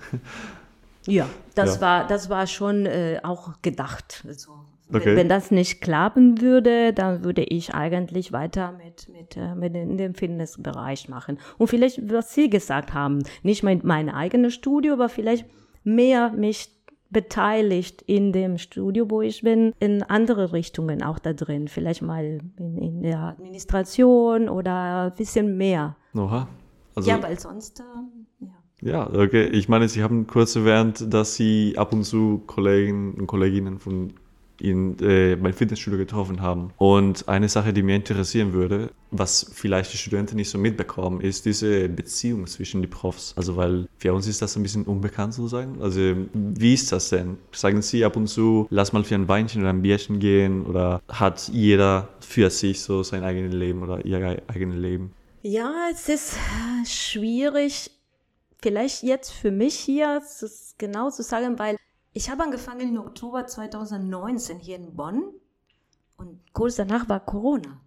Ja, 1.08 1.28
das 1.56 1.76
Ja. 1.76 1.82
war 1.82 2.08
das 2.08 2.30
war 2.30 2.46
schon 2.48 2.86
äh, 2.86 3.20
auch 3.24 3.54
gedacht. 3.62 4.24
Also, 4.28 4.52
Okay. 4.94 5.16
wenn, 5.16 5.28
das 5.28 5.50
nicht 5.50 5.82
klappen 5.82 6.42
würde, 6.42 6.94
dann 6.94 7.24
würde 7.24 7.44
ich 7.44 7.74
eigentlich 7.74 8.32
weiter 8.32 8.72
mit 8.72 9.10
mit 9.10 9.36
äh, 9.36 9.56
mit 9.56 9.76
in 9.76 9.98
dem 9.98 10.14
Fitnessbereich 10.14 11.10
machen 11.10 11.40
und 11.58 11.68
vielleicht 11.68 12.12
was 12.12 12.34
Sie 12.34 12.50
gesagt 12.50 12.94
haben, 12.94 13.24
nicht 13.42 13.64
mein 13.64 13.82
mein 13.84 14.10
eigenes 14.10 14.54
Studio, 14.54 14.94
aber 14.94 15.10
vielleicht 15.10 15.46
mehr 15.84 16.32
mich 16.32 16.70
beteiligt 17.10 18.02
in 18.02 18.34
dem 18.34 18.58
Studio, 18.58 19.10
wo 19.10 19.22
ich 19.22 19.42
bin, 19.42 19.74
in 19.80 20.04
andere 20.04 20.52
Richtungen 20.52 21.02
auch 21.02 21.18
da 21.18 21.34
drin. 21.34 21.68
Vielleicht 21.68 22.02
mal 22.02 22.40
in, 22.58 22.78
in 22.78 23.02
der 23.02 23.20
Administration 23.20 24.50
oder 24.50 25.06
ein 25.06 25.14
bisschen 25.16 25.56
mehr. 25.56 25.96
Oha. 26.14 26.48
Also, 26.96 27.10
ja, 27.10 27.22
weil 27.22 27.40
sonst, 27.40 27.80
äh, 27.80 28.46
ja. 28.46 28.52
Ja, 28.82 29.10
okay. 29.10 29.46
Ich 29.48 29.70
meine, 29.70 29.88
Sie 29.88 30.04
haben 30.04 30.28
kurz 30.28 30.56
erwähnt, 30.56 31.14
dass 31.14 31.36
Sie 31.36 31.76
ab 31.78 31.94
und 31.94 32.04
zu 32.04 32.44
Kollegen 32.46 33.14
und 33.14 33.28
Kolleginnen 33.28 33.80
von 33.80 34.14
Ihnen 34.60 34.98
äh, 35.00 35.36
beim 35.36 35.54
Fitnessstudio 35.54 35.98
getroffen 35.98 36.42
haben. 36.42 36.72
Und 36.78 37.28
eine 37.28 37.50
Sache, 37.50 37.74
die 37.74 37.84
mir 37.84 37.96
interessieren 37.96 38.54
würde, 38.54 38.92
was 39.12 39.52
vielleicht 39.54 39.94
die 39.94 39.98
Studenten 39.98 40.36
nicht 40.36 40.50
so 40.50 40.58
mitbekommen, 40.58 41.22
ist 41.22 41.46
diese 41.46 41.90
Beziehung 41.90 42.48
zwischen 42.48 42.82
die 42.82 42.88
Profs. 42.88 43.34
Also, 43.38 43.56
weil 43.56 43.88
für 43.98 44.14
uns 44.14 44.28
ist 44.28 44.42
das 44.42 44.56
ein 44.56 44.64
bisschen 44.64 44.84
unbekannt 44.84 45.34
sozusagen. 45.34 45.82
Also, 45.82 46.16
wie 46.34 46.74
ist 46.74 46.92
das 46.92 47.10
denn? 47.10 47.38
Sagen 47.52 47.82
Sie 47.82 48.04
ab 48.04 48.16
und 48.16 48.28
zu, 48.28 48.68
lass 48.70 48.94
mal 48.94 49.04
für 49.04 49.16
ein 49.16 49.28
Weinchen 49.28 49.62
oder 49.62 49.72
ein 49.72 49.82
Bierchen 49.82 50.20
gehen? 50.20 50.66
Oder 50.66 51.02
hat 51.08 51.50
jeder 51.50 52.10
für 52.20 52.50
sich 52.50 52.82
so 52.82 53.04
sein 53.04 53.24
eigenes 53.24 53.54
Leben 53.54 53.84
oder 53.84 54.04
ihr 54.06 54.42
eigenes 54.48 54.78
Leben? 54.78 55.14
Ja, 55.42 55.90
es 55.92 56.10
ist 56.10 56.34
äh, 56.34 56.86
schwierig, 56.88 57.92
vielleicht 58.62 59.04
jetzt 59.04 59.32
für 59.32 59.52
mich 59.52 59.76
hier 59.76 60.22
zu, 60.28 60.50
genau 60.80 61.12
zu 61.12 61.22
sagen, 61.22 61.60
weil 61.60 61.78
ich 62.18 62.30
habe 62.30 62.44
angefangen 62.44 62.96
im 62.96 62.98
Oktober 62.98 63.46
2019 63.46 64.58
hier 64.60 64.78
in 64.78 64.96
Bonn 64.96 65.24
und 66.18 66.40
kurz 66.54 66.76
danach 66.76 67.10
war 67.10 67.20
Corona. 67.20 67.82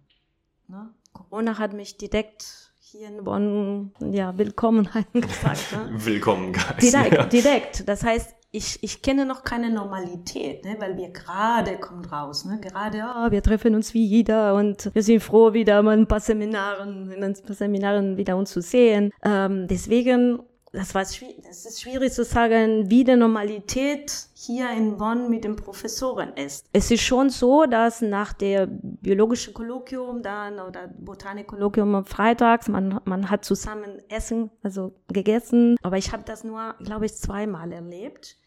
Ne? 0.67 0.89
Corona 1.11 1.57
hat 1.57 1.73
mich 1.73 1.97
direkt 1.97 2.71
hier 2.79 3.07
in 3.07 3.23
Bonn, 3.23 3.91
ja, 3.99 4.37
willkommen 4.37 4.87
gesagt. 5.13 5.71
Ne? 5.71 5.89
Willkommen, 6.05 6.53
Guys. 6.53 6.91
Direkt, 6.91 7.13
Ja. 7.13 7.25
direkt. 7.25 7.87
Das 7.89 8.03
heißt, 8.03 8.35
ich, 8.51 8.83
ich 8.83 9.01
kenne 9.01 9.25
noch 9.25 9.43
keine 9.43 9.71
Normalität, 9.71 10.63
ne? 10.63 10.75
weil 10.79 10.95
wir 10.95 11.09
gerade 11.09 11.77
kommen 11.79 12.05
raus, 12.05 12.45
ne? 12.45 12.59
gerade, 12.59 13.03
ah, 13.03 13.31
wir 13.31 13.41
treffen 13.41 13.73
uns 13.73 13.93
wieder 13.95 14.53
und 14.55 14.93
wir 14.93 15.01
sind 15.03 15.21
froh, 15.21 15.53
wieder 15.53 15.81
mal 15.81 15.97
ein 15.97 16.07
paar 16.07 16.19
Seminaren, 16.19 17.11
in 17.11 17.23
ein 17.23 17.33
paar 17.33 17.55
Seminaren 17.55 18.17
wieder 18.17 18.37
uns 18.37 18.51
zu 18.51 18.61
sehen. 18.61 19.11
Ähm, 19.23 19.67
deswegen, 19.67 20.39
das 20.71 20.93
war 20.93 21.01
das 21.01 21.65
ist 21.65 21.81
schwierig 21.81 22.13
zu 22.13 22.23
sagen, 22.23 22.89
wie 22.89 23.03
die 23.03 23.15
Normalität 23.15 24.11
hier 24.35 24.69
in 24.71 24.97
Bonn 24.97 25.29
mit 25.29 25.43
den 25.43 25.55
Professoren 25.55 26.33
ist. 26.33 26.65
Es 26.71 26.91
ist 26.91 27.01
schon 27.01 27.29
so, 27.29 27.65
dass 27.65 28.01
nach 28.01 28.33
der 28.33 28.67
biologischen 28.67 29.53
Kolloquium 29.53 30.21
dann 30.21 30.59
oder 30.59 30.87
Botanikkolloquium 30.87 31.95
am 31.95 32.05
Freitags, 32.05 32.67
man, 32.67 32.99
man 33.05 33.29
hat 33.29 33.45
zusammen 33.45 33.99
Essen, 34.09 34.51
also 34.61 34.93
gegessen, 35.07 35.77
aber 35.81 35.97
ich 35.97 36.11
habe 36.11 36.23
das 36.25 36.43
nur, 36.43 36.75
glaube 36.83 37.05
ich, 37.05 37.15
zweimal 37.15 37.71
erlebt. 37.71 38.37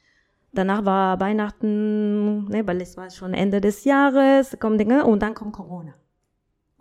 Danach 0.52 0.84
war 0.84 1.18
Weihnachten, 1.18 2.44
ne, 2.48 2.66
weil 2.66 2.80
es 2.82 2.96
war 2.96 3.10
schon 3.10 3.32
Ende 3.32 3.60
des 3.60 3.84
Jahres, 3.84 4.56
kommt 4.60 4.78
Dinge 4.78 5.06
und 5.06 5.22
dann 5.22 5.34
kommt 5.34 5.54
Corona. 5.54 5.94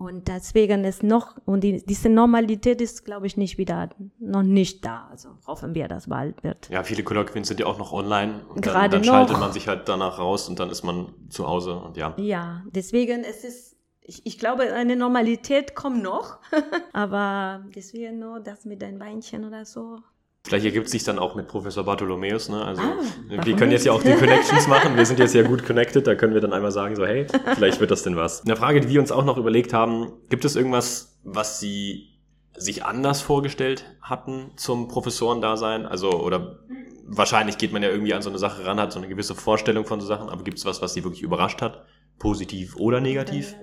Und 0.02 0.28
deswegen 0.28 0.84
ist 0.84 1.04
noch, 1.04 1.36
und 1.46 1.64
die, 1.64 1.86
diese 1.86 2.10
Normalität 2.10 2.82
ist, 2.82 3.06
glaube 3.06 3.28
ich, 3.28 3.38
nicht 3.38 3.60
wieder, 3.60 3.92
noch 4.18 4.42
nicht 4.42 4.84
da. 4.84 5.08
Also 5.12 5.30
hoffen 5.46 5.76
wir, 5.76 5.88
dass 5.88 6.08
bald 6.08 6.44
wird. 6.44 6.70
Ja, 6.72 6.84
viele 6.84 7.04
Kolloquien 7.04 7.44
sind 7.44 7.60
ja 7.60 7.68
auch 7.68 7.78
noch 7.78 7.94
online. 7.94 8.42
Und 8.50 8.66
dann, 8.66 8.74
Gerade 8.74 8.90
dann 8.90 9.02
noch. 9.02 9.14
schaltet 9.14 9.40
man 9.40 9.54
sich 9.54 9.68
halt 9.68 9.88
danach 9.88 10.18
raus 10.18 10.50
und 10.50 10.60
dann 10.60 10.72
ist 10.72 10.82
man 10.82 11.14
zu 11.30 11.48
Hause 11.48 11.76
und 11.76 11.98
ja. 11.98 12.16
Ja, 12.18 12.64
deswegen 12.72 13.24
es 13.24 13.44
ist 13.44 13.78
ich, 14.04 14.26
ich 14.26 14.40
glaube, 14.40 14.74
eine 14.74 14.96
Normalität 14.96 15.76
kommt 15.76 16.02
noch, 16.02 16.40
aber 16.94 17.64
deswegen 17.76 18.18
nur 18.18 18.40
das 18.40 18.66
mit 18.66 18.84
ein 18.84 19.00
Weinchen 19.00 19.46
oder 19.46 19.66
so. 19.66 20.00
Vielleicht 20.44 20.66
ergibt 20.66 20.90
sich 20.90 21.04
dann 21.04 21.20
auch 21.20 21.36
mit 21.36 21.48
Professor 21.48 21.84
Bartholomäus, 21.84 22.50
ne? 22.50 22.64
Also 22.66 22.82
Ah, 22.82 22.98
wir 23.30 23.56
können 23.56 23.72
jetzt 23.72 23.86
ja 23.86 23.92
auch 23.92 24.02
die 24.02 24.14
Connections 24.14 24.68
machen. 24.70 24.98
Wir 24.98 25.06
sind 25.06 25.20
jetzt 25.20 25.36
ja 25.36 25.44
gut 25.44 25.64
connected, 25.64 26.08
da 26.08 26.16
können 26.16 26.34
wir 26.34 26.42
dann 26.42 26.52
einmal 26.52 26.72
sagen, 26.72 26.96
so, 26.96 27.06
hey, 27.06 27.28
vielleicht 27.54 27.80
wird 27.80 27.92
das 27.92 28.02
denn 28.04 28.16
was. 28.16 28.44
Eine 28.44 28.56
Frage, 28.56 28.82
die 28.82 28.90
wir 28.90 29.00
uns 29.00 29.12
auch 29.12 29.24
noch 29.24 29.38
überlegt 29.38 29.72
haben, 29.72 30.14
gibt 30.30 30.44
es 30.44 30.56
irgendwas, 30.56 31.20
was 31.24 31.60
Sie 31.60 32.08
sich 32.58 32.84
anders 32.84 33.22
vorgestellt 33.22 33.86
hatten 34.02 34.52
zum 34.58 34.88
Professorendasein? 34.88 35.86
Also, 35.86 36.10
oder 36.10 36.60
wahrscheinlich 37.06 37.60
geht 37.60 37.72
man 37.72 37.84
ja 37.84 37.90
irgendwie 37.90 38.14
an 38.16 38.24
so 38.24 38.30
eine 38.30 38.40
Sache 38.40 38.66
ran, 38.66 38.80
hat 38.80 38.92
so 38.92 39.00
eine 39.00 39.08
gewisse 39.08 39.36
Vorstellung 39.36 39.86
von 39.86 40.02
so 40.02 40.08
Sachen, 40.08 40.28
aber 40.30 40.44
gibt 40.44 40.58
es 40.58 40.66
was, 40.66 40.82
was 40.82 40.94
Sie 40.96 41.04
wirklich 41.04 41.22
überrascht 41.22 41.62
hat? 41.62 41.86
Positiv 42.18 42.76
oder 42.78 43.00
negativ? 43.00 43.56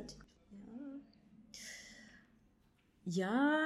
Ja, 3.05 3.59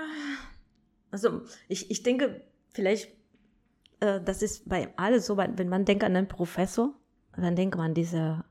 also 1.11 1.43
ich, 1.69 1.91
ich 1.91 2.03
denke, 2.03 2.43
vielleicht, 2.73 3.09
äh, 4.01 4.21
das 4.25 4.43
ist 4.43 4.69
bei 4.69 4.89
alles 4.97 5.27
so, 5.27 5.37
wenn 5.37 5.69
man 5.69 5.85
denkt 5.85 6.05
an 6.05 6.17
einen 6.17 6.29
Professor, 6.29 6.95
dann 7.37 7.57
denkt 7.57 7.77
man 7.77 7.95
diese 7.95 8.45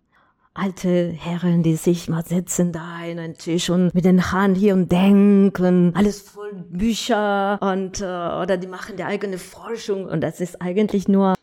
alte 0.54 1.10
Herren, 1.12 1.64
die 1.64 1.76
sich 1.76 2.10
mal 2.10 2.26
sitzen 2.26 2.74
da 2.74 3.04
in 3.06 3.20
einen 3.20 3.36
Tisch 3.36 3.70
und 3.70 3.94
mit 3.96 4.04
den 4.04 4.32
Haaren 4.32 4.54
hier 4.54 4.74
und 4.74 4.92
denken, 4.92 5.94
alles 5.96 6.22
voll 6.22 6.54
Bücher 6.70 7.58
und 7.62 8.02
äh, 8.02 8.04
oder 8.04 8.58
die 8.58 8.68
machen 8.68 8.98
die 8.98 9.04
eigene 9.04 9.38
Forschung 9.38 10.06
und 10.06 10.22
das 10.22 10.42
ist 10.42 10.62
eigentlich 10.62 11.08
nur 11.08 11.36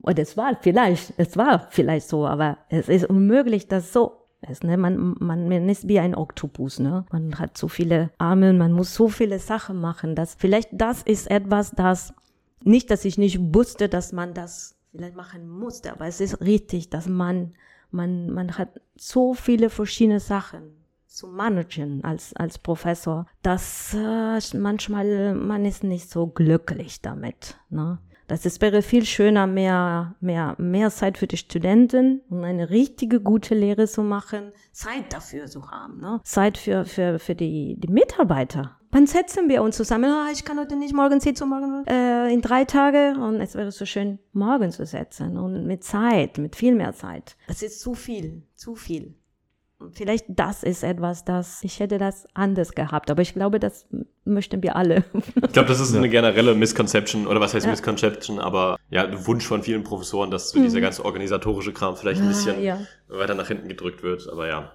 und 0.00 0.18
es 0.18 0.36
war 0.36 0.56
vielleicht, 0.60 1.14
es 1.16 1.36
war 1.36 1.66
vielleicht 1.70 2.08
so, 2.08 2.26
aber 2.26 2.58
es 2.68 2.88
ist 2.88 3.06
unmöglich, 3.06 3.68
dass 3.68 3.92
so 3.92 4.24
ist. 4.48 4.64
Ne? 4.64 4.76
Man, 4.76 5.16
man, 5.18 5.48
man 5.48 5.68
ist 5.68 5.88
wie 5.88 5.98
ein 5.98 6.14
Oktopus. 6.14 6.78
Ne? 6.78 7.04
Man 7.10 7.38
hat 7.38 7.56
so 7.56 7.68
viele 7.68 8.10
Arme, 8.18 8.52
man 8.52 8.72
muss 8.72 8.94
so 8.94 9.08
viele 9.08 9.38
Sachen 9.38 9.80
machen. 9.80 10.14
Dass 10.14 10.34
vielleicht 10.34 10.68
das 10.72 11.02
ist 11.02 11.30
etwas, 11.30 11.70
das 11.72 12.12
nicht, 12.66 12.90
dass 12.90 13.04
ich 13.04 13.18
nicht 13.18 13.54
wusste, 13.54 13.88
dass 13.88 14.12
man 14.12 14.34
das 14.34 14.76
vielleicht 14.92 15.16
machen 15.16 15.48
musste, 15.48 15.92
aber 15.92 16.06
es 16.06 16.20
ist 16.20 16.40
richtig, 16.40 16.90
dass 16.90 17.08
man 17.08 17.54
man, 17.94 18.30
man 18.30 18.58
hat 18.58 18.80
so 18.96 19.32
viele 19.32 19.70
verschiedene 19.70 20.20
Sachen 20.20 20.84
zu 21.06 21.28
managen 21.28 22.02
als, 22.02 22.34
als 22.34 22.58
Professor, 22.58 23.26
dass 23.42 23.94
äh, 23.94 24.40
manchmal 24.58 25.34
man 25.34 25.64
ist 25.64 25.84
nicht 25.84 26.10
so 26.10 26.26
glücklich 26.26 27.00
damit. 27.00 27.56
Ne? 27.70 27.98
Das 28.26 28.46
ist, 28.46 28.62
wäre 28.62 28.80
viel 28.82 29.04
schöner, 29.04 29.46
mehr, 29.46 30.14
mehr, 30.20 30.54
mehr 30.58 30.90
Zeit 30.90 31.18
für 31.18 31.26
die 31.26 31.36
Studenten 31.36 32.20
und 32.30 32.44
eine 32.44 32.70
richtige 32.70 33.20
gute 33.20 33.54
Lehre 33.54 33.86
zu 33.86 34.02
machen, 34.02 34.52
Zeit 34.72 35.12
dafür 35.12 35.46
zu 35.46 35.70
haben, 35.70 36.00
ne? 36.00 36.20
Zeit 36.24 36.56
für, 36.56 36.84
für, 36.84 37.18
für 37.18 37.34
die, 37.34 37.76
die 37.78 37.92
Mitarbeiter. 37.92 38.78
Wann 38.94 39.06
setzen 39.08 39.48
wir 39.48 39.60
uns 39.62 39.76
zusammen? 39.76 40.10
Oh, 40.10 40.32
ich 40.32 40.44
kann 40.44 40.56
heute 40.56 40.76
nicht 40.76 40.94
morgen 40.94 41.18
sitzen, 41.18 41.48
morgen 41.48 41.84
äh, 41.86 42.32
in 42.32 42.40
drei 42.40 42.64
Tage. 42.64 43.16
Und 43.20 43.40
es 43.40 43.56
wäre 43.56 43.72
so 43.72 43.84
schön, 43.84 44.20
morgen 44.32 44.70
zu 44.70 44.86
setzen 44.86 45.36
und 45.36 45.66
mit 45.66 45.82
Zeit, 45.82 46.38
mit 46.38 46.54
viel 46.54 46.76
mehr 46.76 46.92
Zeit. 46.92 47.36
Das 47.48 47.62
ist 47.62 47.80
zu 47.80 47.94
viel, 47.94 48.44
zu 48.54 48.76
viel. 48.76 49.16
Vielleicht 49.92 50.26
das 50.28 50.62
ist 50.62 50.82
etwas, 50.82 51.24
das 51.24 51.62
ich 51.62 51.80
hätte 51.80 51.98
das 51.98 52.26
anders 52.34 52.72
gehabt, 52.72 53.10
aber 53.10 53.22
ich 53.22 53.34
glaube, 53.34 53.58
das 53.60 53.86
möchten 54.24 54.62
wir 54.62 54.76
alle. 54.76 55.04
Ich 55.14 55.52
glaube, 55.52 55.68
das 55.68 55.80
ist 55.80 55.92
ja. 55.92 55.98
eine 55.98 56.08
generelle 56.08 56.54
Misconception 56.54 57.26
oder 57.26 57.40
was 57.40 57.54
heißt 57.54 57.66
ja. 57.66 57.70
Misconception, 57.70 58.38
aber 58.38 58.76
ja, 58.90 59.04
ein 59.04 59.26
Wunsch 59.26 59.46
von 59.46 59.62
vielen 59.62 59.84
Professoren, 59.84 60.30
dass 60.30 60.50
so 60.50 60.58
mhm. 60.58 60.64
dieser 60.64 60.80
ganze 60.80 61.04
organisatorische 61.04 61.72
Kram 61.72 61.96
vielleicht 61.96 62.20
ein 62.20 62.28
bisschen 62.28 62.62
ja, 62.62 62.80
weiter 63.08 63.34
nach 63.34 63.48
hinten 63.48 63.68
gedrückt 63.68 64.02
wird, 64.02 64.28
aber 64.28 64.48
ja. 64.48 64.72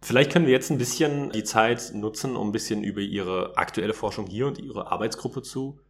Vielleicht 0.00 0.32
können 0.32 0.46
wir 0.46 0.52
jetzt 0.52 0.70
ein 0.70 0.78
bisschen 0.78 1.30
die 1.30 1.42
Zeit 1.42 1.90
nutzen, 1.92 2.36
um 2.36 2.48
ein 2.48 2.52
bisschen 2.52 2.84
über 2.84 3.00
Ihre 3.00 3.56
aktuelle 3.56 3.94
Forschung 3.94 4.26
hier 4.26 4.46
und 4.46 4.58
Ihre 4.58 4.92
Arbeitsgruppe 4.92 5.42
zu 5.42 5.80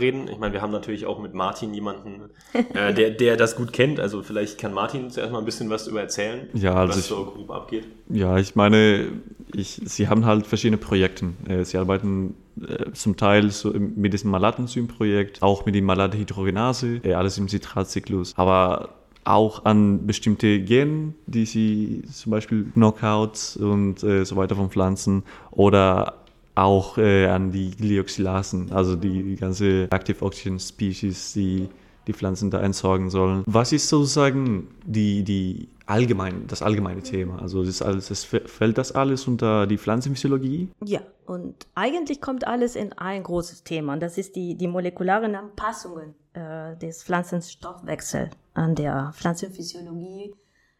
reden. 0.00 0.28
Ich 0.30 0.38
meine, 0.38 0.52
wir 0.52 0.60
haben 0.60 0.72
natürlich 0.72 1.06
auch 1.06 1.18
mit 1.18 1.32
Martin 1.32 1.72
jemanden, 1.72 2.28
äh, 2.52 2.92
der, 2.92 3.10
der 3.12 3.36
das 3.38 3.56
gut 3.56 3.72
kennt. 3.72 3.98
Also 3.98 4.22
vielleicht 4.22 4.58
kann 4.58 4.74
Martin 4.74 5.10
zuerst 5.10 5.32
mal 5.32 5.38
ein 5.38 5.46
bisschen 5.46 5.70
was 5.70 5.86
über 5.86 6.02
erzählen, 6.02 6.48
ja, 6.52 6.74
also 6.74 6.90
was 6.90 6.98
ich, 6.98 7.06
so 7.06 7.24
grob 7.24 7.50
abgeht. 7.50 7.86
Ja, 8.10 8.36
ich 8.36 8.54
meine, 8.54 9.06
ich, 9.54 9.80
sie 9.84 10.08
haben 10.08 10.26
halt 10.26 10.46
verschiedene 10.46 10.76
Projekte. 10.76 11.30
Äh, 11.48 11.64
sie 11.64 11.78
arbeiten 11.78 12.34
äh, 12.60 12.92
zum 12.92 13.16
Teil 13.16 13.50
so 13.50 13.72
mit 13.72 14.12
diesem 14.12 14.30
Malatenzym-Projekt, 14.32 15.42
auch 15.42 15.64
mit 15.64 15.74
dem 15.74 15.86
Malatehydrogenase, 15.86 17.00
äh, 17.02 17.14
alles 17.14 17.38
im 17.38 17.48
Citratzyklus. 17.48 18.34
Aber 18.36 18.90
auch 19.24 19.64
an 19.64 20.06
bestimmte 20.06 20.60
Gene, 20.60 21.14
die 21.24 21.46
sie 21.46 22.02
zum 22.12 22.32
Beispiel 22.32 22.64
Knockouts 22.74 23.56
und 23.56 24.02
äh, 24.04 24.24
so 24.26 24.36
weiter 24.36 24.56
von 24.56 24.68
Pflanzen 24.68 25.22
oder 25.50 26.25
auch 26.56 26.98
äh, 26.98 27.26
an 27.26 27.52
die 27.52 27.70
Glyoxylasen, 27.70 28.72
also 28.72 28.96
die, 28.96 29.36
ganze 29.36 29.88
Active 29.90 30.24
Oxygen 30.24 30.58
Species, 30.58 31.34
die 31.34 31.68
die 32.06 32.12
Pflanzen 32.12 32.50
da 32.50 32.60
entsorgen 32.60 33.10
sollen. 33.10 33.42
Was 33.46 33.72
ist 33.72 33.88
sozusagen 33.88 34.68
die, 34.84 35.24
die 35.24 35.68
allgemein, 35.86 36.46
das 36.46 36.62
allgemeine 36.62 37.02
Thema? 37.02 37.40
Also 37.42 37.64
das 37.64 37.82
alles, 37.82 38.08
das 38.08 38.24
fällt 38.24 38.78
das 38.78 38.92
alles 38.92 39.26
unter 39.26 39.66
die 39.66 39.76
Pflanzenphysiologie? 39.76 40.68
Ja, 40.84 41.00
und 41.26 41.66
eigentlich 41.74 42.20
kommt 42.20 42.46
alles 42.46 42.76
in 42.76 42.92
ein 42.92 43.22
großes 43.22 43.64
Thema 43.64 43.94
und 43.94 44.00
das 44.00 44.18
ist 44.18 44.36
die, 44.36 44.54
die 44.54 44.68
molekularen 44.68 45.34
Anpassungen 45.34 46.14
äh, 46.32 46.76
des 46.76 47.02
Pflanzenstoffwechsels 47.02 48.30
an 48.54 48.74
der 48.74 49.12
Pflanzenphysiologie 49.14 50.34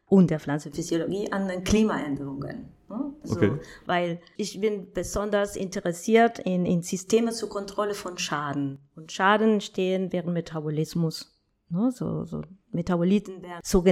und 0.07 0.31
der 0.31 0.39
Pflanzenphysiologie 0.39 1.33
an 1.33 1.49
den 1.49 1.65
Klimaänderungen. 1.65 2.76
So, 3.27 3.37
okay. 3.37 3.53
Weil 3.85 4.21
ich 4.37 4.61
bin 4.61 4.93
besonders 4.93 5.57
interessiert 5.57 6.39
in, 6.39 6.65
in 6.67 6.83
Systeme 6.83 7.33
zur 7.33 7.49
Kontrolle 7.49 7.95
von 7.95 8.19
Schaden. 8.19 8.79
Und 8.95 9.13
Schaden 9.13 9.55
entstehen 9.55 10.13
während 10.13 10.33
Metabolismus. 10.33 11.37
Ne? 11.69 11.91
So, 11.93 12.25
so 12.25 12.43
Metaboliten 12.71 13.43
werden 13.43 13.61
so, 13.65 13.85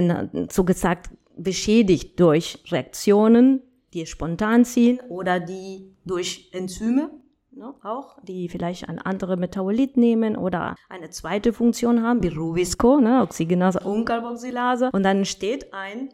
so 0.49 0.63
gesagt 0.63 1.09
beschädigt 1.37 2.19
durch 2.19 2.63
Reaktionen, 2.71 3.61
die 3.93 4.05
spontan 4.05 4.65
ziehen 4.65 4.99
oder 5.09 5.39
die 5.39 5.93
durch 6.05 6.49
Enzyme 6.53 7.09
ne, 7.55 7.73
auch, 7.83 8.17
die 8.23 8.49
vielleicht 8.49 8.87
ein 8.89 8.99
anderes 8.99 9.39
Metabolit 9.39 9.97
nehmen 9.97 10.35
oder 10.35 10.75
eine 10.89 11.09
zweite 11.09 11.53
Funktion 11.53 12.03
haben, 12.03 12.23
wie 12.23 12.27
Rubisco, 12.29 12.99
ne, 12.99 13.21
Oxygenase 13.21 13.79
und 13.79 14.05
Carboxylase. 14.05 14.89
Und 14.93 15.03
dann 15.03 15.17
entsteht 15.17 15.73
ein 15.73 16.09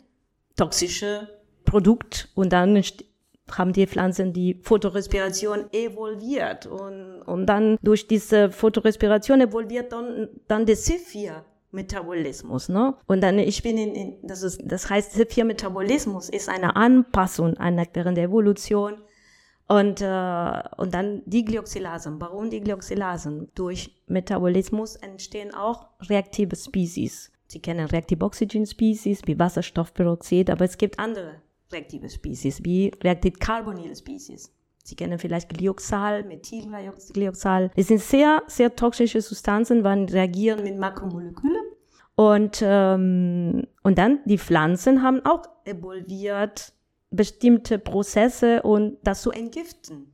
toxisches 0.56 1.28
Produkt 1.66 2.30
und 2.36 2.54
dann 2.54 2.82
haben 3.58 3.74
die 3.74 3.88
Pflanzen 3.88 4.34
die 4.34 4.60
Photorespiration 4.62 5.66
evolviert 5.72 6.66
und, 6.66 7.22
und 7.24 7.46
dann 7.46 7.78
durch 7.82 8.08
diese 8.08 8.52
Photorespiration 8.52 9.42
evolviert 9.42 9.92
dann, 9.92 10.30
dann 10.48 10.66
der 10.66 10.78
C4 10.78 11.44
Metabolismus, 11.72 12.70
ne? 12.70 12.96
Und 13.08 13.22
dann 13.22 13.40
ich 13.40 13.64
bin 13.64 13.78
in, 13.78 13.96
in 13.96 14.16
das 14.24 14.44
ist 14.44 14.62
das 14.66 14.90
heißt 14.90 15.16
C4 15.16 15.46
Metabolismus 15.46 16.30
ist 16.30 16.50
eine 16.50 16.76
Anpassung 16.76 17.56
einer 17.58 17.86
während 17.94 18.18
der 18.18 18.26
Evolution 18.26 18.96
und, 19.72 20.02
äh, 20.02 20.64
und 20.76 20.94
dann 20.94 21.22
die 21.26 21.46
Glyoxylasen. 21.46 22.20
Warum 22.20 22.50
die 22.50 22.60
Glyoxylasen? 22.60 23.52
Durch 23.56 23.96
Metabolismus 24.08 24.98
entstehen 24.98 25.54
auch 25.54 25.88
reaktive 26.10 26.58
Species. 26.58 27.32
Sie 27.48 27.62
kennen 27.62 27.86
reaktive 27.86 28.26
Oxygen 28.26 28.66
Species 28.66 29.22
wie 29.26 29.40
Wasserstoffperoxid, 29.40 30.50
aber 30.50 30.66
es 30.66 30.78
gibt 30.78 31.00
andere 31.00 31.42
reaktive 31.72 32.10
Species 32.10 32.64
wie 32.64 32.92
reaktive 33.04 33.38
Carbonyl 33.38 33.96
Species. 33.96 34.52
Sie 34.84 34.96
kennen 34.96 35.20
vielleicht 35.20 35.50
Glyoxal, 35.50 36.24
Methylglyoxal. 36.24 37.72
Das 37.76 37.88
sind 37.88 38.02
sehr, 38.02 38.42
sehr 38.48 38.76
toxische 38.76 39.22
Substanzen, 39.22 39.84
die 39.84 40.14
reagieren 40.14 40.64
mit 40.64 40.78
Makromolekülen. 40.78 41.64
Und, 42.16 42.62
ähm, 42.64 43.68
und 43.84 43.98
dann 43.98 44.20
die 44.26 44.38
Pflanzen 44.38 45.02
haben 45.02 45.24
auch 45.26 45.44
evolviert 45.66 46.74
bestimmte 47.10 47.78
Prozesse 47.78 48.62
und 48.64 48.98
das 49.04 49.22
zu 49.22 49.32
entgiften. 49.32 50.14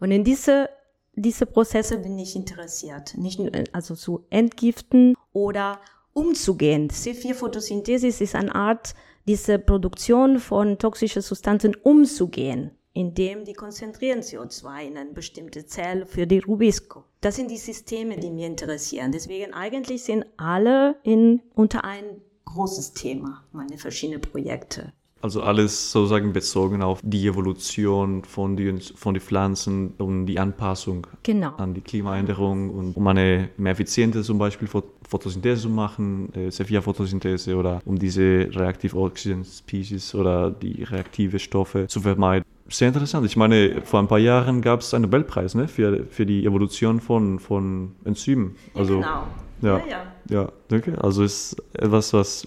Und 0.00 0.10
in 0.10 0.24
diese, 0.24 0.68
diese 1.14 1.46
Prozesse 1.46 1.98
bin 1.98 2.18
ich 2.18 2.34
interessiert. 2.34 3.16
Nicht 3.16 3.40
also 3.72 3.94
zu 3.94 4.26
entgiften 4.30 5.16
oder 5.32 5.80
umzugehen. 6.12 6.88
C4-Photosynthesis 6.88 8.20
ist 8.20 8.34
eine 8.34 8.54
Art, 8.54 8.94
diese 9.26 9.58
Produktion 9.58 10.38
von 10.38 10.78
toxischen 10.78 11.22
Substanzen 11.22 11.74
umzugehen, 11.74 12.72
indem 12.92 13.44
die 13.44 13.54
konzentrieren 13.54 14.20
CO2 14.20 14.86
in 14.86 14.96
eine 14.96 15.12
bestimmte 15.12 15.66
Zelle 15.66 16.06
für 16.06 16.26
die 16.26 16.38
Rubisco. 16.38 17.04
Das 17.20 17.36
sind 17.36 17.50
die 17.50 17.56
Systeme, 17.56 18.16
die 18.16 18.30
mir 18.30 18.46
interessieren. 18.46 19.12
Deswegen 19.12 19.54
eigentlich 19.54 20.04
sind 20.04 20.26
alle 20.36 20.96
in, 21.02 21.40
unter 21.54 21.84
ein 21.84 22.04
großes 22.44 22.92
Thema, 22.92 23.44
meine 23.52 23.78
verschiedenen 23.78 24.20
Projekte. 24.20 24.92
Also 25.24 25.42
alles 25.42 25.90
sozusagen 25.90 26.34
bezogen 26.34 26.82
auf 26.82 27.00
die 27.02 27.26
Evolution 27.26 28.24
von 28.24 28.58
den 28.58 28.82
von 28.82 29.14
die 29.14 29.20
Pflanzen 29.20 29.94
und 29.96 30.26
die 30.26 30.38
Anpassung 30.38 31.06
genau. 31.22 31.54
an 31.56 31.72
die 31.72 31.80
Klimaänderung 31.80 32.68
und 32.68 32.94
um 32.94 33.06
eine 33.06 33.48
mehr 33.56 33.72
effiziente 33.72 34.22
zum 34.22 34.36
Beispiel 34.36 34.68
Photosynthese 34.68 35.62
zu 35.62 35.70
machen, 35.70 36.30
äh, 36.34 36.50
Cephia-Photosynthese 36.50 37.56
oder 37.56 37.80
um 37.86 37.98
diese 37.98 38.50
Reactive 38.54 38.94
Oxygen 38.98 39.46
Species 39.46 40.14
oder 40.14 40.50
die 40.50 40.82
reaktive 40.82 41.38
Stoffe 41.38 41.86
zu 41.86 42.02
vermeiden. 42.02 42.44
Sehr 42.68 42.88
interessant. 42.88 43.24
Ich 43.24 43.38
meine, 43.38 43.80
vor 43.80 44.00
ein 44.00 44.08
paar 44.08 44.18
Jahren 44.18 44.60
gab 44.60 44.80
es 44.80 44.92
einen 44.92 45.04
Nobelpreis 45.04 45.54
ne, 45.54 45.68
für, 45.68 46.04
für 46.10 46.26
die 46.26 46.44
Evolution 46.44 47.00
von, 47.00 47.38
von 47.38 47.92
Enzymen. 48.04 48.56
Also, 48.74 49.00
ja, 49.00 49.26
genau. 49.62 49.78
Ja, 49.78 49.78
ja, 49.78 49.88
ja. 49.88 50.42
ja 50.42 50.52
danke. 50.68 51.02
Also 51.02 51.22
ist 51.22 51.56
etwas, 51.72 52.12
was 52.12 52.46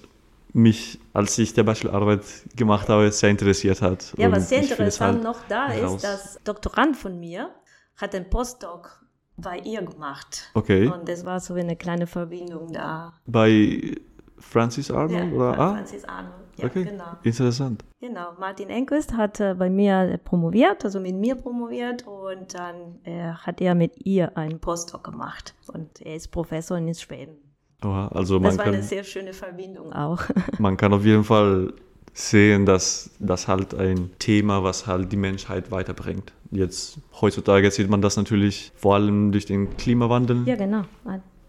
mich, 0.58 1.00
als 1.14 1.38
ich 1.38 1.54
der 1.54 1.64
Bachelorarbeit 1.64 2.24
gemacht 2.56 2.90
habe, 2.90 3.12
sehr 3.12 3.30
interessiert 3.30 3.82
hat. 3.82 4.14
Ja, 4.18 4.32
was 4.32 4.50
sehr 4.50 4.64
interessant 4.64 5.16
halt 5.16 5.24
noch 5.24 5.40
da 5.48 5.68
raus. 5.68 5.96
ist, 5.96 6.04
dass 6.04 6.40
Doktorand 6.44 6.98
von 6.98 7.20
mir 7.20 7.52
hat 7.96 8.16
einen 8.16 8.30
Postdoc 8.30 9.06
bei 9.38 9.60
ihr 9.60 9.84
gemacht. 9.84 10.50
Okay. 10.56 10.88
Und 10.88 11.08
das 11.08 11.26
war 11.26 11.40
so 11.40 11.54
eine 11.54 11.76
kleine 11.76 12.08
Verbindung 12.08 12.74
da. 12.74 13.14
Bei 13.28 13.96
Francis 14.40 14.90
Arnold? 14.90 15.32
Ja, 15.32 15.38
oder? 15.38 15.60
Ah? 15.60 15.74
Francis 15.76 16.04
Arnold. 16.06 16.34
Ja, 16.58 16.66
okay. 16.66 16.86
genau. 16.86 17.18
Interessant. 17.22 17.84
Genau, 18.00 18.34
Martin 18.40 18.70
Enquist 18.70 19.14
hat 19.14 19.40
äh, 19.40 19.54
bei 19.54 19.70
mir 19.70 20.20
promoviert, 20.24 20.84
also 20.84 21.00
mit 21.00 21.16
mir 21.16 21.36
promoviert 21.36 22.08
und 22.08 22.56
dann 22.56 23.00
äh, 23.04 23.32
hat 23.32 23.62
er 23.62 23.76
mit 23.76 24.06
ihr 24.06 24.36
einen 24.36 24.60
Postdoc 24.60 25.04
gemacht 25.04 25.54
und 25.68 26.02
er 26.02 26.16
ist 26.16 26.30
Professor 26.30 26.78
in 26.78 26.92
Schweden. 26.96 27.47
Also 27.82 28.40
das 28.40 28.58
war 28.58 28.66
kann, 28.66 28.74
eine 28.74 28.84
sehr 28.84 29.04
schöne 29.04 29.34
Verbindung 29.34 29.94
auch. 29.94 30.24
Man 30.58 30.78
kann 30.78 30.94
auf 30.94 31.06
jeden 31.06 31.24
Fall 31.24 31.74
sehen, 32.14 32.66
dass 32.66 33.12
das 33.20 33.48
halt 33.48 33.76
ein 33.76 34.10
Thema, 34.18 34.64
was 34.64 34.88
halt 34.88 35.12
die 35.12 35.18
Menschheit 35.18 35.70
weiterbringt. 35.70 36.34
Jetzt 36.50 36.98
heutzutage 37.22 37.70
sieht 37.70 37.90
man 37.90 38.02
das 38.02 38.18
natürlich 38.18 38.72
vor 38.76 38.96
allem 38.96 39.32
durch 39.32 39.46
den 39.46 39.78
Klimawandel. 39.78 40.48
Ja, 40.48 40.56
genau. 40.56 40.84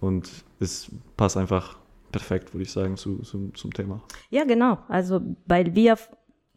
Und 0.01 0.31
es 0.61 0.91
passt 1.16 1.39
einfach 1.39 1.79
perfekt, 2.12 2.53
würde 2.53 2.64
ich 2.64 2.72
sagen, 2.72 2.97
zu, 2.97 3.18
zu, 3.20 3.51
zum 3.55 3.72
Thema. 3.72 4.03
Ja, 4.31 4.45
genau. 4.45 4.79
Also, 4.89 5.20
weil 5.47 5.74
wir 5.74 5.97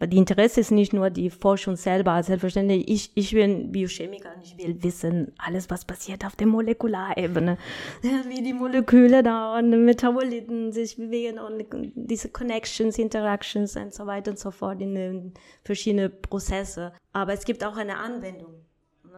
die 0.08 0.18
Interesse 0.18 0.60
ist 0.60 0.72
nicht 0.72 0.94
nur 0.94 1.10
die 1.10 1.30
Forschung 1.30 1.76
selber, 1.76 2.22
selbstverständlich, 2.24 2.90
ich, 2.90 3.12
ich 3.16 3.34
bin 3.34 3.72
Biochemiker 3.72 4.30
und 4.36 4.44
ich 4.44 4.58
will 4.58 4.82
wissen, 4.84 5.34
alles, 5.38 5.70
was 5.70 5.86
passiert 5.86 6.26
auf 6.26 6.36
der 6.36 6.48
Molekularebene, 6.48 7.58
wie 8.02 8.42
die 8.42 8.54
Moleküle 8.54 9.24
da 9.24 9.58
und 9.58 9.86
Metaboliten 9.86 10.72
sich 10.72 10.98
bewegen 10.98 11.40
und 11.40 11.66
diese 11.96 12.30
Connections, 12.30 12.98
Interactions 12.98 13.76
und 13.76 13.94
so 13.94 14.08
weiter 14.08 14.32
und 14.32 14.40
so 14.40 14.52
fort 14.52 14.82
in 14.82 14.96
den 14.96 15.34
verschiedenen 15.64 16.12
Prozesse. 16.22 16.94
Aber 17.14 17.34
es 17.34 17.46
gibt 17.46 17.64
auch 17.64 17.78
eine 17.78 17.98
Anwendung. 17.98 18.54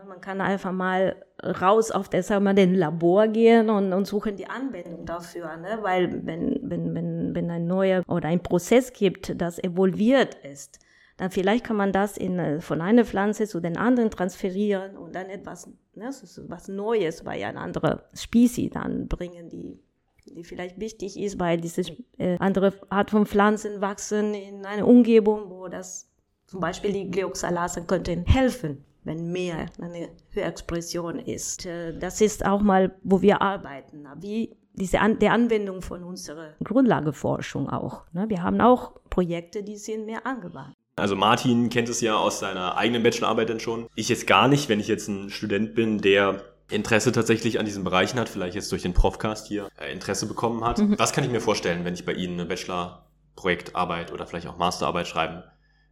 Man 0.07 0.19
kann 0.19 0.41
einfach 0.41 0.73
mal 0.73 1.15
raus 1.61 1.91
auf 1.91 2.09
das, 2.09 2.29
wir, 2.29 2.53
den 2.53 2.75
Labor 2.75 3.27
gehen 3.27 3.69
und, 3.69 3.93
und 3.93 4.05
suchen 4.05 4.35
die 4.35 4.47
Anwendung 4.47 5.05
dafür, 5.05 5.55
ne? 5.57 5.79
weil 5.81 6.25
wenn, 6.25 6.59
wenn, 6.63 6.95
wenn, 6.95 7.12
wenn 7.35 7.49
ein 7.49 7.67
neuer 7.67 8.03
oder 8.07 8.29
ein 8.29 8.41
Prozess 8.41 8.93
gibt, 8.93 9.39
das 9.41 9.59
evolviert 9.63 10.35
ist, 10.35 10.79
dann 11.17 11.29
vielleicht 11.31 11.63
kann 11.63 11.75
man 11.75 11.91
das 11.91 12.17
in, 12.17 12.61
von 12.61 12.81
einer 12.81 13.05
Pflanze 13.05 13.47
zu 13.47 13.59
den 13.59 13.77
anderen 13.77 14.09
transferieren 14.09 14.97
und 14.97 15.15
dann 15.15 15.29
etwas, 15.29 15.69
ne, 15.95 16.09
was 16.47 16.67
Neues 16.67 17.23
bei 17.23 17.45
einer 17.45 17.61
anderen 17.61 17.99
Species 18.13 18.71
dann 18.71 19.07
bringen, 19.07 19.49
die 19.49 19.79
die 20.25 20.45
vielleicht 20.45 20.79
wichtig 20.79 21.19
ist, 21.19 21.37
weil 21.37 21.59
diese 21.59 21.81
äh, 22.17 22.37
andere 22.39 22.73
Art 22.89 23.11
von 23.11 23.25
Pflanzen 23.25 23.81
wachsen 23.81 24.33
in 24.33 24.65
einer 24.65 24.87
Umgebung, 24.87 25.49
wo 25.49 25.67
das 25.67 26.09
zum 26.47 26.61
Beispiel 26.61 26.93
die 26.93 27.11
Glyoxalasen 27.11 27.87
könnten 27.87 28.25
helfen 28.25 28.85
wenn 29.03 29.31
mehr 29.31 29.65
eine 29.81 30.09
Höherexpression 30.31 31.19
ist. 31.19 31.65
Äh, 31.65 31.97
das 31.97 32.21
ist 32.21 32.45
auch 32.45 32.61
mal, 32.61 32.95
wo 33.03 33.21
wir 33.21 33.41
arbeiten. 33.41 34.05
Wie 34.19 34.55
diese 34.73 34.99
An 34.99 35.19
der 35.19 35.33
Anwendung 35.33 35.81
von 35.81 36.03
unserer 36.03 36.49
Grundlageforschung 36.63 37.69
auch. 37.69 38.03
Ne? 38.11 38.25
Wir 38.29 38.43
haben 38.43 38.59
auch 38.61 38.93
Projekte, 39.09 39.63
die 39.63 39.77
sind 39.77 40.05
mehr 40.05 40.25
angewandt. 40.25 40.75
Also 40.95 41.15
Martin 41.15 41.69
kennt 41.69 41.89
es 41.89 42.01
ja 42.01 42.15
aus 42.15 42.39
seiner 42.39 42.77
eigenen 42.77 43.01
Bachelorarbeit 43.01 43.49
dann 43.49 43.59
schon. 43.59 43.87
Ich 43.95 44.09
jetzt 44.09 44.27
gar 44.27 44.47
nicht, 44.47 44.69
wenn 44.69 44.79
ich 44.79 44.87
jetzt 44.87 45.07
ein 45.07 45.29
Student 45.29 45.73
bin, 45.73 45.99
der 45.99 46.43
Interesse 46.69 47.11
tatsächlich 47.11 47.59
an 47.59 47.65
diesen 47.65 47.83
Bereichen 47.83 48.19
hat, 48.19 48.29
vielleicht 48.29 48.55
jetzt 48.55 48.71
durch 48.71 48.83
den 48.83 48.93
Profcast 48.93 49.47
hier 49.47 49.69
äh, 49.79 49.91
Interesse 49.91 50.27
bekommen 50.27 50.63
hat. 50.63 50.79
Mhm. 50.79 50.97
Was 50.97 51.13
kann 51.13 51.23
ich 51.23 51.31
mir 51.31 51.41
vorstellen, 51.41 51.83
wenn 51.83 51.93
ich 51.93 52.05
bei 52.05 52.13
Ihnen 52.13 52.33
eine 52.39 52.45
Bachelor-Projektarbeit 52.45 54.11
oder 54.11 54.27
vielleicht 54.27 54.47
auch 54.47 54.57
Masterarbeit 54.57 55.07
schreiben 55.07 55.43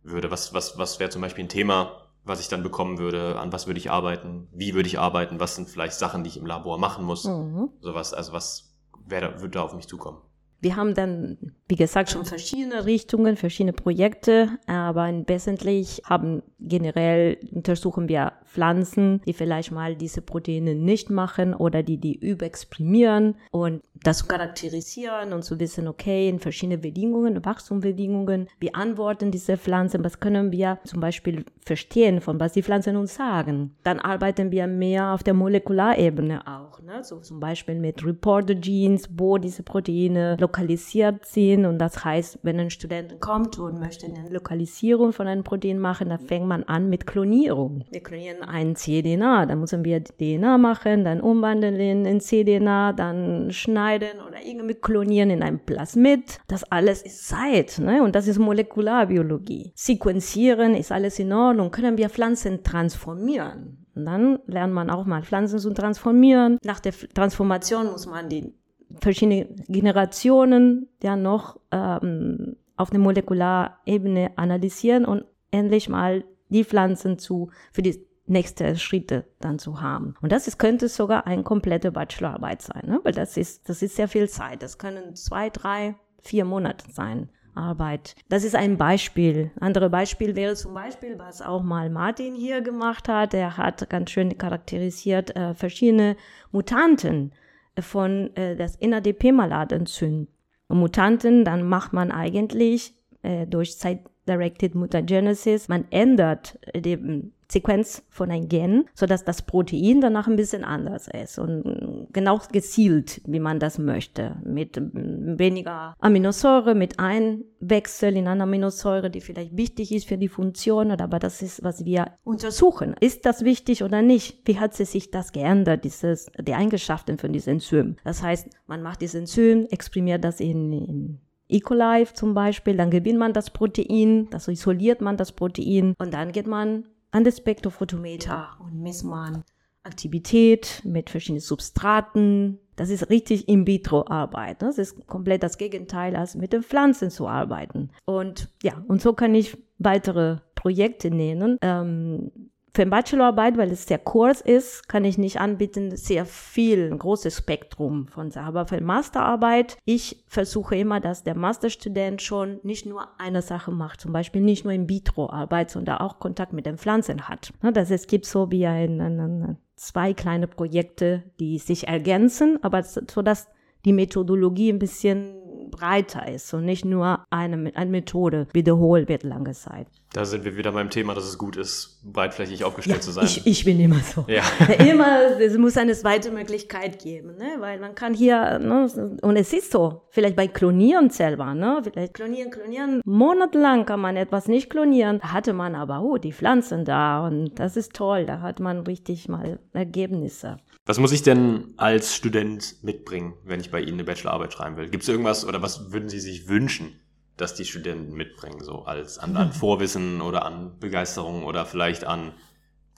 würde? 0.03 0.31
Was, 0.31 0.53
was, 0.53 0.77
was 0.77 0.99
wäre 0.99 1.09
zum 1.09 1.21
Beispiel 1.21 1.45
ein 1.45 1.49
Thema, 1.49 2.07
was 2.23 2.39
ich 2.39 2.47
dann 2.47 2.63
bekommen 2.63 2.99
würde, 2.99 3.39
an 3.39 3.51
was 3.51 3.67
würde 3.67 3.79
ich 3.79 3.89
arbeiten, 3.89 4.47
wie 4.53 4.73
würde 4.75 4.87
ich 4.87 4.99
arbeiten, 4.99 5.39
was 5.39 5.55
sind 5.55 5.69
vielleicht 5.69 5.93
Sachen, 5.93 6.23
die 6.23 6.29
ich 6.29 6.37
im 6.37 6.45
Labor 6.45 6.77
machen 6.77 7.03
muss, 7.03 7.25
mhm. 7.25 7.69
sowas, 7.79 8.13
also 8.13 8.33
was 8.33 8.70
wer 9.05 9.39
würde 9.39 9.51
da 9.51 9.63
auf 9.63 9.73
mich 9.73 9.87
zukommen? 9.87 10.19
Wir 10.63 10.75
haben 10.75 10.93
dann, 10.93 11.39
wie 11.67 11.75
gesagt, 11.75 12.11
schon 12.11 12.23
verschiedene 12.23 12.85
Richtungen, 12.85 13.35
verschiedene 13.35 13.73
Projekte, 13.73 14.59
aber 14.67 15.09
im 15.09 15.27
Wesentlichen 15.27 16.03
haben 16.05 16.43
generell 16.59 17.39
untersuchen 17.51 18.07
wir 18.07 18.33
Pflanzen, 18.45 19.21
die 19.25 19.33
vielleicht 19.33 19.71
mal 19.71 19.95
diese 19.95 20.21
Proteine 20.21 20.75
nicht 20.75 21.09
machen 21.09 21.55
oder 21.55 21.81
die 21.81 21.97
die 21.97 22.15
überexprimieren 22.15 23.37
und 23.49 23.81
das 24.03 24.19
zu 24.19 24.25
charakterisieren 24.25 25.31
und 25.33 25.43
zu 25.43 25.59
wissen, 25.59 25.87
okay, 25.87 26.27
in 26.27 26.39
verschiedenen 26.39 26.81
Bedingungen, 26.81 27.43
Wachstumsbedingungen, 27.45 28.47
wie 28.59 28.73
antworten 28.73 29.31
diese 29.31 29.57
Pflanzen, 29.57 30.03
was 30.03 30.19
können 30.19 30.51
wir 30.51 30.79
zum 30.83 30.99
Beispiel 30.99 31.45
verstehen, 31.63 32.19
von 32.19 32.39
was 32.39 32.53
die 32.53 32.63
Pflanzen 32.63 32.95
uns 32.95 33.15
sagen. 33.15 33.75
Dann 33.83 33.99
arbeiten 33.99 34.51
wir 34.51 34.65
mehr 34.65 35.13
auf 35.13 35.21
der 35.23 35.35
Molekularebene 35.35 36.47
auch, 36.47 36.81
ne? 36.81 37.03
so 37.03 37.19
zum 37.19 37.39
Beispiel 37.39 37.75
mit 37.75 38.03
Reporter 38.03 38.55
Genes, 38.55 39.07
wo 39.15 39.37
diese 39.37 39.61
Proteine 39.61 40.35
lokalisiert 40.39 41.25
sind 41.25 41.65
und 41.65 41.77
das 41.77 42.03
heißt, 42.03 42.39
wenn 42.41 42.59
ein 42.59 42.71
Student 42.71 43.19
kommt 43.19 43.59
und 43.59 43.79
möchte 43.79 44.07
eine 44.07 44.29
Lokalisierung 44.29 45.13
von 45.13 45.27
einem 45.27 45.43
Protein 45.43 45.77
machen, 45.77 46.09
dann 46.09 46.19
fängt 46.19 46.47
man 46.47 46.63
an 46.63 46.89
mit 46.89 47.05
Klonierung. 47.05 47.83
Wir 47.91 48.01
klonieren 48.01 48.41
ein 48.41 48.75
cDNA, 48.75 49.45
dann 49.45 49.59
müssen 49.59 49.85
wir 49.85 50.03
DNA 50.03 50.57
machen, 50.57 51.03
dann 51.03 51.21
umwandeln 51.21 52.05
in 52.05 52.19
cDNA, 52.19 52.93
dann 52.93 53.51
schneiden 53.51 53.90
oder 53.97 54.43
irgendwie 54.43 54.75
klonieren 54.75 55.29
in 55.29 55.43
ein 55.43 55.59
Plasmid. 55.59 56.39
Das 56.47 56.63
alles 56.63 57.01
ist 57.01 57.27
Zeit, 57.27 57.79
ne? 57.79 58.03
Und 58.03 58.15
das 58.15 58.27
ist 58.27 58.39
Molekularbiologie. 58.39 59.71
Sequenzieren 59.75 60.75
ist 60.75 60.91
alles 60.91 61.19
in 61.19 61.33
Ordnung. 61.33 61.71
Können 61.71 61.97
wir 61.97 62.09
Pflanzen 62.09 62.63
transformieren? 62.63 63.85
Und 63.95 64.05
dann 64.05 64.39
lernt 64.47 64.73
man 64.73 64.89
auch 64.89 65.05
mal 65.05 65.23
Pflanzen 65.23 65.59
zu 65.59 65.73
transformieren. 65.73 66.57
Nach 66.63 66.79
der 66.79 66.93
Transformation 67.13 67.91
muss 67.91 68.05
man 68.05 68.29
die 68.29 68.53
verschiedenen 68.99 69.55
Generationen 69.67 70.87
ja 71.01 71.15
noch 71.15 71.59
ähm, 71.71 72.55
auf 72.77 72.89
der 72.89 72.99
Molekularebene 72.99 74.31
analysieren 74.37 75.05
und 75.05 75.25
endlich 75.51 75.89
mal 75.89 76.23
die 76.49 76.63
Pflanzen 76.63 77.17
zu, 77.17 77.51
für 77.71 77.81
die 77.81 78.05
nächste 78.31 78.75
Schritte 78.77 79.25
dann 79.39 79.59
zu 79.59 79.81
haben. 79.81 80.15
Und 80.21 80.31
das 80.31 80.47
ist, 80.47 80.57
könnte 80.57 80.87
sogar 80.87 81.27
eine 81.27 81.43
komplette 81.43 81.91
Bachelorarbeit 81.91 82.61
sein, 82.61 82.83
ne? 82.85 82.99
weil 83.03 83.13
das 83.13 83.37
ist, 83.37 83.69
das 83.69 83.81
ist 83.81 83.95
sehr 83.95 84.07
viel 84.07 84.29
Zeit. 84.29 84.63
Das 84.63 84.77
können 84.77 85.15
zwei, 85.15 85.49
drei, 85.49 85.95
vier 86.21 86.45
Monate 86.45 86.91
sein. 86.91 87.29
Arbeit. 87.53 88.15
Das 88.29 88.45
ist 88.45 88.55
ein 88.55 88.77
Beispiel. 88.77 89.51
Andere 89.59 89.89
Beispiel 89.89 90.37
wäre 90.37 90.55
zum 90.55 90.73
Beispiel, 90.73 91.19
was 91.19 91.41
auch 91.41 91.63
mal 91.63 91.89
Martin 91.89 92.33
hier 92.33 92.61
gemacht 92.61 93.09
hat. 93.09 93.33
Er 93.33 93.57
hat 93.57 93.89
ganz 93.89 94.11
schön 94.11 94.37
charakterisiert 94.37 95.35
äh, 95.35 95.53
verschiedene 95.53 96.15
Mutanten 96.53 97.33
von 97.77 98.33
äh, 98.37 98.55
das 98.55 98.79
NADP-Malatenzym. 98.79 100.27
Mutanten, 100.69 101.43
dann 101.43 101.67
macht 101.67 101.91
man 101.91 102.09
eigentlich 102.11 102.95
äh, 103.21 103.45
durch 103.45 103.75
Site-Directed 103.75 104.75
Mutagenesis, 104.75 105.67
man 105.67 105.85
ändert 105.91 106.57
die 106.73 107.31
Sequenz 107.51 108.03
von 108.09 108.31
einem 108.31 108.47
Gen, 108.47 108.85
sodass 108.93 109.23
das 109.23 109.41
Protein 109.41 110.01
danach 110.01 110.27
ein 110.27 110.35
bisschen 110.35 110.63
anders 110.63 111.07
ist 111.07 111.37
und 111.37 112.07
genau 112.13 112.39
gezielt, 112.51 113.21
wie 113.25 113.39
man 113.39 113.59
das 113.59 113.77
möchte, 113.77 114.37
mit 114.43 114.79
weniger 114.93 115.95
Aminosäure, 115.99 116.75
mit 116.75 116.99
einem 116.99 117.43
Wechsel 117.59 118.15
in 118.15 118.27
eine 118.27 118.43
Aminosäure, 118.43 119.09
die 119.09 119.21
vielleicht 119.21 119.55
wichtig 119.55 119.91
ist 119.91 120.07
für 120.07 120.17
die 120.17 120.29
Funktion, 120.29 120.91
aber 120.91 121.19
das 121.19 121.41
ist, 121.41 121.63
was 121.63 121.85
wir 121.85 122.13
untersuchen. 122.23 122.95
Ist 122.99 123.25
das 123.25 123.43
wichtig 123.43 123.83
oder 123.83 124.01
nicht? 124.01 124.41
Wie 124.45 124.59
hat 124.59 124.73
sich 124.73 125.11
das 125.11 125.31
geändert, 125.31 125.83
dieses, 125.83 126.31
die 126.39 126.53
Eigenschaften 126.53 127.17
von 127.17 127.33
diesem 127.33 127.53
Enzym? 127.53 127.97
Das 128.03 128.23
heißt, 128.23 128.47
man 128.67 128.81
macht 128.81 129.01
dieses 129.01 129.15
Enzym, 129.15 129.67
exprimiert 129.69 130.23
das 130.23 130.39
in, 130.39 130.71
in 130.71 131.19
E. 131.51 131.59
coli 131.59 132.05
zum 132.13 132.33
Beispiel, 132.33 132.77
dann 132.77 132.89
gewinnt 132.89 133.19
man 133.19 133.33
das 133.33 133.49
Protein, 133.49 134.29
also 134.31 134.51
isoliert 134.51 135.01
man 135.01 135.17
das 135.17 135.33
Protein 135.33 135.95
und 135.99 136.13
dann 136.13 136.31
geht 136.31 136.47
man 136.47 136.85
an 137.11 137.23
das 137.23 137.37
Spektrophotometer 137.37 138.57
und 138.59 138.81
misst 138.81 139.03
man 139.03 139.43
Aktivität 139.83 140.81
mit 140.85 141.09
verschiedenen 141.09 141.41
Substraten. 141.41 142.59
Das 142.75 142.89
ist 142.89 143.09
richtig 143.09 143.47
In-vitro-Arbeit. 143.47 144.61
Das 144.61 144.77
ist 144.77 145.07
komplett 145.07 145.43
das 145.43 145.57
Gegenteil, 145.57 146.15
als 146.15 146.35
mit 146.35 146.53
den 146.53 146.63
Pflanzen 146.63 147.09
zu 147.09 147.27
arbeiten. 147.27 147.89
Und 148.05 148.49
ja, 148.63 148.83
und 148.87 149.01
so 149.01 149.13
kann 149.13 149.35
ich 149.35 149.57
weitere 149.79 150.37
Projekte 150.55 151.09
nennen. 151.09 151.57
Ähm, 151.61 152.31
für 152.73 152.85
Bachelorarbeit, 152.85 153.57
weil 153.57 153.71
es 153.71 153.85
sehr 153.85 153.97
kurz 153.97 154.39
ist, 154.39 154.87
kann 154.87 155.03
ich 155.03 155.17
nicht 155.17 155.41
anbieten 155.41 155.95
sehr 155.95 156.25
viel, 156.25 156.89
ein 156.89 156.99
großes 156.99 157.37
Spektrum 157.37 158.07
von 158.07 158.31
Sachen. 158.31 158.47
Aber 158.47 158.65
für 158.65 158.79
Masterarbeit, 158.79 159.77
ich 159.83 160.23
versuche 160.27 160.77
immer, 160.77 161.01
dass 161.01 161.23
der 161.23 161.35
Masterstudent 161.35 162.21
schon 162.21 162.59
nicht 162.63 162.85
nur 162.85 163.07
eine 163.19 163.41
Sache 163.41 163.71
macht, 163.71 163.99
zum 163.99 164.13
Beispiel 164.13 164.41
nicht 164.41 164.63
nur 164.63 164.73
in 164.73 164.87
Vitro-Arbeit, 164.87 165.69
sondern 165.69 165.97
auch 165.97 166.19
Kontakt 166.19 166.53
mit 166.53 166.65
den 166.65 166.77
Pflanzen 166.77 167.27
hat. 167.27 167.51
Dass 167.61 167.91
es 167.91 168.07
gibt 168.07 168.25
so 168.25 168.51
wie 168.51 168.65
ein, 168.65 169.01
ein, 169.01 169.19
ein, 169.19 169.57
zwei 169.75 170.13
kleine 170.13 170.47
Projekte, 170.47 171.23
die 171.39 171.57
sich 171.57 171.87
ergänzen, 171.89 172.57
aber 172.61 172.83
so 172.83 173.21
dass 173.21 173.49
die 173.83 173.93
Methodologie 173.93 174.71
ein 174.71 174.79
bisschen 174.79 175.35
breiter 175.71 176.27
ist 176.27 176.53
und 176.53 176.65
nicht 176.65 176.85
nur 176.85 177.25
eine, 177.29 177.75
eine 177.75 177.91
Methode 177.91 178.47
wiederholt 178.53 179.09
wird 179.09 179.23
lange 179.23 179.53
Zeit. 179.53 179.87
Da 180.13 180.25
sind 180.25 180.43
wir 180.43 180.57
wieder 180.57 180.73
beim 180.73 180.89
Thema, 180.89 181.13
dass 181.13 181.23
es 181.23 181.37
gut 181.37 181.55
ist, 181.55 182.01
breitflächig 182.03 182.65
aufgestellt 182.65 182.97
ja, 182.97 183.01
zu 183.01 183.11
sein. 183.11 183.25
Ich, 183.25 183.47
ich 183.47 183.63
bin 183.63 183.79
immer 183.79 183.99
so. 183.99 184.25
Ja. 184.27 184.43
immer, 184.85 185.39
es 185.39 185.57
muss 185.57 185.77
eine 185.77 185.93
zweite 185.93 186.31
Möglichkeit 186.31 187.01
geben, 187.01 187.37
ne? 187.37 187.55
weil 187.59 187.79
man 187.79 187.95
kann 187.95 188.13
hier, 188.13 188.59
ne? 188.59 188.89
und 189.21 189.37
es 189.37 189.53
ist 189.53 189.71
so, 189.71 190.01
vielleicht 190.09 190.35
bei 190.35 190.49
Klonieren 190.49 191.11
selber, 191.11 191.53
ne? 191.53 191.81
vielleicht 191.81 192.13
klonieren, 192.13 192.51
klonieren, 192.51 193.01
monatelang 193.05 193.85
kann 193.85 194.01
man 194.01 194.17
etwas 194.17 194.49
nicht 194.49 194.69
klonieren, 194.69 195.19
da 195.19 195.31
hatte 195.31 195.53
man 195.53 195.75
aber, 195.75 196.01
oh, 196.01 196.17
die 196.17 196.33
Pflanzen 196.33 196.83
da 196.83 197.25
und 197.25 197.55
das 197.55 197.77
ist 197.77 197.93
toll, 197.93 198.25
da 198.25 198.41
hat 198.41 198.59
man 198.59 198.81
richtig 198.81 199.29
mal 199.29 199.59
Ergebnisse. 199.71 200.57
Was 200.85 200.99
muss 200.99 201.13
ich 201.13 201.23
denn 201.23 201.73
als 201.77 202.13
Student 202.13 202.83
mitbringen, 202.83 203.35
wenn 203.45 203.61
ich 203.61 203.71
bei 203.71 203.79
Ihnen 203.79 203.93
eine 203.93 204.03
Bachelorarbeit 204.03 204.51
schreiben 204.51 204.75
will? 204.75 204.89
Gibt 204.89 205.03
es 205.03 205.09
irgendwas 205.09 205.45
oder 205.45 205.61
was 205.61 205.93
würden 205.93 206.09
Sie 206.09 206.19
sich 206.19 206.49
wünschen, 206.49 206.99
das 207.37 207.55
die 207.55 207.65
Studenten 207.65 208.13
mitbringen, 208.13 208.63
so 208.63 208.83
als 208.83 209.17
an, 209.17 209.35
an 209.35 209.53
Vorwissen 209.53 210.21
oder 210.21 210.45
an 210.45 210.79
Begeisterung 210.79 211.43
oder 211.43 211.65
vielleicht 211.65 212.03
an 212.03 212.33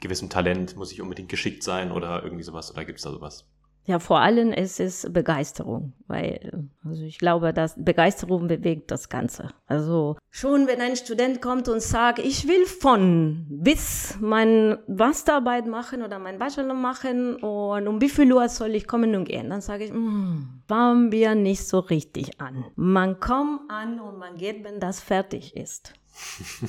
gewissem 0.02 0.30
Talent, 0.30 0.76
muss 0.76 0.92
ich 0.92 1.02
unbedingt 1.02 1.30
geschickt 1.30 1.64
sein 1.64 1.92
oder 1.92 2.24
irgendwie 2.24 2.44
sowas 2.44 2.72
oder 2.72 2.84
gibt 2.86 3.00
es 3.00 3.04
da 3.04 3.12
sowas? 3.12 3.48
Ja, 3.86 4.00
vor 4.00 4.22
allem 4.22 4.54
ist 4.54 4.80
es 4.80 5.06
Begeisterung, 5.12 5.92
weil 6.08 6.70
also 6.86 7.04
ich 7.04 7.18
glaube, 7.18 7.54
dass 7.54 7.76
Begeisterung 7.78 8.48
bewegt 8.48 8.92
das 8.92 9.10
Ganze. 9.10 9.50
Also 9.68 10.16
schon, 10.30 10.68
wenn 10.68 10.80
ein 10.80 10.96
Student 10.96 11.42
kommt 11.42 11.68
und 11.68 11.82
sagt, 11.82 12.20
ich 12.20 12.48
will 12.48 12.66
von 12.66 13.46
bis 13.50 14.18
mein 14.22 14.78
Masterarbeit 14.88 15.68
machen 15.68 16.02
oder 16.02 16.18
mein 16.18 16.40
Bachelor 16.40 16.74
machen 16.74 17.36
und 17.36 17.88
um 17.90 18.00
wie 18.00 18.08
viel 18.08 18.32
Uhr 18.32 18.48
soll 18.48 18.74
ich 18.74 18.88
kommen 18.88 19.16
und 19.16 19.26
gehen, 19.26 19.50
dann 19.50 19.60
sage 19.60 19.84
ich, 19.84 19.92
mm, 19.92 20.62
fangen 20.66 21.12
wir 21.12 21.36
nicht 21.36 21.68
so 21.68 21.80
richtig 21.80 22.40
an. 22.40 22.64
Man 22.78 23.20
kommt 23.20 23.70
an 23.70 24.00
und 24.00 24.18
man 24.18 24.38
geht, 24.38 24.64
wenn 24.64 24.80
das 24.80 25.02
fertig 25.02 25.58
ist. 25.58 25.92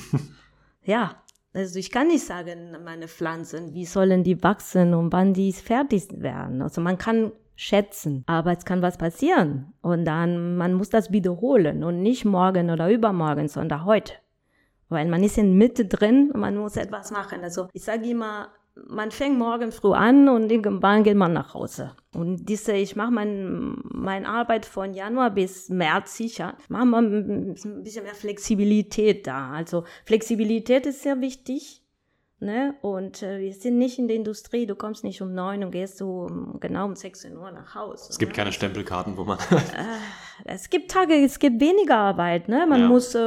ja, 0.83 1.15
also 1.55 1.79
ich 1.79 1.91
kann 1.91 2.07
nicht 2.07 2.25
sagen, 2.25 2.75
meine 2.83 3.07
Pflanzen, 3.07 3.73
wie 3.73 3.85
sollen 3.85 4.23
die 4.23 4.43
wachsen 4.43 4.93
und 4.93 5.13
wann 5.13 5.33
die 5.33 5.53
fertig 5.53 6.21
werden. 6.21 6.61
Also 6.61 6.81
man 6.81 6.97
kann 6.97 7.31
schätzen, 7.55 8.23
aber 8.27 8.51
es 8.51 8.65
kann 8.65 8.81
was 8.81 8.97
passieren 8.97 9.73
und 9.81 10.03
dann 10.05 10.57
man 10.57 10.73
muss 10.73 10.89
das 10.89 11.11
wiederholen 11.11 11.83
und 11.83 12.01
nicht 12.01 12.25
morgen 12.25 12.69
oder 12.69 12.89
übermorgen, 12.89 13.47
sondern 13.47 13.85
heute. 13.85 14.13
Weil 14.89 15.07
man 15.07 15.23
ist 15.23 15.37
in 15.37 15.57
Mitte 15.57 15.85
drin 15.85 16.31
und 16.31 16.41
man 16.41 16.57
muss 16.57 16.75
etwas 16.75 17.11
machen. 17.11 17.41
Also 17.41 17.69
ich 17.73 17.83
sage 17.83 18.09
immer, 18.09 18.49
man 18.87 19.11
fängt 19.11 19.37
morgen 19.39 19.71
früh 19.71 19.93
an 19.93 20.27
und 20.27 20.51
irgendwann 20.51 21.03
geht 21.03 21.15
man 21.15 21.33
nach 21.33 21.53
Hause. 21.53 21.95
Und 22.13 22.45
diese, 22.49 22.73
ich 22.73 22.95
mache 22.95 23.11
mein, 23.11 23.77
meine 23.83 24.27
Arbeit 24.27 24.65
von 24.65 24.93
Januar 24.93 25.31
bis 25.31 25.69
März 25.69 26.17
sicher. 26.17 26.55
Machen 26.67 26.89
wir 26.91 26.97
ein 26.99 27.83
bisschen 27.83 28.03
mehr 28.03 28.15
Flexibilität 28.15 29.27
da. 29.27 29.51
Also 29.51 29.85
Flexibilität 30.05 30.85
ist 30.85 31.03
sehr 31.03 31.21
wichtig. 31.21 31.81
Ne? 32.41 32.75
Und 32.81 33.23
äh, 33.23 33.39
wir 33.39 33.53
sind 33.53 33.77
nicht 33.77 33.97
in 33.97 34.09
der 34.09 34.17
Industrie, 34.17 34.65
du 34.65 34.75
kommst 34.75 35.05
nicht 35.05 35.21
um 35.21 35.33
neun 35.33 35.63
und 35.63 35.71
gehst 35.71 35.97
so 35.97 36.27
genau 36.59 36.85
um 36.85 36.95
16 36.95 37.35
Uhr 37.37 37.49
nach 37.51 37.75
Hause. 37.75 38.07
Es 38.09 38.17
gibt 38.19 38.33
ne? 38.33 38.35
keine 38.35 38.51
Stempelkarten, 38.51 39.15
wo 39.15 39.23
man. 39.23 39.37
äh, 39.51 40.43
es 40.43 40.69
gibt 40.69 40.91
Tage, 40.91 41.13
es 41.15 41.39
gibt 41.39 41.61
weniger 41.61 41.95
Arbeit, 41.97 42.49
ne? 42.49 42.67
Man 42.67 42.81
Ja. 42.81 42.87
muss 42.89 43.15
äh, 43.15 43.19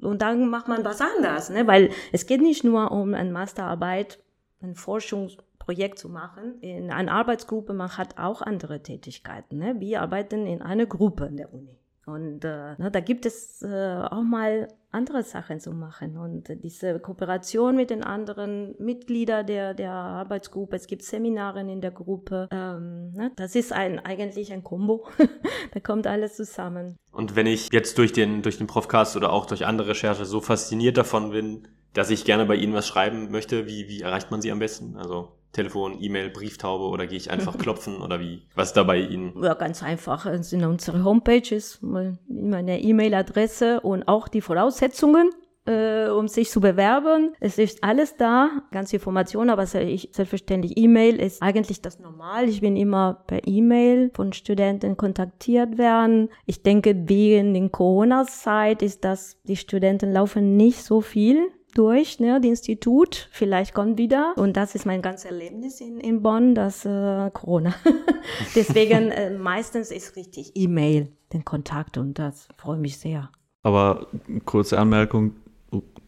und 0.00 0.22
dann 0.22 0.48
macht 0.48 0.66
man 0.66 0.82
was 0.82 1.02
anderes, 1.02 1.50
ne? 1.50 1.66
Weil 1.66 1.90
es 2.10 2.24
geht 2.26 2.40
nicht 2.40 2.64
nur 2.64 2.90
um 2.90 3.12
eine 3.12 3.30
Masterarbeit, 3.30 4.18
ein 4.60 4.74
Forschungsprojekt 4.74 5.98
zu 5.98 6.08
machen. 6.08 6.60
In 6.60 6.90
einer 6.90 7.12
Arbeitsgruppe, 7.12 7.72
man 7.72 7.96
hat 7.96 8.18
auch 8.18 8.42
andere 8.42 8.82
Tätigkeiten. 8.82 9.58
Ne? 9.58 9.76
Wir 9.78 10.02
arbeiten 10.02 10.46
in 10.46 10.62
einer 10.62 10.86
Gruppe 10.86 11.26
in 11.26 11.36
der 11.36 11.52
Uni. 11.52 11.78
Und 12.06 12.44
äh, 12.44 12.76
ne, 12.78 12.90
da 12.90 13.00
gibt 13.00 13.26
es 13.26 13.62
äh, 13.62 13.96
auch 14.10 14.22
mal 14.22 14.68
andere 14.96 15.22
Sachen 15.22 15.60
zu 15.60 15.72
machen. 15.72 16.16
Und 16.16 16.48
diese 16.62 16.98
Kooperation 16.98 17.76
mit 17.76 17.90
den 17.90 18.02
anderen 18.02 18.74
Mitgliedern 18.78 19.46
der, 19.46 19.74
der 19.74 19.92
Arbeitsgruppe, 19.92 20.76
es 20.76 20.86
gibt 20.86 21.02
Seminare 21.02 21.60
in 21.60 21.80
der 21.80 21.90
Gruppe, 21.90 22.48
ähm, 22.50 23.12
ne, 23.12 23.30
das 23.36 23.54
ist 23.54 23.72
ein, 23.72 23.98
eigentlich 23.98 24.52
ein 24.52 24.64
Kombo. 24.64 25.06
da 25.72 25.80
kommt 25.80 26.06
alles 26.06 26.36
zusammen. 26.36 26.96
Und 27.12 27.36
wenn 27.36 27.46
ich 27.46 27.68
jetzt 27.72 27.98
durch 27.98 28.12
den, 28.12 28.42
durch 28.42 28.58
den 28.58 28.66
Profcast 28.66 29.16
oder 29.16 29.32
auch 29.32 29.46
durch 29.46 29.66
andere 29.66 29.88
Recherche 29.88 30.24
so 30.24 30.40
fasziniert 30.40 30.96
davon 30.96 31.30
bin, 31.30 31.68
dass 31.92 32.10
ich 32.10 32.24
gerne 32.24 32.46
bei 32.46 32.56
Ihnen 32.56 32.74
was 32.74 32.86
schreiben 32.86 33.30
möchte, 33.30 33.66
wie, 33.66 33.88
wie 33.88 34.02
erreicht 34.02 34.30
man 34.30 34.42
Sie 34.42 34.50
am 34.50 34.58
besten? 34.58 34.96
Also 34.96 35.35
Telefon, 35.56 35.96
E-Mail, 36.00 36.30
Brieftaube 36.30 36.84
oder 36.84 37.06
gehe 37.06 37.16
ich 37.18 37.30
einfach 37.30 37.58
klopfen 37.58 38.00
oder 38.02 38.20
wie? 38.20 38.42
Was 38.54 38.68
ist 38.68 38.76
da 38.76 38.84
bei 38.84 38.98
Ihnen? 38.98 39.32
Ja, 39.42 39.54
ganz 39.54 39.82
einfach. 39.82 40.26
Es 40.26 40.50
sind 40.50 40.64
unsere 40.64 41.02
Homepages, 41.04 41.80
meine 41.82 42.80
E-Mail-Adresse 42.80 43.80
und 43.80 44.06
auch 44.06 44.28
die 44.28 44.40
Voraussetzungen, 44.40 45.30
äh, 45.66 46.08
um 46.08 46.28
sich 46.28 46.50
zu 46.50 46.60
bewerben. 46.60 47.34
Es 47.40 47.58
ist 47.58 47.82
alles 47.82 48.16
da, 48.16 48.50
ganze 48.70 48.96
Informationen, 48.96 49.50
aber 49.50 49.66
se- 49.66 49.80
ich, 49.80 50.10
selbstverständlich 50.12 50.76
E-Mail 50.76 51.16
ist 51.16 51.42
eigentlich 51.42 51.80
das 51.82 51.98
Normal. 51.98 52.48
Ich 52.48 52.60
bin 52.60 52.76
immer 52.76 53.24
per 53.26 53.40
E-Mail 53.48 54.10
von 54.14 54.32
Studenten 54.32 54.96
kontaktiert 54.96 55.76
werden. 55.78 56.28
Ich 56.44 56.62
denke, 56.62 56.94
wegen 57.08 57.52
den 57.54 57.72
Corona-Zeit 57.72 58.82
ist 58.82 59.04
das, 59.04 59.38
die 59.44 59.56
Studenten 59.56 60.12
laufen 60.12 60.56
nicht 60.56 60.82
so 60.84 61.00
viel 61.00 61.48
durch, 61.76 62.20
ne, 62.20 62.40
die 62.40 62.48
Institut, 62.48 63.28
vielleicht 63.30 63.74
kommt 63.74 63.98
wieder. 63.98 64.34
Und 64.36 64.56
das 64.56 64.74
ist 64.74 64.86
mein 64.86 65.02
ganzes 65.02 65.30
Erlebnis 65.30 65.80
in, 65.80 66.00
in 66.00 66.22
Bonn, 66.22 66.54
das 66.54 66.84
äh, 66.84 67.30
Corona. 67.32 67.74
Deswegen 68.54 69.10
äh, 69.10 69.30
meistens 69.30 69.90
ist 69.90 70.16
richtig 70.16 70.52
E-Mail, 70.54 71.12
den 71.32 71.44
Kontakt 71.44 71.98
und 71.98 72.18
das 72.18 72.48
freut 72.56 72.80
mich 72.80 72.98
sehr. 72.98 73.30
Aber 73.62 74.06
kurze 74.44 74.78
Anmerkung, 74.78 75.34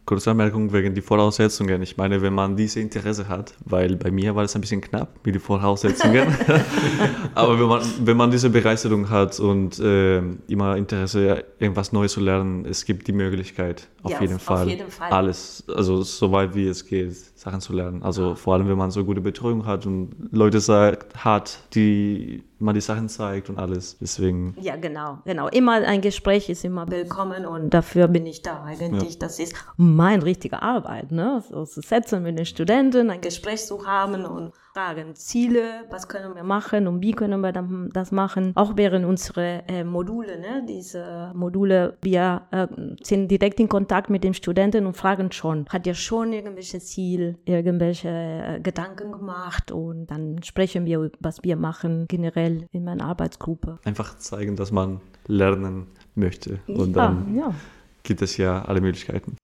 kurze 0.09 0.31
Anmerkung 0.31 0.73
wegen 0.73 0.95
die 0.95 1.01
Voraussetzungen. 1.01 1.83
Ich 1.83 1.95
meine, 1.95 2.23
wenn 2.23 2.33
man 2.33 2.55
diese 2.55 2.79
Interesse 2.79 3.27
hat, 3.27 3.53
weil 3.63 3.95
bei 3.95 4.09
mir 4.09 4.35
war 4.35 4.43
es 4.43 4.55
ein 4.55 4.61
bisschen 4.61 4.81
knapp 4.81 5.09
mit 5.23 5.35
den 5.35 5.39
Voraussetzungen. 5.39 6.27
Aber 7.35 7.59
wenn 7.59 7.67
man, 7.67 7.81
wenn 8.03 8.17
man 8.17 8.31
diese 8.31 8.49
Begeisterung 8.49 9.07
hat 9.11 9.39
und 9.39 9.79
äh, 9.79 10.17
immer 10.47 10.77
Interesse, 10.77 11.45
irgendwas 11.59 11.91
Neues 11.91 12.13
zu 12.13 12.21
lernen, 12.21 12.65
es 12.65 12.85
gibt 12.85 13.07
die 13.07 13.11
Möglichkeit, 13.11 13.87
auf, 14.01 14.13
Ja, 14.13 14.21
jeden, 14.21 14.37
auf 14.37 14.41
Fall, 14.41 14.67
jeden 14.67 14.89
Fall. 14.89 15.11
alles, 15.11 15.63
also 15.67 16.01
so 16.01 16.31
weit 16.31 16.55
wie 16.55 16.67
es 16.67 16.87
geht, 16.87 17.13
Sachen 17.37 17.61
zu 17.61 17.73
lernen. 17.73 18.01
Also 18.01 18.33
vor 18.33 18.55
allem, 18.55 18.67
wenn 18.67 18.79
man 18.79 18.89
so 18.89 19.05
gute 19.05 19.21
Betreuung 19.21 19.67
hat 19.67 19.85
und 19.85 20.09
Leute 20.31 20.59
sagt, 20.59 21.23
hat, 21.23 21.59
die 21.75 22.41
man 22.59 22.75
die 22.75 22.81
Sachen 22.81 23.09
zeigt 23.09 23.49
und 23.49 23.57
alles. 23.57 23.97
Deswegen 23.99 24.55
Ja, 24.59 24.75
genau, 24.75 25.19
genau. 25.25 25.47
Immer 25.47 25.73
ein 25.85 26.01
Gespräch 26.01 26.49
ist 26.49 26.65
immer 26.65 26.89
willkommen 26.89 27.45
und 27.45 27.73
dafür 27.73 28.07
bin 28.07 28.25
ich 28.25 28.41
da 28.41 28.63
eigentlich. 28.63 29.19
Das 29.19 29.39
ist 29.39 29.55
meine 29.77 30.23
richtige 30.23 30.61
Arbeit, 30.61 31.11
ne? 31.11 31.43
So 31.49 31.65
zu 31.65 31.81
setzen 31.81 32.23
mit 32.23 32.37
den 32.37 32.45
Studenten, 32.45 33.09
ein 33.09 33.21
Gespräch 33.21 33.65
zu 33.65 33.85
haben 33.85 34.25
und 34.25 34.53
fragen 34.73 35.15
Ziele, 35.15 35.85
was 35.89 36.07
können 36.07 36.35
wir 36.35 36.43
machen 36.43 36.87
und 36.87 37.01
wie 37.01 37.11
können 37.11 37.41
wir 37.41 37.51
dann 37.51 37.89
das 37.93 38.11
machen. 38.11 38.51
Auch 38.55 38.73
während 38.75 39.05
unsere 39.05 39.63
äh, 39.67 39.83
Module, 39.83 40.39
ne? 40.39 40.63
Diese 40.67 41.31
Module, 41.33 41.97
wir 42.01 42.43
äh, 42.51 42.67
sind 43.01 43.29
direkt 43.29 43.59
in 43.59 43.67
Kontakt 43.67 44.09
mit 44.09 44.23
den 44.23 44.33
Studenten 44.33 44.85
und 44.85 44.95
fragen 44.95 45.31
schon, 45.31 45.65
hat 45.69 45.87
ihr 45.87 45.95
schon 45.95 46.33
irgendwelche 46.33 46.79
Ziel, 46.79 47.37
irgendwelche 47.45 48.09
äh, 48.09 48.59
Gedanken 48.61 49.11
gemacht 49.11 49.71
und 49.71 50.07
dann 50.07 50.41
sprechen 50.43 50.85
wir, 50.85 51.11
was 51.19 51.43
wir 51.43 51.55
machen 51.55 52.05
generell 52.07 52.67
in 52.71 52.83
meiner 52.83 53.05
Arbeitsgruppe. 53.05 53.79
einfach 53.85 54.17
zeigen, 54.19 54.55
dass 54.55 54.71
man 54.71 55.01
lernen 55.27 55.87
möchte. 56.15 56.59
Und 56.67 56.93
dann 56.93 57.35
ja, 57.35 57.47
ja. 57.47 57.55
gibt 58.03 58.21
es 58.21 58.37
ja 58.37 58.63
alle 58.65 58.81
Möglichkeiten. 58.81 59.35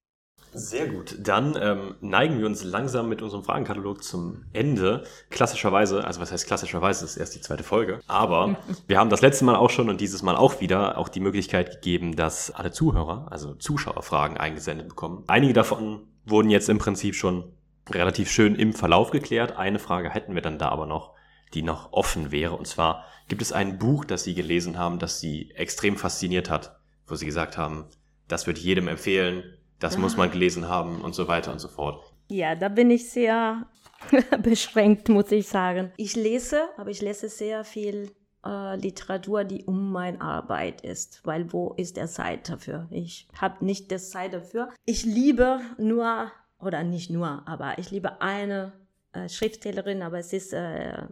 Sehr 0.55 0.87
gut. 0.87 1.17
Dann 1.19 1.57
ähm, 1.61 1.95
neigen 1.99 2.39
wir 2.39 2.45
uns 2.45 2.63
langsam 2.63 3.09
mit 3.09 3.21
unserem 3.21 3.43
Fragenkatalog 3.43 4.03
zum 4.03 4.45
Ende. 4.53 5.03
Klassischerweise, 5.29 6.05
also 6.05 6.21
was 6.21 6.31
heißt 6.31 6.47
klassischerweise, 6.47 7.01
das 7.01 7.11
ist 7.11 7.17
erst 7.17 7.35
die 7.35 7.41
zweite 7.41 7.63
Folge. 7.63 7.99
Aber 8.07 8.57
wir 8.87 8.97
haben 8.97 9.09
das 9.09 9.21
letzte 9.21 9.43
Mal 9.45 9.55
auch 9.55 9.69
schon 9.69 9.89
und 9.89 9.99
dieses 9.99 10.23
Mal 10.23 10.35
auch 10.35 10.61
wieder 10.61 10.97
auch 10.97 11.09
die 11.09 11.19
Möglichkeit 11.19 11.71
gegeben, 11.71 12.15
dass 12.15 12.51
alle 12.51 12.71
Zuhörer, 12.71 13.27
also 13.29 13.53
Zuschauer, 13.55 14.01
Fragen 14.01 14.37
eingesendet 14.37 14.87
bekommen. 14.87 15.23
Einige 15.27 15.53
davon 15.53 16.07
wurden 16.25 16.49
jetzt 16.49 16.69
im 16.69 16.77
Prinzip 16.77 17.15
schon 17.15 17.51
relativ 17.89 18.31
schön 18.31 18.55
im 18.55 18.73
Verlauf 18.73 19.11
geklärt. 19.11 19.57
Eine 19.57 19.79
Frage 19.79 20.09
hätten 20.09 20.35
wir 20.35 20.41
dann 20.41 20.57
da 20.57 20.69
aber 20.69 20.85
noch, 20.85 21.13
die 21.53 21.63
noch 21.63 21.91
offen 21.91 22.31
wäre. 22.31 22.55
Und 22.55 22.65
zwar, 22.65 23.05
gibt 23.27 23.41
es 23.41 23.51
ein 23.51 23.77
Buch, 23.77 24.05
das 24.05 24.23
Sie 24.23 24.33
gelesen 24.35 24.77
haben, 24.77 24.99
das 24.99 25.19
Sie 25.19 25.51
extrem 25.51 25.97
fasziniert 25.97 26.49
hat, 26.49 26.79
wo 27.07 27.15
Sie 27.15 27.25
gesagt 27.25 27.57
haben, 27.57 27.85
das 28.27 28.47
würde 28.47 28.59
ich 28.59 28.65
jedem 28.65 28.87
empfehlen, 28.87 29.43
das 29.79 29.97
muss 29.97 30.17
man 30.17 30.31
gelesen 30.31 30.67
haben 30.67 31.01
und 31.01 31.15
so 31.15 31.27
weiter 31.27 31.51
und 31.51 31.59
so 31.59 31.67
fort. 31.67 32.03
Ja, 32.29 32.55
da 32.55 32.69
bin 32.69 32.89
ich 32.89 33.09
sehr 33.09 33.67
beschränkt, 34.41 35.09
muss 35.09 35.31
ich 35.31 35.47
sagen. 35.47 35.91
Ich 35.97 36.15
lese, 36.15 36.63
aber 36.77 36.89
ich 36.89 37.01
lese 37.01 37.29
sehr 37.29 37.63
viel 37.63 38.11
äh, 38.45 38.75
Literatur, 38.77 39.43
die 39.43 39.63
um 39.65 39.91
meine 39.91 40.21
Arbeit 40.21 40.81
ist, 40.81 41.21
weil 41.25 41.51
wo 41.51 41.73
ist 41.77 41.97
der 41.97 42.07
Zeit 42.07 42.49
dafür? 42.49 42.87
Ich 42.89 43.27
habe 43.39 43.63
nicht 43.65 43.91
das 43.91 44.09
Zeit 44.09 44.33
dafür. 44.33 44.69
Ich 44.85 45.05
liebe 45.05 45.59
nur, 45.77 46.31
oder 46.59 46.83
nicht 46.83 47.09
nur, 47.09 47.43
aber 47.47 47.77
ich 47.77 47.91
liebe 47.91 48.21
eine 48.21 48.73
äh, 49.13 49.29
Schriftstellerin, 49.29 50.01
aber 50.01 50.19
es 50.19 50.33
ist 50.33 50.53
äh, 50.53 50.93
äh, 50.93 51.03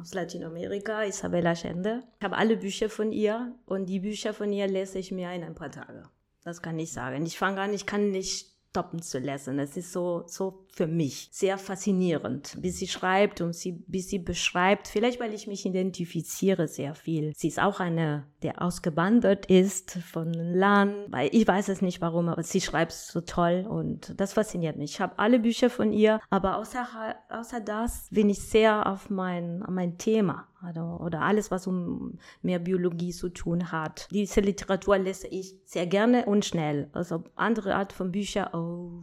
aus 0.00 0.14
Lateinamerika, 0.14 1.04
Isabella 1.04 1.52
Allende. 1.52 2.02
Ich 2.18 2.24
habe 2.24 2.36
alle 2.36 2.56
Bücher 2.56 2.88
von 2.88 3.12
ihr 3.12 3.54
und 3.66 3.86
die 3.86 4.00
Bücher 4.00 4.32
von 4.32 4.52
ihr 4.52 4.66
lese 4.66 4.98
ich 4.98 5.12
mir 5.12 5.32
in 5.32 5.44
ein 5.44 5.54
paar 5.54 5.70
Tage. 5.70 6.04
Das 6.44 6.62
kann 6.62 6.78
ich 6.78 6.92
sagen. 6.92 7.24
Ich 7.24 7.38
fange 7.38 7.60
an, 7.60 7.72
ich 7.72 7.86
kann 7.86 8.10
nicht 8.10 8.52
stoppen 8.70 9.02
zu 9.02 9.18
lesen. 9.18 9.58
Es 9.58 9.76
ist 9.76 9.92
so, 9.92 10.24
so 10.26 10.61
für 10.74 10.86
mich 10.86 11.28
sehr 11.32 11.58
faszinierend, 11.58 12.56
wie 12.58 12.70
sie 12.70 12.88
schreibt 12.88 13.42
und 13.42 13.54
sie, 13.54 13.84
wie 13.86 14.00
sie 14.00 14.18
beschreibt. 14.18 14.88
Vielleicht, 14.88 15.20
weil 15.20 15.34
ich 15.34 15.46
mich 15.46 15.66
identifiziere 15.66 16.66
sehr 16.66 16.94
viel. 16.94 17.32
Sie 17.36 17.48
ist 17.48 17.60
auch 17.60 17.78
eine, 17.78 18.26
der 18.42 18.62
ausgewandert 18.62 19.46
ist 19.46 19.98
von 20.10 20.32
Land, 20.32 20.94
weil 21.10 21.28
ich 21.32 21.46
weiß 21.46 21.68
es 21.68 21.82
nicht 21.82 22.00
warum, 22.00 22.28
aber 22.30 22.42
sie 22.42 22.62
schreibt 22.62 22.92
so 22.92 23.20
toll 23.20 23.66
und 23.68 24.18
das 24.18 24.32
fasziniert 24.32 24.76
mich. 24.76 24.92
Ich 24.92 25.00
habe 25.00 25.18
alle 25.18 25.38
Bücher 25.38 25.68
von 25.68 25.92
ihr, 25.92 26.20
aber 26.30 26.56
außer, 26.56 26.86
außer 27.28 27.60
das 27.60 28.08
bin 28.10 28.30
ich 28.30 28.40
sehr 28.40 28.86
auf 28.86 29.10
mein, 29.10 29.62
auf 29.62 29.70
mein 29.70 29.98
Thema 29.98 30.48
oder, 30.66 31.00
oder 31.02 31.20
alles, 31.20 31.50
was 31.50 31.66
um 31.66 32.18
mehr 32.40 32.58
Biologie 32.58 33.12
zu 33.12 33.28
tun 33.28 33.72
hat. 33.72 34.08
Diese 34.10 34.40
Literatur 34.40 34.96
lese 34.96 35.26
ich 35.28 35.54
sehr 35.66 35.86
gerne 35.86 36.24
und 36.24 36.46
schnell. 36.46 36.88
Also 36.92 37.24
andere 37.34 37.74
Art 37.74 37.92
von 37.92 38.10
Büchern, 38.10 38.54
oh. 38.54 39.02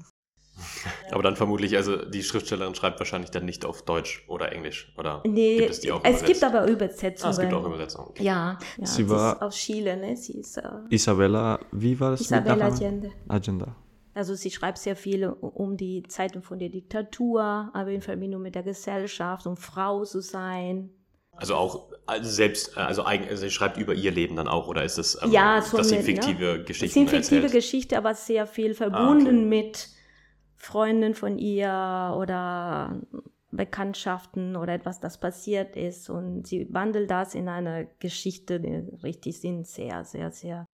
Aber 1.12 1.24
dann 1.24 1.36
vermutlich, 1.36 1.76
also 1.76 1.98
die 2.06 2.24
Schriftstellerin 2.24 2.76
schreibt 2.76 3.00
wahrscheinlich 3.00 3.32
dann 3.32 3.46
nicht 3.46 3.66
auf 3.66 3.84
Deutsch 3.84 4.24
oder 4.28 4.52
Englisch, 4.52 4.94
oder 4.98 5.24
Nee, 5.26 5.58
gibt 5.58 5.70
es 5.72 5.80
die 5.82 5.92
auch 5.92 6.02
es 6.04 6.24
gibt 6.24 6.44
aber 6.44 6.62
Ah, 6.62 6.68
Übersetzungen. 6.68 7.32
es 7.32 7.40
gibt 7.40 7.54
auch 7.54 7.66
Übersetzungen. 7.66 8.08
Okay. 8.10 8.24
Ja, 8.24 8.58
ja 8.78 8.86
Sie 8.86 9.10
war- 9.10 9.34
ist 9.36 9.42
aus 9.42 9.56
Chile, 9.56 9.98
ne? 9.98 10.16
Sie 10.16 10.34
ist 10.40 10.58
äh, 10.58 10.64
Isabella, 10.90 11.60
wie 11.72 12.00
war 12.00 12.12
das? 12.12 12.22
mit 12.22 12.42
Isabella? 12.42 12.66
Allende. 12.68 13.12
Agenda. 13.28 13.76
Also 14.14 14.36
sie 14.36 14.52
schreibt 14.52 14.78
sehr 14.80 14.96
viel 14.96 15.28
um 15.28 15.78
die 15.78 16.04
Zeiten 16.08 16.42
von 16.42 16.60
der 16.60 16.70
Diktatur, 16.70 17.70
aber 17.74 17.92
in 17.92 18.02
Verbindung 18.02 18.42
mit 18.42 18.56
der 18.56 18.64
Gesellschaft, 18.64 19.46
um 19.48 19.56
Frau 19.56 20.04
zu 20.04 20.20
sein. 20.22 20.90
Also 21.32 21.56
auch 21.56 21.90
also 22.06 22.30
selbst, 22.30 22.76
äh, 22.76 22.82
also, 22.82 23.06
eigen, 23.06 23.30
also 23.30 23.42
sie 23.44 23.52
schreibt 23.52 23.78
über 23.78 23.94
ihr 23.94 24.12
Leben 24.12 24.36
dann 24.36 24.50
auch, 24.50 24.68
oder 24.68 24.84
ist 24.84 24.98
es, 24.98 25.18
ähm, 25.24 25.32
Ja, 25.32 25.62
so 25.62 25.78
dass 25.78 25.88
sie 25.90 25.98
mit, 25.98 26.06
fiktive 26.06 26.44
ne? 26.44 26.60
Es 26.62 26.66
Geschichten 26.66 26.94
sind 27.00 27.10
fiktive 27.10 27.36
erzählt? 27.44 27.54
Geschichten, 27.54 27.96
aber 27.96 28.14
sehr 28.14 28.46
viel 28.46 28.74
verbunden 28.74 29.28
okay. 29.28 29.46
mit 29.46 29.90
Freunden 30.60 31.16
von 31.16 31.40
ihr 31.40 32.16
oder 32.18 33.02
Bekanntschaften 33.52 34.56
oder 34.56 34.74
etwas, 34.74 35.00
das 35.00 35.20
passiert 35.20 35.76
ist. 35.76 36.10
Und 36.10 36.46
sie 36.46 36.72
wandelt 36.72 37.10
das 37.10 37.34
in 37.34 37.48
eine 37.48 37.88
Geschichte, 38.00 38.60
die 38.60 38.84
richtig 39.02 39.40
sind, 39.40 39.66
sehr, 39.66 40.04
sehr, 40.04 40.32
sehr, 40.32 40.66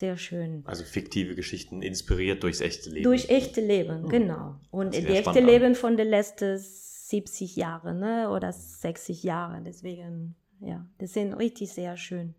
sehr 0.00 0.16
schön. 0.16 0.62
Also 0.64 0.84
fiktive 0.84 1.34
Geschichten 1.34 1.82
inspiriert 1.82 2.42
durchs 2.42 2.60
echte 2.60 2.90
Leben. 2.90 3.04
Durch 3.04 3.28
echte 3.28 3.60
Leben, 3.60 4.08
genau. 4.08 4.56
Und 4.70 4.94
das 4.94 5.04
echte 5.04 5.16
spannend 5.18 5.38
an. 5.38 5.46
Leben 5.46 5.74
von 5.74 5.96
den 5.96 6.08
letzten 6.08 6.58
70 6.58 7.56
Jahren 7.56 8.00
ne? 8.00 8.30
oder 8.30 8.52
60 8.52 9.22
Jahren. 9.22 9.64
Deswegen, 9.64 10.34
ja, 10.60 10.86
das 10.98 11.12
sind 11.12 11.34
richtig 11.34 11.70
sehr 11.72 11.96
schön. 11.96 12.34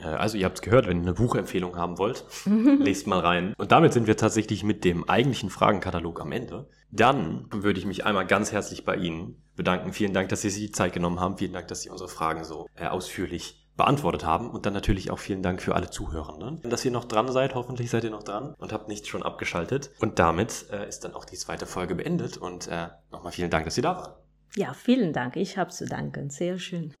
Äh, 0.00 0.04
Also 0.04 0.38
ihr 0.38 0.44
habt 0.44 0.58
es 0.58 0.62
gehört, 0.62 0.86
wenn 0.86 0.98
ihr 0.98 1.02
eine 1.02 1.14
Buchempfehlung 1.14 1.76
haben 1.76 1.98
wollt, 1.98 2.24
lest 2.46 3.06
mal 3.06 3.20
rein. 3.20 3.54
Und 3.58 3.72
damit 3.72 3.92
sind 3.92 4.06
wir 4.06 4.16
tatsächlich 4.16 4.64
mit 4.64 4.84
dem 4.84 5.08
eigentlichen 5.08 5.50
Fragenkatalog 5.50 6.20
am 6.20 6.32
Ende. 6.32 6.68
Dann 6.90 7.46
würde 7.50 7.78
ich 7.78 7.86
mich 7.86 8.06
einmal 8.06 8.26
ganz 8.26 8.52
herzlich 8.52 8.84
bei 8.84 8.96
Ihnen 8.96 9.42
bedanken. 9.56 9.92
Vielen 9.92 10.14
Dank, 10.14 10.28
dass 10.30 10.42
Sie 10.42 10.50
sich 10.50 10.66
die 10.66 10.72
Zeit 10.72 10.92
genommen 10.92 11.20
haben. 11.20 11.36
Vielen 11.36 11.52
Dank, 11.52 11.68
dass 11.68 11.82
Sie 11.82 11.90
unsere 11.90 12.08
Fragen 12.08 12.44
so 12.44 12.66
äh, 12.74 12.86
ausführlich 12.86 13.66
beantwortet 13.76 14.24
haben. 14.24 14.50
Und 14.50 14.66
dann 14.66 14.72
natürlich 14.72 15.10
auch 15.10 15.18
vielen 15.18 15.42
Dank 15.42 15.62
für 15.62 15.74
alle 15.74 15.88
Zuhörenden, 15.88 16.60
dass 16.68 16.84
ihr 16.84 16.90
noch 16.90 17.04
dran 17.04 17.30
seid. 17.32 17.54
Hoffentlich 17.54 17.90
seid 17.90 18.04
ihr 18.04 18.10
noch 18.10 18.22
dran 18.24 18.54
und 18.58 18.72
habt 18.72 18.88
nicht 18.88 19.06
schon 19.06 19.22
abgeschaltet. 19.22 19.90
Und 20.00 20.18
damit 20.18 20.66
äh, 20.70 20.88
ist 20.88 21.04
dann 21.04 21.14
auch 21.14 21.24
die 21.24 21.36
zweite 21.36 21.66
Folge 21.66 21.94
beendet. 21.94 22.36
Und 22.36 22.68
äh, 22.68 22.88
nochmal 23.10 23.32
vielen 23.32 23.50
Dank, 23.50 23.64
dass 23.64 23.74
Sie 23.76 23.82
da 23.82 23.96
waren. 23.96 24.12
Ja, 24.56 24.72
vielen 24.74 25.12
Dank. 25.12 25.36
Ich 25.36 25.56
habe 25.58 25.70
zu 25.70 25.86
danken. 25.86 26.30
Sehr 26.30 26.58
schön. 26.58 26.94